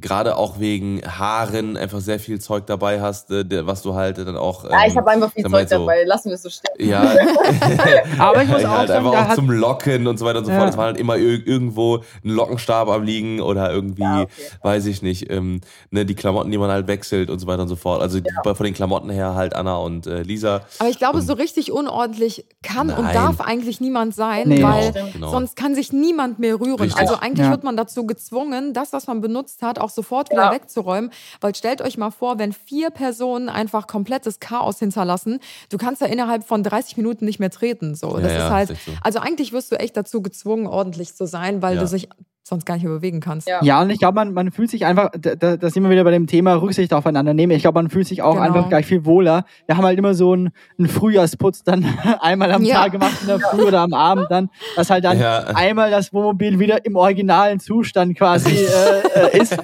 gerade 0.00 0.36
auch 0.36 0.58
wegen 0.60 1.00
Haaren 1.06 1.76
einfach 1.76 2.00
sehr 2.00 2.18
viel 2.20 2.40
Zeug 2.40 2.66
dabei 2.66 3.00
hast, 3.00 3.30
äh, 3.30 3.66
was 3.66 3.82
du 3.82 3.94
halt 3.94 4.18
dann 4.18 4.36
auch. 4.36 4.64
ja, 4.64 4.86
ich 4.86 4.92
ähm, 4.92 4.98
habe 4.98 5.10
einfach 5.10 5.32
viel 5.32 5.44
Zeug 5.44 5.68
so- 5.68 5.78
dabei. 5.78 6.04
Lassen 6.04 6.28
wir 6.28 6.34
es 6.34 6.42
so 6.42 6.50
stehen. 6.50 6.88
Ja, 6.88 7.02
Aber 8.18 8.42
ich 8.42 8.48
muss 8.48 8.64
auch 8.64 8.70
halt 8.70 8.88
sagen, 8.88 9.06
einfach 9.06 9.30
auch 9.30 9.34
zum 9.34 9.50
Locken 9.50 10.06
und 10.06 10.18
so 10.18 10.24
weiter 10.24 10.38
und 10.40 10.44
so 10.44 10.50
Ja. 10.52 10.58
fort. 10.58 10.70
Es 10.70 10.76
war 10.76 10.86
halt 10.86 10.96
immer 10.98 11.16
ir 11.16 11.46
irgendwo 11.46 11.96
ein 12.24 12.30
Lockenstab 12.30 12.88
am 12.88 13.02
Liegen 13.02 13.40
oder 13.40 13.72
irgendwie, 13.72 14.02
Ja, 14.02 14.22
okay. 14.22 14.30
weiß 14.62 14.86
ich 14.86 15.02
nicht, 15.02 15.30
ähm, 15.30 15.60
ne, 15.90 16.04
die 16.04 16.14
Klamotten, 16.14 16.50
die 16.50 16.58
man 16.58 16.70
halt 16.70 16.86
wechselt 16.86 17.30
und 17.30 17.38
so 17.38 17.46
weiter 17.46 17.62
und 17.62 17.68
so 17.68 17.76
fort. 17.76 18.00
Also 18.02 18.20
die, 18.20 18.30
von 18.44 18.64
den 18.64 18.74
Klamotten 18.74 19.10
her 19.10 19.34
halt 19.34 19.54
Anna 19.54 19.76
und 19.76 20.06
äh, 20.06 20.22
Lisa. 20.22 20.62
Aber 20.78 20.88
ich 20.88 20.98
glaube, 20.98 21.20
so 21.22 21.32
richtig 21.34 21.72
unordentlich 21.72 22.46
kann 22.62 22.90
und 22.90 23.04
Nein. 23.04 23.14
darf 23.14 23.40
eigentlich 23.40 23.80
niemand 23.80 24.14
sein, 24.14 24.48
Nee. 24.48 24.62
weil 24.62 24.92
Genau, 24.92 25.06
genau. 25.12 25.30
sonst 25.30 25.56
kann 25.56 25.74
sich 25.74 25.92
niemand 25.92 26.38
mehr 26.38 26.60
rühren. 26.60 26.74
Richtig. 26.78 27.00
Also 27.00 27.14
eigentlich 27.16 27.46
Ja. 27.46 27.50
wird 27.50 27.64
man 27.64 27.76
dazu 27.76 28.06
gezwungen, 28.06 28.72
das, 28.74 28.92
was 28.92 29.06
man 29.06 29.20
benutzt 29.20 29.31
hat, 29.62 29.78
auch 29.78 29.90
sofort 29.90 30.30
wieder 30.30 30.42
Ja. 30.44 30.52
wegzuräumen. 30.52 31.10
Weil 31.40 31.54
stellt 31.54 31.82
euch 31.82 31.96
mal 31.98 32.10
vor, 32.10 32.38
wenn 32.38 32.52
vier 32.52 32.90
Personen 32.90 33.48
einfach 33.48 33.86
komplettes 33.86 34.40
Chaos 34.40 34.78
hinterlassen, 34.78 35.40
du 35.70 35.78
kannst 35.78 36.00
ja 36.00 36.06
innerhalb 36.06 36.44
von 36.44 36.62
30 36.62 36.96
Minuten 36.96 37.24
nicht 37.24 37.38
mehr 37.40 37.50
treten. 37.50 37.94
So, 37.94 38.18
das 38.18 38.32
Ja, 38.32 38.46
ist 38.46 38.50
halt. 38.52 38.70
ist 38.70 38.84
so. 38.84 38.92
Also 39.02 39.18
eigentlich 39.18 39.52
wirst 39.52 39.72
du 39.72 39.76
echt 39.78 39.96
dazu 39.96 40.22
gezwungen, 40.22 40.66
ordentlich 40.66 41.14
zu 41.14 41.26
sein, 41.26 41.62
weil 41.62 41.76
Ja. 41.76 41.82
du 41.84 41.88
dich 41.88 42.08
sonst 42.44 42.66
gar 42.66 42.74
nicht 42.74 42.82
mehr 42.82 42.92
bewegen 42.92 43.20
kannst. 43.20 43.48
Ja. 43.48 43.62
Ja, 43.62 43.80
und 43.82 43.90
ich 43.90 43.98
glaube, 44.00 44.16
man, 44.16 44.32
man 44.34 44.50
fühlt 44.50 44.68
sich 44.70 44.84
einfach, 44.84 45.10
da, 45.16 45.36
da 45.36 45.56
da 45.56 45.70
sind 45.70 45.84
wir 45.84 45.90
wieder 45.90 46.02
bei 46.02 46.10
dem 46.10 46.26
Thema 46.26 46.54
Rücksicht 46.54 46.92
aufeinander 46.92 47.34
nehmen. 47.34 47.52
Ich 47.52 47.62
glaube, 47.62 47.76
man 47.78 47.88
fühlt 47.88 48.06
sich 48.08 48.20
auch 48.22 48.32
Genau. 48.34 48.44
einfach 48.44 48.68
gleich 48.68 48.84
viel 48.86 49.04
wohler. 49.04 49.44
Wir 49.66 49.76
haben 49.76 49.84
halt 49.84 49.96
immer 49.98 50.14
so 50.14 50.32
einen, 50.32 50.50
einen 50.76 50.88
Frühjahrsputz 50.88 51.62
dann 51.62 51.84
einmal 52.20 52.50
am 52.52 52.62
Ja. 52.64 52.82
Tag 52.82 52.92
gemacht 52.92 53.16
in 53.20 53.28
der 53.28 53.38
Früh 53.38 53.62
oder 53.62 53.80
am 53.80 53.94
Abend 53.94 54.26
dann, 54.30 54.50
dass 54.76 54.90
halt 54.90 55.04
dann 55.04 55.20
Ja. 55.20 55.44
einmal 55.54 55.90
das 55.92 56.12
Wohnmobil 56.12 56.58
wieder 56.58 56.84
im 56.84 56.96
originalen 56.96 57.60
Zustand 57.60 58.16
quasi 58.18 58.50
äh, 59.14 59.38
ist. 59.38 59.56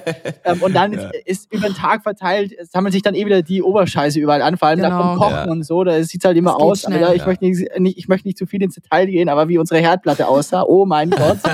Ähm, 0.45 0.61
und 0.61 0.73
dann 0.73 0.93
ist, 0.93 1.07
ist 1.25 1.53
über 1.53 1.67
den 1.67 1.75
Tag 1.75 2.03
verteilt, 2.03 2.53
sammelt 2.71 2.93
sich 2.93 3.01
dann 3.01 3.13
eh 3.15 3.25
wieder 3.25 3.41
die 3.41 3.61
Oberscheiße 3.61 4.19
überall 4.19 4.41
an, 4.41 4.57
vor 4.57 4.69
allem 4.69 4.79
Genau. 4.79 4.89
nach 4.89 5.11
dem 5.13 5.17
Kochen 5.19 5.33
Ja. 5.35 5.51
und 5.51 5.63
so. 5.63 5.83
Da 5.83 6.01
sieht's 6.03 6.23
halt 6.23 6.37
immer 6.37 6.51
Das 6.53 6.61
aus. 6.61 6.81
schnell. 6.83 7.11
Ich, 7.13 7.21
Ja. 7.21 7.27
möchte 7.27 7.45
nicht, 7.45 7.79
nicht, 7.79 7.97
ich 7.97 8.07
möchte 8.07 8.27
nicht 8.27 8.37
zu 8.37 8.45
viel 8.45 8.63
ins 8.63 8.75
Detail 8.75 9.05
gehen, 9.07 9.27
aber 9.27 9.49
wie 9.49 9.57
unsere 9.57 9.81
Herdplatte 9.81 10.27
aussah, 10.29 10.63
oh 10.65 10.85
mein 10.85 11.09
Gott. 11.09 11.37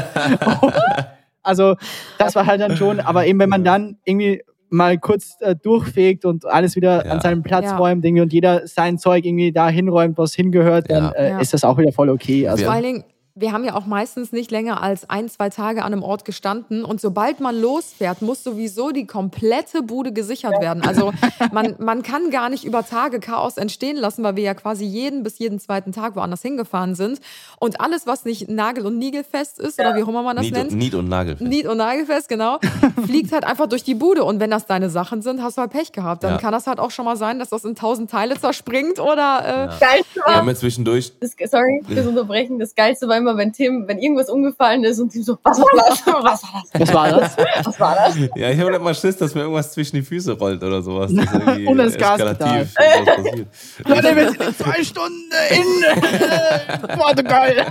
Also 1.46 1.76
das 2.18 2.36
war 2.36 2.46
halt 2.46 2.62
dann 2.62 2.76
schon, 2.78 3.00
aber 3.00 3.26
eben 3.26 3.40
wenn 3.40 3.50
man 3.50 3.64
dann 3.64 3.98
irgendwie 4.06 4.42
mal 4.70 4.98
kurz 4.98 5.36
äh, 5.42 5.56
durchfegt 5.56 6.26
und 6.26 6.46
alles 6.46 6.76
wieder 6.76 7.06
Ja. 7.06 7.12
an 7.14 7.22
seinen 7.22 7.44
Platz 7.44 7.66
Ja. 7.66 7.78
räumt 7.78 8.04
irgendwie 8.04 8.22
und 8.24 8.34
jeder 8.34 8.68
sein 8.68 8.98
Zeug 8.98 9.24
irgendwie 9.26 9.52
da 9.52 9.70
hinräumt, 9.70 10.18
was 10.18 10.34
hingehört, 10.34 10.90
dann 10.90 11.04
Ja. 11.06 11.12
Äh, 11.12 11.30
Ja. 11.32 11.40
ist 11.40 11.54
das 11.54 11.64
auch 11.64 11.78
wieder 11.78 11.92
voll 11.92 12.10
okay. 12.10 12.48
Also. 12.48 12.66
Vor 12.66 12.74
allen 12.74 12.84
Dingen, 12.84 13.04
wir 13.38 13.52
haben 13.52 13.66
ja 13.66 13.76
auch 13.76 13.86
meistens 13.86 14.32
nicht 14.32 14.50
länger 14.50 14.82
als 14.82 15.10
ein, 15.10 15.28
zwei 15.28 15.50
Tage 15.50 15.84
an 15.84 15.92
einem 15.92 16.04
Ort 16.04 16.24
gestanden. 16.24 16.86
Und 16.86 17.02
sobald 17.02 17.42
man 17.42 17.60
losfährt, 17.60 18.22
muss 18.22 18.42
sowieso 18.46 18.92
die 18.92 19.06
komplette 19.06 19.82
Bude 19.82 20.14
gesichert 20.14 20.62
werden. 20.62 20.82
Also 20.88 21.12
man, 21.52 21.76
man 21.80 22.02
kann 22.02 22.30
gar 22.32 22.48
nicht 22.50 22.64
über 22.64 22.86
Tage 22.86 23.20
Chaos 23.20 23.58
entstehen 23.58 23.98
lassen, 23.98 24.24
weil 24.24 24.38
wir 24.38 24.44
ja 24.44 24.54
quasi 24.54 24.86
jeden 24.86 25.24
bis 25.24 25.38
jeden 25.38 25.60
zweiten 25.60 25.92
Tag 25.92 26.16
woanders 26.16 26.42
hingefahren 26.44 26.96
sind. 26.96 27.20
Und 27.60 27.82
alles, 27.82 28.08
was 28.08 28.24
nicht 28.24 28.48
nagel- 28.50 28.86
und 28.86 28.98
niegelfest 28.98 29.60
ist, 29.60 29.78
oder 29.82 29.96
wie 29.98 30.04
auch 30.04 30.08
immer 30.08 30.24
man 30.24 30.38
das 30.38 30.46
Nied 30.46 30.54
nennt, 30.54 30.72
und, 30.72 30.78
Nied 30.78 30.96
und 30.96 31.10
Nagelfest. 31.10 31.50
Niet- 31.52 31.68
und 31.68 31.78
nagelfest, 31.78 32.30
genau, 32.30 32.60
fliegt 33.06 33.34
halt 33.34 33.44
einfach 33.44 33.68
durch 33.68 33.84
die 33.84 33.96
Bude. 33.96 34.24
Und 34.24 34.40
wenn 34.40 34.50
das 34.50 34.66
deine 34.66 34.90
Sachen 34.90 35.22
sind, 35.22 35.44
hast 35.44 35.58
du 35.58 35.62
halt 35.62 35.72
Pech 35.72 35.92
gehabt. 35.92 36.24
Dann 36.24 36.32
Ja. 36.36 36.38
kann 36.38 36.54
das 36.54 36.68
halt 36.68 36.80
auch 36.80 36.92
schon 36.92 37.04
mal 37.04 37.18
sein, 37.18 37.40
dass 37.40 37.50
das 37.50 37.66
in 37.66 37.76
tausend 37.76 38.10
Teile 38.10 38.40
zerspringt 38.40 38.98
oder 39.00 39.42
äh, 39.76 39.80
Geilste 39.84 40.16
Wir 40.16 40.24
war, 40.26 40.36
haben 40.36 40.48
ja 40.48 40.56
zwischendurch 40.56 41.12
das, 41.20 41.36
sorry 41.52 41.82
fürs 41.86 42.08
Unterbrechen, 42.08 42.60
das 42.60 42.74
Geilste 42.76 43.10
war 43.10 43.25
immer, 43.26 43.38
wenn 43.38 43.52
Tim, 43.52 43.88
wenn 43.88 43.98
irgendwas 43.98 44.30
umgefallen 44.30 44.84
ist 44.84 45.00
und 45.00 45.12
Tim 45.12 45.24
so, 45.24 45.38
was 45.44 45.60
war 45.60 45.68
das? 45.76 46.06
Was 46.06 46.14
war 46.14 46.24
das? 46.24 46.44
was 46.74 46.94
war 46.94 47.10
das? 47.10 47.38
Was 47.66 47.80
war 47.80 47.96
das? 47.96 48.18
Ja, 48.36 48.50
ich 48.50 48.60
habe 48.60 48.72
halt 48.72 48.82
mal 48.82 48.94
Schiss, 48.94 49.18
dass 49.18 49.34
mir 49.34 49.42
irgendwas 49.42 49.72
zwischen 49.72 49.96
die 49.96 50.02
Füße 50.02 50.34
rollt 50.38 50.64
oder 50.64 50.82
sowas. 50.82 51.12
Und 51.66 51.78
das 51.78 51.96
eskalativ 51.96 52.74
passiert. 52.74 53.48
Leute, 53.86 54.16
wir 54.16 54.32
sind 54.32 54.42
in 54.42 54.56
zwei 54.56 54.84
Stunden 54.84 55.32
in 55.50 56.98
Portugal. 56.98 57.68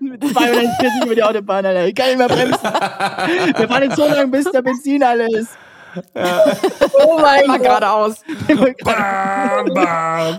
Mit 0.00 0.24
240 0.24 1.04
über 1.04 1.14
die 1.14 1.22
Autobahn, 1.22 1.66
Alter. 1.66 1.86
Ich 1.86 1.94
kann 1.94 2.08
nicht 2.08 2.18
mehr 2.18 2.28
bremsen. 2.28 2.62
Wir 2.62 3.68
fahren 3.68 3.82
jetzt 3.82 3.96
so 3.96 4.06
lange, 4.06 4.28
bis 4.28 4.50
der 4.50 4.62
Benzin 4.62 5.02
alle 5.02 5.26
ist. 5.38 5.50
Oh 6.94 7.18
mein 7.20 7.44
Immer 7.44 7.58
Gott. 7.58 7.66
geradeaus. 7.66 8.22
Bam, 8.84 9.66
bam. 9.74 10.38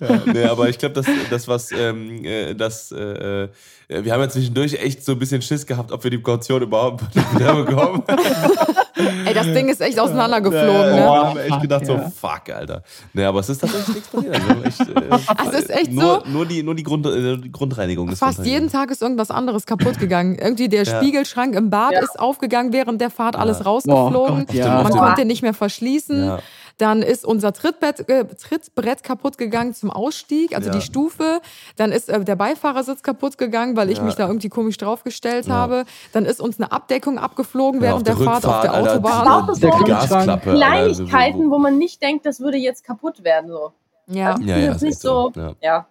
ja, 0.00 0.22
nee, 0.26 0.44
aber 0.44 0.68
ich 0.68 0.78
glaube, 0.78 0.94
das, 0.94 1.06
das 1.28 1.48
was 1.48 1.72
ähm, 1.72 2.24
äh, 2.24 2.54
das 2.54 2.92
äh, 2.92 3.48
äh, 3.90 4.04
wir 4.04 4.12
haben 4.12 4.20
ja 4.20 4.28
zwischendurch 4.28 4.74
echt 4.74 5.04
so 5.04 5.12
ein 5.12 5.18
bisschen 5.18 5.42
Schiss 5.42 5.66
gehabt, 5.66 5.90
ob 5.90 6.04
wir 6.04 6.10
die 6.10 6.22
Kaution 6.22 6.62
überhaupt 6.62 7.02
wieder 7.34 7.64
bekommen. 7.64 8.02
Ey, 9.26 9.34
das 9.34 9.46
Ding 9.46 9.68
ist 9.68 9.80
echt 9.80 9.98
auseinandergeflogen, 9.98 10.66
Ja, 10.66 10.86
ne? 10.90 10.96
wir 10.96 11.04
haben 11.10 11.38
echt 11.38 11.60
gedacht 11.62 11.86
so, 11.86 11.98
fuck, 11.98 12.48
Alter. 12.54 12.82
Nee, 13.12 13.24
aber 13.24 13.40
es 13.40 13.48
ist 13.48 13.60
tatsächlich 13.60 13.94
nichts 13.96 14.08
passiert. 14.08 14.34
Also 14.34 14.62
echt, 14.64 14.80
äh, 14.80 15.48
es 15.56 15.60
ist 15.60 15.70
echt 15.70 15.92
nur, 15.92 16.22
so? 16.24 16.30
Nur 16.30 16.46
die, 16.46 16.62
nur 16.62 16.74
die, 16.74 16.82
Grund, 16.82 17.06
äh, 17.06 17.36
die 17.38 17.50
Grundreinigung. 17.52 18.08
ist 18.08 18.18
Fast 18.18 18.44
jeden. 18.44 18.70
Tag 18.70 18.90
ist 18.90 19.02
irgendwas 19.02 19.30
anderes 19.30 19.66
kaputt 19.66 19.98
gegangen. 19.98 20.36
Irgendwie 20.36 20.68
der 20.68 20.84
Ja. 20.84 20.96
Spiegelschrank 20.96 21.54
im 21.54 21.70
Bad 21.70 21.92
Ja. 21.92 22.00
ist 22.00 22.18
aufgegangen 22.18 22.72
während 22.72 23.00
der 23.00 23.10
Fahrt, 23.10 23.36
alles 23.36 23.64
rausgeflogen. 23.66 24.46
Oh 24.48 24.52
Gott, 24.52 24.84
Man 24.84 24.92
konnte 24.92 25.24
nicht 25.24 25.42
mehr 25.42 25.54
verschließen. 25.54 26.38
Ja. 26.80 26.86
Dann 26.88 27.02
ist 27.02 27.24
unser 27.24 27.52
Trittbrett, 27.52 28.08
äh, 28.08 28.24
Trittbrett 28.24 29.02
kaputt 29.02 29.38
gegangen 29.38 29.74
zum 29.74 29.90
Ausstieg, 29.90 30.54
also 30.56 30.70
Ja. 30.70 30.74
die 30.76 30.80
Stufe. 30.82 31.40
Dann 31.76 31.92
ist 31.92 32.08
äh, 32.08 32.24
der 32.24 32.36
Beifahrersitz 32.36 33.02
kaputt 33.02 33.38
gegangen, 33.38 33.76
weil 33.76 33.90
ich 33.90 33.98
Ja. 33.98 34.04
mich 34.04 34.14
da 34.14 34.26
irgendwie 34.26 34.48
komisch 34.48 34.76
draufgestellt 34.78 35.46
Ja. 35.46 35.54
habe. 35.54 35.84
Dann 36.12 36.24
ist 36.24 36.40
uns 36.40 36.58
eine 36.58 36.72
Abdeckung 36.72 37.18
abgeflogen 37.18 37.80
Ja, 37.82 37.88
während 37.88 38.06
der, 38.06 38.16
Fahrt 38.16 38.46
auf 38.46 38.62
der 38.62 38.72
Alter, 38.72 38.92
Autobahn. 38.94 39.28
Auch 39.28 39.46
so 39.48 39.54
die 39.54 39.60
Der 39.60 39.70
Gasklappe. 39.70 40.50
Alter, 40.50 40.56
Kleinigkeiten, 40.56 41.50
wo 41.50 41.58
man 41.58 41.78
nicht 41.78 42.02
denkt, 42.02 42.26
das 42.26 42.40
würde 42.40 42.56
jetzt 42.58 42.84
kaputt 42.84 43.22
werden. 43.24 43.50
So. 43.50 43.72
Ja. 44.06 44.36
Ja, 44.40 44.56
ja, 44.56 44.56
jetzt 44.58 44.76
ist 44.76 44.82
nicht 44.82 45.00
so. 45.00 45.30
so. 45.34 45.54
Ja. 45.60 45.86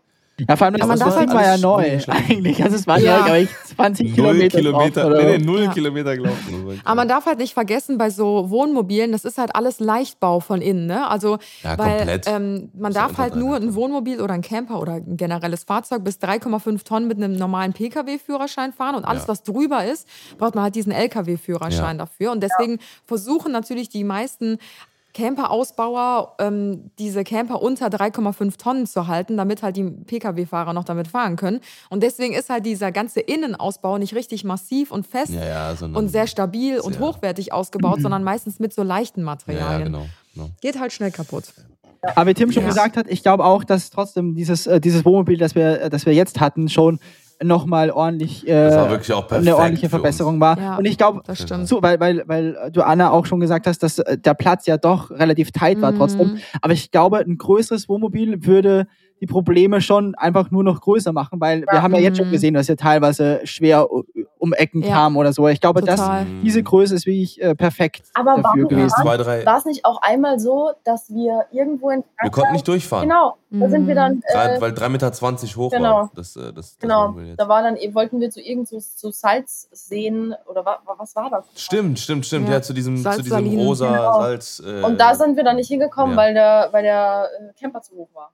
Ja. 0.48 0.56
Vor 0.56 0.66
allem 0.68 0.76
Aber 0.76 0.80
das 0.80 0.88
man 0.88 1.00
darf 1.00 1.10
Ding 1.10 1.18
halt 1.30 1.34
war 1.34 1.44
ja 1.44 1.50
alles 1.50 1.62
neu 1.62 2.14
eigentlich. 2.14 2.64
Also 2.64 2.76
es 2.78 2.88
waren 2.88 3.02
Ja. 3.04 3.18
ja, 3.20 3.26
glaube 3.26 3.40
ich, 3.42 3.50
20 3.76 4.08
Null 4.08 4.16
Kilometer, 4.16 4.58
Kilometer, 4.58 5.02
drauf, 5.02 5.12
oder 5.12 5.24
nee, 5.24 5.38
nee, 5.38 5.46
null 5.46 5.64
Ja. 5.64 5.72
Kilometer 5.74 6.16
gelaufen. 6.16 6.80
Aber 6.86 6.96
man 6.96 7.08
darf 7.08 7.26
halt 7.26 7.40
nicht 7.40 7.54
vergessen, 7.54 7.98
bei 7.98 8.10
so 8.10 8.50
Wohnmobilen, 8.50 9.12
das 9.12 9.26
ist 9.26 9.38
halt 9.38 9.56
alles 9.56 9.80
Leichtbau 9.80 10.40
von 10.40 10.62
innen. 10.62 10.86
Ne? 10.86 11.08
Also, 11.10 11.38
Ja, 11.64 11.78
weil 11.78 12.22
ähm, 12.26 12.70
man 12.78 12.94
darf 12.94 13.18
halt 13.18 13.36
nur 13.36 13.56
ein 13.58 13.76
Wohnmobil 13.76 14.22
oder 14.22 14.34
ein 14.34 14.42
Camper 14.42 14.80
oder 14.80 14.94
ein 14.94 15.18
generelles 15.18 15.64
Fahrzeug 15.64 16.04
bis 16.04 16.18
3,5 16.18 16.84
Tonnen 16.84 17.08
mit 17.08 17.18
einem 17.18 17.34
normalen 17.36 17.74
Pkw-Führerschein 17.74 18.74
fahren. 18.74 18.96
Und 18.96 19.06
alles, 19.06 19.24
Ja. 19.24 19.28
was 19.30 19.44
drüber 19.44 19.86
ist, 19.86 20.08
braucht 20.38 20.56
man 20.56 20.64
halt 20.66 20.76
diesen 20.76 20.92
Lkw-Führerschein 20.92 21.98
Ja. 21.98 22.06
dafür. 22.06 22.32
Und 22.32 22.42
deswegen 22.42 22.80
versuchen 23.06 23.52
natürlich 23.52 23.90
die 23.90 24.04
meisten 24.04 24.58
Camper-Ausbauer, 25.14 26.36
ähm, 26.40 26.92
diese 27.00 27.24
Camper 27.24 27.62
unter 27.62 27.88
3,5 27.88 28.58
Tonnen 28.58 28.86
zu 28.86 29.08
halten, 29.08 29.38
damit 29.38 29.64
halt 29.64 29.76
die 29.78 29.84
Pkw-Fahrer 29.84 30.74
noch 30.74 30.84
damit 30.84 31.08
fahren 31.08 31.36
können. 31.36 31.60
Und 31.90 32.04
deswegen 32.04 32.34
ist 32.34 32.50
halt 32.50 32.66
dieser 32.66 32.92
ganze 32.92 33.20
Innenausbau 33.20 33.98
nicht 33.98 34.14
richtig 34.16 34.44
massiv 34.44 34.92
und 34.92 35.08
fest 35.08 35.32
Ja, 35.32 35.46
ja, 35.72 35.76
und 35.94 36.10
sehr 36.10 36.28
stabil 36.28 36.80
und 36.80 36.94
sehr- 36.94 37.02
hochwertig 37.02 37.54
ausgebaut, 37.54 38.00
sondern 38.02 38.24
meistens 38.24 38.60
mit 38.60 38.74
so 38.74 38.84
leichten 38.84 39.22
Ja, 39.22 39.26
ja, 39.26 39.32
Materialien. 39.32 39.84
genau. 39.86 40.06
genau. 40.34 40.50
Geht 40.62 40.80
halt 40.80 40.94
schnell 40.94 41.12
kaputt. 41.12 41.46
Aber 42.16 42.30
wie 42.30 42.34
Tim 42.34 42.52
schon 42.52 42.64
Ja. 42.64 42.70
gesagt 42.70 42.96
hat, 42.96 43.08
ich 43.10 43.24
glaube 43.24 43.44
auch, 43.44 43.64
dass 43.64 43.90
trotzdem 43.90 44.36
dieses, 44.36 44.68
äh, 44.68 44.80
dieses 44.80 45.04
Wohnmobil, 45.04 45.38
das 45.38 45.54
wir, 45.56 45.82
äh, 45.82 45.90
das 45.90 46.06
wir 46.06 46.14
jetzt 46.14 46.40
hatten, 46.40 46.70
schon 46.70 47.00
nochmal 47.42 47.90
ordentlich 47.92 48.48
äh, 48.48 48.52
Das 48.52 48.76
war 48.76 48.90
wirklich 48.90 49.14
auch 49.14 49.28
perfekt 49.28 49.48
eine 49.48 49.56
ordentliche. 49.58 49.90
Verbesserung 49.90 50.40
war. 50.40 50.60
Ja, 50.60 50.78
Und 50.78 50.86
ich 50.86 50.98
glaube, 50.98 51.22
so, 51.64 51.82
weil, 51.82 52.00
weil, 52.00 52.24
weil 52.28 52.70
du 52.74 52.82
Anna 52.82 53.12
auch 53.12 53.26
schon 53.26 53.40
gesagt 53.40 53.66
hast, 53.68 53.82
dass 53.84 54.00
äh, 54.00 54.18
der 54.18 54.34
Platz 54.34 54.66
ja 54.66 54.78
doch 54.78 55.10
relativ 55.12 55.52
tight 55.52 55.82
war 55.82 55.92
Mhm. 55.92 55.96
trotzdem. 55.96 56.38
Aber 56.62 56.74
ich 56.74 56.92
glaube, 56.92 57.20
ein 57.20 57.38
größeres 57.38 57.88
Wohnmobil 57.88 58.46
würde 58.46 58.88
die 59.22 59.26
Probleme 59.26 59.82
schon 59.82 60.16
einfach 60.16 60.50
nur 60.52 60.64
noch 60.64 60.80
größer 60.82 61.12
machen, 61.12 61.42
weil 61.42 61.64
wir 61.70 61.82
haben 61.82 61.94
ja 61.94 62.00
jetzt 62.00 62.18
schon 62.18 62.28
Mhm. 62.28 62.32
gesehen, 62.32 62.54
dass 62.54 62.70
er 62.70 62.78
teilweise 62.78 63.42
schwer 63.44 63.92
u- 63.92 64.04
um 64.40 64.54
Ecken 64.54 64.82
Ja. 64.82 64.94
kam 64.96 65.18
oder 65.18 65.32
so. 65.34 65.48
Ich 65.50 65.62
glaube, 65.62 65.82
Total. 65.82 65.96
dass 65.98 66.26
diese 66.44 66.64
Größe 66.64 66.96
ist 66.96 67.06
wirklich 67.06 67.40
äh, 67.42 67.54
perfekt 67.56 68.04
Aber 68.14 68.32
dafür 68.38 68.44
warum- 68.64 68.68
gewesen. 68.70 68.96
Drei. 69.04 69.46
War 69.46 69.58
es 69.58 69.66
nicht 69.66 69.86
auch 69.86 70.02
einmal 70.02 70.40
so, 70.40 70.72
dass 70.86 71.10
wir 71.14 71.46
irgendwo 71.52 71.90
in 71.92 72.04
Wir 72.22 72.32
konnten 72.32 72.54
nicht 72.54 72.68
durchfahren. 72.68 73.08
Genau, 73.08 73.36
da 73.52 73.70
sind 73.70 73.86
wir 73.88 73.96
dann. 73.96 74.22
Drei, 74.32 74.56
Äh, 74.56 74.62
weil 74.62 74.72
3,20 74.72 74.90
Meter 74.90 75.56
hoch 75.58 75.72
genau. 75.72 75.94
war. 75.96 76.12
Das, 76.16 76.36
äh, 76.36 76.54
das, 76.54 76.54
das 76.54 76.78
genau, 76.80 77.16
jetzt. 77.20 77.40
da 77.40 77.48
war 77.48 77.62
dann, 77.64 77.76
wollten 77.94 78.20
wir 78.22 78.30
zu 78.32 78.42
irgend 78.42 78.68
so, 78.70 78.80
so 78.80 79.12
Salzseen 79.12 80.34
oder 80.48 80.66
wa, 80.66 80.80
wa- 80.86 80.96
was 80.98 81.16
war 81.16 81.30
das? 81.30 81.46
Stimmt, 81.56 82.00
stimmt, 82.00 82.26
stimmt. 82.26 82.48
Ja. 82.48 82.56
Ja, 82.56 82.62
zu 82.62 82.74
diesem, 82.74 82.98
zu 82.98 83.22
diesem 83.22 83.46
rosa 83.60 83.88
Genau. 83.90 84.22
Salz. 84.22 84.64
Äh, 84.66 84.84
Und 84.84 85.00
da 85.00 85.16
sind 85.16 85.36
wir 85.36 85.44
dann 85.44 85.58
nicht 85.58 85.68
hingekommen, 85.68 86.12
ja. 86.12 86.18
weil 86.18 86.34
der, 86.34 86.70
weil 86.72 86.84
der 86.84 87.28
äh, 87.40 87.60
Camper 87.62 87.82
zu 87.82 87.96
hoch 87.96 88.10
war. 88.14 88.32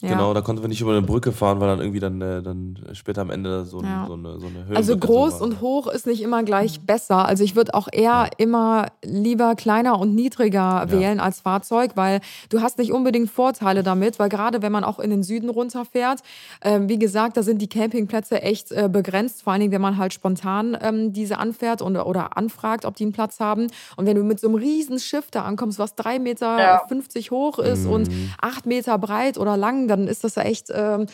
Ja. 0.00 0.08
Genau, 0.10 0.34
da 0.34 0.40
konnten 0.42 0.60
wir 0.60 0.68
nicht 0.68 0.80
über 0.80 0.90
eine 0.90 1.02
Brücke 1.02 1.30
fahren, 1.30 1.60
weil 1.60 1.68
dann 1.68 1.78
irgendwie 1.78 2.00
dann, 2.00 2.20
äh, 2.20 2.42
dann 2.42 2.78
später 2.94 3.20
am 3.22 3.30
Ende 3.30 3.64
so, 3.64 3.78
ein- 3.78 3.84
Ja. 3.86 4.04
so 4.08 4.14
eine, 4.14 4.38
so 4.40 4.48
eine 4.48 4.66
Höhe. 4.66 4.76
Also 4.76 4.98
groß 4.98 5.40
und 5.40 5.60
hoch 5.60 5.86
ist 5.86 6.04
nicht 6.06 6.20
immer 6.20 6.42
gleich 6.42 6.80
besser. 6.80 7.24
Also 7.26 7.44
ich 7.44 7.54
würde 7.54 7.74
auch 7.74 7.86
eher 7.90 8.28
immer 8.38 8.88
lieber 9.04 9.54
kleiner 9.54 9.98
und 10.00 10.14
niedriger 10.14 10.86
wählen 10.90 11.20
als 11.20 11.40
Fahrzeug, 11.40 11.92
weil 11.94 12.20
du 12.50 12.60
hast 12.60 12.78
nicht 12.78 12.92
unbedingt 12.92 13.30
Vorteile 13.30 13.84
damit, 13.84 14.18
weil 14.18 14.28
gerade 14.28 14.62
wenn 14.62 14.72
man 14.72 14.82
auch 14.82 14.98
in 14.98 15.10
den 15.10 15.22
Süden 15.22 15.48
runterfährt, 15.48 16.20
ähm, 16.62 16.88
wie 16.88 16.98
gesagt, 16.98 17.36
da 17.36 17.44
sind 17.44 17.62
die 17.62 17.68
Campingplätze 17.68 18.42
echt 18.42 18.72
äh, 18.72 18.88
begrenzt, 18.92 19.42
vor 19.44 19.52
allen 19.52 19.60
Dingen, 19.60 19.72
wenn 19.72 19.80
man 19.80 19.96
halt 19.96 20.12
spontan 20.12 20.76
ähm, 20.82 21.12
diese 21.12 21.38
anfährt 21.38 21.80
und, 21.82 21.96
oder 21.96 22.36
anfragt, 22.36 22.84
ob 22.84 22.96
die 22.96 23.04
einen 23.04 23.12
Platz 23.12 23.38
haben. 23.38 23.68
Und 23.96 24.06
wenn 24.06 24.16
du 24.16 24.24
mit 24.24 24.40
so 24.40 24.48
einem 24.48 24.56
riesen 24.56 24.98
Schiff 24.98 25.30
da 25.30 25.44
ankommst, 25.44 25.78
was 25.78 25.94
3,50 25.96 26.18
Meter 26.18 26.58
Ja. 26.58 26.82
50 26.88 27.30
hoch 27.30 27.58
ist 27.60 27.86
und 27.86 28.08
Mhm. 28.10 28.32
8 28.42 28.66
Meter 28.66 28.98
breit 28.98 29.38
oder 29.38 29.56
lang, 29.56 29.83
dann 29.88 30.08
ist 30.08 30.24
das 30.24 30.36
echt 30.36 30.68
ähm, 30.72 31.06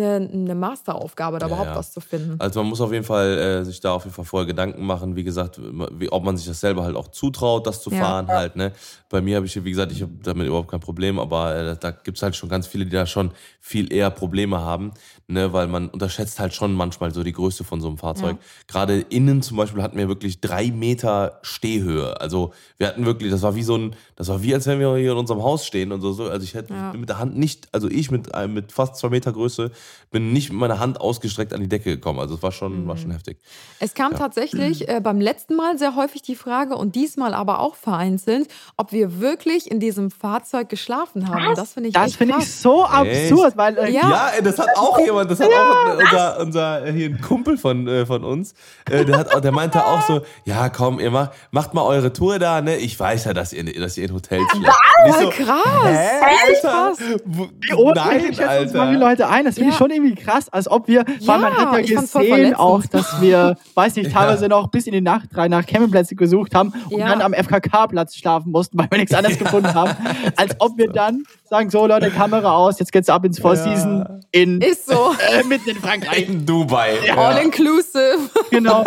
eine, 0.00 0.28
eine 0.32 0.54
Masteraufgabe, 0.54 1.38
da 1.38 1.46
Ja, 1.46 1.52
überhaupt 1.52 1.70
ja. 1.70 1.76
was 1.76 1.92
zu 1.92 2.00
finden. 2.00 2.36
Also 2.38 2.60
man 2.60 2.68
muss 2.70 2.80
auf 2.80 2.92
jeden 2.92 3.04
Fall 3.04 3.26
äh, 3.38 3.64
sich 3.64 3.80
da 3.80 3.92
auf 3.92 4.04
jeden 4.04 4.14
Fall 4.14 4.24
vorher 4.24 4.46
Gedanken 4.46 4.84
machen, 4.84 5.16
wie 5.16 5.24
gesagt, 5.24 5.60
wie, 5.98 6.10
ob 6.10 6.24
man 6.24 6.36
sich 6.36 6.46
das 6.46 6.60
selber 6.60 6.84
halt 6.84 6.96
auch 6.96 7.08
zutraut, 7.08 7.66
das 7.66 7.82
zu 7.82 7.90
Ja. 7.90 7.98
fahren 7.98 8.28
halt. 8.28 8.56
Ne? 8.56 8.72
Bei 9.08 9.20
mir 9.20 9.36
habe 9.36 9.46
ich, 9.46 9.64
wie 9.64 9.70
gesagt, 9.70 9.92
ich 9.92 10.02
habe 10.02 10.12
damit 10.22 10.46
überhaupt 10.46 10.70
kein 10.70 10.80
Problem, 10.80 11.18
aber 11.18 11.54
äh, 11.56 11.76
da 11.78 11.90
gibt 11.90 12.16
es 12.18 12.22
halt 12.22 12.36
schon 12.36 12.48
ganz 12.48 12.66
viele, 12.66 12.84
die 12.84 12.90
da 12.92 13.06
schon 13.06 13.30
viel 13.60 13.92
eher 13.92 14.10
Probleme 14.10 14.60
haben, 14.60 14.92
ne? 15.28 15.52
weil 15.52 15.66
man 15.66 15.88
unterschätzt 15.88 16.38
halt 16.38 16.54
schon 16.54 16.72
manchmal 16.74 17.12
so 17.12 17.22
die 17.22 17.32
Größe 17.32 17.64
von 17.64 17.80
so 17.80 17.88
einem 17.88 17.98
Fahrzeug. 17.98 18.36
Gerade 18.68 19.00
innen 19.00 19.42
zum 19.42 19.56
Beispiel 19.56 19.82
hatten 19.82 19.96
wir 19.98 20.08
wirklich 20.08 20.40
drei 20.40 20.70
Meter 20.70 21.38
Stehhöhe. 21.42 22.20
Also 22.20 22.52
wir 22.78 22.86
hatten 22.88 23.04
wirklich, 23.06 23.30
das 23.30 23.42
war 23.42 23.54
wie 23.54 23.62
so 23.62 23.76
ein, 23.76 23.96
das 24.16 24.28
war 24.28 24.42
wie 24.42 24.54
als 24.54 24.66
wenn 24.66 24.78
wir 24.80 24.94
hier 24.96 25.12
in 25.12 25.18
unserem 25.18 25.42
Haus 25.42 25.66
stehen 25.66 25.92
und 25.92 26.00
so. 26.00 26.12
so. 26.12 26.24
Also 26.24 26.44
ich 26.44 26.54
hätte 26.54 26.72
mit 26.94 27.08
der 27.08 27.18
Hand 27.18 27.36
nicht, 27.36 27.68
also 27.72 27.88
ich 27.88 28.10
mit, 28.10 28.34
äh, 28.34 28.46
mit 28.48 28.72
fast 28.72 28.96
zwei 28.96 29.08
Meter 29.08 29.32
Größe 29.32 29.70
bin 30.10 30.32
nicht 30.32 30.50
mit 30.50 30.58
meiner 30.60 30.78
Hand 30.78 31.00
ausgestreckt 31.00 31.52
an 31.52 31.60
die 31.60 31.68
Decke 31.68 31.90
gekommen. 31.96 32.20
Also 32.20 32.36
es 32.36 32.42
war 32.42 32.52
schon, 32.52 32.86
war 32.86 32.96
schon 32.96 33.10
heftig. 33.10 33.38
Es 33.80 33.92
kam 33.94 34.14
tatsächlich 34.16 34.88
äh, 34.88 35.00
beim 35.00 35.20
letzten 35.20 35.56
Mal 35.56 35.78
sehr 35.78 35.96
häufig 35.96 36.22
die 36.22 36.36
Frage 36.36 36.76
und 36.76 36.94
diesmal 36.94 37.34
aber 37.34 37.58
auch 37.60 37.74
vereinzelt, 37.74 38.48
ob 38.76 38.92
wir 38.92 39.20
wirklich 39.20 39.70
in 39.70 39.80
diesem 39.80 40.10
Fahrzeug 40.10 40.68
geschlafen 40.68 41.28
haben. 41.28 41.54
Das 41.56 41.72
finde 41.74 41.88
ich 41.88 41.94
Das 41.94 42.14
finde 42.14 42.34
ich 42.38 42.44
krass. 42.44 42.62
so 42.62 42.84
absurd, 42.84 43.56
weil 43.56 43.76
äh, 43.78 43.90
Ja. 43.90 44.08
Ja, 44.08 44.28
ey, 44.36 44.42
das 44.42 44.58
hat 44.58 44.68
auch 44.76 44.98
jemand, 44.98 45.30
das 45.30 45.40
hat 45.40 45.50
auch 45.50 45.98
unser, 45.98 46.40
unser 46.40 46.86
äh, 46.86 46.92
hier 46.92 47.06
ein 47.10 47.20
Kumpel 47.20 47.58
von, 47.58 47.86
äh, 47.88 48.06
von 48.06 48.24
uns, 48.24 48.54
äh, 48.90 49.04
der, 49.04 49.18
hat, 49.18 49.44
der 49.44 49.52
meinte 49.52 49.84
auch 49.84 50.02
so, 50.06 50.20
ja 50.44 50.68
komm, 50.68 51.00
ihr 51.00 51.10
macht, 51.10 51.32
macht 51.50 51.74
mal 51.74 51.82
eure 51.82 52.12
Tour 52.12 52.38
da, 52.38 52.60
ne? 52.60 52.76
Ich 52.76 52.98
weiß 52.98 53.24
ja, 53.24 53.34
dass 53.34 53.52
ihr, 53.52 53.64
dass 53.80 53.96
ihr 53.98 54.04
in 54.08 54.14
Hotels 54.14 54.44
schläft. 54.50 55.20
So, 55.20 55.30
Krass. 55.30 55.64
Hä, 55.84 56.24
Alter? 56.48 56.92
Wo- 57.24 57.48
Wie 57.48 57.92
Nein, 57.94 58.20
schätzen 58.20 58.34
viele 58.34 58.48
Alter. 58.48 58.92
Leute 58.92 59.28
ein. 59.28 59.44
Das 59.44 59.54
finde 59.56 59.70
ich 59.70 59.74
Ja. 59.74 59.75
Schon 59.76 59.90
irgendwie 59.90 60.14
krass, 60.14 60.48
als 60.48 60.68
ob 60.70 60.88
wir, 60.88 61.04
weil 61.24 61.38
man 61.40 61.54
hat 61.54 61.72
ja 61.88 62.00
gesehen 62.00 62.54
auch, 62.54 62.84
dass 62.86 63.20
wir, 63.20 63.56
weiß 63.74 63.96
nicht, 63.96 64.12
teilweise 64.12 64.48
noch 64.48 64.68
bis 64.68 64.86
in 64.86 64.92
die 64.92 65.00
Nacht 65.00 65.28
rein 65.36 65.50
nach 65.50 65.64
Campingplätzen 65.66 66.16
gesucht 66.16 66.54
haben 66.54 66.72
und 66.90 66.98
Ja. 66.98 67.08
dann 67.08 67.20
am 67.22 67.32
FKK-Platz 67.34 68.16
schlafen 68.16 68.52
mussten, 68.52 68.78
weil 68.78 68.88
wir 68.90 68.98
nichts 68.98 69.14
anderes 69.14 69.38
gefunden 69.38 69.72
haben. 69.74 69.92
Als 70.36 70.56
ob 70.58 70.76
wir 70.78 70.88
dann 70.88 71.24
sagen, 71.48 71.70
so 71.70 71.86
Leute, 71.86 72.10
Kamera 72.10 72.54
aus, 72.54 72.78
jetzt 72.78 72.92
geht's 72.92 73.08
ab 73.08 73.24
ins 73.24 73.38
Four 73.38 73.56
Season 73.56 74.24
in, 74.32 74.60
Ist 74.60 74.86
so. 74.86 75.14
äh, 75.32 75.42
mitten 75.44 75.70
in 75.70 75.76
Frankreich. 75.76 76.28
In 76.28 76.44
Dubai. 76.46 76.98
All 77.16 77.38
inclusive. 77.42 78.18
genau. 78.50 78.84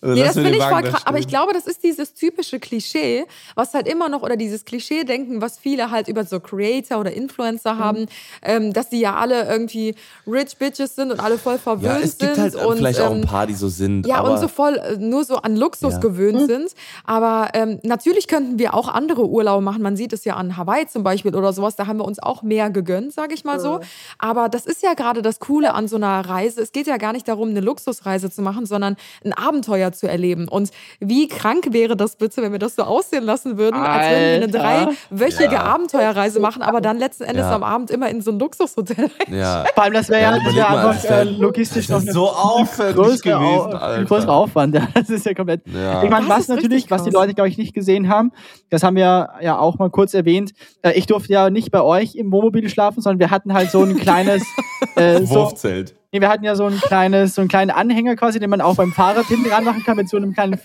Also 0.00 0.14
Nee, 0.14 0.22
das 0.24 0.34
finde 0.34 0.50
ich 0.50 0.62
voll 0.62 0.82
krass. 0.82 1.02
Aber 1.06 1.18
ich 1.18 1.26
glaube, 1.26 1.52
das 1.52 1.66
ist 1.66 1.82
dieses 1.82 2.14
typische 2.14 2.60
Klischee, 2.60 3.24
was 3.54 3.74
halt 3.74 3.88
immer 3.88 4.08
noch, 4.08 4.22
oder 4.22 4.36
dieses 4.36 4.64
Klischee-Denken, 4.64 5.40
was 5.40 5.58
viele 5.58 5.90
halt 5.90 6.06
über 6.08 6.24
so 6.24 6.38
Creator 6.38 7.00
oder 7.00 7.12
Influencer 7.12 7.74
Mhm. 7.74 7.78
haben, 7.78 8.06
ähm, 8.42 8.72
dass 8.72 8.88
die 8.90 9.00
ja 9.00 9.16
alle 9.16 9.48
irgendwie 9.48 9.94
Rich 10.26 10.58
Bitches 10.58 10.94
sind 10.94 11.10
und 11.10 11.18
alle 11.20 11.38
voll 11.38 11.58
verwöhnt 11.58 11.84
Ja, 11.84 11.98
es 11.98 12.18
gibt 12.18 12.34
sind. 12.34 12.38
halt 12.42 12.54
und, 12.54 12.76
vielleicht 12.76 13.00
auch 13.00 13.10
ein 13.10 13.22
ähm, 13.22 13.26
paar, 13.26 13.46
die 13.46 13.54
so 13.54 13.68
sind. 13.68 14.06
Ja, 14.06 14.16
aber 14.16 14.32
und 14.32 14.38
so 14.38 14.48
voll 14.48 14.76
äh, 14.76 14.96
nur 14.96 15.24
so 15.24 15.36
an 15.38 15.56
Luxus 15.56 15.94
Ja. 15.94 15.98
gewöhnt 16.00 16.46
sind. 16.46 16.70
Aber 17.04 17.48
ähm, 17.54 17.80
natürlich 17.82 18.28
könnten 18.28 18.58
wir 18.58 18.74
auch 18.74 18.88
andere 18.88 19.26
Urlaube 19.28 19.62
machen. 19.64 19.82
Man 19.82 19.96
sieht 19.96 20.12
es 20.12 20.24
ja 20.24 20.34
an 20.36 20.56
Hawaii 20.56 20.86
zum 20.86 21.02
Beispiel 21.02 21.34
oder 21.34 21.45
sowas. 21.52 21.76
Da 21.76 21.86
haben 21.86 21.98
wir 21.98 22.04
uns 22.04 22.18
auch 22.22 22.42
mehr 22.42 22.70
gegönnt, 22.70 23.12
sage 23.12 23.34
ich 23.34 23.44
mal 23.44 23.60
so. 23.60 23.80
Aber 24.18 24.48
das 24.48 24.66
ist 24.66 24.82
ja 24.82 24.94
gerade 24.94 25.22
das 25.22 25.40
Coole 25.40 25.74
an 25.74 25.88
so 25.88 25.96
einer 25.96 26.20
Reise. 26.28 26.60
Es 26.62 26.72
geht 26.72 26.86
ja 26.86 26.96
gar 26.96 27.12
nicht 27.12 27.28
darum, 27.28 27.48
eine 27.50 27.60
Luxusreise 27.60 28.30
zu 28.30 28.42
machen, 28.42 28.66
sondern 28.66 28.96
ein 29.24 29.32
Abenteuer 29.32 29.92
zu 29.92 30.08
erleben. 30.08 30.48
Und 30.48 30.70
wie 31.00 31.28
krank 31.28 31.68
wäre 31.70 31.96
das 31.96 32.16
bitte, 32.16 32.42
wenn 32.42 32.52
wir 32.52 32.58
das 32.58 32.76
so 32.76 32.82
aussehen 32.82 33.24
lassen 33.24 33.58
würden, 33.58 33.76
als 33.76 34.06
würden 34.10 34.52
wir 34.52 34.60
eine 34.60 34.68
Alter. 34.68 34.94
dreiwöchige 35.10 35.54
Ja. 35.54 35.62
Abenteuerreise 35.64 36.40
machen, 36.40 36.62
aber 36.62 36.80
dann 36.80 36.98
letzten 36.98 37.24
Endes 37.24 37.44
Ja. 37.46 37.54
am 37.54 37.62
Abend 37.62 37.90
immer 37.90 38.08
in 38.08 38.20
so 38.22 38.30
ein 38.30 38.38
Luxushotel. 38.38 39.10
Ja. 39.30 39.64
Vor 39.74 39.84
allem, 39.84 39.94
das 39.94 40.08
wäre 40.08 40.22
Ja, 40.22 40.36
ja, 40.36 40.44
das 40.44 40.54
wär 40.54 40.68
mal, 40.70 40.88
einfach 40.90 41.10
äh, 41.10 41.24
logistisch 41.24 41.88
noch 41.88 42.00
so 42.00 42.28
aufwendig 42.30 43.22
gewesen, 43.22 43.34
Au- 43.36 43.64
ein 43.66 43.74
Alter. 43.76 44.04
größerer 44.04 44.32
Aufwand. 44.32 44.74
Ja, 44.74 44.88
das 44.94 45.10
ist 45.10 45.26
ja 45.26 45.34
komplett. 45.34 45.62
Ja. 45.66 46.02
Ich 46.02 46.10
meine, 46.10 46.28
was 46.28 46.48
natürlich, 46.48 46.90
was 46.90 47.02
die. 47.04 47.10
Leute, 47.10 47.34
glaube 47.34 47.48
ich, 47.48 47.56
nicht 47.58 47.72
gesehen 47.74 48.08
haben, 48.08 48.32
das 48.70 48.82
haben 48.82 48.96
wir 48.96 49.30
ja 49.40 49.58
auch 49.58 49.78
mal 49.78 49.90
kurz 49.90 50.12
erwähnt. 50.14 50.52
Äh, 50.82 50.92
Ich 50.92 51.06
durfte 51.06 51.32
ja 51.36 51.50
nicht 51.50 51.70
bei 51.70 51.82
euch 51.82 52.14
im 52.14 52.32
Wohnmobil 52.32 52.68
schlafen, 52.68 53.00
sondern 53.00 53.20
wir 53.20 53.30
hatten 53.30 53.52
halt 53.52 53.70
so 53.70 53.82
ein 53.82 53.96
kleines, 53.96 54.42
äh, 54.96 55.22
so, 55.22 55.34
Wurfzelt. 55.34 55.94
nee, 56.12 56.20
wir 56.20 56.28
hatten 56.28 56.44
ja 56.44 56.54
so 56.54 56.64
ein 56.64 56.80
kleines, 56.80 57.34
so 57.34 57.42
einen 57.42 57.48
kleinen 57.48 57.70
Anhänger 57.70 58.16
quasi, 58.16 58.40
den 58.40 58.50
man 58.50 58.60
auch 58.60 58.76
beim 58.76 58.92
Fahrrad 58.92 59.26
hinten 59.26 59.48
dran 59.48 59.64
machen 59.64 59.84
kann 59.84 59.96
mit 59.96 60.08
so 60.08 60.16
einem 60.16 60.32
kleinen 60.32 60.58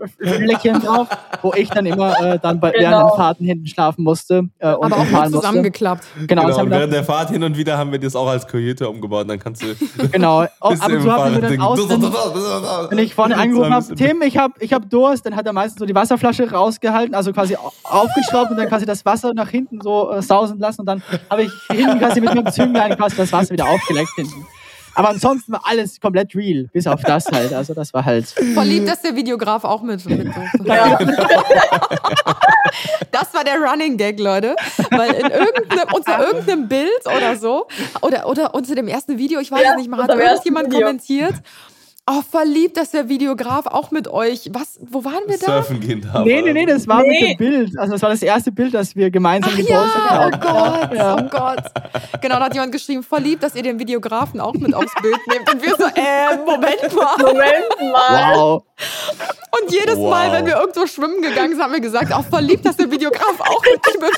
Piratenfleckchen 0.18 0.80
drauf, 0.80 1.08
wo 1.42 1.52
ich 1.54 1.68
dann 1.70 1.86
immer 1.86 2.18
äh, 2.20 2.38
dann 2.40 2.58
bei 2.60 2.72
während 2.72 2.86
Genau. 2.86 3.08
den 3.10 3.16
Fahrten 3.16 3.44
hinten 3.44 3.66
schlafen 3.66 4.02
musste 4.04 4.48
äh, 4.58 4.72
und 4.74 4.92
Aber 4.92 4.96
auch 4.96 5.04
fahren 5.04 5.10
mal 5.12 5.20
musste. 5.30 5.36
zusammengeklappt. 5.40 6.04
Genau, 6.26 6.42
Genau, 6.44 6.56
haben 6.58 6.64
und 6.66 6.70
während 6.70 6.92
der 6.92 7.04
Fahrt 7.04 7.30
hin 7.30 7.42
und 7.42 7.56
wieder 7.56 7.76
haben 7.78 7.92
wir 7.92 7.98
das 7.98 8.16
auch 8.16 8.26
als 8.28 8.46
Kajüte 8.46 8.88
umgebaut. 8.88 9.22
Und 9.22 9.28
dann 9.28 9.38
kannst 9.38 9.62
du. 9.62 9.66
genau. 10.12 10.40
Ab 10.60 10.70
bist 10.70 10.82
du 10.88 10.94
und 10.96 11.02
zu 11.02 11.12
haben 11.12 11.34
wir 11.34 11.40
dann 11.42 11.60
aus, 11.60 11.78
wenn 12.90 12.98
ich 12.98 13.14
vorne 13.14 13.36
angerufen 13.36 13.72
habe, 13.74 13.94
Tim, 13.94 14.22
ich 14.22 14.36
habe 14.38 14.54
ich 14.60 14.72
hab 14.72 14.88
Durst, 14.88 15.26
dann 15.26 15.36
hat 15.36 15.46
er 15.46 15.52
meistens 15.52 15.78
so 15.78 15.86
die 15.86 15.94
Wasserflasche 15.94 16.50
rausgehalten, 16.50 17.14
also 17.14 17.32
quasi 17.32 17.56
au- 17.56 17.72
aufgeschraubt 17.84 18.50
und 18.50 18.56
dann 18.56 18.68
quasi 18.68 18.86
das 18.86 19.04
Wasser 19.04 19.32
nach 19.34 19.48
hinten 19.48 19.80
so 19.80 20.10
äh, 20.12 20.22
sausen 20.22 20.58
lassen 20.58 20.80
und 20.82 20.86
dann 20.86 21.02
habe 21.28 21.42
ich 21.44 21.50
hinten 21.70 21.98
quasi 21.98 22.20
mit 22.20 22.34
meinem 22.34 22.50
Zünglein 22.52 22.96
quasi 22.96 23.16
das 23.16 23.32
Wasser 23.32 23.50
wieder 23.52 23.68
aufgeleckt 23.68 24.10
hinten. 24.16 24.46
Aber 25.00 25.08
ansonsten 25.08 25.52
war 25.52 25.62
alles 25.64 25.98
komplett 25.98 26.34
real, 26.34 26.68
bis 26.74 26.86
auf 26.86 27.00
das 27.00 27.24
halt. 27.32 27.54
Also 27.54 27.72
das 27.72 27.94
war 27.94 28.04
halt. 28.04 28.26
Voll 28.26 28.64
lieb, 28.66 28.84
dass 28.84 29.00
der 29.00 29.16
Videograf 29.16 29.64
auch 29.64 29.80
mit, 29.80 30.04
mit. 30.04 30.28
Ja. 30.64 30.98
Das 33.10 33.32
war 33.34 33.42
der 33.44 33.56
Running 33.58 33.96
Gag, 33.96 34.20
Leute. 34.20 34.54
Weil 34.90 35.12
in 35.14 35.30
irgendeinem, 35.30 35.88
unter 35.94 36.20
irgendeinem 36.24 36.68
Bild 36.68 37.06
oder 37.06 37.36
so, 37.36 37.66
oder, 38.02 38.28
oder 38.28 38.54
unter 38.54 38.74
dem 38.74 38.88
ersten 38.88 39.16
Video, 39.16 39.40
ich 39.40 39.50
weiß 39.50 39.62
Ja, 39.62 39.70
es 39.72 39.78
nicht 39.78 39.88
mal, 39.88 40.02
hat 40.02 40.10
irgendjemand 40.10 40.66
Video. 40.68 40.80
kommentiert. 40.80 41.34
Oh, 42.06 42.22
voll 42.28 42.44
lieb, 42.48 42.74
dass 42.74 42.90
der 42.90 43.08
Videograf 43.08 43.66
auch 43.66 43.92
mit 43.92 44.08
euch. 44.08 44.50
Was, 44.52 44.80
wo 44.82 45.04
waren 45.04 45.22
wir 45.28 45.38
da? 45.38 45.46
Surfen 45.46 45.78
gehen 45.78 46.00
da. 46.12 46.24
Nee, 46.24 46.42
nee, 46.42 46.52
nee, 46.52 46.66
das 46.66 46.88
war 46.88 47.02
Nee. 47.02 47.08
mit 47.08 47.20
dem 47.20 47.36
Bild. 47.36 47.78
Also 47.78 47.92
das 47.92 48.02
war 48.02 48.10
das 48.10 48.22
erste 48.22 48.50
Bild, 48.50 48.74
das 48.74 48.96
wir 48.96 49.10
gemeinsam 49.12 49.52
Ach 49.52 49.56
gepostet 49.56 50.02
ja, 50.08 50.18
oh 50.18 50.32
haben. 50.32 50.40
Gott, 50.40 50.96
Ja. 50.96 51.16
oh 51.16 51.28
Gott. 51.30 51.64
Genau, 52.20 52.36
da 52.38 52.44
hat 52.46 52.54
jemand 52.54 52.72
geschrieben, 52.72 53.04
voll 53.04 53.20
lieb, 53.20 53.40
dass 53.40 53.54
ihr 53.54 53.62
den 53.62 53.78
Videografen 53.78 54.40
auch 54.40 54.54
mit 54.54 54.74
aufs 54.74 54.92
Bild 55.00 55.18
nehmt. 55.28 55.52
Und 55.54 55.62
wir 55.62 55.76
so, 55.76 55.84
äh, 55.84 56.36
Moment 56.44 56.94
mal. 56.96 57.16
Moment 57.18 57.92
mal. 57.92 58.34
Wow. 58.36 58.62
Und 59.50 59.72
jedes 59.72 59.96
Wow. 59.96 60.10
Mal, 60.10 60.32
wenn 60.32 60.46
wir 60.46 60.56
irgendwo 60.56 60.86
schwimmen 60.86 61.20
gegangen 61.22 61.50
sind, 61.50 61.62
haben 61.62 61.72
wir 61.72 61.80
gesagt, 61.80 62.12
auch 62.12 62.24
voll 62.24 62.42
lieb, 62.42 62.62
dass 62.62 62.76
der 62.76 62.90
Videograf 62.90 63.40
auch 63.40 63.62
darf. 63.62 64.16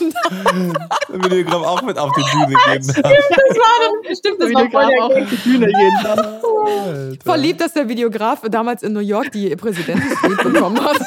Dann 1.08 1.24
will 1.24 1.32
ich 1.38 1.46
gerade 1.46 1.66
auch 1.66 1.82
mit 1.82 1.98
auf 1.98 2.12
die 2.12 2.22
Bühne 2.22 2.46
gehen. 2.46 2.86
Das 2.86 2.96
war 2.96 4.02
dann, 4.04 4.16
stimmt, 4.16 4.40
das 4.40 4.48
Der 4.48 4.54
war 4.54 4.70
voll 4.70 4.86
Videograf 4.86 4.88
der 4.88 5.04
auch 5.04 5.10
auf 5.10 5.30
die 5.30 5.36
Bühne 5.36 5.66
jeden 5.66 6.02
Tag. 6.02 7.24
Voll 7.24 7.38
lieb, 7.38 7.58
dass 7.58 7.72
der 7.72 7.88
Videograf 7.88 8.42
damals 8.50 8.82
in 8.82 8.92
New 8.92 9.00
York 9.00 9.32
die 9.32 9.54
Präsidentensuite 9.56 10.48
bekommen 10.48 10.80
hat. 10.84 11.00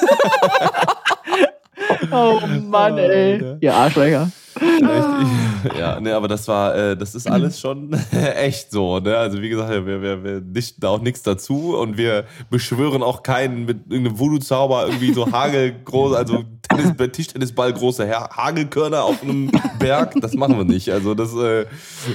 Oh 2.12 2.40
Mann, 2.64 2.98
ey. 2.98 3.58
Ihr 3.60 3.74
Arschlöcher. 3.74 4.30
Echt, 4.56 5.78
ja, 5.80 6.00
ne, 6.00 6.16
aber 6.16 6.28
das 6.28 6.48
war, 6.48 6.76
äh, 6.76 6.98
das 6.98 7.16
ist 7.16 7.30
alles 7.30 7.60
schon 7.60 7.94
echt 8.36 8.72
so, 8.72 9.00
ne? 9.00 9.18
Also 9.18 9.42
wie 9.42 9.50
gesagt, 9.50 9.70
wir, 9.72 10.02
wir, 10.02 10.24
wir 10.24 10.42
dichten 10.42 10.86
auch 10.86 11.02
nichts 11.02 11.24
dazu 11.24 11.76
und 11.78 11.98
wir 11.98 12.26
beschwören 12.50 13.04
auch 13.04 13.24
keinen 13.24 13.66
mit 13.66 13.90
irgendeinem 13.90 14.20
Voodoo-Zauber 14.20 14.88
irgendwie 14.88 15.14
so 15.14 15.32
hagelgroß, 15.32 16.16
also 16.16 16.44
Tennis, 16.68 16.94
Tischtennisball 17.12 17.74
große 17.74 18.10
Ha- 18.10 18.30
Hagelkörner 18.36 19.04
auf 19.04 19.22
einem 19.22 19.52
Berg. 19.80 20.14
Das 20.22 20.34
machen 20.34 20.58
wir 20.58 20.66
nicht. 20.66 20.90
Also 20.92 21.14
das, 21.14 21.34
äh, 21.36 21.66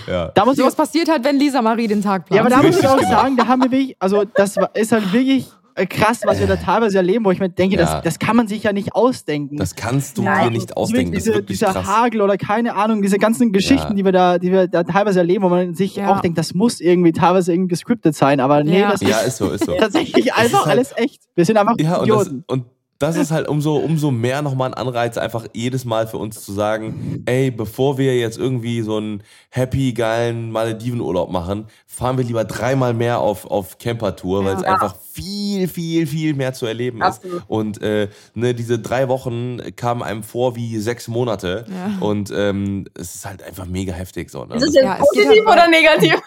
ja. 0.06 0.28
Da 0.34 0.44
muss 0.44 0.58
was 0.58 0.74
passiert 0.74 1.08
halt, 1.08 1.24
wenn 1.24 1.38
Lisa 1.38 1.62
Marie 1.62 1.86
den 1.86 2.02
Tag 2.02 2.26
plant. 2.26 2.36
Ja, 2.36 2.40
aber 2.42 2.50
da 2.50 2.62
muss 2.66 2.78
ich 2.78 2.86
auch 2.88 2.96
genau. 2.98 3.10
sagen, 3.10 3.36
da 3.36 3.46
haben 3.46 3.62
wir 3.62 3.70
wirklich, 3.70 3.96
also 3.98 4.24
das 4.34 4.56
war- 4.56 4.74
ist 4.74 4.92
halt 4.92 5.12
wirklich 5.12 5.48
krass, 5.86 6.20
was 6.24 6.38
wir 6.40 6.46
da 6.46 6.56
teilweise 6.56 6.96
erleben, 6.98 7.24
wo 7.24 7.30
ich 7.30 7.40
mir 7.40 7.48
denke, 7.48 7.76
Ja. 7.76 7.82
das, 7.82 8.02
das 8.02 8.18
kann 8.18 8.36
man 8.36 8.48
sich 8.48 8.62
ja 8.62 8.72
nicht 8.72 8.94
ausdenken. 8.94 9.56
Das 9.56 9.74
kannst 9.74 10.18
du 10.18 10.22
Nein. 10.22 10.44
dir 10.44 10.50
nicht 10.50 10.76
ausdenken. 10.76 11.12
Das 11.12 11.26
ist 11.26 11.32
diese, 11.34 11.42
dieser 11.42 11.72
krass. 11.72 11.86
Hagel 11.86 12.22
oder 12.22 12.36
keine 12.36 12.74
Ahnung, 12.76 13.02
diese 13.02 13.18
ganzen 13.18 13.52
Geschichten, 13.52 13.88
Ja. 13.90 13.94
die 13.94 14.04
wir 14.04 14.12
da, 14.12 14.38
die 14.38 14.50
wir 14.52 14.68
da 14.68 14.82
teilweise 14.84 15.20
erleben, 15.20 15.44
wo 15.44 15.48
man 15.48 15.74
sich 15.74 15.96
Ja. 15.96 16.10
auch 16.12 16.20
denkt, 16.20 16.38
das 16.38 16.54
muss 16.54 16.80
irgendwie 16.80 17.12
teilweise 17.12 17.52
irgendwie 17.52 17.68
gescriptet 17.68 18.14
sein, 18.14 18.40
aber 18.40 18.62
nee, 18.64 18.80
Ja. 18.80 18.90
das 18.92 19.00
Ja, 19.02 19.18
ist 19.20 19.26
ist 19.28 19.36
so, 19.38 19.50
ist 19.50 19.64
so. 19.66 19.72
tatsächlich 19.78 20.32
einfach 20.34 20.66
halt- 20.66 20.78
alles 20.78 20.92
echt. 20.96 21.22
Wir 21.34 21.44
sind 21.44 21.56
einfach 21.56 21.76
Ja, 21.78 21.96
und 21.98 22.08
das, 22.08 22.26
Idioten. 22.26 22.44
und 22.48 22.64
das 23.00 23.16
ist 23.16 23.30
halt 23.32 23.48
umso, 23.48 23.76
umso 23.76 24.10
mehr 24.10 24.42
nochmal 24.42 24.68
ein 24.70 24.74
Anreiz, 24.74 25.16
einfach 25.16 25.46
jedes 25.54 25.84
Mal 25.86 26.06
für 26.06 26.18
uns 26.18 26.44
zu 26.44 26.52
sagen, 26.52 27.22
ey, 27.26 27.50
bevor 27.50 27.96
wir 27.98 28.16
jetzt 28.16 28.36
irgendwie 28.38 28.82
so 28.82 28.98
einen 28.98 29.22
happy, 29.48 29.92
geilen 29.94 30.52
Maledivenurlaub 30.52 31.30
machen, 31.32 31.66
fahren 31.86 32.18
wir 32.18 32.24
lieber 32.24 32.44
dreimal 32.44 32.92
mehr 32.94 33.18
auf, 33.18 33.46
auf 33.50 33.78
Camper-Tour, 33.78 34.44
weil 34.44 34.56
es 34.56 34.62
Ja. 34.62 34.74
einfach 34.74 34.94
viel, 35.12 35.66
viel, 35.66 36.06
viel 36.06 36.34
mehr 36.34 36.52
zu 36.52 36.66
erleben 36.66 37.02
Absolut. 37.02 37.38
ist. 37.38 37.44
Und 37.48 37.82
äh, 37.82 38.08
ne, 38.34 38.54
diese 38.54 38.78
drei 38.78 39.08
Wochen 39.08 39.58
kamen 39.76 40.02
einem 40.02 40.22
vor 40.22 40.54
wie 40.54 40.78
sechs 40.78 41.08
Monate. 41.08 41.64
Ja. 41.68 42.06
Und 42.06 42.30
ähm, 42.36 42.84
es 42.94 43.14
ist 43.14 43.24
halt 43.24 43.42
einfach 43.42 43.64
mega 43.66 43.92
heftig 43.94 44.30
so. 44.30 44.44
Ne? 44.44 44.56
Ist 44.56 44.62
es 44.62 44.74
Das- 44.74 44.74
jetzt 44.74 44.84
Ja, 44.84 44.94
positiv 44.96 45.46
halt 45.46 45.58
oder 45.58 45.68
negativ? 45.68 46.20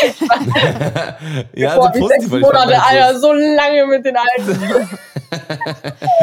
ja, 1.54 1.74
Boah, 1.76 1.86
also 1.88 1.98
die 2.00 2.06
sechs 2.06 2.28
positiv. 2.28 2.30
fand 2.30 2.42
Monate, 2.42 2.74
so- 2.74 2.82
Alter, 2.88 3.18
so 3.20 3.32
lange 3.32 3.86
mit 3.86 4.04
den 4.04 4.16
Alten. 4.16 4.88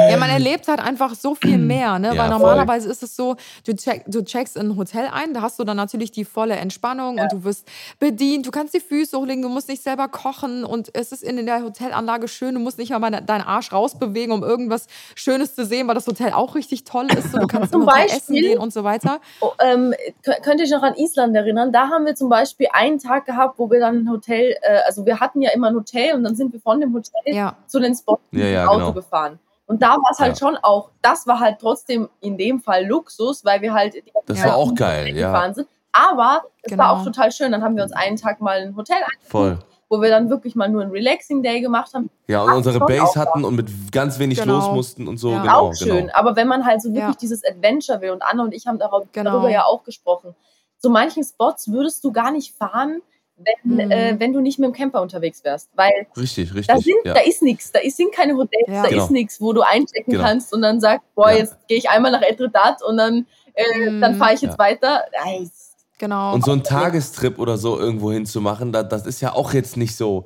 Ja, 0.10 0.18
man 0.18 0.30
erlebt 0.30 0.68
halt 0.68 0.80
einfach 0.80 1.16
so 1.16 1.36
viel 1.36 1.58
mehr, 1.58 2.00
ne? 2.00 2.08
Ja, 2.14 2.18
Weil 2.18 2.30
voll. 2.30 2.40
normalerweise 2.40 2.90
ist 2.90 3.04
es 3.04 3.16
so, 3.16 3.36
du, 3.66 3.74
check, 3.76 4.04
du 4.08 4.24
checkst 4.24 4.56
in 4.58 4.70
ein 4.72 4.78
Hotel 4.78 5.08
ein, 5.12 5.34
da 5.34 5.42
hast 5.42 5.60
du 5.60 5.64
dann 5.64 5.78
natürlich 5.78 6.12
die 6.12 6.26
volle 6.26 6.56
Entspannung 6.56 7.20
und 7.20 7.32
du 7.32 7.44
wirst 7.44 7.68
bedient, 8.00 8.46
du 8.46 8.52
kannst 8.52 8.74
die 8.74 8.80
Füße 8.80 9.18
hochlegen, 9.18 9.42
du 9.42 9.50
musst 9.50 9.70
nicht 9.70 9.84
selber 9.84 10.08
kochen 10.08 10.64
und 10.64 10.90
es 10.94 11.12
ist 11.12 11.24
in 11.24 11.44
der 11.46 11.64
Hotelanlage 11.64 12.28
schön, 12.28 12.54
du 12.56 12.60
musst 12.60 12.78
nicht 12.78 12.92
mal 12.98 13.10
deinen 13.10 13.42
Arsch 13.42 13.72
rausbewegen, 13.72 14.34
um 14.34 14.44
irgendwas 14.44 14.88
Schönes 15.16 15.56
zu 15.56 15.66
sehen, 15.66 15.88
weil 15.88 15.96
das 15.96 16.08
Hotel 16.08 16.34
auch 16.34 16.56
richtig 16.56 16.84
toll 16.84 17.08
ist. 17.12 17.32
So, 17.32 17.40
du 17.40 17.48
kannst 17.48 17.72
Zum 17.72 17.82
im 17.84 17.88
Hotel 17.88 18.02
Beispiel- 18.04 18.18
essen 18.18 18.36
gehen 18.36 18.60
und 18.60 18.74
so 18.74 18.84
weiter. 18.84 19.20
Oh, 19.42 19.52
ähm, 19.62 19.94
kö- 20.26 20.42
könnt 20.44 20.60
ihr 20.60 20.66
euch 20.66 20.72
noch 20.72 20.84
an 20.84 20.96
Island 20.96 21.36
erinnern? 21.36 21.72
Da 21.72 21.90
haben 21.90 22.06
wir 22.06 22.16
zum 22.16 22.30
Beispiel 22.30 22.68
einen 22.74 23.00
Tag 23.00 23.26
gehabt, 23.26 23.58
wo 23.60 23.70
wir 23.70 23.80
dann 23.80 24.04
ein 24.04 24.10
Hotel, 24.10 24.56
äh, 24.62 24.80
also 24.86 25.06
wir 25.06 25.20
hatten 25.20 25.42
ja 25.42 25.52
immer 25.52 25.68
ein 25.70 25.76
Hotel 25.76 26.14
und 26.16 26.24
dann 26.24 26.36
sind 26.36 26.54
wir 26.54 26.60
von 26.60 26.80
dem 26.80 26.94
Hotel 26.94 27.12
Ja. 27.36 27.56
zu 27.68 27.80
den 27.80 27.96
Spots 27.96 28.22
Ja, 28.32 28.46
ja, 28.46 28.66
genau. 28.66 28.95
Gefahren. 28.96 29.40
Und 29.68 29.82
da 29.82 29.92
war 29.92 30.12
es 30.12 30.20
halt 30.20 30.40
Ja. 30.40 30.48
schon 30.48 30.58
auch, 30.58 30.90
das 31.02 31.26
war 31.28 31.40
halt 31.40 31.58
trotzdem 31.60 32.10
in 32.22 32.38
dem 32.38 32.60
Fall 32.62 32.86
Luxus, 32.86 33.44
weil 33.46 33.62
wir 33.62 33.74
halt 33.74 33.94
die 33.96 34.04
Das 34.26 34.40
Ja. 34.40 34.46
war 34.48 34.56
auch 34.58 34.74
geil, 34.76 35.16
ja. 35.16 35.28
gefahren 35.32 35.54
sind. 35.54 35.68
Aber 35.92 36.44
es 36.62 36.72
Genau. 36.72 36.84
war 36.84 36.92
auch 36.92 37.04
total 37.04 37.32
schön. 37.32 37.52
Dann 37.52 37.64
haben 37.64 37.76
wir 37.76 37.84
uns 37.84 37.92
einen 37.94 38.18
Tag 38.18 38.42
mal 38.42 38.58
ein 38.60 38.76
Hotel 38.76 38.98
Voll. 39.28 39.58
wo 39.90 40.02
wir 40.02 40.10
dann 40.10 40.30
wirklich 40.30 40.56
mal 40.56 40.68
nur 40.68 40.82
ein 40.82 40.90
Relaxing 40.92 41.42
Day 41.42 41.62
gemacht 41.62 41.94
haben. 41.94 42.10
Ja, 42.28 42.42
und 42.44 42.50
Ach, 42.50 42.56
unsere 42.58 42.80
Base 42.80 43.20
hatten 43.20 43.46
und 43.46 43.56
mit 43.56 43.70
ganz 43.92 44.20
wenig 44.20 44.40
Genau. 44.40 44.56
los 44.56 44.72
mussten 44.72 45.08
und 45.08 45.18
so. 45.18 45.30
Ja. 45.32 45.42
Genau, 45.42 45.70
auch 45.70 45.74
schön. 45.76 45.96
genau. 46.08 46.14
Aber 46.14 46.36
wenn 46.36 46.48
man 46.48 46.66
halt 46.66 46.82
so 46.82 46.90
wirklich 46.90 47.14
Ja. 47.16 47.20
dieses 47.22 47.44
Adventure 47.46 48.02
will 48.02 48.10
und 48.12 48.22
Anna 48.24 48.44
und 48.44 48.54
ich 48.54 48.68
haben 48.68 48.78
darauf, 48.80 49.06
Genau. 49.14 49.32
darüber 49.32 49.50
ja 49.50 49.64
auch 49.66 49.84
gesprochen. 49.84 50.36
So 50.80 50.90
manchen 50.90 51.24
Spots 51.24 51.72
würdest 51.72 52.04
du 52.04 52.12
gar 52.12 52.32
nicht 52.32 52.54
fahren, 52.56 53.02
wenn, 53.38 53.76
Mhm. 53.76 53.92
äh, 53.92 54.16
wenn 54.20 54.34
du 54.34 54.40
nicht 54.42 54.60
mit 54.60 54.68
dem 54.68 54.74
Camper 54.74 55.02
unterwegs 55.02 55.44
wärst. 55.44 55.70
Weil 55.76 55.92
Richtig, 56.18 56.50
da, 56.50 56.56
richtig. 56.56 56.84
sind, 56.86 56.96
ja. 57.06 57.14
da 57.14 57.20
ist 57.22 57.42
nichts, 57.42 57.72
da 57.72 57.80
ist, 57.80 57.98
sind 57.98 58.14
keine 58.14 58.36
Hotels, 58.36 58.68
Ja. 58.68 58.84
da 58.84 58.90
Genau. 58.90 59.04
ist 59.04 59.12
nichts, 59.12 59.42
wo 59.42 59.52
du 59.54 59.62
einchecken 59.62 60.14
Genau. 60.14 60.24
kannst 60.24 60.54
und 60.54 60.62
dann 60.62 60.80
sagst, 60.80 61.06
boah, 61.16 61.32
Ja. 61.32 61.38
jetzt 61.38 61.56
gehe 61.68 61.78
ich 61.78 61.90
einmal 61.90 62.12
nach 62.12 62.22
Etretat 62.22 62.82
und 62.84 62.98
dann, 62.98 63.26
äh, 63.54 63.90
Mhm. 63.90 64.02
dann 64.02 64.16
fahre 64.16 64.34
ich 64.34 64.42
jetzt 64.42 64.54
Ja. 64.58 64.60
weiter. 64.60 65.04
Nice. 65.26 65.74
Genau. 65.98 66.34
Und 66.34 66.44
so 66.46 66.52
einen 66.52 66.64
Tagestrip 66.64 67.40
oder 67.40 67.58
so 67.58 67.80
irgendwo 67.80 68.12
hinzumachen, 68.12 68.72
da, 68.72 68.84
das 68.84 69.06
ist 69.06 69.22
ja 69.22 69.34
auch 69.34 69.54
jetzt 69.54 69.78
nicht 69.78 69.96
so 69.96 70.26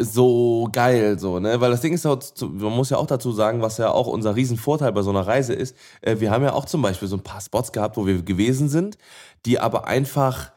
so 0.00 0.68
geil 0.72 1.16
so, 1.18 1.38
ne? 1.38 1.60
Weil 1.60 1.70
das 1.70 1.80
Ding 1.82 1.92
ist 1.92 2.04
auch, 2.06 2.18
zu- 2.18 2.48
man 2.48 2.72
muss 2.72 2.90
ja 2.90 2.96
auch 2.96 3.06
dazu 3.06 3.30
sagen, 3.30 3.62
was 3.62 3.78
ja 3.78 3.90
auch 3.92 4.08
unser 4.08 4.34
Riesenvorteil 4.34 4.90
bei 4.90 5.02
so 5.02 5.10
einer 5.10 5.24
Reise 5.26 5.52
ist, 5.52 5.76
äh, 6.00 6.18
wir 6.18 6.30
haben 6.32 6.42
ja 6.42 6.54
auch 6.54 6.64
zum 6.64 6.82
Beispiel 6.82 7.06
so 7.06 7.16
ein 7.16 7.22
paar 7.22 7.40
Spots 7.40 7.70
gehabt, 7.70 7.96
wo 7.96 8.04
wir 8.06 8.20
gewesen 8.22 8.68
sind, 8.68 8.98
die 9.46 9.60
aber 9.60 9.86
einfach 9.86 10.50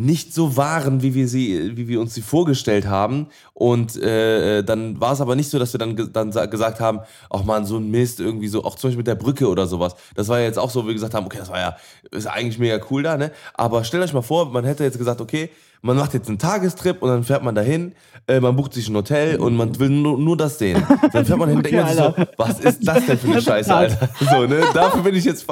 nicht 0.00 0.32
so 0.32 0.56
waren, 0.56 1.02
wie 1.02 1.14
wir 1.14 1.28
sie, 1.28 1.76
wie 1.76 1.86
wir 1.86 2.00
uns 2.00 2.14
sie 2.14 2.22
vorgestellt 2.22 2.86
haben. 2.86 3.26
Und 3.52 3.96
äh, 4.02 4.62
dann 4.62 4.98
war 4.98 5.12
es 5.12 5.20
aber 5.20 5.36
nicht 5.36 5.50
so, 5.50 5.58
dass 5.58 5.74
wir 5.74 5.78
dann, 5.78 6.10
dann 6.12 6.32
sa- 6.32 6.46
gesagt 6.46 6.80
haben, 6.80 7.00
ach 7.28 7.44
man, 7.44 7.66
so 7.66 7.76
ein 7.76 7.90
Mist, 7.90 8.18
irgendwie 8.18 8.48
so, 8.48 8.64
auch 8.64 8.76
zum 8.76 8.88
Beispiel 8.88 8.98
mit 9.00 9.06
der 9.06 9.14
Brücke 9.16 9.46
oder 9.46 9.66
sowas. 9.66 9.94
Das 10.14 10.28
war 10.28 10.38
ja 10.38 10.46
jetzt 10.46 10.58
auch 10.58 10.70
so, 10.70 10.84
wie 10.84 10.88
wir 10.88 10.94
gesagt 10.94 11.12
haben, 11.12 11.26
okay, 11.26 11.36
das 11.38 11.50
war 11.50 11.60
ja, 11.60 11.76
ist 12.12 12.26
eigentlich 12.26 12.58
mega 12.58 12.80
cool 12.90 13.02
da, 13.02 13.18
ne? 13.18 13.30
Aber 13.52 13.84
stellt 13.84 14.02
euch 14.02 14.14
mal 14.14 14.22
vor, 14.22 14.50
man 14.50 14.64
hätte 14.64 14.84
jetzt 14.84 14.96
gesagt, 14.96 15.20
okay, 15.20 15.50
man 15.82 15.96
macht 15.96 16.12
jetzt 16.14 16.28
einen 16.28 16.38
Tagestrip 16.38 17.02
und 17.02 17.08
dann 17.08 17.24
fährt 17.24 17.42
man 17.42 17.54
dahin, 17.54 17.94
äh, 18.26 18.38
man 18.40 18.54
bucht 18.54 18.74
sich 18.74 18.88
ein 18.88 18.94
Hotel 18.96 19.38
und 19.40 19.56
man 19.56 19.78
will 19.78 19.88
nur, 19.88 20.18
nur 20.18 20.36
das 20.36 20.58
sehen. 20.58 20.86
Dann 21.12 21.24
fährt 21.24 21.38
man 21.38 21.48
hin 21.48 21.58
und 21.58 21.64
denkt 21.66 21.78
man 21.80 21.88
sich 21.88 21.96
so, 21.96 22.02
Alter. 22.04 22.28
was 22.36 22.60
ist 22.60 22.86
das 22.86 23.06
denn 23.06 23.18
für 23.18 23.28
eine 23.28 23.40
Scheiße, 23.42 23.74
Alter? 23.74 24.08
So, 24.20 24.46
ne? 24.46 24.62
Dafür 24.74 25.02
bin 25.02 25.14
ich 25.14 25.24
jetzt 25.24 25.46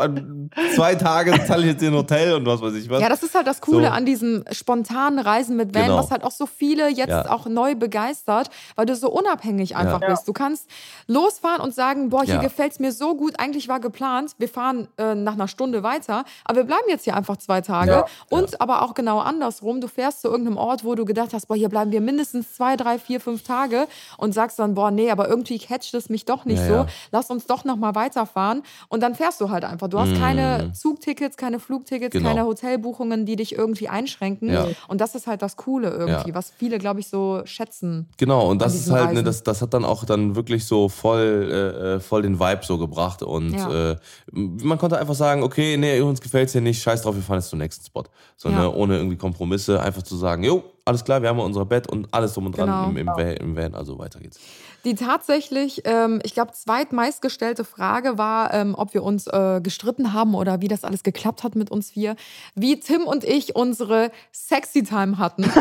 zwei 0.74 0.94
Tage, 0.96 1.32
zahle 1.46 1.62
ich 1.62 1.68
jetzt 1.72 1.82
in 1.82 1.88
ein 1.88 1.94
Hotel 1.94 2.34
und 2.34 2.44
was 2.46 2.60
weiß 2.60 2.74
ich 2.74 2.88
was. 2.90 3.00
Ja, 3.00 3.08
das 3.08 3.22
ist 3.22 3.34
halt 3.34 3.46
das 3.46 3.60
Coole 3.60 3.86
So. 3.86 3.92
an 3.92 4.04
diesem 4.04 4.44
spontanen 4.50 5.18
Reisen 5.18 5.56
mit 5.56 5.74
Van, 5.74 5.84
Genau. 5.84 5.98
was 5.98 6.10
halt 6.10 6.24
auch 6.24 6.30
so 6.30 6.46
viele 6.46 6.88
jetzt 6.88 7.08
Ja. 7.08 7.30
auch 7.30 7.46
neu 7.46 7.74
begeistert, 7.74 8.50
weil 8.76 8.84
du 8.86 8.94
so 8.96 9.10
unabhängig 9.10 9.76
einfach 9.76 10.02
Ja. 10.02 10.10
bist. 10.10 10.28
Du 10.28 10.32
kannst 10.34 10.68
losfahren 11.06 11.60
und 11.62 11.74
sagen, 11.74 12.10
boah, 12.10 12.22
hier 12.24 12.34
Ja. 12.34 12.40
gefällt's 12.42 12.78
mir 12.78 12.92
so 12.92 13.14
gut, 13.16 13.34
eigentlich 13.38 13.68
war 13.68 13.80
geplant, 13.80 14.32
wir 14.38 14.48
fahren 14.48 14.88
äh, 14.98 15.14
nach 15.14 15.32
einer 15.34 15.48
Stunde 15.48 15.82
weiter, 15.82 16.24
aber 16.44 16.58
wir 16.58 16.64
bleiben 16.64 16.84
jetzt 16.88 17.04
hier 17.04 17.16
einfach 17.16 17.38
zwei 17.38 17.60
Tage. 17.62 17.90
Ja. 17.92 18.04
Und 18.30 18.60
aber 18.60 18.82
auch 18.82 18.94
genau 18.94 19.20
andersrum, 19.20 19.80
du 19.80 19.88
fährst 19.88 20.17
zu 20.20 20.28
irgendeinem 20.28 20.56
Ort, 20.56 20.84
wo 20.84 20.94
du 20.94 21.04
gedacht 21.04 21.32
hast, 21.32 21.46
boah, 21.48 21.56
hier 21.56 21.68
bleiben 21.68 21.92
wir 21.92 22.00
mindestens 22.00 22.54
zwei, 22.54 22.76
drei, 22.76 22.98
vier, 22.98 23.20
fünf 23.20 23.42
Tage 23.42 23.86
und 24.16 24.32
sagst 24.34 24.58
dann, 24.58 24.74
boah, 24.74 24.90
nee, 24.90 25.10
aber 25.10 25.28
irgendwie 25.28 25.58
catcht 25.58 25.94
es 25.94 26.08
mich 26.08 26.24
doch 26.24 26.44
nicht 26.44 26.58
Ja, 26.60 26.66
so, 26.66 26.74
ja. 26.74 26.86
lass 27.12 27.30
uns 27.30 27.46
doch 27.46 27.64
nochmal 27.64 27.94
weiterfahren 27.94 28.62
und 28.88 29.02
dann 29.02 29.14
fährst 29.14 29.40
du 29.40 29.50
halt 29.50 29.64
einfach. 29.64 29.88
Du 29.88 29.98
hast 29.98 30.14
keine 30.18 30.72
Zugtickets, 30.72 31.36
keine 31.36 31.58
Flugtickets, 31.60 32.14
Mm. 32.14 32.18
Genau. 32.18 32.28
keine 32.30 32.44
Hotelbuchungen, 32.46 33.26
die 33.26 33.36
dich 33.36 33.56
irgendwie 33.56 33.88
einschränken. 33.88 34.50
Ja. 34.52 34.66
Und 34.88 35.00
das 35.00 35.14
ist 35.14 35.26
halt 35.26 35.42
das 35.42 35.56
Coole 35.56 35.90
irgendwie, 35.90 36.34
was 36.34 36.50
viele, 36.56 36.78
glaube 36.78 37.00
ich, 37.00 37.08
so 37.08 37.42
schätzen. 37.44 38.08
Genau, 38.16 38.48
und 38.48 38.60
das 38.62 38.74
ist 38.74 38.90
halt, 38.90 39.12
ne, 39.12 39.22
das, 39.22 39.42
das 39.42 39.62
hat 39.62 39.74
dann 39.74 39.84
auch 39.84 40.04
dann 40.04 40.34
wirklich 40.36 40.64
so 40.66 40.88
voll, 40.88 41.48
äh, 41.50 41.94
äh, 41.96 42.00
voll 42.00 42.22
den 42.22 42.38
Vibe 42.40 42.60
so 42.64 42.78
gebracht. 42.78 43.22
Und 43.22 43.54
äh, 43.54 43.96
man 44.32 44.78
konnte 44.78 44.98
einfach 44.98 45.14
sagen, 45.14 45.42
okay, 45.42 45.76
nee, 45.76 46.00
uns 46.00 46.20
gefällt's 46.20 46.52
hier 46.52 46.60
nicht, 46.60 46.82
scheiß 46.82 47.02
drauf, 47.02 47.14
wir 47.14 47.22
fahren 47.22 47.38
jetzt 47.38 47.50
zum 47.50 47.58
nächsten 47.58 47.84
Spot. 47.84 48.04
So, 48.36 48.48
ne, 48.48 48.72
ohne 48.72 48.96
irgendwie 48.96 49.16
Kompromisse, 49.16 49.80
einfach 49.80 50.02
zu 50.08 50.16
sagen, 50.16 50.42
jo, 50.42 50.64
alles 50.84 51.04
klar, 51.04 51.22
wir 51.22 51.28
haben 51.28 51.38
unser 51.38 51.64
Bett 51.64 51.86
und 51.88 52.08
alles 52.12 52.32
drum 52.34 52.46
und 52.46 52.56
dran 52.56 52.66
Genau. 52.66 52.88
im, 52.88 52.96
im, 52.96 53.06
Van, 53.08 53.36
im 53.36 53.56
Van, 53.56 53.74
also 53.74 53.98
weiter 53.98 54.20
geht's. 54.20 54.40
Die 54.84 54.94
tatsächlich, 54.94 55.82
ähm, 55.84 56.20
ich 56.22 56.34
glaube, 56.34 56.52
zweitmeistgestellte 56.52 57.64
Frage 57.64 58.16
war, 58.16 58.54
ähm, 58.54 58.74
ob 58.76 58.94
wir 58.94 59.02
uns 59.02 59.26
äh, 59.26 59.60
gestritten 59.62 60.12
haben 60.12 60.34
oder 60.34 60.60
wie 60.60 60.68
das 60.68 60.84
alles 60.84 61.02
geklappt 61.02 61.42
hat 61.44 61.56
mit 61.56 61.70
uns 61.70 61.90
vier. 61.90 62.16
Wie 62.54 62.78
Tim 62.80 63.02
und 63.02 63.24
ich 63.24 63.56
unsere 63.56 64.10
Sexy 64.32 64.84
Time 64.84 65.18
hatten. 65.18 65.44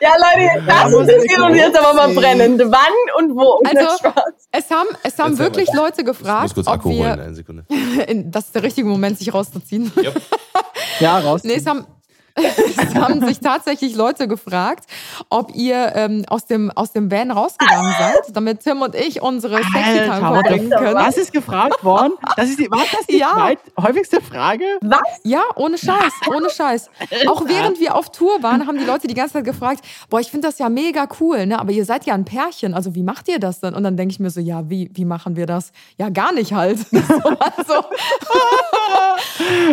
Ja, 0.00 0.10
Leute, 0.16 0.64
das 0.64 0.92
interessiert 0.92 1.40
uns 1.40 1.56
jetzt 1.56 1.76
aber 1.76 1.92
mal 1.94 2.14
brennend. 2.14 2.60
Wann 2.60 2.92
und 3.18 3.36
wo? 3.36 3.60
Also, 3.68 4.08
es 4.52 4.70
haben, 4.70 4.86
es 5.02 5.18
haben 5.18 5.32
Erzähl 5.32 5.38
wirklich 5.44 5.68
mal. 5.72 5.76
Leute 5.76 6.02
Ich 6.02 6.06
muss 6.06 6.18
gefragt, 6.18 6.54
kurz 6.54 6.66
ob 6.68 6.74
Akku 6.74 6.90
holen, 6.90 6.98
wir, 7.00 7.12
eine 7.12 7.34
Sekunde. 7.34 7.64
in, 8.06 8.30
das 8.30 8.46
ist 8.46 8.54
der 8.54 8.62
richtige 8.62 8.86
Moment, 8.86 9.18
sich 9.18 9.34
rauszuziehen. 9.34 9.90
Ja, 11.00 11.18
raus. 11.18 11.42
Nee, 11.42 11.54
es 11.54 11.66
haben, 11.66 11.84
es 12.38 12.94
haben 12.94 13.24
sich 13.26 13.40
tatsächlich 13.40 13.94
Leute 13.94 14.28
gefragt, 14.28 14.84
ob 15.28 15.54
ihr 15.54 15.92
ähm, 15.94 16.24
aus, 16.28 16.46
dem, 16.46 16.70
aus 16.70 16.92
dem 16.92 17.10
Van 17.10 17.30
rausgegangen 17.30 17.94
seid, 17.98 18.36
damit 18.36 18.60
Tim 18.60 18.82
und 18.82 18.94
ich 18.94 19.22
unsere 19.22 19.56
Sexy 19.56 20.02
Time 20.04 20.18
verbringen 20.20 20.70
können. 20.70 20.94
Das 20.94 21.16
ist 21.16 21.32
gefragt 21.32 21.82
worden. 21.84 22.12
Das 22.36 22.48
ist 22.48 22.58
die, 22.58 22.70
war 22.70 22.80
das 22.92 23.06
die 23.06 23.18
Ja. 23.18 23.50
häufigste 23.80 24.20
Frage? 24.20 24.64
Was? 24.82 25.00
Ja, 25.24 25.42
ohne 25.56 25.78
Scheiß, 25.78 26.12
ohne 26.34 26.50
Scheiß. 26.50 26.90
Auch 27.26 27.46
während 27.46 27.80
wir 27.80 27.94
auf 27.94 28.10
Tour 28.10 28.42
waren, 28.42 28.66
haben 28.66 28.78
die 28.78 28.84
Leute 28.84 29.06
die 29.06 29.14
ganze 29.14 29.34
Zeit 29.34 29.44
gefragt, 29.44 29.84
boah, 30.10 30.20
ich 30.20 30.30
finde 30.30 30.48
das 30.48 30.58
ja 30.58 30.68
mega 30.68 31.08
cool, 31.20 31.46
ne? 31.46 31.58
aber 31.58 31.72
ihr 31.72 31.84
seid 31.84 32.06
ja 32.06 32.14
ein 32.14 32.24
Pärchen, 32.24 32.74
also 32.74 32.94
wie 32.94 33.02
macht 33.02 33.28
ihr 33.28 33.38
das 33.38 33.60
denn? 33.60 33.74
Und 33.74 33.82
dann 33.82 33.96
denke 33.96 34.12
ich 34.12 34.20
mir 34.20 34.30
so, 34.30 34.40
ja, 34.40 34.68
wie, 34.68 34.90
wie 34.94 35.04
machen 35.04 35.36
wir 35.36 35.46
das? 35.46 35.72
Ja, 35.96 36.08
gar 36.08 36.32
nicht 36.32 36.52
halt. 36.52 36.78
So, 37.08 37.14
also. 37.14 37.84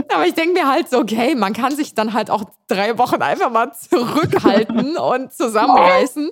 aber 0.13 0.25
ich 0.25 0.33
denke 0.33 0.53
mir 0.53 0.67
halt 0.67 0.89
so, 0.89 0.99
okay, 0.99 1.35
man 1.35 1.53
kann 1.53 1.75
sich 1.75 1.93
dann 1.93 2.13
halt 2.13 2.29
auch 2.29 2.43
drei 2.67 2.97
Wochen 2.97 3.21
einfach 3.21 3.49
mal 3.51 3.71
zurückhalten 3.73 4.97
und 4.97 5.33
zusammenreißen. 5.33 6.31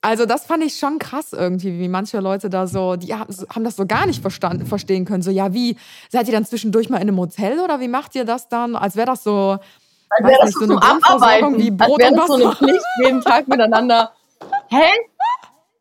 Also 0.00 0.26
das 0.26 0.46
fand 0.46 0.64
ich 0.64 0.76
schon 0.78 0.98
krass 0.98 1.32
irgendwie, 1.32 1.78
wie 1.78 1.88
manche 1.88 2.18
Leute 2.20 2.50
da 2.50 2.66
so, 2.66 2.96
die 2.96 3.14
haben, 3.14 3.64
das 3.64 3.76
so 3.76 3.86
gar 3.86 4.06
nicht 4.06 4.20
verstanden, 4.20 4.66
verstehen 4.66 5.04
können. 5.04 5.22
So, 5.22 5.30
ja, 5.30 5.52
wie, 5.52 5.76
seid 6.10 6.26
ihr 6.26 6.32
dann 6.32 6.44
zwischendurch 6.44 6.88
mal 6.88 6.96
in 6.96 7.02
einem 7.02 7.18
Hotel 7.18 7.60
oder 7.60 7.78
wie 7.78 7.88
macht 7.88 8.14
ihr 8.16 8.24
das 8.24 8.48
dann? 8.48 8.74
Als 8.74 8.96
wäre 8.96 9.06
das 9.06 9.22
so, 9.22 9.58
Als 10.10 10.26
wäre 10.26 10.38
das 10.40 10.46
nicht, 10.46 10.58
so 10.58 10.64
eine 10.64 10.82
Abarbeiten. 10.82 11.58
wie 11.58 11.70
Als 11.70 11.76
Brot 11.76 12.00
wäre 12.00 12.10
und 12.10 12.16
das 12.16 12.26
so 12.26 12.34
eine. 12.34 12.52
Pflicht, 12.56 12.84
jeden 13.04 13.20
Tag 13.20 13.46
miteinander. 13.46 14.12
Hä? 14.70 14.82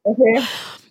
Okay. 0.03 0.41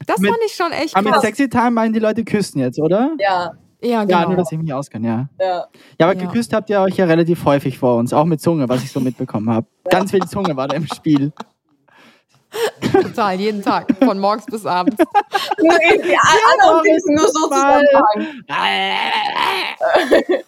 Das 0.07 0.19
Mit- 0.19 0.31
fand 0.31 0.43
ich 0.47 0.55
schon 0.55 0.73
echt 0.73 0.97
Aber 0.97 1.05
mit 1.05 1.13
krass. 1.13 1.23
Sexy 1.23 1.49
Time 1.49 1.71
meinen 1.73 1.93
die 1.93 2.01
Leute 2.01 2.25
küssen 2.25 2.59
jetzt, 2.59 2.81
oder? 2.81 3.11
Ja, 3.19 3.53
Ja, 3.83 3.89
Ja, 3.91 4.05
genau. 4.05 4.29
nur, 4.29 4.37
dass 4.37 4.53
ich 4.53 4.59
mich 4.59 4.73
auskenne, 4.75 5.07
ja. 5.07 5.29
ja. 5.45 5.65
Ja, 5.99 6.07
aber 6.07 6.15
Ja. 6.17 6.27
geküsst 6.27 6.53
habt 6.53 6.69
ihr 6.71 6.81
euch 6.81 6.97
ja 6.97 7.05
relativ 7.07 7.45
häufig 7.45 7.79
vor 7.79 7.97
uns, 7.97 8.13
auch 8.13 8.25
mit 8.27 8.41
Zunge, 8.41 8.69
was 8.69 8.83
ich 8.83 8.93
so 8.93 9.01
mitbekommen 9.01 9.49
habe. 9.51 9.67
Ganz 9.89 10.11
viel 10.11 10.27
Zunge 10.27 10.57
war 10.57 10.69
da 10.69 10.77
im 10.77 10.87
Spiel. 10.87 11.33
Total, 12.93 13.39
jeden 13.39 13.63
Tag, 13.63 13.87
von 14.05 14.19
morgens 14.19 14.45
bis 14.47 14.67
abends. 14.67 14.97
Nur 15.63 15.79
die 15.79 16.17
anderen 16.17 16.83
Küssen 16.83 17.15
nur 17.15 17.29
so 17.29 17.49
zusammenfangen. 17.49 18.45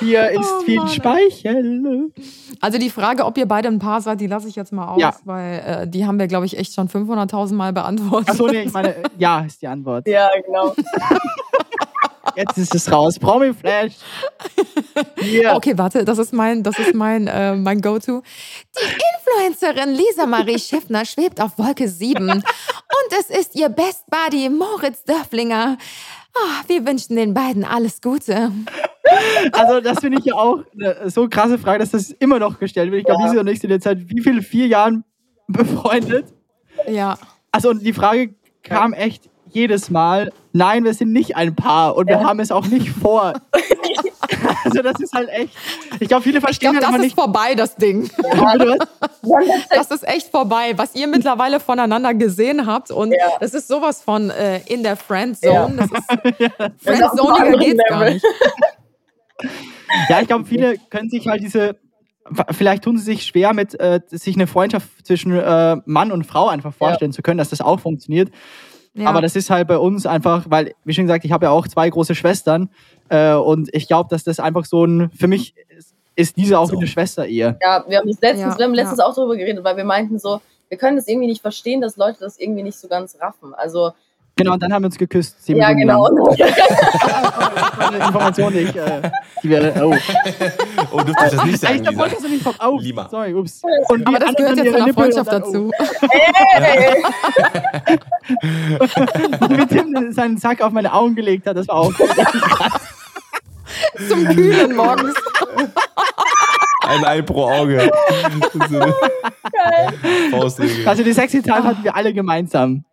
Hier 0.00 0.30
ist 0.30 0.40
Oh, 0.52 0.60
viel 0.64 0.76
Mann. 0.78 0.88
Speichel. 0.88 2.12
Also 2.60 2.78
die 2.78 2.90
Frage, 2.90 3.24
ob 3.24 3.38
ihr 3.38 3.46
beide 3.46 3.68
ein 3.68 3.78
Paar 3.78 4.00
seid, 4.00 4.20
die 4.20 4.26
lasse 4.26 4.48
ich 4.48 4.56
jetzt 4.56 4.72
mal 4.72 4.88
aus, 4.88 5.00
Ja. 5.00 5.14
weil 5.24 5.62
äh, 5.84 5.88
die 5.88 6.04
haben 6.06 6.18
wir, 6.18 6.26
glaube 6.26 6.44
ich, 6.46 6.58
echt 6.58 6.74
schon 6.74 6.88
500.000 6.88 7.54
Mal 7.54 7.72
beantwortet. 7.72 8.30
Achso, 8.30 8.46
nee, 8.48 8.62
ich 8.62 8.72
meine, 8.72 8.94
ja 9.16 9.40
ist 9.40 9.62
die 9.62 9.68
Antwort. 9.68 10.06
Ja, 10.08 10.28
genau. 10.44 10.74
Jetzt 12.36 12.58
ist 12.58 12.74
es 12.74 12.90
raus. 12.90 13.18
Promi-Flash. 13.18 13.92
Hier. 15.20 15.52
Okay, 15.54 15.76
warte, 15.76 16.04
das 16.04 16.18
ist 16.18 16.32
mein, 16.32 16.62
das 16.62 16.78
ist 16.78 16.94
mein, 16.94 17.26
äh, 17.26 17.54
mein 17.54 17.80
Go-To. 17.80 18.22
Die 18.76 19.40
Influencerin 19.42 19.94
Lisa 19.94 20.26
Marie 20.26 20.58
Schiffner 20.58 21.04
schwebt 21.04 21.40
auf 21.40 21.58
Wolke 21.58 21.88
7 21.88 22.28
und 22.30 22.42
es 23.18 23.30
ist 23.30 23.54
ihr 23.54 23.68
Best 23.68 24.04
Buddy 24.10 24.48
Moritz 24.48 25.04
Dörflinger. 25.04 25.76
Ah, 26.36 26.62
wir 26.66 26.84
wünschen 26.86 27.14
den 27.16 27.32
beiden 27.34 27.64
alles 27.64 28.00
Gute. 28.00 28.50
Also, 29.52 29.80
das 29.80 30.00
finde 30.00 30.18
ich 30.18 30.24
ja 30.24 30.34
auch 30.34 30.60
eine 30.72 31.08
so 31.08 31.28
krasse 31.28 31.58
Frage, 31.58 31.78
dass 31.78 31.90
das 31.90 32.10
immer 32.10 32.38
noch 32.40 32.58
gestellt 32.58 32.90
wird. 32.90 33.00
Ich 33.00 33.06
glaube, 33.06 33.22
Ja. 33.22 33.28
Lisa 33.28 33.40
und 33.40 33.46
ich 33.48 33.60
sind 33.60 33.70
jetzt 33.70 33.84
seit 33.84 34.08
wie 34.08 34.20
viel? 34.20 34.42
Vier 34.42 34.66
Jahren 34.66 35.04
befreundet. 35.46 36.26
Ja, 36.88 37.16
Also, 37.52 37.70
und 37.70 37.84
die 37.84 37.92
Frage 37.92 38.34
kam 38.62 38.92
echt 38.92 39.28
jedes 39.50 39.90
Mal. 39.90 40.32
Nein, 40.56 40.84
wir 40.84 40.94
sind 40.94 41.12
nicht 41.12 41.34
ein 41.36 41.56
Paar 41.56 41.96
und 41.96 42.06
wir 42.06 42.14
Ja. 42.20 42.24
haben 42.24 42.38
es 42.38 42.52
auch 42.52 42.66
nicht 42.66 42.88
vor. 42.88 43.32
also, 44.64 44.82
das 44.82 45.00
ist 45.00 45.12
halt 45.12 45.28
echt. 45.30 45.50
Ich 45.98 46.06
glaube, 46.06 46.22
viele 46.22 46.38
ich 46.38 46.44
verstehen 46.44 46.70
glaube, 46.70 46.76
halt 46.76 46.82
das 46.84 46.88
aber 46.90 46.98
ist 46.98 47.02
nicht. 47.04 47.14
vorbei, 47.16 47.54
das 47.56 47.74
Ding. 47.76 48.08
Das 49.70 49.90
ist 49.90 50.06
echt 50.06 50.28
vorbei, 50.30 50.74
was 50.76 50.94
ihr 50.94 51.08
mittlerweile 51.08 51.58
voneinander 51.58 52.14
gesehen 52.14 52.66
habt. 52.66 52.90
Und 52.92 53.10
Ja. 53.12 53.30
das 53.40 53.52
ist 53.54 53.66
sowas 53.66 54.00
von 54.02 54.30
äh, 54.30 54.60
in 54.66 54.82
der 54.84 54.96
Friendzone. 54.96 55.88
Ja. 56.38 56.48
Das 56.84 57.00
ist 57.00 57.20
anderen 57.20 57.58
geht's 57.58 57.82
gar 57.88 58.04
nicht. 58.04 58.24
Ja, 60.08 60.20
ich 60.20 60.26
glaube, 60.28 60.44
viele 60.44 60.76
können 60.90 61.10
sich 61.10 61.26
halt 61.26 61.42
diese. 61.42 61.76
Vielleicht 62.52 62.84
tun 62.84 62.96
sie 62.96 63.04
sich 63.04 63.24
schwer 63.26 63.52
mit, 63.52 63.78
äh, 63.78 64.00
sich 64.06 64.34
eine 64.36 64.46
Freundschaft 64.46 64.88
zwischen 65.04 65.32
äh, 65.32 65.76
Mann 65.84 66.10
und 66.10 66.24
Frau 66.24 66.48
einfach 66.48 66.72
vorstellen 66.72 67.12
zu 67.12 67.20
können, 67.20 67.36
dass 67.36 67.50
das 67.50 67.60
auch 67.60 67.80
funktioniert. 67.80 68.30
Ja. 68.94 69.08
Aber 69.08 69.20
das 69.20 69.34
ist 69.34 69.50
halt 69.50 69.66
bei 69.66 69.78
uns 69.78 70.06
einfach, 70.06 70.44
weil, 70.48 70.74
wie 70.84 70.94
schon 70.94 71.04
gesagt, 71.04 71.24
ich 71.24 71.32
habe 71.32 71.46
ja 71.46 71.50
auch 71.50 71.66
zwei 71.66 71.90
große 71.90 72.14
Schwestern 72.14 72.70
äh, 73.08 73.34
und 73.34 73.68
ich 73.74 73.88
glaube, 73.88 74.08
dass 74.08 74.22
das 74.22 74.38
einfach 74.38 74.64
so 74.64 74.84
ein, 74.84 75.10
für 75.10 75.26
mich 75.26 75.54
ist, 75.76 75.94
ist 76.14 76.36
diese 76.36 76.58
auch 76.58 76.70
wie 76.70 76.76
eine 76.76 76.86
Schwester 76.86 77.26
eher. 77.26 77.58
Ja, 77.60 77.84
wir 77.88 77.98
haben 77.98 78.08
das 78.08 78.20
letztens, 78.20 78.54
Ja, 78.54 78.58
wir 78.58 78.64
haben 78.64 78.74
letztens 78.74 78.98
ja. 78.98 79.06
auch 79.06 79.14
darüber 79.14 79.36
geredet, 79.36 79.64
weil 79.64 79.76
wir 79.76 79.84
meinten 79.84 80.18
so, 80.20 80.40
wir 80.68 80.78
können 80.78 80.96
das 80.96 81.08
irgendwie 81.08 81.26
nicht 81.26 81.42
verstehen, 81.42 81.80
dass 81.80 81.96
Leute 81.96 82.20
das 82.20 82.38
irgendwie 82.38 82.62
nicht 82.62 82.78
so 82.78 82.86
ganz 82.86 83.18
raffen. 83.20 83.52
Also, 83.54 83.92
Genau, 84.36 84.54
und 84.54 84.62
dann 84.62 84.72
haben 84.72 84.82
wir 84.82 84.86
uns 84.86 84.98
geküsst. 84.98 85.44
sieben 85.44 85.60
ja, 85.60 85.68
Minuten 85.68 85.86
genau. 85.88 86.08
lang. 86.08 86.36
Das 86.36 87.78
war 87.78 87.88
eine 87.88 87.98
Information, 87.98 88.52
die 88.52 88.58
ich, 88.60 88.74
äh, 88.74 89.02
die 89.42 89.50
wir, 89.50 89.74
oh. 89.80 89.94
Oh, 90.90 91.00
dürfte 91.02 91.24
ich 91.26 91.30
das 91.32 91.44
nicht 91.44 91.60
sagen, 91.60 91.84
da 91.84 91.90
Lisa? 91.90 92.02
wolltest 92.02 92.24
du 92.24 92.28
nicht 92.28 92.42
vom, 92.42 92.54
oh, 92.66 92.78
Lima. 92.80 93.08
sorry, 93.08 93.32
ups. 93.34 93.62
Und 93.88 94.04
Aber 94.06 94.18
das 94.18 94.34
gehört 94.34 94.56
jetzt 94.56 94.72
zu 94.72 94.82
einer 94.82 94.92
Freundschaft 94.92 95.32
und 95.32 95.32
dann, 95.32 95.42
dazu. 95.42 95.70
Hey! 96.10 97.02
Oh, 99.40 99.48
wie 99.50 99.66
Tim 99.66 100.12
seinen 100.12 100.38
Sack 100.38 100.60
auf 100.62 100.72
meine 100.72 100.92
Augen 100.92 101.14
gelegt 101.14 101.46
hat, 101.46 101.56
das 101.56 101.68
war 101.68 101.76
auch 101.76 101.92
Zum 104.08 104.24
Kühlen 104.26 104.74
morgens. 104.74 105.14
Ein 106.86 107.04
Ei 107.04 107.22
pro 107.22 107.50
Auge. 107.50 107.90
Faustregel. 110.30 110.88
Also 110.88 111.02
die 111.02 111.12
Sexy 111.12 111.42
Time 111.42 111.64
hatten 111.64 111.84
wir 111.84 111.94
alle 111.94 112.12
gemeinsam. 112.12 112.84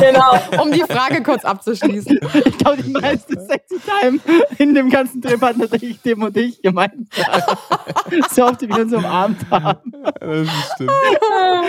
Genau. 0.00 0.62
Um 0.62 0.72
die 0.72 0.82
Frage 0.82 1.22
kurz 1.22 1.44
abzuschließen. 1.44 2.18
Ich 2.44 2.58
glaube, 2.58 2.82
die 2.82 2.90
meiste 2.90 3.40
Sexy 3.40 3.76
Time 3.80 4.20
in 4.58 4.74
dem 4.74 4.90
ganzen 4.90 5.22
Trip 5.22 5.40
hatten 5.40 5.60
tatsächlich 5.60 6.00
Tim 6.02 6.22
und 6.22 6.36
ich 6.36 6.60
gemeinsam. 6.62 7.06
so 8.30 8.44
oft 8.44 8.60
wie 8.62 8.68
wir 8.68 8.80
uns 8.80 8.92
umarmt 8.92 9.48
haben. 9.50 9.92
Das 10.20 10.48
stimmt. 10.74 10.90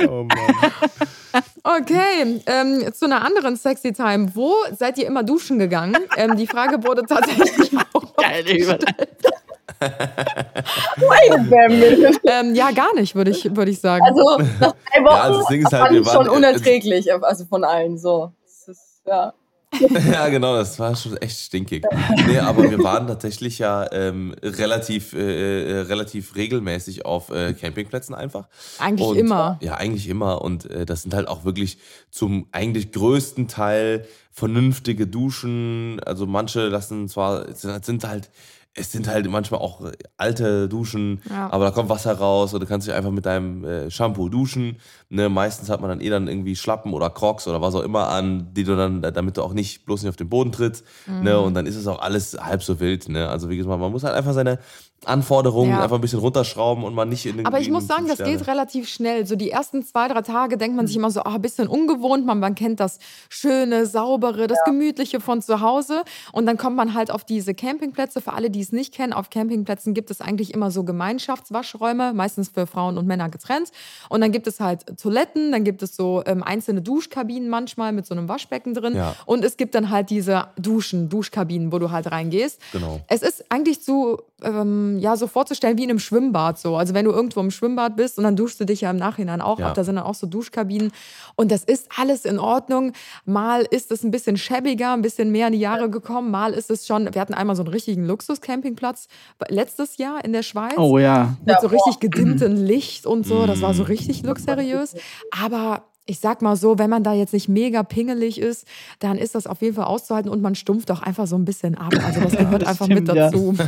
Oh 0.07 0.23
Mann. 0.23 1.43
Okay, 1.63 2.41
ähm, 2.47 2.91
zu 2.93 3.05
einer 3.05 3.23
anderen 3.23 3.55
Sexy 3.55 3.93
Time. 3.93 4.32
Wo 4.34 4.55
seid 4.71 4.97
ihr 4.97 5.05
immer 5.05 5.23
duschen 5.23 5.59
gegangen? 5.59 5.97
Ähm, 6.17 6.36
die 6.36 6.47
Frage 6.47 6.84
wurde 6.84 7.03
tatsächlich 7.03 7.71
Geile 8.17 8.57
Überleitung. 8.57 9.34
Wait 9.80 11.32
a 11.32 11.38
minute. 11.70 12.11
Ähm, 12.26 12.55
ja, 12.55 12.72
gar 12.72 12.93
nicht, 12.95 13.15
würde 13.15 13.32
ich, 13.32 13.55
würde 13.55 13.72
ich 13.72 13.80
sagen. 13.80 14.03
Also 14.03 14.22
nach 14.59 14.74
drei 14.91 15.03
Wochen 15.03 15.15
Ja, 15.15 15.22
also 15.22 15.39
das 15.39 15.47
Ding 15.47 15.61
ist 15.65 15.74
halt, 15.74 15.91
wir 15.91 16.05
waren- 16.05 16.26
schon 16.26 16.30
unerträglich, 16.30 17.13
also 17.13 17.45
von 17.45 17.63
allen 17.63 17.97
so. 17.97 18.32
Das 18.43 18.67
ist, 18.67 19.01
ja. 19.05 19.34
Ja, 20.11 20.30
genau, 20.30 20.55
das 20.55 20.80
war 20.80 20.95
schon 20.95 21.15
echt 21.17 21.39
stinkig. 21.39 21.86
Nee, 22.26 22.39
aber 22.39 22.70
wir 22.72 22.84
waren 22.84 23.05
tatsächlich 23.07 23.59
ja 23.59 23.86
ähm, 23.91 24.34
relativ, 24.41 25.13
äh, 25.13 25.20
äh, 25.61 25.82
relativ 25.82 26.36
regelmäßig 26.36 27.05
auf 27.05 27.30
äh, 27.30 27.53
Campingplätzen 27.53 28.15
einfach. 28.15 28.47
Eigentlich 28.80 29.07
Und, 29.07 29.17
immer. 29.17 29.59
Ja, 29.61 29.76
eigentlich 29.76 30.07
immer. 30.09 30.41
Und 30.41 30.70
äh, 30.72 30.88
das 30.88 31.03
sind 31.03 31.13
halt 31.13 31.28
auch 31.28 31.45
wirklich 31.45 31.78
zum 32.10 32.48
eigentlich 32.52 32.91
größten 32.91 33.48
Teil 33.48 34.07
vernünftige 34.31 35.06
Duschen. 35.06 35.99
Also 36.03 36.26
manche 36.26 36.68
lassen 36.68 37.07
zwar, 37.07 37.45
sind 37.53 38.03
halt, 38.06 38.31
es 38.80 38.91
sind 38.91 39.07
halt 39.07 39.30
manchmal 39.30 39.60
auch 39.60 39.84
äh, 39.85 39.91
alte 40.18 40.69
Duschen, 40.69 41.22
Ja. 41.30 41.51
aber 41.51 41.65
da 41.65 41.72
kommt 41.72 41.89
Wasser 41.89 42.14
raus 42.14 42.53
und 42.53 42.61
du 42.61 42.65
kannst 42.65 42.88
dich 42.88 42.93
einfach 42.93 43.11
mit 43.11 43.26
deinem 43.26 43.64
äh, 43.65 43.91
Shampoo 43.91 44.30
duschen. 44.30 44.77
Ne, 45.10 45.27
meistens 45.30 45.69
hat 45.69 45.81
man 45.81 45.89
dann 45.89 46.01
eh 46.01 46.10
dann 46.10 46.27
irgendwie 46.27 46.56
Schlappen 46.56 46.93
oder 46.93 47.10
Crocs 47.10 47.47
oder 47.47 47.61
was 47.61 47.76
auch 47.76 47.81
immer 47.84 48.10
an, 48.10 48.53
die 48.53 48.64
du 48.64 48.76
dann, 48.76 49.01
damit 49.01 49.38
du 49.38 49.41
auch 49.43 49.53
nicht 49.53 49.85
bloß 49.85 50.03
nicht 50.03 50.10
auf 50.10 50.15
den 50.15 50.30
Boden 50.30 50.51
trittst. 50.51 50.85
Mhm. 51.07 51.23
Ne, 51.23 51.39
und 51.39 51.53
dann 51.56 51.65
ist 51.65 51.76
es 51.76 51.88
auch 51.88 51.99
alles 51.99 52.38
halb 52.39 52.64
so 52.64 52.80
wild. 52.80 53.10
Ne? 53.10 53.27
Also 53.27 53.49
wie 53.49 53.57
gesagt, 53.57 53.80
man 53.80 53.91
muss 53.91 54.03
halt 54.03 54.15
einfach 54.15 54.34
seine 54.34 54.60
Anforderungen 55.05 55.71
Ja. 55.71 55.81
einfach 55.84 55.95
ein 55.95 56.01
bisschen 56.01 56.19
runterschrauben 56.19 56.84
und 56.84 56.93
man 56.93 57.09
nicht 57.09 57.26
in 57.26 57.38
den 57.38 57.45
Aber 57.45 57.59
ich 57.59 57.69
muss 57.69 57.88
sagen, 57.88 58.07
das 58.07 58.17
geht 58.19 58.47
relativ 58.47 58.89
schnell. 58.89 59.26
So 59.26 59.35
die 59.35 59.49
ersten 59.51 59.84
zwei, 59.84 60.07
drei 60.07 60.21
Tage 60.21 60.57
denkt 60.57 60.76
man 60.76 60.88
sich 60.88 60.95
immer 60.95 61.11
so, 61.11 61.21
ah, 61.21 61.35
ein 61.35 61.41
bisschen 61.41 61.67
ungewohnt. 61.67 62.26
Man, 62.26 62.39
man 62.39 62.55
kennt 62.55 62.80
das 62.80 62.99
Schöne, 63.30 63.85
Saubere, 63.85 64.47
das 64.47 64.59
Gemütliche 64.65 65.19
von 65.19 65.41
zu 65.41 65.61
Hause. 65.61 66.03
Und 66.31 66.45
dann 66.45 66.57
kommt 66.57 66.76
man 66.76 66.93
halt 66.93 67.11
auf 67.11 67.23
diese 67.23 67.53
Campingplätze. 67.53 68.21
Für 68.21 68.34
alle, 68.34 68.49
die 68.49 68.61
es 68.61 68.71
nicht 68.71 68.93
kennen, 68.93 69.13
auf 69.13 69.30
Campingplätzen 69.30 69.93
gibt 69.93 70.11
es 70.11 70.21
eigentlich 70.21 70.53
immer 70.53 70.71
so 70.71 70.84
Gemeinschaftswaschräume, 70.84 72.13
meistens 72.13 72.49
für 72.49 72.67
Frauen 72.67 72.97
und 72.97 73.07
Männer 73.07 73.30
getrennt. 73.30 73.71
Und 74.09 74.21
dann 74.21 74.31
gibt 74.31 74.47
es 74.47 74.59
halt 74.59 74.97
Toiletten, 74.99 75.51
dann 75.51 75.63
gibt 75.63 75.81
es 75.84 75.95
so 75.95 76.23
ähm, 76.26 76.43
einzelne 76.43 76.81
Duschkabinen 76.81 77.49
manchmal 77.49 77.91
mit 77.91 78.05
so 78.05 78.13
einem 78.15 78.27
Waschbecken 78.27 78.73
drin. 78.73 78.95
Ja. 78.95 79.15
Und 79.26 79.43
es 79.43 79.57
gibt 79.57 79.76
dann 79.76 79.89
halt 79.89 80.09
diese 80.09 80.47
Duschen, 80.57 81.09
Duschkabinen, 81.09 81.71
wo 81.71 81.80
du 81.80 81.91
halt 81.91 82.11
reingehst. 82.11 82.59
Genau. 82.71 82.99
Es 83.07 83.21
ist 83.21 83.45
eigentlich 83.49 83.84
so, 83.84 84.21
ähm, 84.43 84.89
ja, 84.98 85.16
so 85.16 85.28
vorzustellen 85.28 85.78
wie 85.78 85.84
in 85.84 85.90
einem 85.91 85.99
Schwimmbad 85.99 86.57
so. 86.57 86.76
Also 86.78 86.94
wenn 86.95 87.06
du 87.06 87.11
irgendwo 87.11 87.40
im 87.41 87.52
Schwimmbad 87.52 87.95
bist 87.95 88.18
und 88.18 88.24
dann 88.24 88.36
duschst 88.36 88.60
du 88.60 88.66
dich 88.66 88.82
ja 88.82 88.90
im 88.90 88.98
Nachhinein 88.98 89.41
auch 89.41 89.60
Ja. 89.60 89.68
ab, 89.68 89.74
da 89.76 89.84
sind 89.84 89.95
dann 89.98 90.06
auch 90.06 90.16
so 90.16 90.26
Duschkabinen 90.26 90.91
und 91.36 91.52
das 91.52 91.64
ist 91.64 91.88
alles 91.98 92.26
in 92.26 92.40
Ordnung. 92.40 92.94
Mal 93.26 93.61
ist 93.70 93.91
es 93.91 94.03
ein 94.03 94.10
bisschen 94.11 94.38
schäbiger, 94.38 94.94
ein 94.94 95.02
bisschen 95.03 95.32
mehr 95.32 95.48
in 95.48 95.53
die 95.53 95.60
Jahre 95.60 95.90
gekommen, 95.90 96.32
mal 96.32 96.53
ist 96.53 96.72
es 96.72 96.88
schon, 96.88 97.14
wir 97.14 97.22
hatten 97.22 97.34
einmal 97.36 97.56
so 97.56 97.61
einen 97.61 97.72
richtigen 97.72 98.06
Luxus-Campingplatz 98.07 99.07
letztes 99.49 99.98
Jahr 99.98 100.24
in 100.26 100.34
der 100.34 100.44
Schweiz. 100.44 100.78
Oh 100.78 100.98
ja. 100.98 101.36
Mit 101.45 101.60
so 101.61 101.68
richtig 101.68 101.99
gedimmtem 101.99 102.56
Licht 102.56 103.06
und 103.06 103.26
so. 103.28 103.45
Das 103.45 103.61
war 103.61 103.74
so 103.74 103.84
richtig 103.84 104.24
luxuriös. 104.24 104.95
Aber 105.38 105.84
ich 106.10 106.19
sag 106.19 106.41
mal 106.41 106.56
so, 106.56 106.80
wenn 106.80 106.90
man 106.90 107.03
da 107.03 107.14
jetzt 107.14 107.34
nicht 107.34 107.48
mega 107.48 107.84
pingelig 107.84 108.40
ist, 108.40 108.65
dann 108.99 109.18
ist 109.18 109.36
das 109.36 109.45
auf 109.48 109.61
jeden 109.61 109.76
Fall 109.76 109.86
auszuhalten 109.86 110.30
und 110.31 110.41
man 110.41 110.56
stumpft 110.56 110.90
auch 110.91 111.02
einfach 111.02 111.27
so 111.27 111.36
ein 111.36 111.45
bisschen 111.45 111.77
ab. 111.77 111.94
Also 112.06 112.22
das 112.22 112.31
gehört 112.38 112.61
das 112.64 112.69
einfach 112.69 112.86
stimmt, 112.86 113.07
mit 113.07 113.15
ja. 113.15 113.30
dazu. 113.30 113.56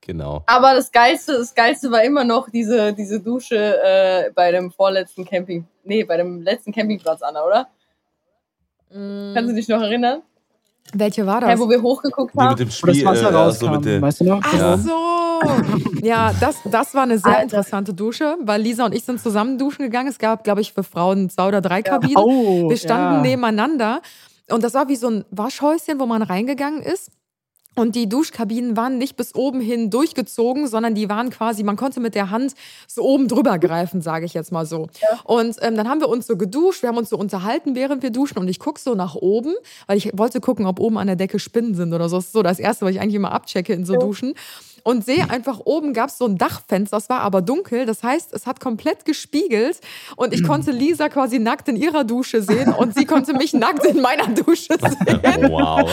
Genau. 0.00 0.44
Aber 0.46 0.74
das 0.74 0.92
Geilste, 0.92 1.32
das 1.32 1.52
Geilste 1.52 1.90
war 1.90 2.04
immer 2.04 2.22
noch 2.22 2.48
diese, 2.48 2.92
diese 2.92 3.18
Dusche 3.18 3.56
äh, 3.82 4.30
bei 4.32 4.52
dem 4.52 4.70
vorletzten 4.70 5.24
Camping, 5.24 5.66
nee, 5.82 6.04
bei 6.04 6.16
dem 6.16 6.42
letzten 6.42 6.70
Campingplatz, 6.72 7.22
Anna, 7.22 7.42
oder? 7.44 7.66
Kannst 8.88 9.50
du 9.50 9.54
dich 9.56 9.66
noch 9.66 9.80
erinnern? 9.82 10.22
Welche 10.92 11.26
war 11.26 11.42
Ja, 11.42 11.48
das? 11.50 11.58
wo 11.60 11.68
wir 11.68 11.82
hochgeguckt 11.82 12.34
Die 12.34 12.38
mit 12.38 12.46
haben. 12.46 12.56
dem 12.56 12.68
Wo 12.68 12.86
das 12.86 12.96
Spiel, 12.96 13.04
Wasser 13.04 13.28
äh, 13.28 13.32
so 13.32 13.38
rauskam. 13.66 13.70
mit 13.72 13.84
der, 13.84 14.00
weißt 14.02 14.20
du 14.20 14.24
noch? 14.26 14.40
Ach 14.44 14.52
Ja. 14.56 14.78
so. 14.78 14.90
Ja, 16.02 16.32
das, 16.40 16.56
das 16.64 16.94
war 16.94 17.02
eine 17.02 17.18
sehr 17.18 17.32
Alter. 17.32 17.42
interessante 17.42 17.94
Dusche, 17.94 18.36
weil 18.42 18.62
Lisa 18.62 18.84
und 18.84 18.94
ich 18.94 19.04
sind 19.04 19.20
zusammen 19.20 19.58
duschen 19.58 19.82
gegangen. 19.82 20.08
Es 20.08 20.18
gab, 20.18 20.44
glaube 20.44 20.60
ich, 20.60 20.72
für 20.72 20.82
Frauen 20.82 21.30
zwei 21.30 21.48
oder 21.48 21.60
drei 21.60 21.82
Kabinen. 21.82 22.16
Oh, 22.16 22.68
Wir 22.70 22.76
standen 22.76 23.16
ja. 23.16 23.20
nebeneinander 23.30 24.00
und 24.50 24.62
das 24.62 24.74
war 24.74 24.88
wie 24.88 24.96
so 24.96 25.08
ein 25.08 25.24
Waschhäuschen, 25.30 25.98
wo 25.98 26.06
man 26.06 26.22
reingegangen 26.22 26.82
ist. 26.82 27.10
Und 27.78 27.94
die 27.94 28.08
Duschkabinen 28.08 28.74
waren 28.74 28.96
nicht 28.96 29.16
bis 29.16 29.34
oben 29.34 29.60
hin 29.60 29.90
durchgezogen, 29.90 30.66
sondern 30.66 30.94
die 30.94 31.10
waren 31.10 31.28
quasi, 31.28 31.62
man 31.62 31.76
konnte 31.76 32.00
mit 32.00 32.14
der 32.14 32.30
Hand 32.30 32.54
so 32.88 33.02
oben 33.02 33.28
drüber 33.28 33.58
greifen, 33.58 34.00
sage 34.00 34.24
ich 34.24 34.32
jetzt 34.32 34.50
mal 34.50 34.64
so. 34.64 34.88
Und 35.24 35.56
ähm, 35.60 35.76
dann 35.76 35.86
haben 35.86 36.00
wir 36.00 36.08
uns 36.08 36.26
so 36.26 36.38
geduscht, 36.38 36.82
wir 36.82 36.88
haben 36.88 36.96
uns 36.96 37.10
so 37.10 37.18
unterhalten, 37.18 37.74
während 37.74 38.02
wir 38.02 38.10
duschen. 38.10 38.38
Und 38.38 38.48
ich 38.48 38.58
gucke 38.58 38.80
so 38.80 38.94
nach 38.94 39.14
oben, 39.14 39.54
weil 39.86 39.98
ich 39.98 40.10
wollte 40.14 40.40
gucken, 40.40 40.64
ob 40.64 40.80
oben 40.80 40.96
an 40.96 41.06
der 41.06 41.16
Decke 41.16 41.38
Spinnen 41.38 41.74
sind 41.74 41.92
oder 41.92 42.08
so. 42.08 42.16
Das 42.16 42.26
ist 42.26 42.32
so 42.32 42.42
das 42.42 42.58
Erste, 42.58 42.86
was 42.86 42.92
ich 42.92 43.00
eigentlich 43.00 43.16
immer 43.16 43.32
abchecke 43.32 43.74
in 43.74 43.84
so 43.84 43.96
Duschen. 43.96 44.32
Und 44.86 45.04
sehe 45.04 45.28
einfach 45.30 45.58
oben 45.64 45.92
gab 45.94 46.10
es 46.10 46.18
so 46.18 46.26
ein 46.26 46.38
Dachfenster, 46.38 46.96
das 46.98 47.08
war 47.08 47.18
aber 47.22 47.42
dunkel. 47.42 47.86
Das 47.86 48.04
heißt, 48.04 48.32
es 48.32 48.46
hat 48.46 48.60
komplett 48.60 49.04
gespiegelt. 49.04 49.80
Und 50.14 50.32
ich 50.32 50.44
konnte 50.44 50.70
Lisa 50.70 51.08
quasi 51.08 51.40
nackt 51.40 51.68
in 51.68 51.74
ihrer 51.74 52.04
Dusche 52.04 52.40
sehen 52.40 52.72
und 52.72 52.94
sie 52.94 53.04
konnte 53.04 53.32
mich 53.34 53.52
nackt 53.52 53.84
in 53.84 54.00
meiner 54.00 54.28
Dusche 54.28 54.74
sehen. 54.78 55.50
wow. 55.50 55.90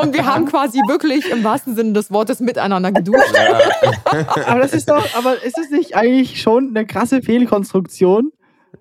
Und 0.00 0.14
wir 0.14 0.24
haben 0.26 0.46
quasi 0.46 0.78
wirklich 0.86 1.28
im 1.28 1.42
wahrsten 1.42 1.74
Sinne 1.74 1.92
des 1.92 2.12
Wortes 2.12 2.38
miteinander 2.38 2.92
geduscht. 2.92 3.34
Aber 4.46 4.60
das 4.60 4.72
ist 4.74 4.88
doch, 4.88 5.04
aber 5.16 5.42
ist 5.42 5.58
es 5.58 5.70
nicht 5.70 5.96
eigentlich 5.96 6.40
schon 6.40 6.68
eine 6.68 6.86
krasse 6.86 7.22
Fehlkonstruktion? 7.22 8.30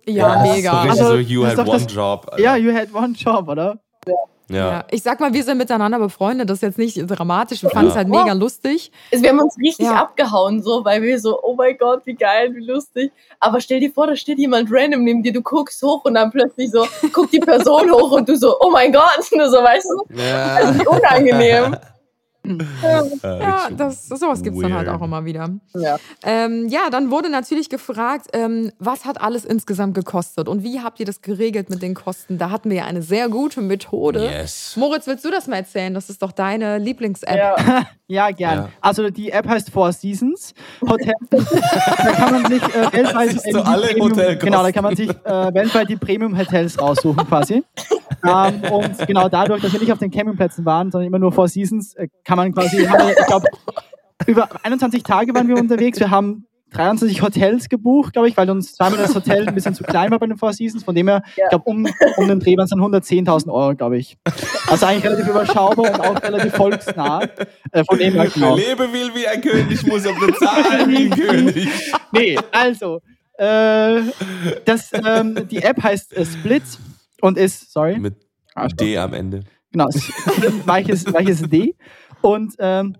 Ja, 0.05 0.43
das 0.43 0.55
mega. 0.55 0.83
Ist 0.85 0.97
so 0.97 1.03
Also, 1.05 1.15
so, 1.15 1.19
you 1.19 1.43
had 1.43 1.57
one 1.57 1.71
das- 1.71 1.91
job. 1.91 2.27
Alter. 2.29 2.43
Ja, 2.43 2.55
you 2.55 2.71
had 2.71 2.93
one 2.93 3.13
job, 3.13 3.47
oder? 3.47 3.79
ja. 4.07 4.13
Ja. 4.47 4.85
Ich 4.91 5.01
sag 5.01 5.19
mal, 5.19 5.33
wir 5.33 5.43
sind 5.43 5.57
miteinander 5.57 5.97
befreundet, 5.97 6.49
das 6.49 6.57
ist 6.57 6.61
jetzt 6.61 6.77
nicht 6.77 6.97
dramatisch. 7.09 7.63
Wir 7.63 7.69
fanden 7.71 7.87
es 7.87 7.93
Ja. 7.95 7.97
halt 7.99 8.09
mega 8.09 8.33
lustig. 8.33 8.91
Also 9.11 9.23
wir 9.23 9.31
haben 9.31 9.39
uns 9.39 9.57
richtig 9.57 9.87
Ja. 9.87 9.95
abgehauen, 9.95 10.61
so, 10.61 10.85
weil 10.85 11.01
wir 11.01 11.19
so, 11.19 11.39
oh 11.41 11.55
mein 11.55 11.75
Gott, 11.77 12.01
wie 12.05 12.13
geil, 12.13 12.53
wie 12.53 12.63
lustig. 12.63 13.11
Aber 13.39 13.59
stell 13.59 13.79
dir 13.79 13.91
vor, 13.91 14.05
da 14.07 14.15
steht 14.15 14.37
jemand 14.37 14.69
random 14.71 15.03
neben 15.03 15.23
dir, 15.23 15.33
du 15.33 15.41
guckst 15.41 15.81
hoch 15.81 16.05
und 16.05 16.13
dann 16.13 16.29
plötzlich 16.29 16.69
so, 16.71 16.85
guckt 17.11 17.33
die 17.33 17.39
Person 17.39 17.89
hoch 17.91 18.11
und 18.11 18.29
du 18.29 18.35
so, 18.37 18.55
oh 18.59 18.69
mein 18.69 18.91
Gott, 18.93 19.19
nur 19.31 19.49
so, 19.49 19.57
weißt 19.57 19.87
du, 19.89 20.15
Ja. 20.21 20.73
wie 20.79 20.87
unangenehm. 20.87 21.75
Ja, 22.83 23.69
das, 23.75 24.07
sowas 24.07 24.41
gibt's 24.43 24.59
dann 24.61 24.73
halt 24.73 24.89
auch 24.89 25.01
immer 25.01 25.25
wieder. 25.25 25.49
Ja. 25.73 25.97
Ähm, 26.23 26.67
ja, 26.69 26.89
dann 26.89 27.11
wurde 27.11 27.29
natürlich 27.29 27.69
gefragt, 27.69 28.27
ähm, 28.33 28.71
was 28.79 29.05
hat 29.05 29.21
alles 29.21 29.45
insgesamt 29.45 29.93
gekostet 29.95 30.47
und 30.47 30.63
wie 30.63 30.81
habt 30.81 30.99
ihr 30.99 31.05
das 31.05 31.21
geregelt 31.21 31.69
mit 31.69 31.81
den 31.81 31.93
Kosten? 31.93 32.37
Da 32.37 32.49
hatten 32.49 32.69
wir 32.69 32.77
ja 32.77 32.85
eine 32.85 33.01
sehr 33.01 33.29
gute 33.29 33.61
Methode. 33.61 34.25
Yes. 34.25 34.75
Moritz, 34.77 35.07
willst 35.07 35.25
du 35.25 35.31
das 35.31 35.47
mal 35.47 35.57
erzählen? 35.57 35.93
Das 35.93 36.09
ist 36.09 36.21
doch 36.21 36.31
deine 36.31 36.77
Lieblings-App. 36.77 37.37
Ja. 37.37 37.85
Ja, 38.07 38.29
gern. 38.29 38.57
Ja. 38.57 38.69
Also 38.81 39.09
die 39.09 39.31
App 39.31 39.47
heißt 39.47 39.71
Four 39.71 39.91
Seasons 39.91 40.53
Hotel. 40.79 41.13
da 41.31 42.11
kann 42.11 42.33
man 42.33 42.51
sich 42.51 42.61
äh, 42.61 42.93
weltweit 42.93 43.43
die 43.43 43.55
alle 43.55 43.87
Premium, 43.87 44.11
Hotelkosten. 44.11 44.39
genau, 44.39 44.61
da 44.63 44.71
kann 44.71 44.83
man 44.83 44.95
sich 44.95 45.09
äh, 45.09 45.53
weltweit 45.53 45.89
die 45.89 45.95
Premium 45.95 46.37
Hotels 46.37 46.79
raussuchen 46.79 47.27
quasi. 47.27 47.63
ähm, 48.23 48.61
und 48.71 49.07
genau 49.07 49.27
dadurch, 49.27 49.63
dass 49.63 49.73
wir 49.73 49.79
nicht 49.79 49.91
auf 49.91 49.97
den 49.97 50.11
Campingplätzen 50.11 50.63
waren, 50.65 50.91
sondern 50.91 51.07
immer 51.07 51.17
nur 51.17 51.31
Four 51.31 51.47
Seasons, 51.47 51.95
äh, 51.95 52.07
kann 52.23 52.34
man 52.37 52.53
quasi, 52.53 52.85
haben 52.85 53.07
wir, 53.07 53.17
ich 53.19 53.25
glaube, 53.27 53.47
über 54.27 54.49
21 54.63 55.03
Tage 55.03 55.33
waren 55.33 55.47
wir 55.47 55.57
unterwegs. 55.57 55.99
Wir 55.99 56.09
haben 56.09 56.45
23 56.71 57.21
Hotels 57.21 57.69
gebucht, 57.69 58.11
glaube 58.13 58.27
ich, 58.27 58.35
weil 58.35 58.49
uns 58.49 58.73
zweimal 58.73 58.97
das 58.99 59.15
Hotel 59.15 59.47
ein 59.47 59.53
bisschen 59.55 59.73
zu 59.75 59.83
klein 59.83 60.11
war 60.11 60.19
bei 60.19 60.27
den 60.27 60.37
Four 60.37 60.51
Seasons. 60.51 60.83
Von 60.83 60.93
dem 60.95 61.07
her, 61.07 61.21
Ja. 61.37 61.45
ich 61.45 61.49
glaube, 61.49 61.63
um, 61.69 61.87
um 62.17 62.27
den 62.27 62.39
Dreh 62.39 62.57
waren 62.57 62.65
es 62.65 62.71
dann 62.71 62.79
110.000 62.81 63.49
Euro, 63.51 63.75
glaube 63.75 63.97
ich. 63.97 64.17
Also 64.67 64.85
eigentlich 64.85 65.05
relativ 65.05 65.27
überschaubar 65.29 65.91
und 65.93 65.99
auch 66.01 66.21
relativ 66.23 66.53
volksnah. 66.53 67.21
Äh, 67.71 67.83
von 67.85 67.97
dem 67.97 68.13
her, 68.15 68.27
genau. 68.33 68.57
Wer 68.57 68.67
lebe 68.69 68.91
will 68.91 69.11
wie 69.15 69.27
ein 69.27 69.39
König, 69.41 69.85
muss 69.85 70.03
er 70.05 70.13
bezahlen 70.13 70.89
wie 70.89 71.05
ein 71.05 71.09
König. 71.55 71.67
Nee, 72.11 72.37
also, 72.51 73.01
äh, 73.37 74.01
das, 74.65 74.91
ähm, 74.93 75.47
die 75.49 75.61
App 75.61 75.81
heißt 75.81 76.13
äh, 76.17 76.25
Split 76.25 76.63
und 77.21 77.37
ist, 77.37 77.71
sorry, 77.71 77.97
Mit 77.99 78.15
D 78.79 78.97
am 78.97 79.13
Ende. 79.13 79.41
genau, 79.71 79.87
weiches, 80.65 81.05
weiches 81.13 81.41
D. 81.43 81.75
Und 82.25 82.53
ähm, 82.59 82.95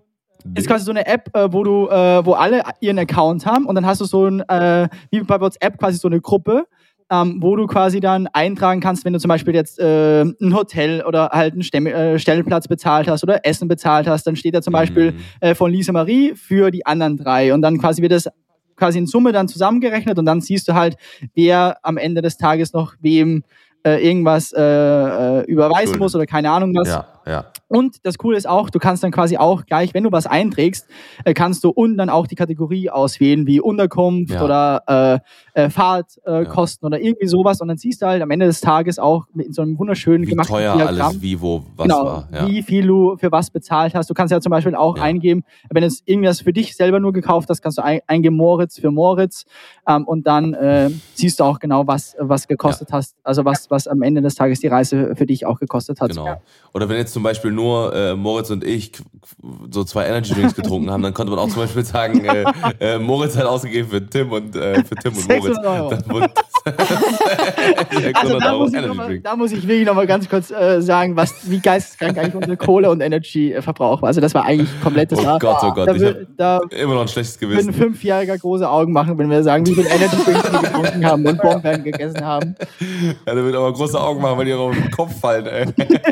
ist 0.54 0.68
quasi 0.68 0.86
so 0.86 0.92
eine 0.92 1.08
App, 1.08 1.36
äh, 1.36 1.52
wo 1.52 1.64
du, 1.64 1.88
äh, 1.90 2.24
wo 2.26 2.34
alle 2.34 2.62
ihren 2.80 3.00
Account 3.00 3.46
haben 3.46 3.66
und 3.66 3.74
dann 3.76 3.86
hast 3.86 4.00
du 4.02 4.06
so 4.06 4.26
ein, 4.28 4.42
äh, 4.48 4.88
wie 5.10 5.22
bei 5.22 5.42
WhatsApp 5.42 5.80
quasi 5.80 5.98
so 5.98 6.08
eine 6.08 6.22
Gruppe, 6.22 6.66
ähm, 7.10 7.38
wo 7.42 7.56
du 7.56 7.66
quasi 7.66 8.00
dann 8.00 8.28
eintragen 8.28 8.80
kannst, 8.80 9.06
wenn 9.06 9.14
du 9.14 9.20
zum 9.20 9.30
Beispiel 9.30 9.56
jetzt 9.56 9.80
äh, 9.80 10.22
ein 10.22 10.54
Hotel 10.56 11.04
oder 11.04 11.30
halt 11.32 11.54
einen 11.54 11.64
Stemm 11.64 11.88
äh, 11.88 12.20
Stellplatz 12.20 12.68
bezahlt 12.68 13.08
hast 13.08 13.24
oder 13.24 13.40
Essen 13.44 13.68
bezahlt 13.68 14.08
hast, 14.08 14.28
dann 14.28 14.36
steht 14.36 14.54
da 14.56 14.62
zum 14.62 14.74
Beispiel 14.74 15.14
Mhm. 15.14 15.18
äh, 15.40 15.56
von 15.56 15.72
Lisa 15.72 15.92
Marie 15.92 16.36
für 16.36 16.70
die 16.70 16.86
anderen 16.86 17.18
drei 17.18 17.52
und 17.54 17.62
dann 17.64 17.80
quasi 17.80 18.02
wird 18.04 18.12
das 18.12 18.30
quasi 18.76 19.00
in 19.00 19.08
Summe 19.08 19.32
dann 19.32 19.48
zusammengerechnet 19.48 20.20
und 20.20 20.26
dann 20.26 20.42
siehst 20.42 20.68
du 20.68 20.74
halt, 20.76 20.96
wer 21.34 21.78
am 21.82 21.98
Ende 21.98 22.22
des 22.22 22.38
Tages 22.38 22.74
noch 22.74 22.94
wem 23.00 23.44
äh, 23.84 24.06
irgendwas 24.08 24.52
äh, 24.52 24.62
äh, 24.62 25.44
überweisen 25.46 25.86
Schuldet. 25.86 26.00
muss 26.02 26.16
oder 26.16 26.26
keine 26.28 26.52
Ahnung 26.52 26.76
was. 26.76 26.90
Ja. 26.90 27.08
Ja. 27.28 27.46
Und 27.68 28.06
das 28.06 28.18
Coole 28.18 28.38
ist 28.38 28.48
auch, 28.48 28.70
du 28.70 28.80
kannst 28.80 29.04
dann 29.04 29.12
quasi 29.12 29.38
auch 29.38 29.66
gleich, 29.66 29.94
wenn 29.94 30.04
du 30.04 30.12
was 30.12 30.28
einträgst, 30.28 30.88
äh, 31.24 31.34
kannst 31.34 31.64
du 31.64 31.70
unten 31.70 31.98
dann 31.98 32.10
auch 32.10 32.28
die 32.28 32.36
Kategorie 32.36 32.90
auswählen, 32.90 33.48
wie 33.48 33.60
Unterkunft 33.60 34.34
Ja. 34.34 34.44
oder 34.44 35.22
äh, 35.56 35.64
äh, 35.66 35.70
Fahrtkosten 35.70 36.86
oder 36.86 37.00
irgendwie 37.00 37.28
sowas. 37.28 37.62
Und 37.62 37.68
dann 37.68 37.78
siehst 37.78 38.02
du 38.02 38.06
halt 38.06 38.22
am 38.22 38.30
Ende 38.32 38.46
des 38.46 38.62
Tages 38.62 39.00
auch 39.00 39.26
mit 39.34 39.54
so 39.54 39.62
einem 39.62 39.78
wunderschönen 39.80 40.26
Wie 40.26 40.32
gemachten 40.32 40.56
teuer 40.56 40.76
Diagramm, 40.76 41.08
alles, 41.08 41.22
wie, 41.22 41.40
wo, 41.42 41.64
was 41.76 41.84
genau, 41.88 42.06
war. 42.06 42.28
Ja. 42.32 42.48
wie 42.48 42.62
viel 42.62 42.86
du 42.88 43.18
für 43.18 43.32
was 43.32 43.50
bezahlt 43.50 43.96
hast. 43.96 44.10
Du 44.10 44.14
kannst 44.14 44.32
ja 44.32 44.40
zum 44.42 44.52
Beispiel 44.52 44.76
auch 44.76 44.98
Ja. 44.98 45.04
eingeben, 45.04 45.44
wenn 45.70 45.82
du 45.82 45.88
jetzt 45.88 46.04
irgendwas 46.06 46.42
für 46.42 46.54
dich 46.54 46.76
selber 46.76 47.00
nur 47.00 47.14
gekauft 47.14 47.50
hast, 47.50 47.62
kannst 47.62 47.78
du 47.78 47.84
ein, 47.84 48.00
eingeben 48.08 48.36
Moritz 48.36 48.80
für 48.80 48.92
Moritz 48.92 49.46
ähm, 49.88 50.06
und 50.06 50.28
dann 50.28 50.54
äh, 50.54 50.90
siehst 51.16 51.40
du 51.40 51.44
auch 51.44 51.60
genau, 51.60 51.88
was, 51.88 52.16
was 52.20 52.48
gekostet 52.48 52.90
hast. 52.92 53.16
Also 53.24 53.46
was, 53.46 53.70
was 53.72 53.88
am 53.88 54.02
Ende 54.02 54.22
des 54.22 54.36
Tages 54.36 54.60
die 54.60 54.68
Reise 54.68 55.16
für 55.16 55.26
dich 55.26 55.46
auch 55.46 55.60
gekostet 55.60 56.02
hat. 56.02 56.10
Genau. 56.10 56.42
Oder 56.74 56.90
wenn 56.90 56.98
jetzt 56.98 57.15
zum 57.16 57.24
Beispiel 57.24 57.50
nur 57.50 57.96
äh, 57.96 58.14
Moritz 58.14 58.50
und 58.50 58.62
ich 58.66 58.92
so 59.72 59.86
zwei 59.86 60.06
Energy 60.06 60.34
Drinks 60.34 60.54
getrunken 60.54 60.92
haben, 60.92 61.02
dann 61.02 61.14
konnte 61.14 61.30
man 61.32 61.40
auch 61.40 61.48
zum 61.48 61.62
Beispiel 61.62 61.86
sagen, 61.86 62.26
äh, 62.26 62.44
äh, 62.82 63.00
Moritz 63.00 63.38
hat 63.38 63.46
ausgegeben 63.46 63.88
für 63.90 64.06
Tim 64.06 64.34
und 64.34 64.54
äh, 64.54 64.84
für 64.84 64.96
Tim 64.96 65.14
und 65.16 65.26
Moritz. 65.30 65.56
600 65.56 65.66
Euro. 65.66 65.90
Dann 65.92 66.10
wurde 66.10 66.30
Also 66.66 68.00
600 68.02 68.44
da 68.44 68.58
muss, 68.58 68.74
ich 68.74 68.76
noch 68.76 68.84
Energy 68.84 68.98
mal, 68.98 69.08
Drink. 69.08 69.24
da 69.24 69.36
muss 69.36 69.52
ich 69.52 69.68
wirklich 69.68 69.86
noch 69.86 69.94
mal 69.94 70.08
ganz 70.08 70.28
kurz 70.28 70.52
äh, 70.52 70.82
sagen, 70.82 71.16
was, 71.16 71.50
wie 71.50 71.60
geisteskrank 71.60 72.18
eigentlich 72.18 72.36
unsere 72.36 72.58
Kohle- 72.58 72.90
und 72.90 73.02
Energy-Verbrauch 73.02 74.02
war. 74.02 74.08
Also 74.08 74.20
das 74.20 74.34
war 74.34 74.46
eigentlich 74.46 74.70
komplettes 74.82 75.20
Oh 75.20 75.38
Gott, 75.40 75.58
oh 75.62 75.72
Gott, 75.72 75.88
Da, 75.88 75.96
ich 75.96 76.04
habe 76.04 76.28
da 76.36 76.60
immer 76.72 76.96
noch 76.96 77.02
ein 77.02 77.08
schlechtes 77.08 77.40
würden 77.40 77.52
Gewissen. 77.52 77.74
Fünfjähriger 77.74 78.38
große 78.38 78.68
Augen 78.68 78.92
machen, 78.92 79.18
wenn 79.18 79.30
wir 79.30 79.44
sagen, 79.44 79.66
wie 79.68 79.76
viel 79.76 79.86
Energy 79.86 80.18
Drinks 80.26 80.52
wir 80.52 80.60
getrunken 80.60 81.06
haben 81.06 81.26
und 81.26 81.42
Bombeeren 81.42 81.84
gegessen 81.84 82.26
haben. 82.26 82.56
Ja, 83.28 83.36
der 83.36 83.44
wird 83.46 83.56
aber 83.56 83.72
große 83.72 84.00
Augen 84.02 84.22
machen, 84.22 84.38
weil 84.38 84.46
die 84.46 84.54
auf 84.54 84.76
den 84.76 84.92
Kopf 84.92 85.20
fallen, 85.20 85.46
ey. 85.46 85.68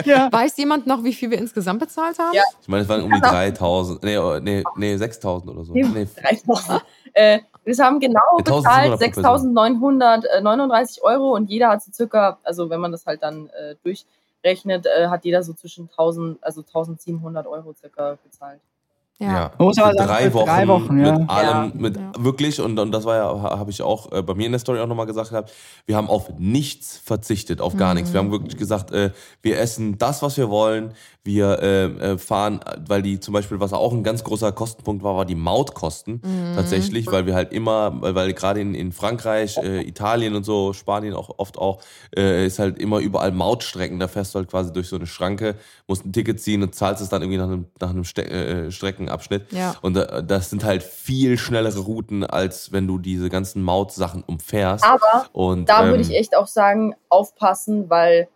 ja. 0.06 0.30
Weiß 0.32 0.56
jemand 0.58 0.86
noch, 0.86 0.93
wie 1.02 1.14
viel 1.14 1.32
wir 1.32 1.38
insgesamt 1.38 1.80
bezahlt 1.80 2.20
haben? 2.20 2.34
Ja. 2.34 2.44
Ich 2.62 2.68
meine, 2.68 2.84
es 2.84 2.90
waren 2.90 3.04
um 3.04 3.12
die 3.12 3.22
3000, 3.22 4.04
nee, 4.04 4.18
oh, 4.18 4.40
nee, 4.40 4.64
nee 4.76 4.98
6000 4.98 5.52
oder 5.52 5.64
so. 5.64 5.74
Nee, 5.74 5.84
3000. 5.84 6.84
Äh, 7.14 7.40
wir 7.64 7.78
haben 7.78 8.00
genau 8.00 8.38
1700 8.40 9.00
bezahlt 9.00 9.14
pro 9.14 9.22
6.939 9.22 11.02
Euro 11.04 11.36
und 11.36 11.50
jeder 11.50 11.70
hat 11.70 11.82
so 11.82 11.92
circa, 11.92 12.38
also 12.44 12.70
wenn 12.70 12.82
man 12.82 12.92
das 12.92 13.06
halt 13.06 13.24
dann 13.24 13.50
äh, 13.50 13.76
durchrechnet, 13.84 14.86
äh, 14.86 15.08
hat 15.08 15.24
jeder 15.24 15.44
so 15.44 15.54
zwischen 15.54 15.90
1000, 15.90 16.44
also 16.44 16.62
1700 16.62 17.48
Euro 17.48 17.74
circa 17.74 18.18
bezahlt. 18.24 18.60
Ja, 19.20 19.52
Man 19.58 19.74
sagen, 19.74 19.96
drei 19.96 20.34
Wochen, 20.34 20.46
drei 20.48 20.68
Wochen, 20.68 21.00
ja. 21.06 21.18
mit 21.20 21.30
allem, 21.30 21.48
Ja. 21.48 21.72
mit 21.76 21.96
Ja. 21.98 22.12
wirklich 22.20 22.60
und, 22.60 22.78
und 22.78 22.92
das 22.92 23.06
war 23.06 23.16
ja, 23.16 23.42
ha- 23.42 23.58
habe 23.60 23.70
ich 23.72 23.82
auch 23.82 24.12
äh, 24.12 24.22
bei 24.22 24.34
mir 24.34 24.48
in 24.48 24.52
der 24.52 24.60
Story 24.60 24.80
auch 24.80 24.88
nochmal 24.88 25.06
gesagt 25.06 25.30
gehabt, 25.30 25.52
wir 25.86 25.96
haben 25.96 26.10
auf 26.10 26.30
nichts 26.40 26.98
verzichtet, 26.98 27.62
auf 27.62 27.78
gar 27.78 27.94
nichts. 27.94 28.12
Wir 28.12 28.20
haben 28.20 28.32
wirklich 28.32 28.58
gesagt, 28.58 28.92
äh, 28.92 29.12
wir 29.42 29.60
essen 29.60 29.98
das, 29.98 30.22
was 30.24 30.36
wir 30.38 30.50
wollen. 30.50 30.94
Wir 31.26 31.60
äh, 31.62 31.84
äh, 31.86 32.18
fahren, 32.18 32.60
weil 32.86 33.02
die 33.02 33.18
zum 33.20 33.34
Beispiel, 33.34 33.62
was 33.62 33.72
auch 33.72 33.94
ein 33.94 34.04
ganz 34.04 34.26
großer 34.26 34.52
Kostenpunkt 34.52 35.04
war, 35.04 35.16
war 35.16 35.24
die 35.26 35.36
Mautkosten 35.36 36.22
tatsächlich, 36.54 37.08
weil 37.10 37.26
wir 37.26 37.34
halt 37.34 37.54
immer, 37.54 38.02
weil, 38.02 38.14
weil 38.16 38.34
gerade 38.34 38.60
in, 38.60 38.76
in 38.76 38.92
Frankreich, 38.92 39.58
äh, 39.58 39.82
Italien 39.88 40.36
und 40.36 40.44
so, 40.44 40.74
Spanien 40.74 41.14
auch 41.14 41.30
oft 41.38 41.58
auch, 41.58 41.80
äh, 42.14 42.46
ist 42.46 42.60
halt 42.60 42.78
immer 42.78 43.00
überall 43.00 43.32
Mautstrecken. 43.32 44.00
Da 44.00 44.10
fährst 44.10 44.36
du 44.36 44.40
halt 44.40 44.50
quasi 44.50 44.74
durch 44.74 44.90
so 44.90 44.98
eine 44.98 45.08
Schranke, 45.08 45.56
musst 45.88 46.06
ein 46.06 46.12
Ticket 46.12 46.42
ziehen 46.42 46.62
und 46.62 46.76
zahlst 46.76 47.02
es 47.02 47.08
dann 47.08 47.22
irgendwie 47.22 47.38
nach 47.38 47.46
einem, 47.48 47.66
nach 47.80 47.92
einem 47.92 48.04
Ste 48.04 48.24
äh, 48.30 48.72
Streckenabschnitt. 49.08 49.52
Ja. 49.52 49.76
Und 49.82 49.98
äh, 49.98 50.24
das 50.24 50.50
sind 50.50 50.64
halt 50.64 50.84
viel 50.84 51.38
schnellere 51.38 51.80
Routen, 51.80 52.24
als 52.24 52.72
wenn 52.72 52.88
du 52.88 52.98
diese 52.98 53.30
ganzen 53.30 53.62
Mautsachen 53.64 54.24
umfährst. 54.24 54.84
Aber 54.84 55.26
Und, 55.34 55.70
da 55.70 55.84
ähm, 55.84 55.90
würde 55.90 56.02
ich 56.02 56.16
echt 56.16 56.36
auch 56.36 56.48
sagen, 56.48 56.96
aufpassen, 57.10 57.90
weil 57.90 58.28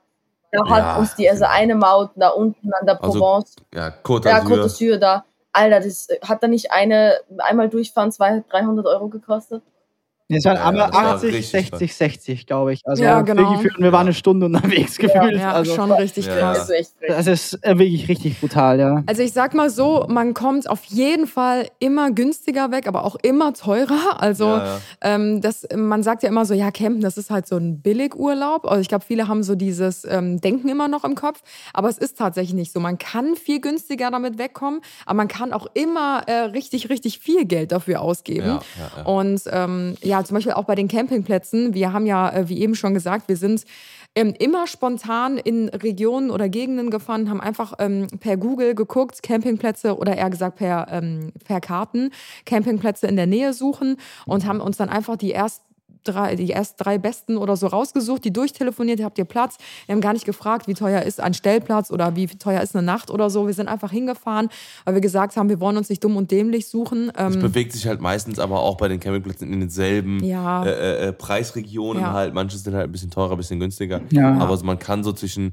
da 0.51 0.59
Ja, 0.65 0.69
hat 0.69 0.99
uns 0.99 1.15
die, 1.15 1.29
also 1.29 1.45
eine 1.45 1.75
Maut 1.75 2.11
da 2.15 2.29
unten 2.29 2.71
an 2.73 2.85
der 2.85 3.01
Also, 3.03 3.19
Provence, 3.19 3.55
Ja, 3.73 3.93
Côte 4.03 4.29
ja, 4.29 4.37
d'Azur. 4.39 4.47
Côte 4.47 4.63
d'Azur 4.63 4.97
da, 4.97 5.25
Alter, 5.51 5.79
das 5.79 6.09
äh, 6.09 6.19
hat 6.21 6.43
da 6.43 6.47
nicht 6.47 6.71
eine, 6.71 7.17
einmal 7.39 7.69
durchfahren, 7.69 8.11
200, 8.11 8.51
300 8.51 8.85
Euro 8.85 9.09
gekostet? 9.09 9.63
Es 10.29 10.43
waren 10.43 10.55
Ja, 10.55 10.63
aber 10.63 10.77
das 10.77 10.93
war 10.93 11.05
80, 11.15 11.33
richtig 11.33 11.49
60, 11.51 11.95
60, 11.95 12.47
glaube 12.47 12.73
ich. 12.73 12.81
Also 12.85 13.01
Ja, 13.01 13.21
genau. 13.21 13.49
wirklich 13.53 13.73
wir 13.77 13.91
waren 13.93 14.07
eine 14.07 14.13
Stunde 14.13 14.45
unterwegs 14.47 14.97
gefühlt. 14.97 15.37
Ja, 15.39 15.53
also, 15.53 15.73
schon 15.73 15.89
richtig 15.91 16.25
Ja. 16.25 16.35
krass. 16.37 16.57
Das 16.57 16.69
ist 16.69 16.75
echt 16.75 16.91
frech. 16.99 17.09
das 17.09 17.27
ist 17.27 17.53
äh, 17.63 17.77
wirklich 17.77 18.09
richtig 18.09 18.39
brutal, 18.41 18.77
ja. 18.79 19.03
Also 19.05 19.21
ich 19.21 19.31
sag 19.31 19.53
mal 19.53 19.69
so, 19.69 20.05
man 20.09 20.33
kommt 20.33 20.69
auf 20.69 20.83
jeden 20.85 21.27
Fall 21.27 21.67
immer 21.79 22.11
günstiger 22.11 22.71
weg, 22.71 22.87
aber 22.87 23.05
auch 23.05 23.15
immer 23.23 23.53
teurer. 23.53 24.21
Also 24.21 24.45
Ja, 24.47 24.65
ja. 24.65 24.79
Ähm, 25.01 25.39
das, 25.39 25.65
man 25.73 26.03
sagt 26.03 26.23
ja 26.23 26.29
immer 26.29 26.45
so, 26.45 26.53
ja, 26.53 26.71
Campen, 26.71 26.99
das 27.01 27.17
ist 27.17 27.29
halt 27.29 27.47
so 27.47 27.55
ein 27.55 27.81
Billigurlaub. 27.81 28.65
Also 28.65 28.81
ich 28.81 28.89
glaube, 28.89 29.05
viele 29.07 29.29
haben 29.29 29.43
so 29.43 29.55
dieses 29.55 30.03
ähm, 30.03 30.41
Denken 30.41 30.67
immer 30.67 30.89
noch 30.89 31.05
im 31.05 31.15
Kopf, 31.15 31.39
aber 31.73 31.87
es 31.87 31.97
ist 31.97 32.17
tatsächlich 32.17 32.53
nicht 32.53 32.73
so. 32.73 32.81
Man 32.81 32.97
kann 32.97 33.35
viel 33.37 33.61
günstiger 33.61 34.11
damit 34.11 34.37
wegkommen, 34.37 34.81
aber 35.05 35.15
man 35.15 35.27
kann 35.29 35.53
auch 35.53 35.67
immer 35.73 36.23
äh, 36.27 36.33
richtig, 36.49 36.89
richtig 36.89 37.19
viel 37.19 37.45
Geld 37.45 37.71
dafür 37.71 38.01
ausgeben. 38.01 38.47
Ja, 38.47 38.59
ja, 38.77 38.91
ja. 38.97 39.03
Und 39.05 39.41
ähm, 39.51 39.95
ja, 40.01 40.16
zum 40.23 40.35
Beispiel 40.35 40.53
auch 40.53 40.65
bei 40.65 40.75
den 40.75 40.87
Campingplätzen. 40.87 41.73
Wir 41.73 41.93
haben 41.93 42.05
ja, 42.05 42.29
äh, 42.31 42.49
wie 42.49 42.59
eben 42.59 42.75
schon 42.75 42.93
gesagt, 42.93 43.27
wir 43.27 43.37
sind 43.37 43.63
ähm, 44.15 44.33
immer 44.39 44.65
spontan 44.65 45.37
in 45.37 45.69
Regionen 45.69 46.31
oder 46.31 46.49
Gegenden 46.49 46.89
gefahren, 46.89 47.29
haben 47.29 47.41
einfach 47.41 47.73
ähm, 47.79 48.07
per 48.19 48.37
Google 48.37 48.73
geguckt, 48.73 49.21
Campingplätze 49.21 49.97
oder 49.97 50.17
eher 50.17 50.29
gesagt 50.29 50.57
per, 50.57 50.87
ähm, 50.89 51.31
per 51.45 51.61
Karten, 51.61 52.11
Campingplätze 52.45 53.07
in 53.07 53.15
der 53.15 53.27
Nähe 53.27 53.53
suchen 53.53 53.97
und 54.25 54.45
haben 54.45 54.59
uns 54.59 54.77
dann 54.77 54.89
einfach 54.89 55.17
die 55.17 55.31
erst 55.31 55.66
Drei, 56.07 56.35
die 56.35 56.47
erst 56.49 56.75
drei 56.77 56.97
besten 56.97 57.37
oder 57.37 57.57
so 57.57 57.67
rausgesucht, 57.67 58.23
die 58.23 58.31
durchtelefoniert, 58.31 59.03
habt 59.03 59.17
ihr 59.17 59.25
Platz? 59.25 59.57
Wir 59.85 59.93
haben 59.93 60.01
gar 60.01 60.13
nicht 60.13 60.25
gefragt, 60.25 60.67
wie 60.67 60.73
teuer 60.73 61.01
ist 61.01 61.19
ein 61.19 61.33
Stellplatz 61.33 61.91
oder 61.91 62.15
wie 62.15 62.27
teuer 62.27 62.61
ist 62.61 62.75
eine 62.75 62.85
Nacht 62.85 63.09
oder 63.11 63.29
so. 63.29 63.45
Wir 63.47 63.53
sind 63.53 63.67
einfach 63.67 63.91
hingefahren, 63.91 64.49
weil 64.85 64.93
wir 64.93 65.01
gesagt 65.01 65.35
haben, 65.35 65.49
wir 65.49 65.59
wollen 65.59 65.75
uns 65.77 65.89
nicht 65.89 66.03
dumm 66.03 66.15
und 66.15 66.31
dämlich 66.31 66.67
suchen. 66.67 67.11
Es 67.15 67.35
Ähm, 67.35 67.41
bewegt 67.41 67.73
sich 67.73 67.85
halt 67.87 67.99
meistens 68.01 68.39
aber 68.39 68.59
auch 68.61 68.77
bei 68.77 68.87
den 68.87 68.99
Campingplätzen 68.99 69.51
in 69.51 69.59
denselben 69.59 70.23
Ja. 70.23 70.63
äh, 70.65 71.07
äh, 71.09 71.13
Preisregionen 71.13 72.03
Ja. 72.03 72.13
halt. 72.13 72.33
Manche 72.33 72.57
sind 72.57 72.73
halt 72.73 72.85
ein 72.85 72.91
bisschen 72.91 73.11
teurer, 73.11 73.31
ein 73.33 73.37
bisschen 73.37 73.59
günstiger. 73.59 74.01
Ja. 74.11 74.37
Aber 74.37 74.57
man 74.63 74.79
kann 74.79 75.03
so 75.03 75.11
zwischen, 75.11 75.51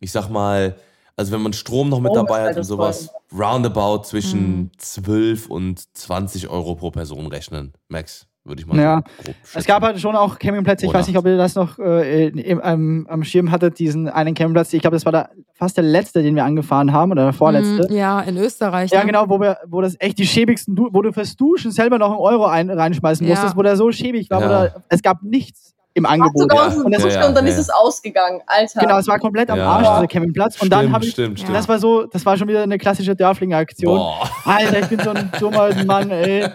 ich 0.00 0.12
sag 0.12 0.28
mal, 0.28 0.76
also 1.16 1.32
wenn 1.32 1.42
man 1.42 1.52
Strom 1.52 1.88
noch 1.88 2.00
mit 2.00 2.12
Strom 2.12 2.26
dabei 2.26 2.42
ist 2.44 2.50
hat 2.50 2.56
und 2.58 2.62
sowas, 2.64 3.10
roundabout 3.36 3.98
Mhm. 3.98 4.04
zwischen 4.04 4.70
12 4.78 5.48
und 5.50 5.96
20 5.96 6.48
Euro 6.48 6.76
pro 6.76 6.90
Person 6.92 7.26
rechnen. 7.26 7.72
Max, 7.88 8.26
würde 8.48 8.60
ich 8.62 8.66
mal 8.66 8.76
Ja. 8.78 9.02
so 9.24 9.32
Es 9.54 9.64
gab 9.66 9.82
halt 9.82 10.00
schon 10.00 10.16
auch 10.16 10.38
Campingplätze, 10.38 10.84
ich 10.86 10.90
Oder? 10.90 10.98
weiß 11.00 11.06
nicht, 11.08 11.16
ob 11.18 11.26
ihr 11.26 11.36
das 11.36 11.54
noch 11.54 11.78
äh, 11.78 12.28
im, 12.28 12.60
am- 12.60 13.06
am 13.08 13.22
Schirm 13.24 13.50
hattet, 13.50 13.78
diesen 13.78 14.08
einen 14.08 14.34
Campingplatz. 14.34 14.72
Ich 14.72 14.80
glaube, 14.80 14.96
das 14.96 15.04
war 15.04 15.12
der, 15.12 15.30
fast 15.54 15.76
der 15.76 15.84
letzte, 15.84 16.22
den 16.22 16.34
wir 16.34 16.44
angefahren 16.44 16.92
haben 16.92 17.12
oder 17.12 17.24
der 17.24 17.32
vorletzte. 17.32 17.86
Mm, 17.90 17.94
Ja, 17.96 18.20
in 18.20 18.36
Österreich. 18.36 18.90
Ja, 18.90 19.00
ne? 19.00 19.06
genau, 19.06 19.28
wo, 19.28 19.40
wir, 19.40 19.58
wo 19.68 19.80
das 19.80 19.96
echt 20.00 20.18
die 20.18 20.26
schäbigsten, 20.26 20.74
Du- 20.74 20.88
wo 20.92 21.02
du 21.02 21.12
fürs 21.12 21.36
Duschen 21.36 21.70
selber 21.70 21.98
noch 21.98 22.10
einen 22.10 22.18
Euro 22.20 22.46
ein, 22.46 22.70
reinschmeißen 22.70 23.26
Ja. 23.26 23.34
musstest, 23.34 23.56
wo 23.56 23.62
der 23.62 23.76
so 23.76 23.92
schäbig 23.92 24.30
war, 24.30 24.40
wo 24.40 24.44
Ja. 24.44 24.60
der, 24.62 24.82
es 24.88 25.02
gab 25.02 25.22
nichts 25.22 25.74
im 25.98 26.06
Angebot. 26.06 26.52
Ja. 26.52 26.66
Und 26.82 26.92
das- 26.94 27.04
Ja, 27.04 27.20
ja, 27.20 27.28
und 27.28 27.34
dann 27.36 27.46
ja. 27.46 27.52
ist 27.52 27.58
es 27.58 27.68
ausgegangen, 27.70 28.40
Alter. 28.46 28.80
Genau, 28.80 28.98
es 28.98 29.06
war 29.06 29.18
komplett 29.18 29.50
am 29.50 29.58
Ja. 29.58 29.66
Arsch, 29.70 29.88
dieser 29.88 30.06
Campingplatz. 30.06 30.62
Und 30.62 30.70
dann 30.72 30.80
Stimmt, 30.80 30.94
habe 30.94 31.04
ich, 31.04 31.10
stimmt, 31.12 31.40
stimmt. 31.40 31.54
das 31.56 31.68
war 31.68 31.78
so, 31.78 32.04
das 32.06 32.24
war 32.24 32.36
schon 32.36 32.48
wieder 32.48 32.62
eine 32.62 32.78
klassische 32.78 33.14
Dörflinger-Aktion. 33.14 34.00
Alter, 34.44 34.80
ich 34.80 34.86
bin 34.86 35.00
so 35.00 35.10
ein 35.10 35.30
dummer 35.38 35.68
Mann, 35.84 36.10
ey. 36.10 36.46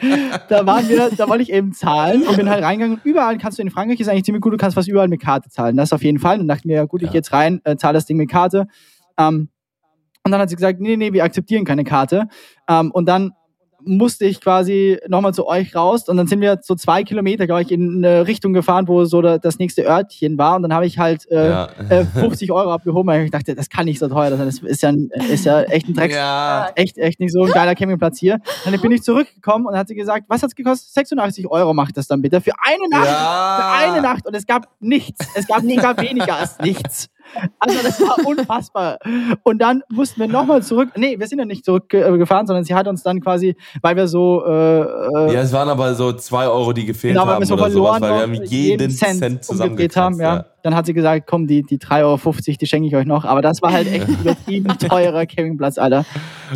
Da 0.49 0.65
waren 0.65 0.87
wir, 0.89 1.09
da 1.15 1.27
wollte 1.29 1.43
ich 1.43 1.51
eben 1.51 1.73
zahlen 1.73 2.23
und 2.23 2.35
bin 2.37 2.49
halt 2.49 2.63
reingegangen. 2.63 2.97
Und 2.97 3.05
überall 3.05 3.37
kannst 3.37 3.57
du 3.59 3.61
in 3.61 3.69
Frankreich, 3.69 3.99
ist 3.99 4.07
eigentlich 4.07 4.23
ziemlich 4.25 4.41
gut, 4.41 4.53
du 4.53 4.57
kannst 4.57 4.75
fast 4.75 4.87
überall 4.87 5.07
mit 5.07 5.21
Karte 5.21 5.49
zahlen. 5.49 5.77
Das 5.77 5.93
auf 5.93 6.03
jeden 6.03 6.19
Fall. 6.19 6.33
Und 6.35 6.39
dann 6.41 6.47
dachte 6.49 6.59
ich 6.61 6.65
mir, 6.65 6.75
ja 6.75 6.85
gut, 6.85 7.01
ich 7.01 7.07
Ja. 7.07 7.11
gehe 7.11 7.19
jetzt 7.19 7.33
rein, 7.33 7.61
äh, 7.63 7.75
zahle 7.75 7.93
das 7.93 8.05
Ding 8.05 8.17
mit 8.17 8.29
Karte. 8.29 8.67
Ähm, 9.17 9.49
und 10.25 10.31
dann 10.31 10.39
hat 10.39 10.49
sie 10.49 10.55
gesagt, 10.55 10.79
nee, 10.79 10.95
nee, 10.95 11.11
wir 11.13 11.23
akzeptieren 11.23 11.65
keine 11.65 11.83
Karte. 11.83 12.27
Ähm, 12.69 12.91
und 12.91 13.07
dann 13.07 13.31
musste 13.85 14.25
ich 14.25 14.39
quasi 14.41 14.97
nochmal 15.07 15.33
zu 15.33 15.47
euch 15.47 15.75
raus 15.75 16.07
und 16.09 16.17
dann 16.17 16.27
sind 16.27 16.41
wir 16.41 16.59
so 16.61 16.75
zwei 16.75 17.03
Kilometer, 17.03 17.45
glaube 17.45 17.61
ich, 17.63 17.71
in 17.71 18.03
eine 18.03 18.27
Richtung 18.27 18.53
gefahren, 18.53 18.87
wo 18.87 19.05
so 19.05 19.21
da- 19.21 19.37
das 19.37 19.59
nächste 19.59 19.83
Örtchen 19.85 20.37
war 20.37 20.55
und 20.55 20.63
dann 20.63 20.73
habe 20.73 20.85
ich 20.85 20.97
halt 20.99 21.29
äh, 21.31 21.49
Ja. 21.49 21.69
äh, 21.89 22.05
50 22.05 22.51
Euro 22.51 22.71
abgehoben, 22.71 23.07
weil 23.07 23.25
ich 23.25 23.31
dachte, 23.31 23.55
das 23.55 23.69
kann 23.69 23.85
nicht 23.85 23.99
so 23.99 24.07
teuer 24.07 24.29
sein, 24.35 24.45
das 24.45 24.59
ist 24.59 24.81
ja, 24.81 24.89
ein, 24.89 25.09
ist 25.29 25.45
ja 25.45 25.61
echt 25.63 25.87
ein 25.87 25.93
Drecks, 25.93 26.15
Ja. 26.15 26.69
echt, 26.75 26.97
echt 26.97 27.19
nicht 27.19 27.31
so 27.31 27.43
ein 27.43 27.51
geiler 27.51 27.75
Campingplatz 27.75 28.19
hier. 28.19 28.39
Dann 28.65 28.79
bin 28.79 28.91
ich 28.91 29.03
zurückgekommen 29.03 29.65
und 29.65 29.75
hat 29.77 29.87
sie 29.87 29.95
gesagt, 29.95 30.25
was 30.27 30.43
hat's 30.43 30.55
gekostet? 30.55 30.91
86 30.93 31.47
Euro 31.49 31.73
macht 31.73 31.97
das 31.97 32.07
dann 32.07 32.21
bitte 32.21 32.41
für 32.41 32.53
eine 32.63 32.89
Nacht. 32.89 33.05
Ja. 33.07 33.57
Für 33.79 33.91
eine 33.91 34.01
Nacht 34.01 34.25
und 34.27 34.35
es 34.35 34.45
gab 34.45 34.67
nichts. 34.79 35.25
Es 35.35 35.47
gab 35.47 35.61
sogar 35.61 35.97
weniger 35.97 36.35
als 36.37 36.57
nichts. 36.59 37.07
Also 37.59 37.77
das 37.83 37.99
war 38.01 38.25
unfassbar. 38.25 38.99
Und 39.43 39.59
dann 39.61 39.81
mussten 39.89 40.21
wir 40.21 40.27
nochmal 40.27 40.61
zurück. 40.61 40.89
Nee, 40.95 41.17
wir 41.19 41.27
sind 41.27 41.39
ja 41.39 41.45
nicht 41.45 41.65
zurückgefahren, 41.65 42.45
sondern 42.47 42.63
sie 42.63 42.75
hat 42.75 42.87
uns 42.87 43.03
dann 43.03 43.21
quasi, 43.21 43.55
weil 43.81 43.95
wir 43.95 44.07
so 44.07 44.43
äh, 44.45 44.81
äh, 44.81 45.33
Ja, 45.33 45.41
es 45.41 45.51
waren 45.53 45.69
aber 45.69 45.95
so 45.95 46.13
2 46.13 46.47
Euro, 46.47 46.73
die 46.73 46.85
gefehlt 46.85 47.13
Genau, 47.13 47.25
haben 47.25 47.39
wir 47.39 47.45
so 47.47 47.55
oder 47.55 47.71
sowas, 47.71 47.97
verloren 47.97 48.01
weil 48.01 48.29
wir 48.31 48.39
haben 48.39 48.45
jeden 48.45 48.91
Cent, 48.91 49.13
umgedreht 49.15 49.43
zusammengekratzt. 49.43 49.97
haben. 49.97 50.19
Ja. 50.19 50.45
Dann 50.63 50.75
hat 50.75 50.85
sie 50.85 50.93
gesagt, 50.93 51.27
komm, 51.27 51.47
die, 51.47 51.63
die 51.63 51.77
3,50 51.77 52.03
Euro, 52.03 52.33
die 52.61 52.65
schenke 52.67 52.87
ich 52.87 52.95
euch 52.95 53.05
noch. 53.05 53.25
Aber 53.25 53.41
das 53.41 53.61
war 53.61 53.71
halt 53.73 53.91
echt 53.91 54.07
ein 54.07 54.15
übertrieben 54.21 54.77
teurer 54.77 55.25
Campingplatz, 55.25 55.77
Alter. 55.77 56.03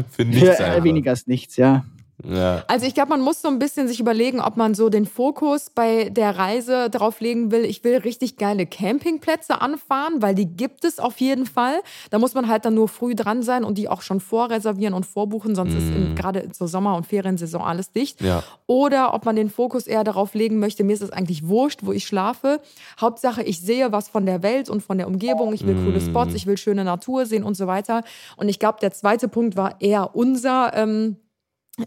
Für 0.09 0.23
Für 0.23 0.25
nichts 0.25 0.59
äh, 0.59 0.63
einfach. 0.63 0.83
weniger 0.83 1.11
als 1.11 1.27
nichts, 1.27 1.57
ja. 1.57 1.83
Ja. 2.23 2.63
Also 2.67 2.87
ich 2.87 2.95
glaube, 2.95 3.09
man 3.09 3.21
muss 3.21 3.41
so 3.41 3.47
ein 3.47 3.59
bisschen 3.59 3.87
sich 3.87 3.99
überlegen, 3.99 4.39
ob 4.39 4.57
man 4.57 4.73
so 4.73 4.89
den 4.89 5.05
Fokus 5.05 5.69
bei 5.69 6.09
der 6.09 6.37
Reise 6.37 6.89
darauf 6.89 7.19
legen 7.19 7.51
will, 7.51 7.63
ich 7.63 7.83
will 7.83 7.97
richtig 7.97 8.37
geile 8.37 8.65
Campingplätze 8.65 9.61
anfahren, 9.61 10.21
weil 10.21 10.33
die 10.33 10.47
gibt 10.47 10.83
es 10.83 10.99
auf 10.99 11.19
jeden 11.19 11.45
Fall. 11.45 11.79
Da 12.09 12.17
muss 12.17 12.33
man 12.33 12.47
halt 12.47 12.65
dann 12.65 12.73
nur 12.73 12.87
früh 12.87 13.13
dran 13.13 13.43
sein 13.43 13.63
und 13.63 13.77
die 13.77 13.87
auch 13.87 14.01
schon 14.01 14.19
vorreservieren 14.19 14.95
und 14.95 15.05
vorbuchen, 15.05 15.53
sonst 15.53 15.73
ist 15.73 15.89
in, 15.89 16.15
gerade 16.15 16.51
zur 16.51 16.67
Sommer- 16.67 16.95
und 16.95 17.05
Feriensaison 17.05 17.61
alles 17.61 17.91
dicht. 17.91 18.19
Ja. 18.21 18.43
Oder 18.65 19.13
ob 19.13 19.25
man 19.25 19.35
den 19.35 19.51
Fokus 19.51 19.85
eher 19.85 20.03
darauf 20.03 20.33
legen 20.33 20.57
möchte, 20.57 20.83
mir 20.83 20.93
ist 20.93 21.03
es 21.03 21.11
eigentlich 21.11 21.47
wurscht, 21.47 21.81
wo 21.83 21.91
ich 21.91 22.07
schlafe. 22.07 22.61
Hauptsache, 22.99 23.43
ich 23.43 23.61
sehe 23.61 23.91
was 23.91 24.09
von 24.09 24.25
der 24.25 24.41
Welt 24.41 24.69
und 24.69 24.81
von 24.81 24.97
der 24.97 25.07
Umgebung. 25.07 25.53
Ich 25.53 25.65
will 25.67 25.75
coole 25.75 26.01
Spots, 26.01 26.33
ich 26.33 26.47
will 26.47 26.57
schöne 26.57 26.83
Natur 26.83 27.27
sehen 27.27 27.43
und 27.43 27.55
so 27.55 27.67
weiter. 27.67 28.03
Und 28.37 28.49
ich 28.49 28.57
glaube, 28.57 28.79
der 28.81 28.91
zweite 28.91 29.27
Punkt 29.27 29.55
war 29.55 29.79
eher 29.79 30.15
unser. 30.15 30.73
Ähm, 30.73 31.17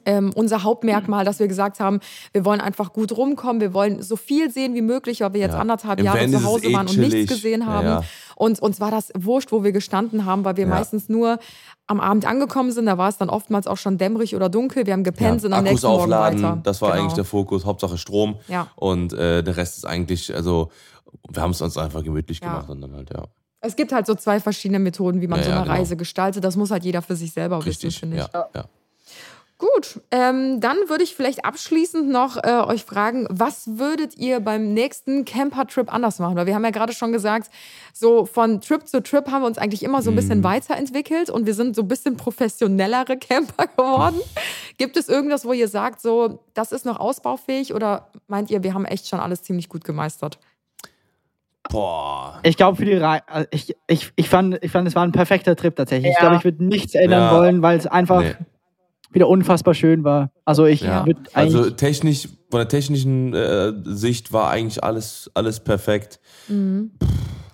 ähm, 0.04 0.30
unser 0.34 0.62
Hauptmerkmal, 0.62 1.24
dass 1.24 1.38
wir 1.40 1.48
gesagt 1.48 1.80
haben, 1.80 2.00
wir 2.32 2.44
wollen 2.44 2.60
einfach 2.60 2.92
gut 2.92 3.16
rumkommen, 3.16 3.60
wir 3.60 3.74
wollen 3.74 4.02
so 4.02 4.16
viel 4.16 4.50
sehen 4.50 4.74
wie 4.74 4.82
möglich, 4.82 5.20
weil 5.20 5.32
wir 5.34 5.40
jetzt 5.40 5.52
Ja. 5.54 5.58
anderthalb 5.58 5.98
Im 5.98 6.04
Jahre 6.06 6.20
Van 6.20 6.30
zu 6.30 6.44
Hause 6.44 6.66
eh 6.66 6.72
waren 6.72 6.86
und 6.86 6.94
chillig. 6.94 7.12
nichts 7.12 7.32
gesehen 7.32 7.66
haben. 7.66 7.86
Ja. 7.86 8.02
Und 8.36 8.60
uns 8.62 8.80
war 8.80 8.90
das 8.90 9.10
wurscht, 9.18 9.52
wo 9.52 9.64
wir 9.64 9.72
gestanden 9.72 10.24
haben, 10.24 10.44
weil 10.44 10.56
wir 10.56 10.64
Ja. 10.64 10.70
meistens 10.70 11.08
nur 11.08 11.38
am 11.88 12.00
Abend 12.00 12.24
angekommen 12.26 12.70
sind. 12.70 12.86
Da 12.86 12.98
war 12.98 13.08
es 13.08 13.16
dann 13.18 13.28
oftmals 13.28 13.66
auch 13.66 13.76
schon 13.78 13.98
dämmerig 13.98 14.36
oder 14.36 14.48
dunkel. 14.48 14.86
Wir 14.86 14.92
haben 14.92 15.02
gepennt, 15.04 15.40
sind 15.40 15.52
am 15.52 15.58
Akkus 15.60 15.70
nächsten 15.70 15.86
Morgen 15.88 16.02
aufladen, 16.04 16.42
weiter. 16.42 16.60
das 16.62 16.80
war 16.80 16.90
Genau. 16.92 17.00
eigentlich 17.02 17.14
der 17.14 17.24
Fokus, 17.24 17.64
Hauptsache 17.64 17.98
Strom. 17.98 18.36
Ja. 18.48 18.68
Und 18.76 19.12
äh, 19.12 19.42
der 19.42 19.56
Rest 19.56 19.78
ist 19.78 19.84
eigentlich, 19.86 20.32
also 20.34 20.70
wir 21.28 21.42
haben 21.42 21.50
es 21.50 21.60
uns 21.60 21.76
einfach 21.76 22.04
gemütlich 22.04 22.40
Ja. 22.40 22.48
gemacht 22.48 22.70
und 22.70 22.80
dann 22.80 22.94
halt, 22.94 23.10
ja. 23.12 23.24
Es 23.60 23.74
gibt 23.76 23.92
halt 23.92 24.06
so 24.06 24.14
zwei 24.14 24.38
verschiedene 24.40 24.78
Methoden, 24.78 25.20
wie 25.20 25.26
man 25.26 25.40
Ja, 25.40 25.44
so 25.44 25.50
ja, 25.50 25.56
eine 25.56 25.64
genau. 25.64 25.76
Reise 25.76 25.96
gestaltet. 25.96 26.44
Das 26.44 26.56
muss 26.56 26.70
halt 26.70 26.84
jeder 26.84 27.02
für 27.02 27.16
sich 27.16 27.32
selber 27.32 27.58
wissen, 27.58 27.68
Richtig, 27.68 27.98
finde 27.98 28.16
ich. 28.18 28.22
ja, 28.32 28.46
ja. 28.54 28.64
Gut, 29.60 30.00
ähm, 30.10 30.58
dann 30.60 30.78
würde 30.88 31.04
ich 31.04 31.14
vielleicht 31.14 31.44
abschließend 31.44 32.08
noch 32.08 32.38
äh, 32.42 32.62
euch 32.66 32.82
fragen, 32.84 33.26
was 33.28 33.76
würdet 33.78 34.16
ihr 34.16 34.40
beim 34.40 34.72
nächsten 34.72 35.26
Camper-Trip 35.26 35.92
anders 35.92 36.18
machen? 36.18 36.34
Weil 36.34 36.46
wir 36.46 36.54
haben 36.54 36.64
ja 36.64 36.70
gerade 36.70 36.94
schon 36.94 37.12
gesagt, 37.12 37.50
so 37.92 38.24
von 38.24 38.62
Trip 38.62 38.88
zu 38.88 39.02
Trip 39.02 39.30
haben 39.30 39.42
wir 39.42 39.46
uns 39.46 39.58
eigentlich 39.58 39.82
immer 39.82 40.00
so 40.00 40.10
ein 40.10 40.14
Mhm. 40.14 40.16
bisschen 40.16 40.44
weiterentwickelt 40.44 41.28
und 41.28 41.44
wir 41.44 41.52
sind 41.52 41.76
so 41.76 41.82
ein 41.82 41.88
bisschen 41.88 42.16
professionellere 42.16 43.18
Camper 43.18 43.66
geworden. 43.66 44.20
Gibt 44.78 44.96
es 44.96 45.10
irgendwas, 45.10 45.44
wo 45.44 45.52
ihr 45.52 45.68
sagt, 45.68 46.00
so, 46.00 46.42
das 46.54 46.72
ist 46.72 46.86
noch 46.86 46.98
ausbaufähig 46.98 47.74
oder 47.74 48.08
meint 48.28 48.50
ihr, 48.50 48.62
wir 48.62 48.72
haben 48.72 48.86
echt 48.86 49.08
schon 49.08 49.20
alles 49.20 49.42
ziemlich 49.42 49.68
gut 49.68 49.84
gemeistert? 49.84 50.38
Boah. 51.70 52.40
Ich 52.44 52.56
glaube, 52.56 52.78
für 52.78 52.86
die 52.86 52.94
Reise, 52.96 53.22
ich, 53.50 53.76
ich, 53.86 54.10
ich, 54.16 54.28
fand, 54.30 54.58
ich 54.64 54.72
fand, 54.72 54.88
es 54.88 54.94
war 54.94 55.02
ein 55.04 55.12
perfekter 55.12 55.54
Trip 55.54 55.76
tatsächlich. 55.76 56.10
Ich 56.12 56.14
Ja. 56.16 56.20
glaube, 56.20 56.36
ich 56.36 56.44
würde 56.44 56.64
nichts 56.64 56.94
ändern 56.94 57.24
Ja. 57.24 57.36
wollen, 57.38 57.60
weil 57.60 57.78
es 57.78 57.86
einfach 57.86 58.22
Nee. 58.22 58.34
Wieder 59.12 59.28
unfassbar 59.28 59.74
schön 59.74 60.04
war. 60.04 60.30
Also 60.44 60.66
ich 60.66 60.80
Ja. 60.82 61.04
würde 61.06 61.20
eigentlich. 61.34 61.56
Also 61.56 61.70
technisch, 61.70 62.28
von 62.50 62.58
der 62.58 62.68
technischen 62.68 63.34
äh, 63.34 63.72
Sicht 63.84 64.32
war 64.32 64.50
eigentlich 64.50 64.82
alles, 64.82 65.30
alles 65.34 65.60
perfekt. 65.60 66.20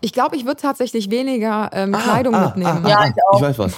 Ich 0.00 0.12
glaube, 0.12 0.36
ich 0.36 0.44
würde 0.44 0.60
tatsächlich 0.60 1.10
weniger 1.10 1.70
ähm, 1.72 1.92
Kleidung 1.92 2.34
ah, 2.34 2.46
mitnehmen. 2.46 2.82
ah, 2.84 2.88
Ja, 2.88 2.98
ah, 3.00 3.06
ich 3.06 3.14
auch. 3.30 3.36
Ich 3.40 3.46
weiß 3.46 3.58
was. 3.58 3.74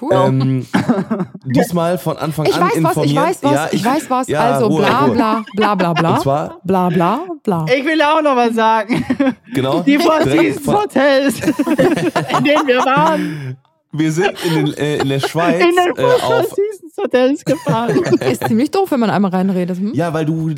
Cool. 0.00 0.10
Ähm, 0.14 0.66
diesmal 1.44 1.98
von 1.98 2.16
Anfang 2.16 2.46
Ich 2.46 2.54
an 2.54 2.62
weiß 2.62 2.70
was, 2.82 2.96
informiert. 2.96 3.10
ich 3.10 3.16
weiß 3.16 3.42
was, 3.42 3.52
ja, 3.52 3.68
ich 3.72 3.84
weiß 3.84 4.10
was. 4.10 4.28
ja, 4.28 4.40
also 4.40 4.66
Ruhe, 4.68 4.78
bla 4.86 5.04
Ruhe. 5.04 5.14
bla 5.14 5.44
bla 5.54 5.74
bla 5.74 5.92
bla. 5.92 6.14
Und 6.14 6.20
zwar, 6.22 6.60
Bla 6.64 6.88
bla 6.88 7.20
bla. 7.42 7.66
ich 7.76 7.84
will 7.84 8.00
auch 8.00 8.22
noch 8.22 8.34
was 8.34 8.54
sagen. 8.54 9.04
genau, 9.52 9.80
Die 9.82 9.98
Four 9.98 10.22
Seasons 10.22 10.66
Hotels, 10.66 11.40
in 11.40 12.44
denen 12.44 12.66
wir 12.66 12.78
waren, 12.78 13.56
wir 13.92 14.10
sind 14.10 14.32
in, 14.46 14.64
den, 14.64 14.74
äh, 14.78 14.96
in 14.96 15.08
der 15.10 15.20
Schweiz 15.20 15.62
in 15.62 15.76
den 15.76 15.96
äh, 15.98 16.22
auf. 16.22 16.54
Hotels 17.02 17.44
gefahren. 17.44 18.00
Ist 18.30 18.46
ziemlich 18.46 18.70
doof, 18.70 18.90
wenn 18.90 19.00
man 19.00 19.10
einmal 19.10 19.30
reinredet. 19.30 19.78
Hm? 19.78 19.92
Ja, 19.94 20.12
weil 20.12 20.24
du. 20.24 20.50
äh, 20.50 20.54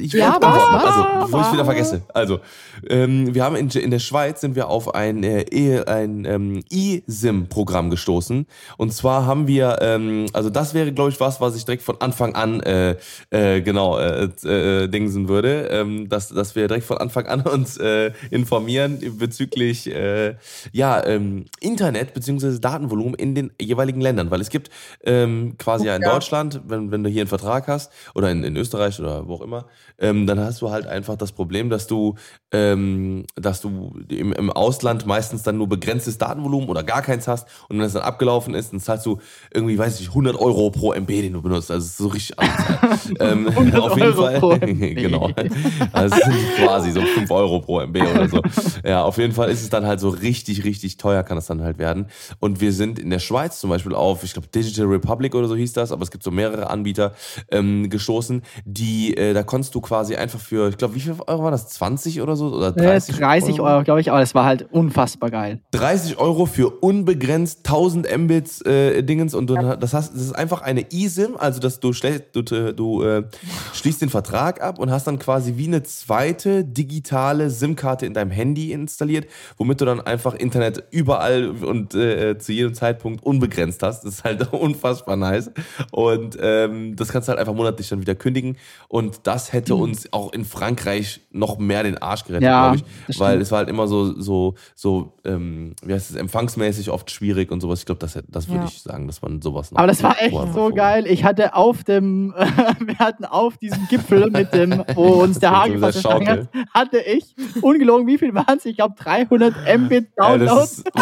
Ich 0.00 0.12
Ja, 0.12 0.32
wollte- 0.34 0.46
was? 0.46 0.84
Also, 0.84 1.24
bevor 1.26 1.40
ich 1.42 1.52
wieder 1.52 1.64
vergesse. 1.64 2.02
Also, 2.14 2.40
ähm, 2.88 3.34
wir 3.34 3.44
haben 3.44 3.56
in, 3.56 3.68
in 3.70 3.90
der 3.90 3.98
Schweiz 3.98 4.40
sind 4.40 4.54
wir 4.56 4.68
auf 4.68 4.94
ein, 4.94 5.22
äh, 5.24 5.44
ein 5.86 6.24
ähm, 6.24 6.62
eSIM-Programm 6.70 7.90
gestoßen. 7.90 8.46
Und 8.76 8.92
zwar 8.92 9.26
haben 9.26 9.46
wir, 9.46 9.78
ähm, 9.80 10.26
also 10.32 10.50
das 10.50 10.74
wäre, 10.74 10.92
glaube 10.92 11.10
ich, 11.10 11.20
was, 11.20 11.40
was 11.40 11.56
ich 11.56 11.64
direkt 11.64 11.82
von 11.82 11.96
Anfang 12.00 12.34
an 12.34 12.60
äh, 12.60 12.96
äh, 13.30 13.60
genau 13.62 13.98
äh, 13.98 14.24
äh, 14.44 14.88
dingsen 14.88 15.28
würde, 15.28 15.68
ähm, 15.70 16.08
dass, 16.08 16.28
dass 16.28 16.54
wir 16.54 16.68
direkt 16.68 16.86
von 16.86 16.98
Anfang 16.98 17.26
an 17.26 17.42
uns 17.42 17.76
äh, 17.78 18.12
informieren 18.30 18.98
bezüglich 19.18 19.86
äh, 19.92 20.34
ja 20.72 21.04
ähm, 21.06 21.46
Internet 21.60 22.14
beziehungsweise 22.14 22.60
Datenvolumen 22.60 23.14
in 23.14 23.34
den 23.34 23.50
jeweiligen 23.60 24.00
Ländern, 24.00 24.30
weil 24.30 24.40
es 24.40 24.50
gibt 24.50 24.70
ähm, 25.04 25.54
quasi 25.58 25.71
ja 25.80 25.96
in. 25.96 26.02
Deutschland, 26.02 26.60
wenn, 26.66 26.90
wenn 26.90 27.02
du 27.02 27.10
hier 27.10 27.22
einen 27.22 27.28
Vertrag 27.28 27.68
hast 27.68 27.90
oder 28.14 28.30
in, 28.30 28.44
in 28.44 28.56
Österreich 28.56 29.00
oder 29.00 29.26
wo 29.26 29.34
auch 29.34 29.40
immer, 29.40 29.66
ähm, 29.98 30.26
dann 30.26 30.38
hast 30.40 30.60
du 30.62 30.70
halt 30.70 30.86
einfach 30.86 31.16
das 31.16 31.32
Problem, 31.32 31.70
dass 31.70 31.86
du, 31.86 32.16
ähm, 32.52 33.24
dass 33.36 33.60
du 33.60 33.94
im, 34.08 34.32
im 34.32 34.50
Ausland 34.50 35.06
meistens 35.06 35.42
dann 35.42 35.58
nur 35.58 35.68
begrenztes 35.68 36.18
Datenvolumen 36.18 36.68
oder 36.68 36.82
gar 36.82 37.02
keins 37.02 37.28
hast 37.28 37.48
und 37.68 37.76
wenn 37.76 37.84
das 37.84 37.92
dann 37.92 38.02
abgelaufen 38.02 38.54
ist, 38.54 38.72
dann 38.72 38.80
zahlst 38.80 39.06
du 39.06 39.18
irgendwie, 39.52 39.78
weiß 39.78 40.00
ich, 40.00 40.08
100 40.08 40.36
Euro 40.36 40.70
pro 40.70 40.92
MB, 40.92 41.08
den 41.08 41.32
du 41.32 41.42
benutzt. 41.42 41.70
Also 41.70 42.04
so 42.04 42.08
richtig 42.08 42.36
ähm, 43.20 43.48
auf 43.48 43.96
jeden 43.96 44.18
Euro 44.18 44.50
Fall. 44.50 44.58
genau. 44.60 45.30
Also 45.92 46.16
quasi 46.56 46.90
so 46.90 47.00
5 47.00 47.30
Euro 47.30 47.60
pro 47.60 47.80
MB 47.80 47.96
oder 47.96 48.28
so. 48.28 48.42
Ja, 48.84 49.02
auf 49.02 49.18
jeden 49.18 49.32
Fall 49.32 49.50
ist 49.50 49.62
es 49.62 49.70
dann 49.70 49.86
halt 49.86 50.00
so 50.00 50.08
richtig, 50.08 50.64
richtig 50.64 50.96
teuer 50.96 51.22
kann 51.22 51.38
es 51.38 51.46
dann 51.46 51.62
halt 51.62 51.78
werden. 51.78 52.06
Und 52.40 52.60
wir 52.60 52.72
sind 52.72 52.98
in 52.98 53.10
der 53.10 53.18
Schweiz 53.18 53.60
zum 53.60 53.70
Beispiel 53.70 53.94
auf, 53.94 54.24
ich 54.24 54.32
glaube 54.32 54.48
Digital 54.48 54.86
Republic 54.86 55.34
oder 55.34 55.48
so 55.48 55.51
hieß 55.54 55.72
das, 55.72 55.92
aber 55.92 56.02
es 56.02 56.10
gibt 56.10 56.24
so 56.24 56.30
mehrere 56.30 56.70
Anbieter 56.70 57.12
ähm, 57.50 57.90
gestoßen, 57.90 58.42
die, 58.64 59.16
äh, 59.16 59.34
da 59.34 59.42
konntest 59.42 59.74
du 59.74 59.80
quasi 59.80 60.16
einfach 60.16 60.40
für, 60.40 60.68
ich 60.68 60.76
glaube, 60.76 60.94
wie 60.94 61.00
viel 61.00 61.14
Euro 61.26 61.44
war 61.44 61.50
das? 61.50 61.68
20 61.68 62.20
oder 62.20 62.36
so? 62.36 62.48
Oder 62.48 62.76
Äh, 62.76 62.82
30, 62.82 63.16
30 63.16 63.60
Euro, 63.60 63.82
glaube 63.82 64.00
ich, 64.00 64.10
aber 64.10 64.20
das 64.20 64.34
war 64.34 64.44
halt 64.44 64.66
unfassbar 64.72 65.30
geil. 65.30 65.60
30 65.72 66.18
Euro 66.18 66.46
für 66.46 66.70
unbegrenzt 66.70 67.60
1000 67.66 68.18
Mbits 68.18 68.62
äh, 68.62 69.02
Dingens 69.02 69.34
und 69.34 69.48
du, 69.48 69.54
das, 69.54 69.94
hast, 69.94 70.14
das 70.14 70.22
ist 70.22 70.32
einfach 70.32 70.62
eine 70.62 70.90
eSIM, 70.92 71.36
also 71.36 71.60
dass 71.60 71.80
du, 71.80 71.92
du, 71.92 72.72
du 72.72 73.02
äh, 73.02 73.24
schließt 73.72 74.02
den 74.02 74.08
Vertrag 74.08 74.62
ab 74.62 74.78
und 74.78 74.90
hast 74.90 75.06
dann 75.06 75.18
quasi 75.18 75.56
wie 75.56 75.66
eine 75.66 75.82
zweite 75.82 76.64
digitale 76.64 77.50
SIM-Karte 77.50 78.06
in 78.06 78.14
deinem 78.14 78.30
Handy 78.30 78.72
installiert, 78.72 79.26
womit 79.56 79.80
du 79.80 79.84
dann 79.84 80.00
einfach 80.00 80.34
Internet 80.34 80.84
überall 80.90 81.48
und 81.48 81.94
äh, 81.94 82.38
zu 82.38 82.52
jedem 82.52 82.74
Zeitpunkt 82.74 83.24
unbegrenzt 83.24 83.82
hast. 83.82 84.04
Das 84.04 84.14
ist 84.14 84.24
halt 84.24 84.52
unfassbar 84.52 85.16
nice 85.16 85.41
und 85.90 86.36
ähm, 86.40 86.96
das 86.96 87.08
kannst 87.08 87.28
du 87.28 87.30
halt 87.30 87.40
einfach 87.40 87.54
monatlich 87.54 87.88
dann 87.88 88.00
wieder 88.00 88.14
kündigen 88.14 88.56
und 88.88 89.20
das 89.24 89.52
hätte 89.52 89.74
uns 89.74 90.12
auch 90.12 90.32
in 90.32 90.44
Frankreich 90.44 91.20
noch 91.30 91.58
mehr 91.58 91.82
den 91.82 91.98
Arsch 91.98 92.24
gerettet, 92.24 92.44
Ja, 92.44 92.72
glaube 92.72 92.84
ich, 93.08 93.18
weil 93.20 93.30
stimmt. 93.30 93.42
es 93.42 93.50
war 93.50 93.58
halt 93.58 93.68
immer 93.68 93.86
so, 93.88 94.20
so, 94.20 94.54
so, 94.74 95.14
ähm, 95.24 95.74
wie 95.84 95.92
heißt 95.94 96.10
es, 96.10 96.16
empfangsmäßig 96.16 96.90
oft 96.90 97.10
schwierig 97.10 97.50
und 97.50 97.60
sowas. 97.60 97.80
Ich 97.80 97.86
glaube, 97.86 97.98
das, 98.00 98.18
das 98.28 98.48
würde 98.48 98.60
Ja. 98.60 98.64
ich 98.68 98.82
sagen, 98.82 99.06
dass 99.06 99.22
man 99.22 99.40
sowas 99.42 99.70
noch. 99.72 99.78
Aber 99.78 99.86
das 99.88 100.02
war 100.02 100.20
echt 100.20 100.36
so 100.54 100.70
geil. 100.70 101.06
Ich 101.06 101.24
hatte 101.24 101.54
auf 101.54 101.84
dem, 101.84 102.34
wir 102.80 102.98
hatten 102.98 103.24
auf 103.24 103.56
diesem 103.58 103.86
Gipfel 103.88 104.30
mit 104.30 104.52
dem, 104.52 104.84
wo 104.94 105.22
uns 105.22 105.38
der 105.38 105.58
einer 105.62 105.78
fast 105.78 106.04
hat, 106.04 106.48
hatte 106.74 106.98
ich, 107.00 107.34
ungelogen, 107.62 108.06
wie 108.06 108.18
viel 108.18 108.34
waren 108.34 108.58
es? 108.58 108.64
Ich 108.66 108.76
glaube 108.76 108.94
300 108.98 109.54
Mbit 109.78 110.08
Ja, 110.18 110.36
das 110.38 110.48
Downloads. 110.48 110.72
ist 110.78 110.92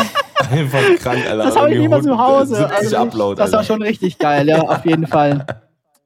einfach 0.50 0.78
krank, 0.98 1.24
Alter. 1.26 1.36
Das 1.44 1.56
habe 1.56 1.74
ich 1.74 1.88
mal 1.88 2.02
zu 2.02 2.10
100, 2.12 2.18
Hause. 2.18 2.54
70 2.56 2.76
Also, 2.76 2.96
Upload, 2.96 3.40
das 3.40 3.52
war 3.52 3.64
schon 3.64 3.82
richtig 3.82 4.18
geil, 4.18 4.29
ja, 4.38 4.60
auf 4.62 4.84
jeden 4.84 5.06
Fall. 5.06 5.46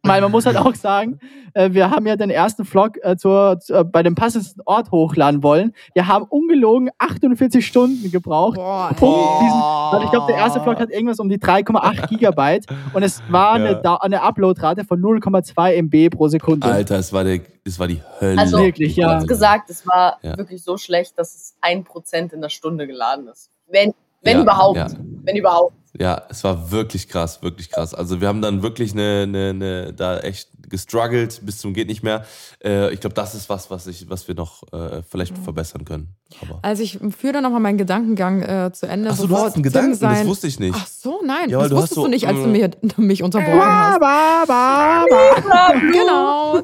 Weil 0.06 0.20
man 0.20 0.30
muss 0.30 0.44
halt 0.44 0.58
auch 0.58 0.74
sagen, 0.74 1.18
äh, 1.54 1.70
wir 1.72 1.90
haben 1.90 2.06
ja 2.06 2.14
den 2.16 2.28
ersten 2.28 2.66
Vlog 2.66 2.98
äh, 3.02 3.16
zur, 3.16 3.58
zu, 3.58 3.72
äh, 3.72 3.84
bei 3.84 4.02
dem 4.02 4.14
passendsten 4.14 4.62
Ort 4.66 4.90
hochladen 4.90 5.42
wollen. 5.42 5.72
Wir 5.94 6.06
haben 6.08 6.26
ungelogen 6.26 6.90
48 6.98 7.66
Stunden 7.66 8.10
gebraucht. 8.10 8.56
Boah, 8.56 8.90
um 8.90 8.96
diesen, 9.40 9.60
weil 9.92 10.04
ich 10.04 10.10
glaube, 10.10 10.26
der 10.30 10.36
erste 10.36 10.60
Vlog 10.60 10.78
hat 10.78 10.90
irgendwas 10.90 11.20
um 11.20 11.30
die 11.30 11.38
3,8 11.38 12.06
Gigabyte 12.10 12.66
und 12.92 13.02
es 13.02 13.22
war 13.30 13.58
Ja. 13.58 13.64
eine, 13.64 13.80
Da- 13.80 13.96
eine 13.96 14.20
Uploadrate 14.20 14.84
von 14.84 15.00
0,2 15.00 15.72
MB 15.80 16.10
pro 16.14 16.28
Sekunde. 16.28 16.66
Alter, 16.66 16.98
es 16.98 17.10
war, 17.10 17.24
der, 17.24 17.40
es 17.64 17.78
war 17.78 17.88
die 17.88 18.02
Hölle. 18.20 18.38
Also, 18.38 18.58
Wirklich, 18.58 18.96
ja. 18.96 19.08
kurz 19.16 19.26
gesagt, 19.26 19.70
es 19.70 19.86
war 19.86 20.18
Ja. 20.20 20.36
wirklich 20.36 20.62
so 20.62 20.76
schlecht, 20.76 21.18
dass 21.18 21.34
es 21.34 21.56
ein 21.62 21.82
Prozent 21.82 22.34
in 22.34 22.42
der 22.42 22.50
Stunde 22.50 22.86
geladen 22.86 23.26
ist. 23.28 23.48
Wenn, 23.70 23.94
wenn 24.20 24.36
Ja, 24.36 24.42
überhaupt. 24.42 24.76
ja. 24.76 24.86
Wenn 25.22 25.36
überhaupt. 25.36 25.72
Ja, 25.98 26.22
es 26.28 26.42
war 26.42 26.72
wirklich 26.72 27.08
krass, 27.08 27.42
wirklich 27.42 27.70
krass. 27.70 27.94
Also 27.94 28.20
wir 28.20 28.26
haben 28.26 28.42
dann 28.42 28.62
wirklich 28.62 28.92
eine, 28.92 29.22
eine, 29.22 29.50
eine 29.50 29.92
da 29.92 30.18
echt 30.18 30.48
gestruggelt 30.68 31.40
bis 31.44 31.58
zum 31.58 31.72
geht 31.72 31.86
nicht 31.88 32.02
mehr. 32.02 32.24
Äh, 32.64 32.92
ich 32.92 33.00
glaube, 33.00 33.14
das 33.14 33.34
ist 33.34 33.48
was, 33.48 33.70
was 33.70 33.86
ich, 33.86 34.10
was 34.10 34.26
wir 34.26 34.34
noch 34.34 34.64
äh, 34.72 35.02
vielleicht 35.08 35.38
verbessern 35.38 35.84
können. 35.84 36.08
Aber 36.42 36.58
Also 36.62 36.82
ich 36.82 36.98
führe 37.16 37.34
da 37.34 37.40
nochmal 37.40 37.60
meinen 37.60 37.78
Gedankengang 37.78 38.42
äh, 38.42 38.72
zu 38.72 38.86
Ende. 38.86 39.10
Achso, 39.10 39.28
du 39.28 39.36
hast 39.36 39.54
einen 39.54 39.62
Gedanken, 39.62 39.92
das 39.92 40.00
sein- 40.00 40.26
wusste 40.26 40.48
ich 40.48 40.58
nicht. 40.58 40.74
Ach 40.76 40.86
so, 40.86 41.20
nein, 41.24 41.48
Ja, 41.48 41.60
das 41.60 41.68
du 41.68 41.76
wusstest 41.76 41.94
so, 41.94 42.04
du 42.04 42.08
nicht, 42.10 42.26
als 42.26 42.38
du 42.38 42.48
mm. 42.48 42.52
mir, 42.52 42.70
mich 42.96 43.22
unterbrochen 43.22 43.62
hast. 43.62 44.00
Genau. 45.92 46.62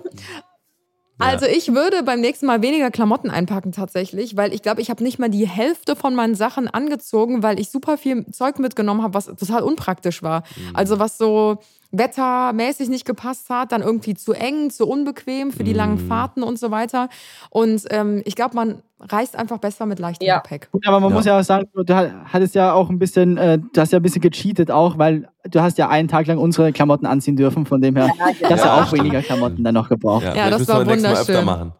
Also 1.20 1.47
ich 1.47 1.72
würde 1.74 2.02
beim 2.02 2.20
nächsten 2.20 2.47
Mal 2.47 2.62
weniger 2.62 2.90
Klamotten 2.90 3.30
einpacken 3.30 3.72
tatsächlich, 3.72 4.36
weil 4.36 4.52
ich 4.55 4.62
glaube, 4.62 4.80
ich 4.80 4.90
habe 4.90 5.02
nicht 5.02 5.18
mal 5.18 5.28
die 5.28 5.47
Hälfte 5.47 5.94
von 5.97 6.14
meinen 6.14 6.34
Sachen 6.34 6.68
angezogen, 6.68 7.42
weil 7.42 7.60
ich 7.60 7.70
super 7.70 7.98
viel 7.98 8.26
Zeug 8.32 8.59
mitgenommen 8.59 9.02
habe, 9.02 9.14
was 9.14 9.26
total 9.26 9.62
unpraktisch 9.62 10.22
war. 10.22 10.42
Mhm. 10.56 10.76
Also 10.76 10.98
was 10.98 11.18
so 11.18 11.59
wettermäßig 11.92 12.88
nicht 12.88 13.05
gepasst 13.05 13.51
hat, 13.51 13.72
dann 13.72 13.82
irgendwie 13.82 14.14
zu 14.14 14.32
eng, 14.32 14.70
zu 14.70 14.86
unbequem 14.86 15.52
für 15.52 15.64
die 15.64 15.72
langen 15.72 16.02
Mhm. 16.05 16.09
Fahrten 16.09 16.42
und 16.42 16.59
so 16.59 16.70
weiter. 16.70 17.09
Und 17.51 17.84
ähm, 17.90 18.22
ich 18.24 18.36
glaube, 18.36 18.55
man 18.55 18.82
reist 19.09 19.36
einfach 19.36 19.59
besser 19.59 19.86
mit 19.86 19.98
leichtem 19.98 20.27
Ja. 20.27 20.39
Gepäck. 20.39 20.68
Gut, 20.72 20.86
aber 20.86 21.01
man 21.01 21.10
Ja. 21.10 21.16
muss 21.16 21.24
ja 21.24 21.39
auch 21.39 21.43
sagen, 21.44 21.68
du 21.74 21.94
hattest 21.94 22.55
ja 22.55 22.72
auch 22.72 22.90
ein 22.90 22.98
bisschen, 22.98 23.36
äh, 23.39 23.59
du 23.59 23.81
hast 23.81 23.93
ja 23.93 23.98
ein 23.98 24.02
bisschen 24.02 24.20
gecheatet 24.22 24.70
auch, 24.70 24.98
weil 24.98 25.28
du 25.51 25.60
hast 25.62 25.78
ja 25.78 25.89
einen 25.89 26.09
Tag 26.09 26.27
lang 26.27 26.39
unsere 26.39 26.72
Klamotten 26.72 27.06
anziehen 27.06 27.36
dürfen, 27.36 27.64
von 27.66 27.81
dem 27.81 27.97
her, 27.97 28.06
Ja, 28.06 28.12
du 28.48 28.55
hast 28.55 28.64
ja, 28.64 28.66
Ja, 28.66 28.82
auch 28.82 28.86
stimmt. 28.89 29.02
weniger 29.05 29.22
Klamotten 29.22 29.64
dann 29.64 29.74
noch 29.74 29.89
gebraucht. 29.89 30.24
Ja, 30.24 30.35
Ja, 30.35 30.51
das 30.51 30.68
war 30.68 30.86
wunderschön. 30.86 31.72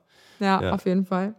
Ja, 0.43 0.63
Ja. 0.63 0.73
auf 0.73 0.87
jeden 0.87 1.05
Fall. 1.05 1.35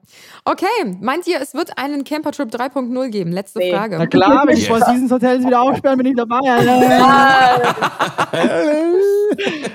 Okay, 0.46 0.66
meint 1.02 1.26
ihr, 1.26 1.42
es 1.42 1.56
wird 1.56 1.76
einen 1.76 2.04
Campertrip 2.04 2.52
3.0 2.52 3.10
geben? 3.10 3.32
Letzte 3.32 3.58
Nee. 3.58 3.74
Frage. 3.74 3.98
Na 3.98 4.06
klar, 4.06 4.44
wenn 4.46 4.56
die 4.56 4.62
Yes. 4.62 4.86
Seasons 4.86 5.12
Hotels 5.12 5.44
wieder 5.44 5.60
aufsperren, 5.60 5.98
bin 5.98 6.06
ich 6.06 6.16
dabei. 6.16 6.38
Ja, 6.44 6.62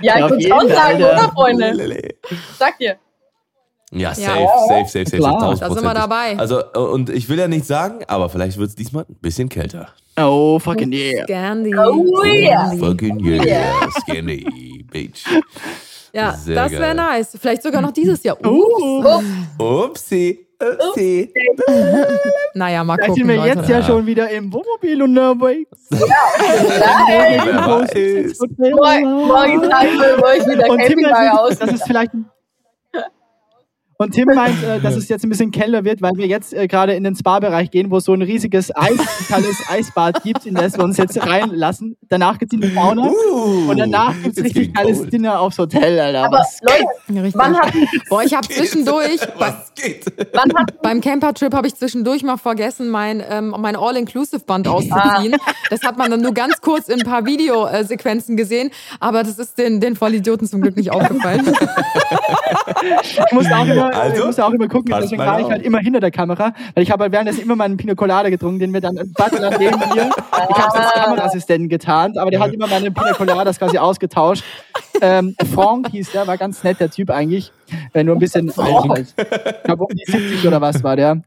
Ja, 0.00 0.16
ich 0.18 0.22
auf 0.24 0.30
würde 0.30 0.48
Fall, 0.48 0.68
sagen, 0.68 0.96
oder, 1.02 1.32
Freunde? 1.34 2.14
Sag 2.56 2.78
dir. 2.78 2.96
Ja, 3.92 4.14
safe, 4.14 4.22
Ja. 4.40 4.48
safe, 4.68 4.88
safe, 4.88 5.04
safe, 5.06 5.16
Klar. 5.18 5.40
safe, 5.56 5.60
Da 5.60 5.70
sind 5.74 5.84
wir 5.84 5.94
dabei. 5.94 6.36
Also, 6.38 6.60
äh, 6.74 6.78
und 6.78 7.08
ich 7.10 7.28
will 7.28 7.38
ja 7.38 7.46
nicht 7.48 7.64
sagen, 7.66 8.00
aber 8.08 8.28
vielleicht 8.28 8.58
wird 8.58 8.68
es 8.70 8.74
diesmal 8.74 9.04
ein 9.08 9.14
bisschen 9.20 9.48
kälter. 9.48 9.88
Oh, 10.18 10.58
fucking 10.58 10.92
yeah. 10.92 11.24
Scandi. 11.24 11.74
Oh 11.78 12.24
yeah. 12.24 12.66
Scandi. 12.68 12.78
Fucking 12.84 13.24
yeah, 13.24 13.88
Skinny 14.00 14.84
Beach. 14.90 15.24
Ja, 16.12 16.32
Sehr 16.32 16.54
das 16.54 16.72
wäre 16.72 16.94
nice. 16.94 17.36
Vielleicht 17.38 17.62
sogar 17.62 17.80
noch 17.82 17.92
dieses 17.92 18.22
Jahr. 18.22 18.38
Uh, 18.44 19.04
Oh, 19.58 19.84
Upsi, 19.84 20.46
upsi. 20.58 21.30
naja, 22.54 22.82
mal 22.82 22.96
da 22.96 23.02
gucken. 23.06 23.14
sind 23.22 23.28
wir 23.28 23.36
Leute. 23.36 23.58
jetzt 23.58 23.68
ja 23.68 23.82
schon 23.82 24.06
wieder 24.06 24.30
im 24.30 24.50
Wohnmobil 24.52 25.02
unterwegs. 25.02 25.78
Nein. 25.90 27.42
Wer 27.44 27.54
weiß. 27.54 28.38
Morgen, 28.58 29.26
morgen 29.26 29.62
tragen 29.68 29.98
wir 29.98 30.24
euch 30.24 30.46
wieder 30.46 30.70
Und 30.70 30.80
das 30.80 31.38
aus. 31.38 31.50
ist, 31.52 31.62
das 31.62 31.72
ist 31.72 31.82
vielleicht 31.86 32.14
ein 32.14 32.24
und 33.98 34.12
Tim 34.12 34.26
meint, 34.34 34.62
äh, 34.62 34.80
dass 34.80 34.94
es 34.96 35.08
jetzt 35.08 35.24
ein 35.24 35.28
bisschen 35.30 35.50
kälter 35.50 35.84
wird, 35.84 36.02
weil 36.02 36.12
wir 36.16 36.26
jetzt 36.26 36.52
äh, 36.52 36.66
gerade 36.68 36.94
in 36.94 37.04
den 37.04 37.14
Spa-Bereich 37.16 37.70
gehen, 37.70 37.90
wo 37.90 37.96
es 37.98 38.04
so 38.04 38.12
ein 38.12 38.22
riesiges 38.22 38.74
eiskaltes 38.76 39.62
Eisbad 39.70 40.22
gibt, 40.22 40.44
in 40.46 40.54
das 40.54 40.76
wir 40.76 40.84
uns 40.84 40.96
jetzt 40.98 41.24
reinlassen. 41.26 41.96
Danach 42.08 42.38
geht's 42.38 42.52
in 42.52 42.60
die 42.60 42.68
Sauna 42.68 43.10
Uh, 43.10 43.70
und 43.70 43.78
danach 43.78 44.12
gibt's 44.22 44.38
it's 44.38 44.44
richtig 44.46 44.74
geiles 44.74 44.98
cold. 44.98 45.12
Dinner 45.12 45.40
aufs 45.40 45.58
Hotel, 45.58 45.98
Alter. 45.98 46.24
Aber 46.24 46.38
Was? 46.38 46.58
Leute, 46.62 47.22
Richtig. 47.22 47.34
wann 47.40 47.56
hat, 47.58 47.72
Boah, 48.08 48.22
ich 48.22 48.34
habe 48.34 48.46
zwischendurch, 48.48 49.20
Was 49.38 49.72
geht? 49.74 50.04
wann 50.32 50.52
hat 50.56 50.82
beim 50.82 51.00
Campertrip 51.00 51.54
habe 51.54 51.66
ich 51.66 51.74
zwischendurch 51.74 52.22
mal 52.22 52.36
vergessen, 52.36 52.88
mein, 52.90 53.22
ähm, 53.28 53.54
mein 53.58 53.76
All-Inclusive-Band 53.76 54.68
auszuziehen. 54.68 55.36
Das 55.70 55.82
hat 55.82 55.96
man 55.98 56.10
dann 56.10 56.20
nur 56.20 56.34
ganz 56.34 56.60
kurz 56.60 56.88
in 56.88 57.00
ein 57.00 57.06
paar 57.06 57.24
Videosequenzen 57.26 58.36
gesehen, 58.36 58.70
aber 59.00 59.22
das 59.22 59.38
ist 59.38 59.58
den, 59.58 59.80
den 59.80 59.96
Vollidioten 59.96 60.46
zum 60.46 60.60
Glück 60.60 60.76
nicht 60.76 60.90
aufgefallen. 60.90 61.46
Ich 63.26 63.32
musste 63.32 63.56
auch 63.56 63.66
immer, 63.66 63.85
Also, 63.92 64.16
ich 64.16 64.24
musste 64.24 64.44
auch 64.44 64.52
immer 64.52 64.68
gucken, 64.68 64.94
deswegen 65.00 65.22
war 65.22 65.40
ich 65.40 65.48
halt 65.48 65.62
immer 65.62 65.78
hinter 65.78 66.00
der 66.00 66.10
Kamera, 66.10 66.52
weil 66.74 66.82
ich 66.82 66.90
habe 66.90 67.04
halt 67.04 67.12
währenddessen 67.12 67.42
immer 67.42 67.56
meinen 67.56 67.76
Pina 67.76 67.94
Colada 67.94 68.28
getrunken, 68.28 68.58
den 68.58 68.72
wir 68.72 68.80
dann 68.80 68.96
warte 69.16 69.40
nach 69.40 69.58
neben 69.58 69.78
mir. 69.78 70.10
Ich 70.50 70.56
habe 70.56 70.68
es 70.68 70.74
als 70.74 70.92
Kameraassistenten 70.92 71.68
getarnt, 71.68 72.18
aber 72.18 72.30
der 72.30 72.40
hat 72.40 72.52
immer 72.52 72.66
meine 72.66 72.90
Pina 72.90 73.12
Coladas 73.12 73.58
quasi 73.58 73.78
ausgetauscht. 73.78 74.44
Ähm, 75.00 75.34
Frank 75.54 75.90
hieß 75.90 76.12
der, 76.12 76.26
war 76.26 76.38
ganz 76.38 76.62
nett, 76.64 76.80
der 76.80 76.90
Typ 76.90 77.10
eigentlich. 77.10 77.52
Äh, 77.92 78.04
nur 78.04 78.16
ein 78.16 78.18
bisschen 78.18 78.50
alt 78.56 78.88
halt. 78.88 79.14
Ich 79.16 79.62
glaube 79.64 79.84
um 79.84 79.90
die 79.90 80.10
70 80.10 80.46
oder 80.46 80.60
was 80.60 80.82
war 80.82 80.96
der. 80.96 81.22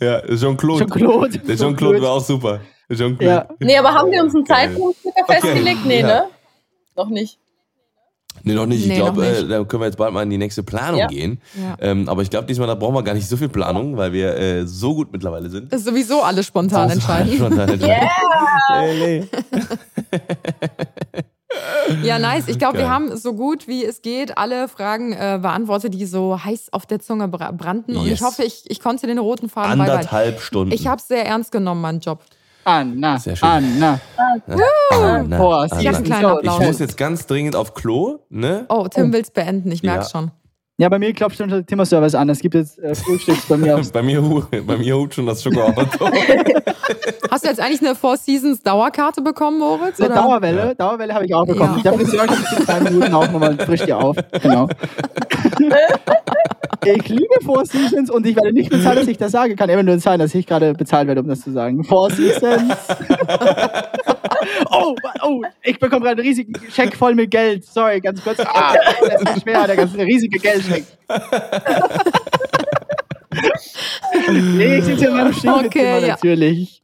Ja, 0.00 0.20
Jean-Claude. 0.26 0.86
Jean-Claude. 0.86 1.38
Der 1.38 1.56
Jean-Claude 1.56 2.02
war 2.02 2.12
auch 2.12 2.24
super. 2.24 2.60
Jean-Claude. 2.88 3.24
Ja. 3.24 3.46
Nee, 3.58 3.76
aber 3.76 3.92
haben 3.92 4.10
wir 4.10 4.22
uns 4.22 4.34
einen. 4.34 4.46
Zeitpunkt 4.46 4.98
circa 5.00 5.24
festgelegt? 5.26 5.84
Nee, 5.84 6.00
ja. 6.00 6.06
ne? 6.06 6.24
Noch 6.96 7.08
nicht. 7.08 7.38
Nee, 8.44 8.54
noch 8.54 8.66
nicht. 8.66 8.82
Ich 8.82 8.88
Nee, 8.88 8.96
glaube, 8.96 9.26
äh, 9.26 9.46
da 9.46 9.64
können 9.64 9.82
wir 9.82 9.86
jetzt 9.86 9.96
bald 9.98 10.12
mal 10.12 10.22
in 10.22 10.30
die 10.30 10.38
nächste 10.38 10.62
Planung 10.62 11.00
Ja. 11.00 11.06
gehen. 11.06 11.40
Ja. 11.60 11.76
Ähm, 11.80 12.08
aber 12.08 12.22
ich 12.22 12.30
glaube, 12.30 12.46
diesmal 12.46 12.66
da 12.68 12.74
brauchen 12.74 12.94
wir 12.94 13.02
gar 13.02 13.14
nicht 13.14 13.28
so 13.28 13.36
viel 13.36 13.48
Planung, 13.48 13.96
weil 13.96 14.12
wir 14.12 14.36
äh, 14.36 14.66
so 14.66 14.94
gut 14.94 15.12
mittlerweile 15.12 15.48
sind. 15.50 15.72
Das 15.72 15.80
ist 15.80 15.86
sowieso 15.86 16.22
alles 16.22 16.46
spontan 16.46 16.90
entscheiden. 16.90 17.34
Spontan 17.36 17.68
entscheiden. 17.68 18.08
Hey, 18.70 19.28
hey. 19.30 20.20
Ja, 22.02 22.18
nice. 22.18 22.48
Ich 22.48 22.58
glaube, 22.58 22.78
wir 22.78 22.90
haben 22.90 23.16
so 23.16 23.32
gut 23.32 23.66
wie 23.66 23.82
es 23.84 24.02
geht 24.02 24.36
alle 24.36 24.68
Fragen 24.68 25.12
äh, 25.12 25.38
beantwortet, 25.40 25.94
die 25.94 26.04
so 26.04 26.38
heiß 26.44 26.68
auf 26.72 26.84
der 26.84 27.00
Zunge 27.00 27.26
bra- 27.28 27.52
brannten. 27.52 27.96
Und 27.96 28.04
Yes. 28.06 28.20
ich 28.20 28.26
hoffe, 28.26 28.44
ich, 28.44 28.64
ich 28.70 28.80
konnte 28.80 29.06
den 29.06 29.18
roten 29.18 29.48
Faden 29.48 29.70
beibehalten. 29.78 29.92
Anderthalb 30.08 30.40
Stunden. 30.42 30.72
Ich 30.74 30.86
habe 30.86 31.00
es 31.00 31.08
sehr 31.08 31.24
ernst 31.26 31.50
genommen, 31.50 31.80
meinen 31.80 32.00
Job. 32.00 32.22
Anna, 32.68 33.18
Sehr 33.18 33.34
schön. 33.34 33.48
Anna. 33.48 33.98
Ah, 34.18 35.22
na, 35.26 35.38
Boah, 35.38 35.66
ah, 35.70 35.76
sie 35.78 35.88
Ich 35.88 36.60
muss 36.60 36.78
jetzt 36.78 36.98
ganz 36.98 37.26
dringend 37.26 37.56
auf 37.56 37.72
Klo, 37.72 38.18
ne? 38.28 38.66
Oh, 38.68 38.86
Tim 38.88 39.10
will's 39.10 39.30
beenden, 39.30 39.72
ich 39.72 39.82
merk's 39.82 40.12
Ja. 40.12 40.20
schon. 40.20 40.30
Ja, 40.80 40.88
bei 40.88 41.00
mir 41.00 41.12
klopft 41.12 41.38
schon 41.38 41.48
der 41.48 41.66
Timmer-Service 41.66 42.14
an. 42.14 42.28
Es 42.28 42.38
gibt 42.38 42.54
jetzt 42.54 42.78
äh, 42.78 42.94
Frühstücks 42.94 43.46
bei 43.46 43.56
mir 43.56 43.80
Bei 43.92 44.00
mir, 44.00 44.22
bei 44.64 44.76
mir 44.76 44.96
hupt 44.96 45.12
schon 45.14 45.26
das 45.26 45.42
Schokoauto. 45.42 46.06
Hast 47.32 47.44
du 47.44 47.48
jetzt 47.48 47.60
eigentlich 47.60 47.80
eine 47.80 47.96
Four 47.96 48.16
Seasons 48.16 48.62
Dauerkarte 48.62 49.20
bekommen, 49.20 49.58
Moritz? 49.58 50.00
Eine 50.00 50.12
Oder? 50.12 50.22
Dauerwelle, 50.22 50.74
Dauerwelle 50.76 51.12
habe 51.12 51.26
ich 51.26 51.34
auch 51.34 51.44
bekommen. 51.44 51.78
Ja. 51.78 51.90
Der 51.90 51.94
Friseur 51.94 52.26
kommt 52.26 52.44
in 52.56 52.64
zwei 52.64 52.80
Minuten 52.80 53.12
auch 53.12 53.28
nochmal 53.28 53.58
frisch 53.58 53.86
dir 53.86 53.98
auf. 53.98 54.16
Genau. 54.40 54.68
ich 56.84 57.08
liebe 57.08 57.34
Four 57.44 57.66
Seasons 57.66 58.08
und 58.08 58.24
ich 58.24 58.36
werde 58.36 58.52
nicht 58.52 58.70
bezahlt, 58.70 59.00
dass 59.00 59.08
ich 59.08 59.18
das 59.18 59.32
sage. 59.32 59.56
Kann 59.56 59.68
immer 59.70 59.82
nur 59.82 59.98
sein, 59.98 60.20
dass 60.20 60.32
ich 60.32 60.46
gerade 60.46 60.74
bezahlt 60.74 61.08
werde, 61.08 61.22
um 61.22 61.26
das 61.26 61.40
zu 61.40 61.50
sagen. 61.50 61.82
Four 61.82 62.12
Seasons. 62.12 62.72
Oh, 64.70 64.94
oh, 65.22 65.42
ich 65.62 65.78
bekomme 65.78 66.04
gerade 66.06 66.20
einen 66.20 66.28
riesigen 66.28 66.52
Scheck 66.72 66.94
voll 66.96 67.14
mit 67.14 67.30
Geld. 67.30 67.64
Sorry, 67.64 68.00
ganz 68.00 68.22
kurz. 68.22 68.40
Ah, 68.40 68.74
das 69.00 69.36
ist 69.36 69.42
schwer, 69.42 69.66
der 69.66 69.76
ganze 69.76 69.98
riesige 69.98 70.38
Geldscheck. 70.38 70.84
nee, 74.30 74.76
ich 74.78 74.84
sitze 74.84 74.98
hier 75.00 75.08
in 75.10 75.16
meinem 75.16 75.32
Stiefel 75.32 75.66
Okay, 75.66 76.00
ja. 76.00 76.08
natürlich. 76.08 76.82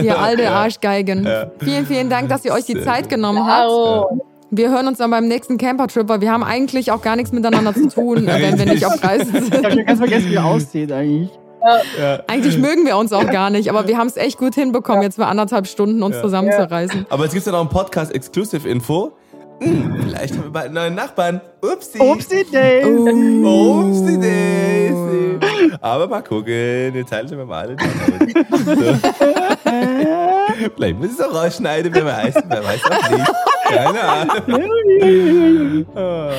Ihr 0.00 0.18
alte 0.18 0.48
Arschgeigen. 0.50 1.28
Vielen, 1.58 1.84
vielen 1.86 2.08
Dank, 2.08 2.28
dass 2.28 2.44
ihr 2.44 2.52
euch 2.52 2.64
die 2.64 2.74
Sehr 2.74 2.84
Zeit 2.84 3.02
gut. 3.02 3.10
genommen 3.10 3.44
habt. 3.44 3.68
Wow. 3.68 4.20
Wir 4.50 4.70
hören 4.70 4.86
uns 4.86 4.98
dann 4.98 5.10
beim 5.10 5.26
nächsten 5.28 5.58
Camper-Trip, 5.58 6.08
weil 6.08 6.20
wir 6.20 6.30
haben 6.32 6.42
eigentlich 6.44 6.90
auch 6.92 7.02
gar 7.02 7.16
nichts 7.16 7.32
miteinander 7.32 7.74
zu 7.74 7.88
tun, 7.88 8.26
äh, 8.28 8.40
wenn 8.42 8.58
wir 8.58 8.64
nicht 8.66 8.84
auf 8.86 9.02
Reisen 9.02 9.34
Ich 9.34 9.52
habe 9.52 9.72
sind. 9.74 9.86
ganz 9.86 9.98
vergessen, 9.98 10.30
wie 10.30 10.34
er 10.36 10.44
aussieht 10.44 10.92
eigentlich. 10.92 11.30
Eigentlich 12.26 12.58
mögen 12.58 12.86
wir 12.86 12.96
uns 12.96 13.12
auch 13.12 13.28
gar 13.30 13.50
nicht, 13.50 13.68
aber 13.70 13.86
wir 13.88 13.98
haben 13.98 14.06
es 14.06 14.16
echt 14.16 14.38
gut 14.38 14.54
hinbekommen, 14.54 15.02
jetzt 15.02 15.16
für 15.16 15.26
anderthalb 15.26 15.66
Stunden 15.66 16.02
uns 16.02 16.20
zusammenzureißen. 16.20 17.06
Aber 17.10 17.24
jetzt 17.24 17.32
gibt 17.32 17.40
es 17.40 17.46
ja 17.46 17.52
noch 17.52 17.60
einen 17.60 17.68
Podcast-Exclusive-Info. 17.68 19.12
Hm, 19.60 20.02
vielleicht 20.02 20.34
haben 20.34 20.44
wir 20.44 20.50
bald 20.50 20.66
einen 20.66 20.74
neuen 20.74 20.94
Nachbarn. 20.94 21.40
Upsi. 21.60 21.98
Upsi 21.98 22.44
Days. 22.44 22.86
Upsi 22.86 24.20
Daisy. 24.20 25.38
Aber 25.80 26.06
mal 26.06 26.22
gucken, 26.22 26.94
jetzt 26.94 27.10
teilen 27.10 27.28
wir 27.30 27.44
mal 27.44 27.68
alle. 27.68 27.76
Vielleicht 30.76 30.96
muss 30.98 31.06
ich 31.06 31.12
es 31.18 31.20
auch 31.20 31.34
rausschneiden, 31.34 31.92
wer 31.94 32.04
weiß. 32.06 32.34
Wer 32.48 32.64
weiß 32.64 32.80
auch 32.90 33.10
nicht. 33.10 33.26
Keine 33.68 34.00
Ahnung. 34.02 35.86
Ah. 35.94 36.30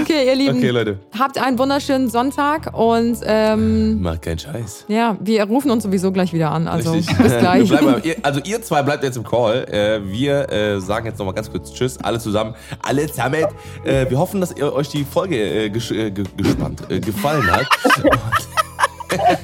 Okay, 0.00 0.26
ihr 0.26 0.34
Lieben, 0.36 0.58
Okay, 0.58 0.70
Leute. 0.70 0.98
habt 1.18 1.36
einen 1.38 1.58
wunderschönen 1.58 2.08
Sonntag 2.08 2.72
und 2.78 3.18
ähm, 3.24 4.00
Macht 4.00 4.22
keinen 4.22 4.38
Scheiß. 4.38 4.84
ja, 4.88 5.16
wir 5.20 5.42
rufen 5.44 5.70
uns 5.72 5.82
sowieso 5.82 6.12
gleich 6.12 6.32
wieder 6.32 6.50
an. 6.52 6.68
Also 6.68 6.92
Richtig. 6.92 7.18
bis 7.18 7.38
gleich. 7.38 7.68
Wir 7.70 7.78
bleiben, 7.78 8.00
ihr, 8.04 8.16
also 8.22 8.40
ihr 8.44 8.62
zwei 8.62 8.82
bleibt 8.82 9.02
jetzt 9.02 9.16
im 9.16 9.24
Call. 9.24 9.64
Äh, 9.68 10.00
wir 10.12 10.50
äh, 10.52 10.80
sagen 10.80 11.06
jetzt 11.06 11.18
nochmal 11.18 11.34
ganz 11.34 11.50
kurz 11.50 11.72
Tschüss, 11.74 11.98
alle 11.98 12.20
zusammen. 12.20 12.54
Alle 12.82 13.06
zusammen. 13.08 13.46
Äh, 13.84 14.08
wir 14.08 14.18
hoffen, 14.18 14.40
dass 14.40 14.52
ihr 14.56 14.72
euch 14.72 14.88
die 14.90 15.04
Folge 15.04 15.36
äh, 15.64 15.70
gesch 15.70 15.90
äh, 15.90 16.10
ge 16.12 16.24
gespannt, 16.36 16.82
gefallen 16.88 17.50
hat. 17.50 17.66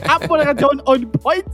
Abmoderation 0.08 0.80
on 0.86 1.10
point. 1.10 1.44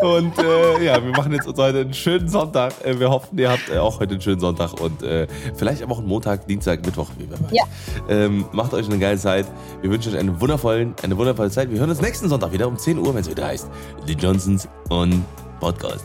Und 0.00 0.38
äh, 0.38 0.84
ja, 0.84 1.02
wir 1.02 1.12
machen 1.12 1.32
jetzt 1.32 1.46
uns 1.46 1.58
heute 1.58 1.80
einen 1.80 1.94
schönen 1.94 2.28
Sonntag. 2.28 2.72
Äh, 2.84 2.98
wir 2.98 3.10
hoffen, 3.10 3.38
ihr 3.38 3.50
habt 3.50 3.68
äh, 3.68 3.78
auch 3.78 4.00
heute 4.00 4.12
einen 4.12 4.20
schönen 4.20 4.40
Sonntag 4.40 4.80
und 4.80 5.02
äh, 5.02 5.26
vielleicht 5.56 5.82
einen 5.82 6.06
Montag, 6.06 6.46
Dienstag, 6.46 6.84
Mittwoch, 6.84 7.08
wie 7.18 7.28
wir 7.28 7.40
weiß. 7.40 7.52
Ja. 7.52 7.64
Ähm, 8.08 8.46
macht 8.52 8.74
euch 8.74 8.86
eine 8.86 8.98
geile 8.98 9.18
Zeit. 9.18 9.46
Wir 9.82 9.90
wünschen 9.90 10.12
euch 10.12 10.18
eine, 10.18 10.40
wundervollen, 10.40 10.94
eine 11.02 11.16
wundervolle 11.16 11.50
Zeit. 11.50 11.70
Wir 11.70 11.80
hören 11.80 11.90
uns 11.90 12.00
nächsten 12.00 12.28
Sonntag 12.28 12.52
wieder 12.52 12.68
um 12.68 12.78
10 12.78 12.98
Uhr, 12.98 13.14
wenn 13.14 13.22
es 13.22 13.30
wieder 13.30 13.46
heißt 13.46 13.68
The 14.06 14.14
Johnsons 14.14 14.68
on 14.88 15.24
Podcast. 15.60 16.04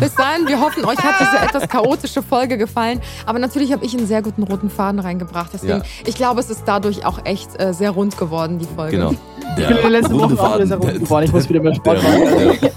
Bis 0.00 0.14
dahin, 0.14 0.46
wir 0.46 0.60
hoffen, 0.60 0.84
euch 0.84 0.98
hat 0.98 1.14
diese 1.20 1.38
etwas 1.42 1.68
chaotische 1.68 2.22
Folge 2.22 2.58
gefallen. 2.58 3.00
Aber 3.24 3.38
natürlich 3.38 3.72
habe 3.72 3.84
ich 3.84 3.96
einen 3.96 4.06
sehr 4.06 4.20
guten 4.22 4.42
roten 4.42 4.68
Faden 4.70 5.00
reingebracht. 5.00 5.50
Deswegen, 5.54 5.78
Ja. 5.78 5.82
ich 6.04 6.14
glaube, 6.16 6.40
es 6.40 6.50
ist 6.50 6.62
dadurch 6.66 7.04
auch 7.06 7.20
echt 7.24 7.58
äh, 7.60 7.72
sehr 7.72 7.90
rund 7.92 8.18
geworden, 8.18 8.58
die 8.58 8.66
Folge. 8.66 8.96
Genau. 8.98 9.10
Ich 9.58 9.66
bin 9.66 9.76
in 9.76 9.82
den 9.82 9.92
letzten 9.92 10.14
runde 10.20 10.36
Wochen 10.38 10.46
auch 10.62 10.64
sehr 10.66 10.76
rund 10.76 11.00
geworden. 11.00 11.24
Ich 11.24 11.32
muss 11.32 11.48
wieder 11.48 11.60
mehr 11.60 11.74
Sport 11.74 12.02
der, 12.02 12.10
machen. 12.10 12.70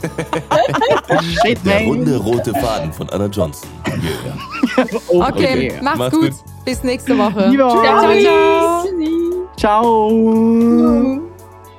der, 1.43 1.55
der 1.55 1.81
runde 1.85 2.17
rote 2.17 2.53
Faden 2.53 2.93
von 2.93 3.09
Anna 3.09 3.25
Johnson. 3.25 3.69
Yeah. 3.87 4.85
Oh, 5.09 5.21
Okay, 5.23 5.73
macht's, 5.81 5.99
Macht's 5.99 6.15
gut. 6.15 6.29
gut. 6.31 6.39
Bis 6.65 6.83
nächste 6.83 7.17
Woche. 7.17 7.51
Ciao, 7.53 7.83
ciao. 7.83 8.83
Tschüssi. 8.83 9.09
Ciao. 9.57 11.19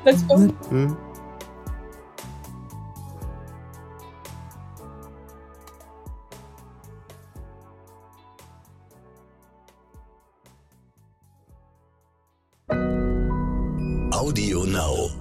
Let's 0.05 0.27
go. 0.27 0.97
Audio 14.21 14.67
Now. 14.67 15.20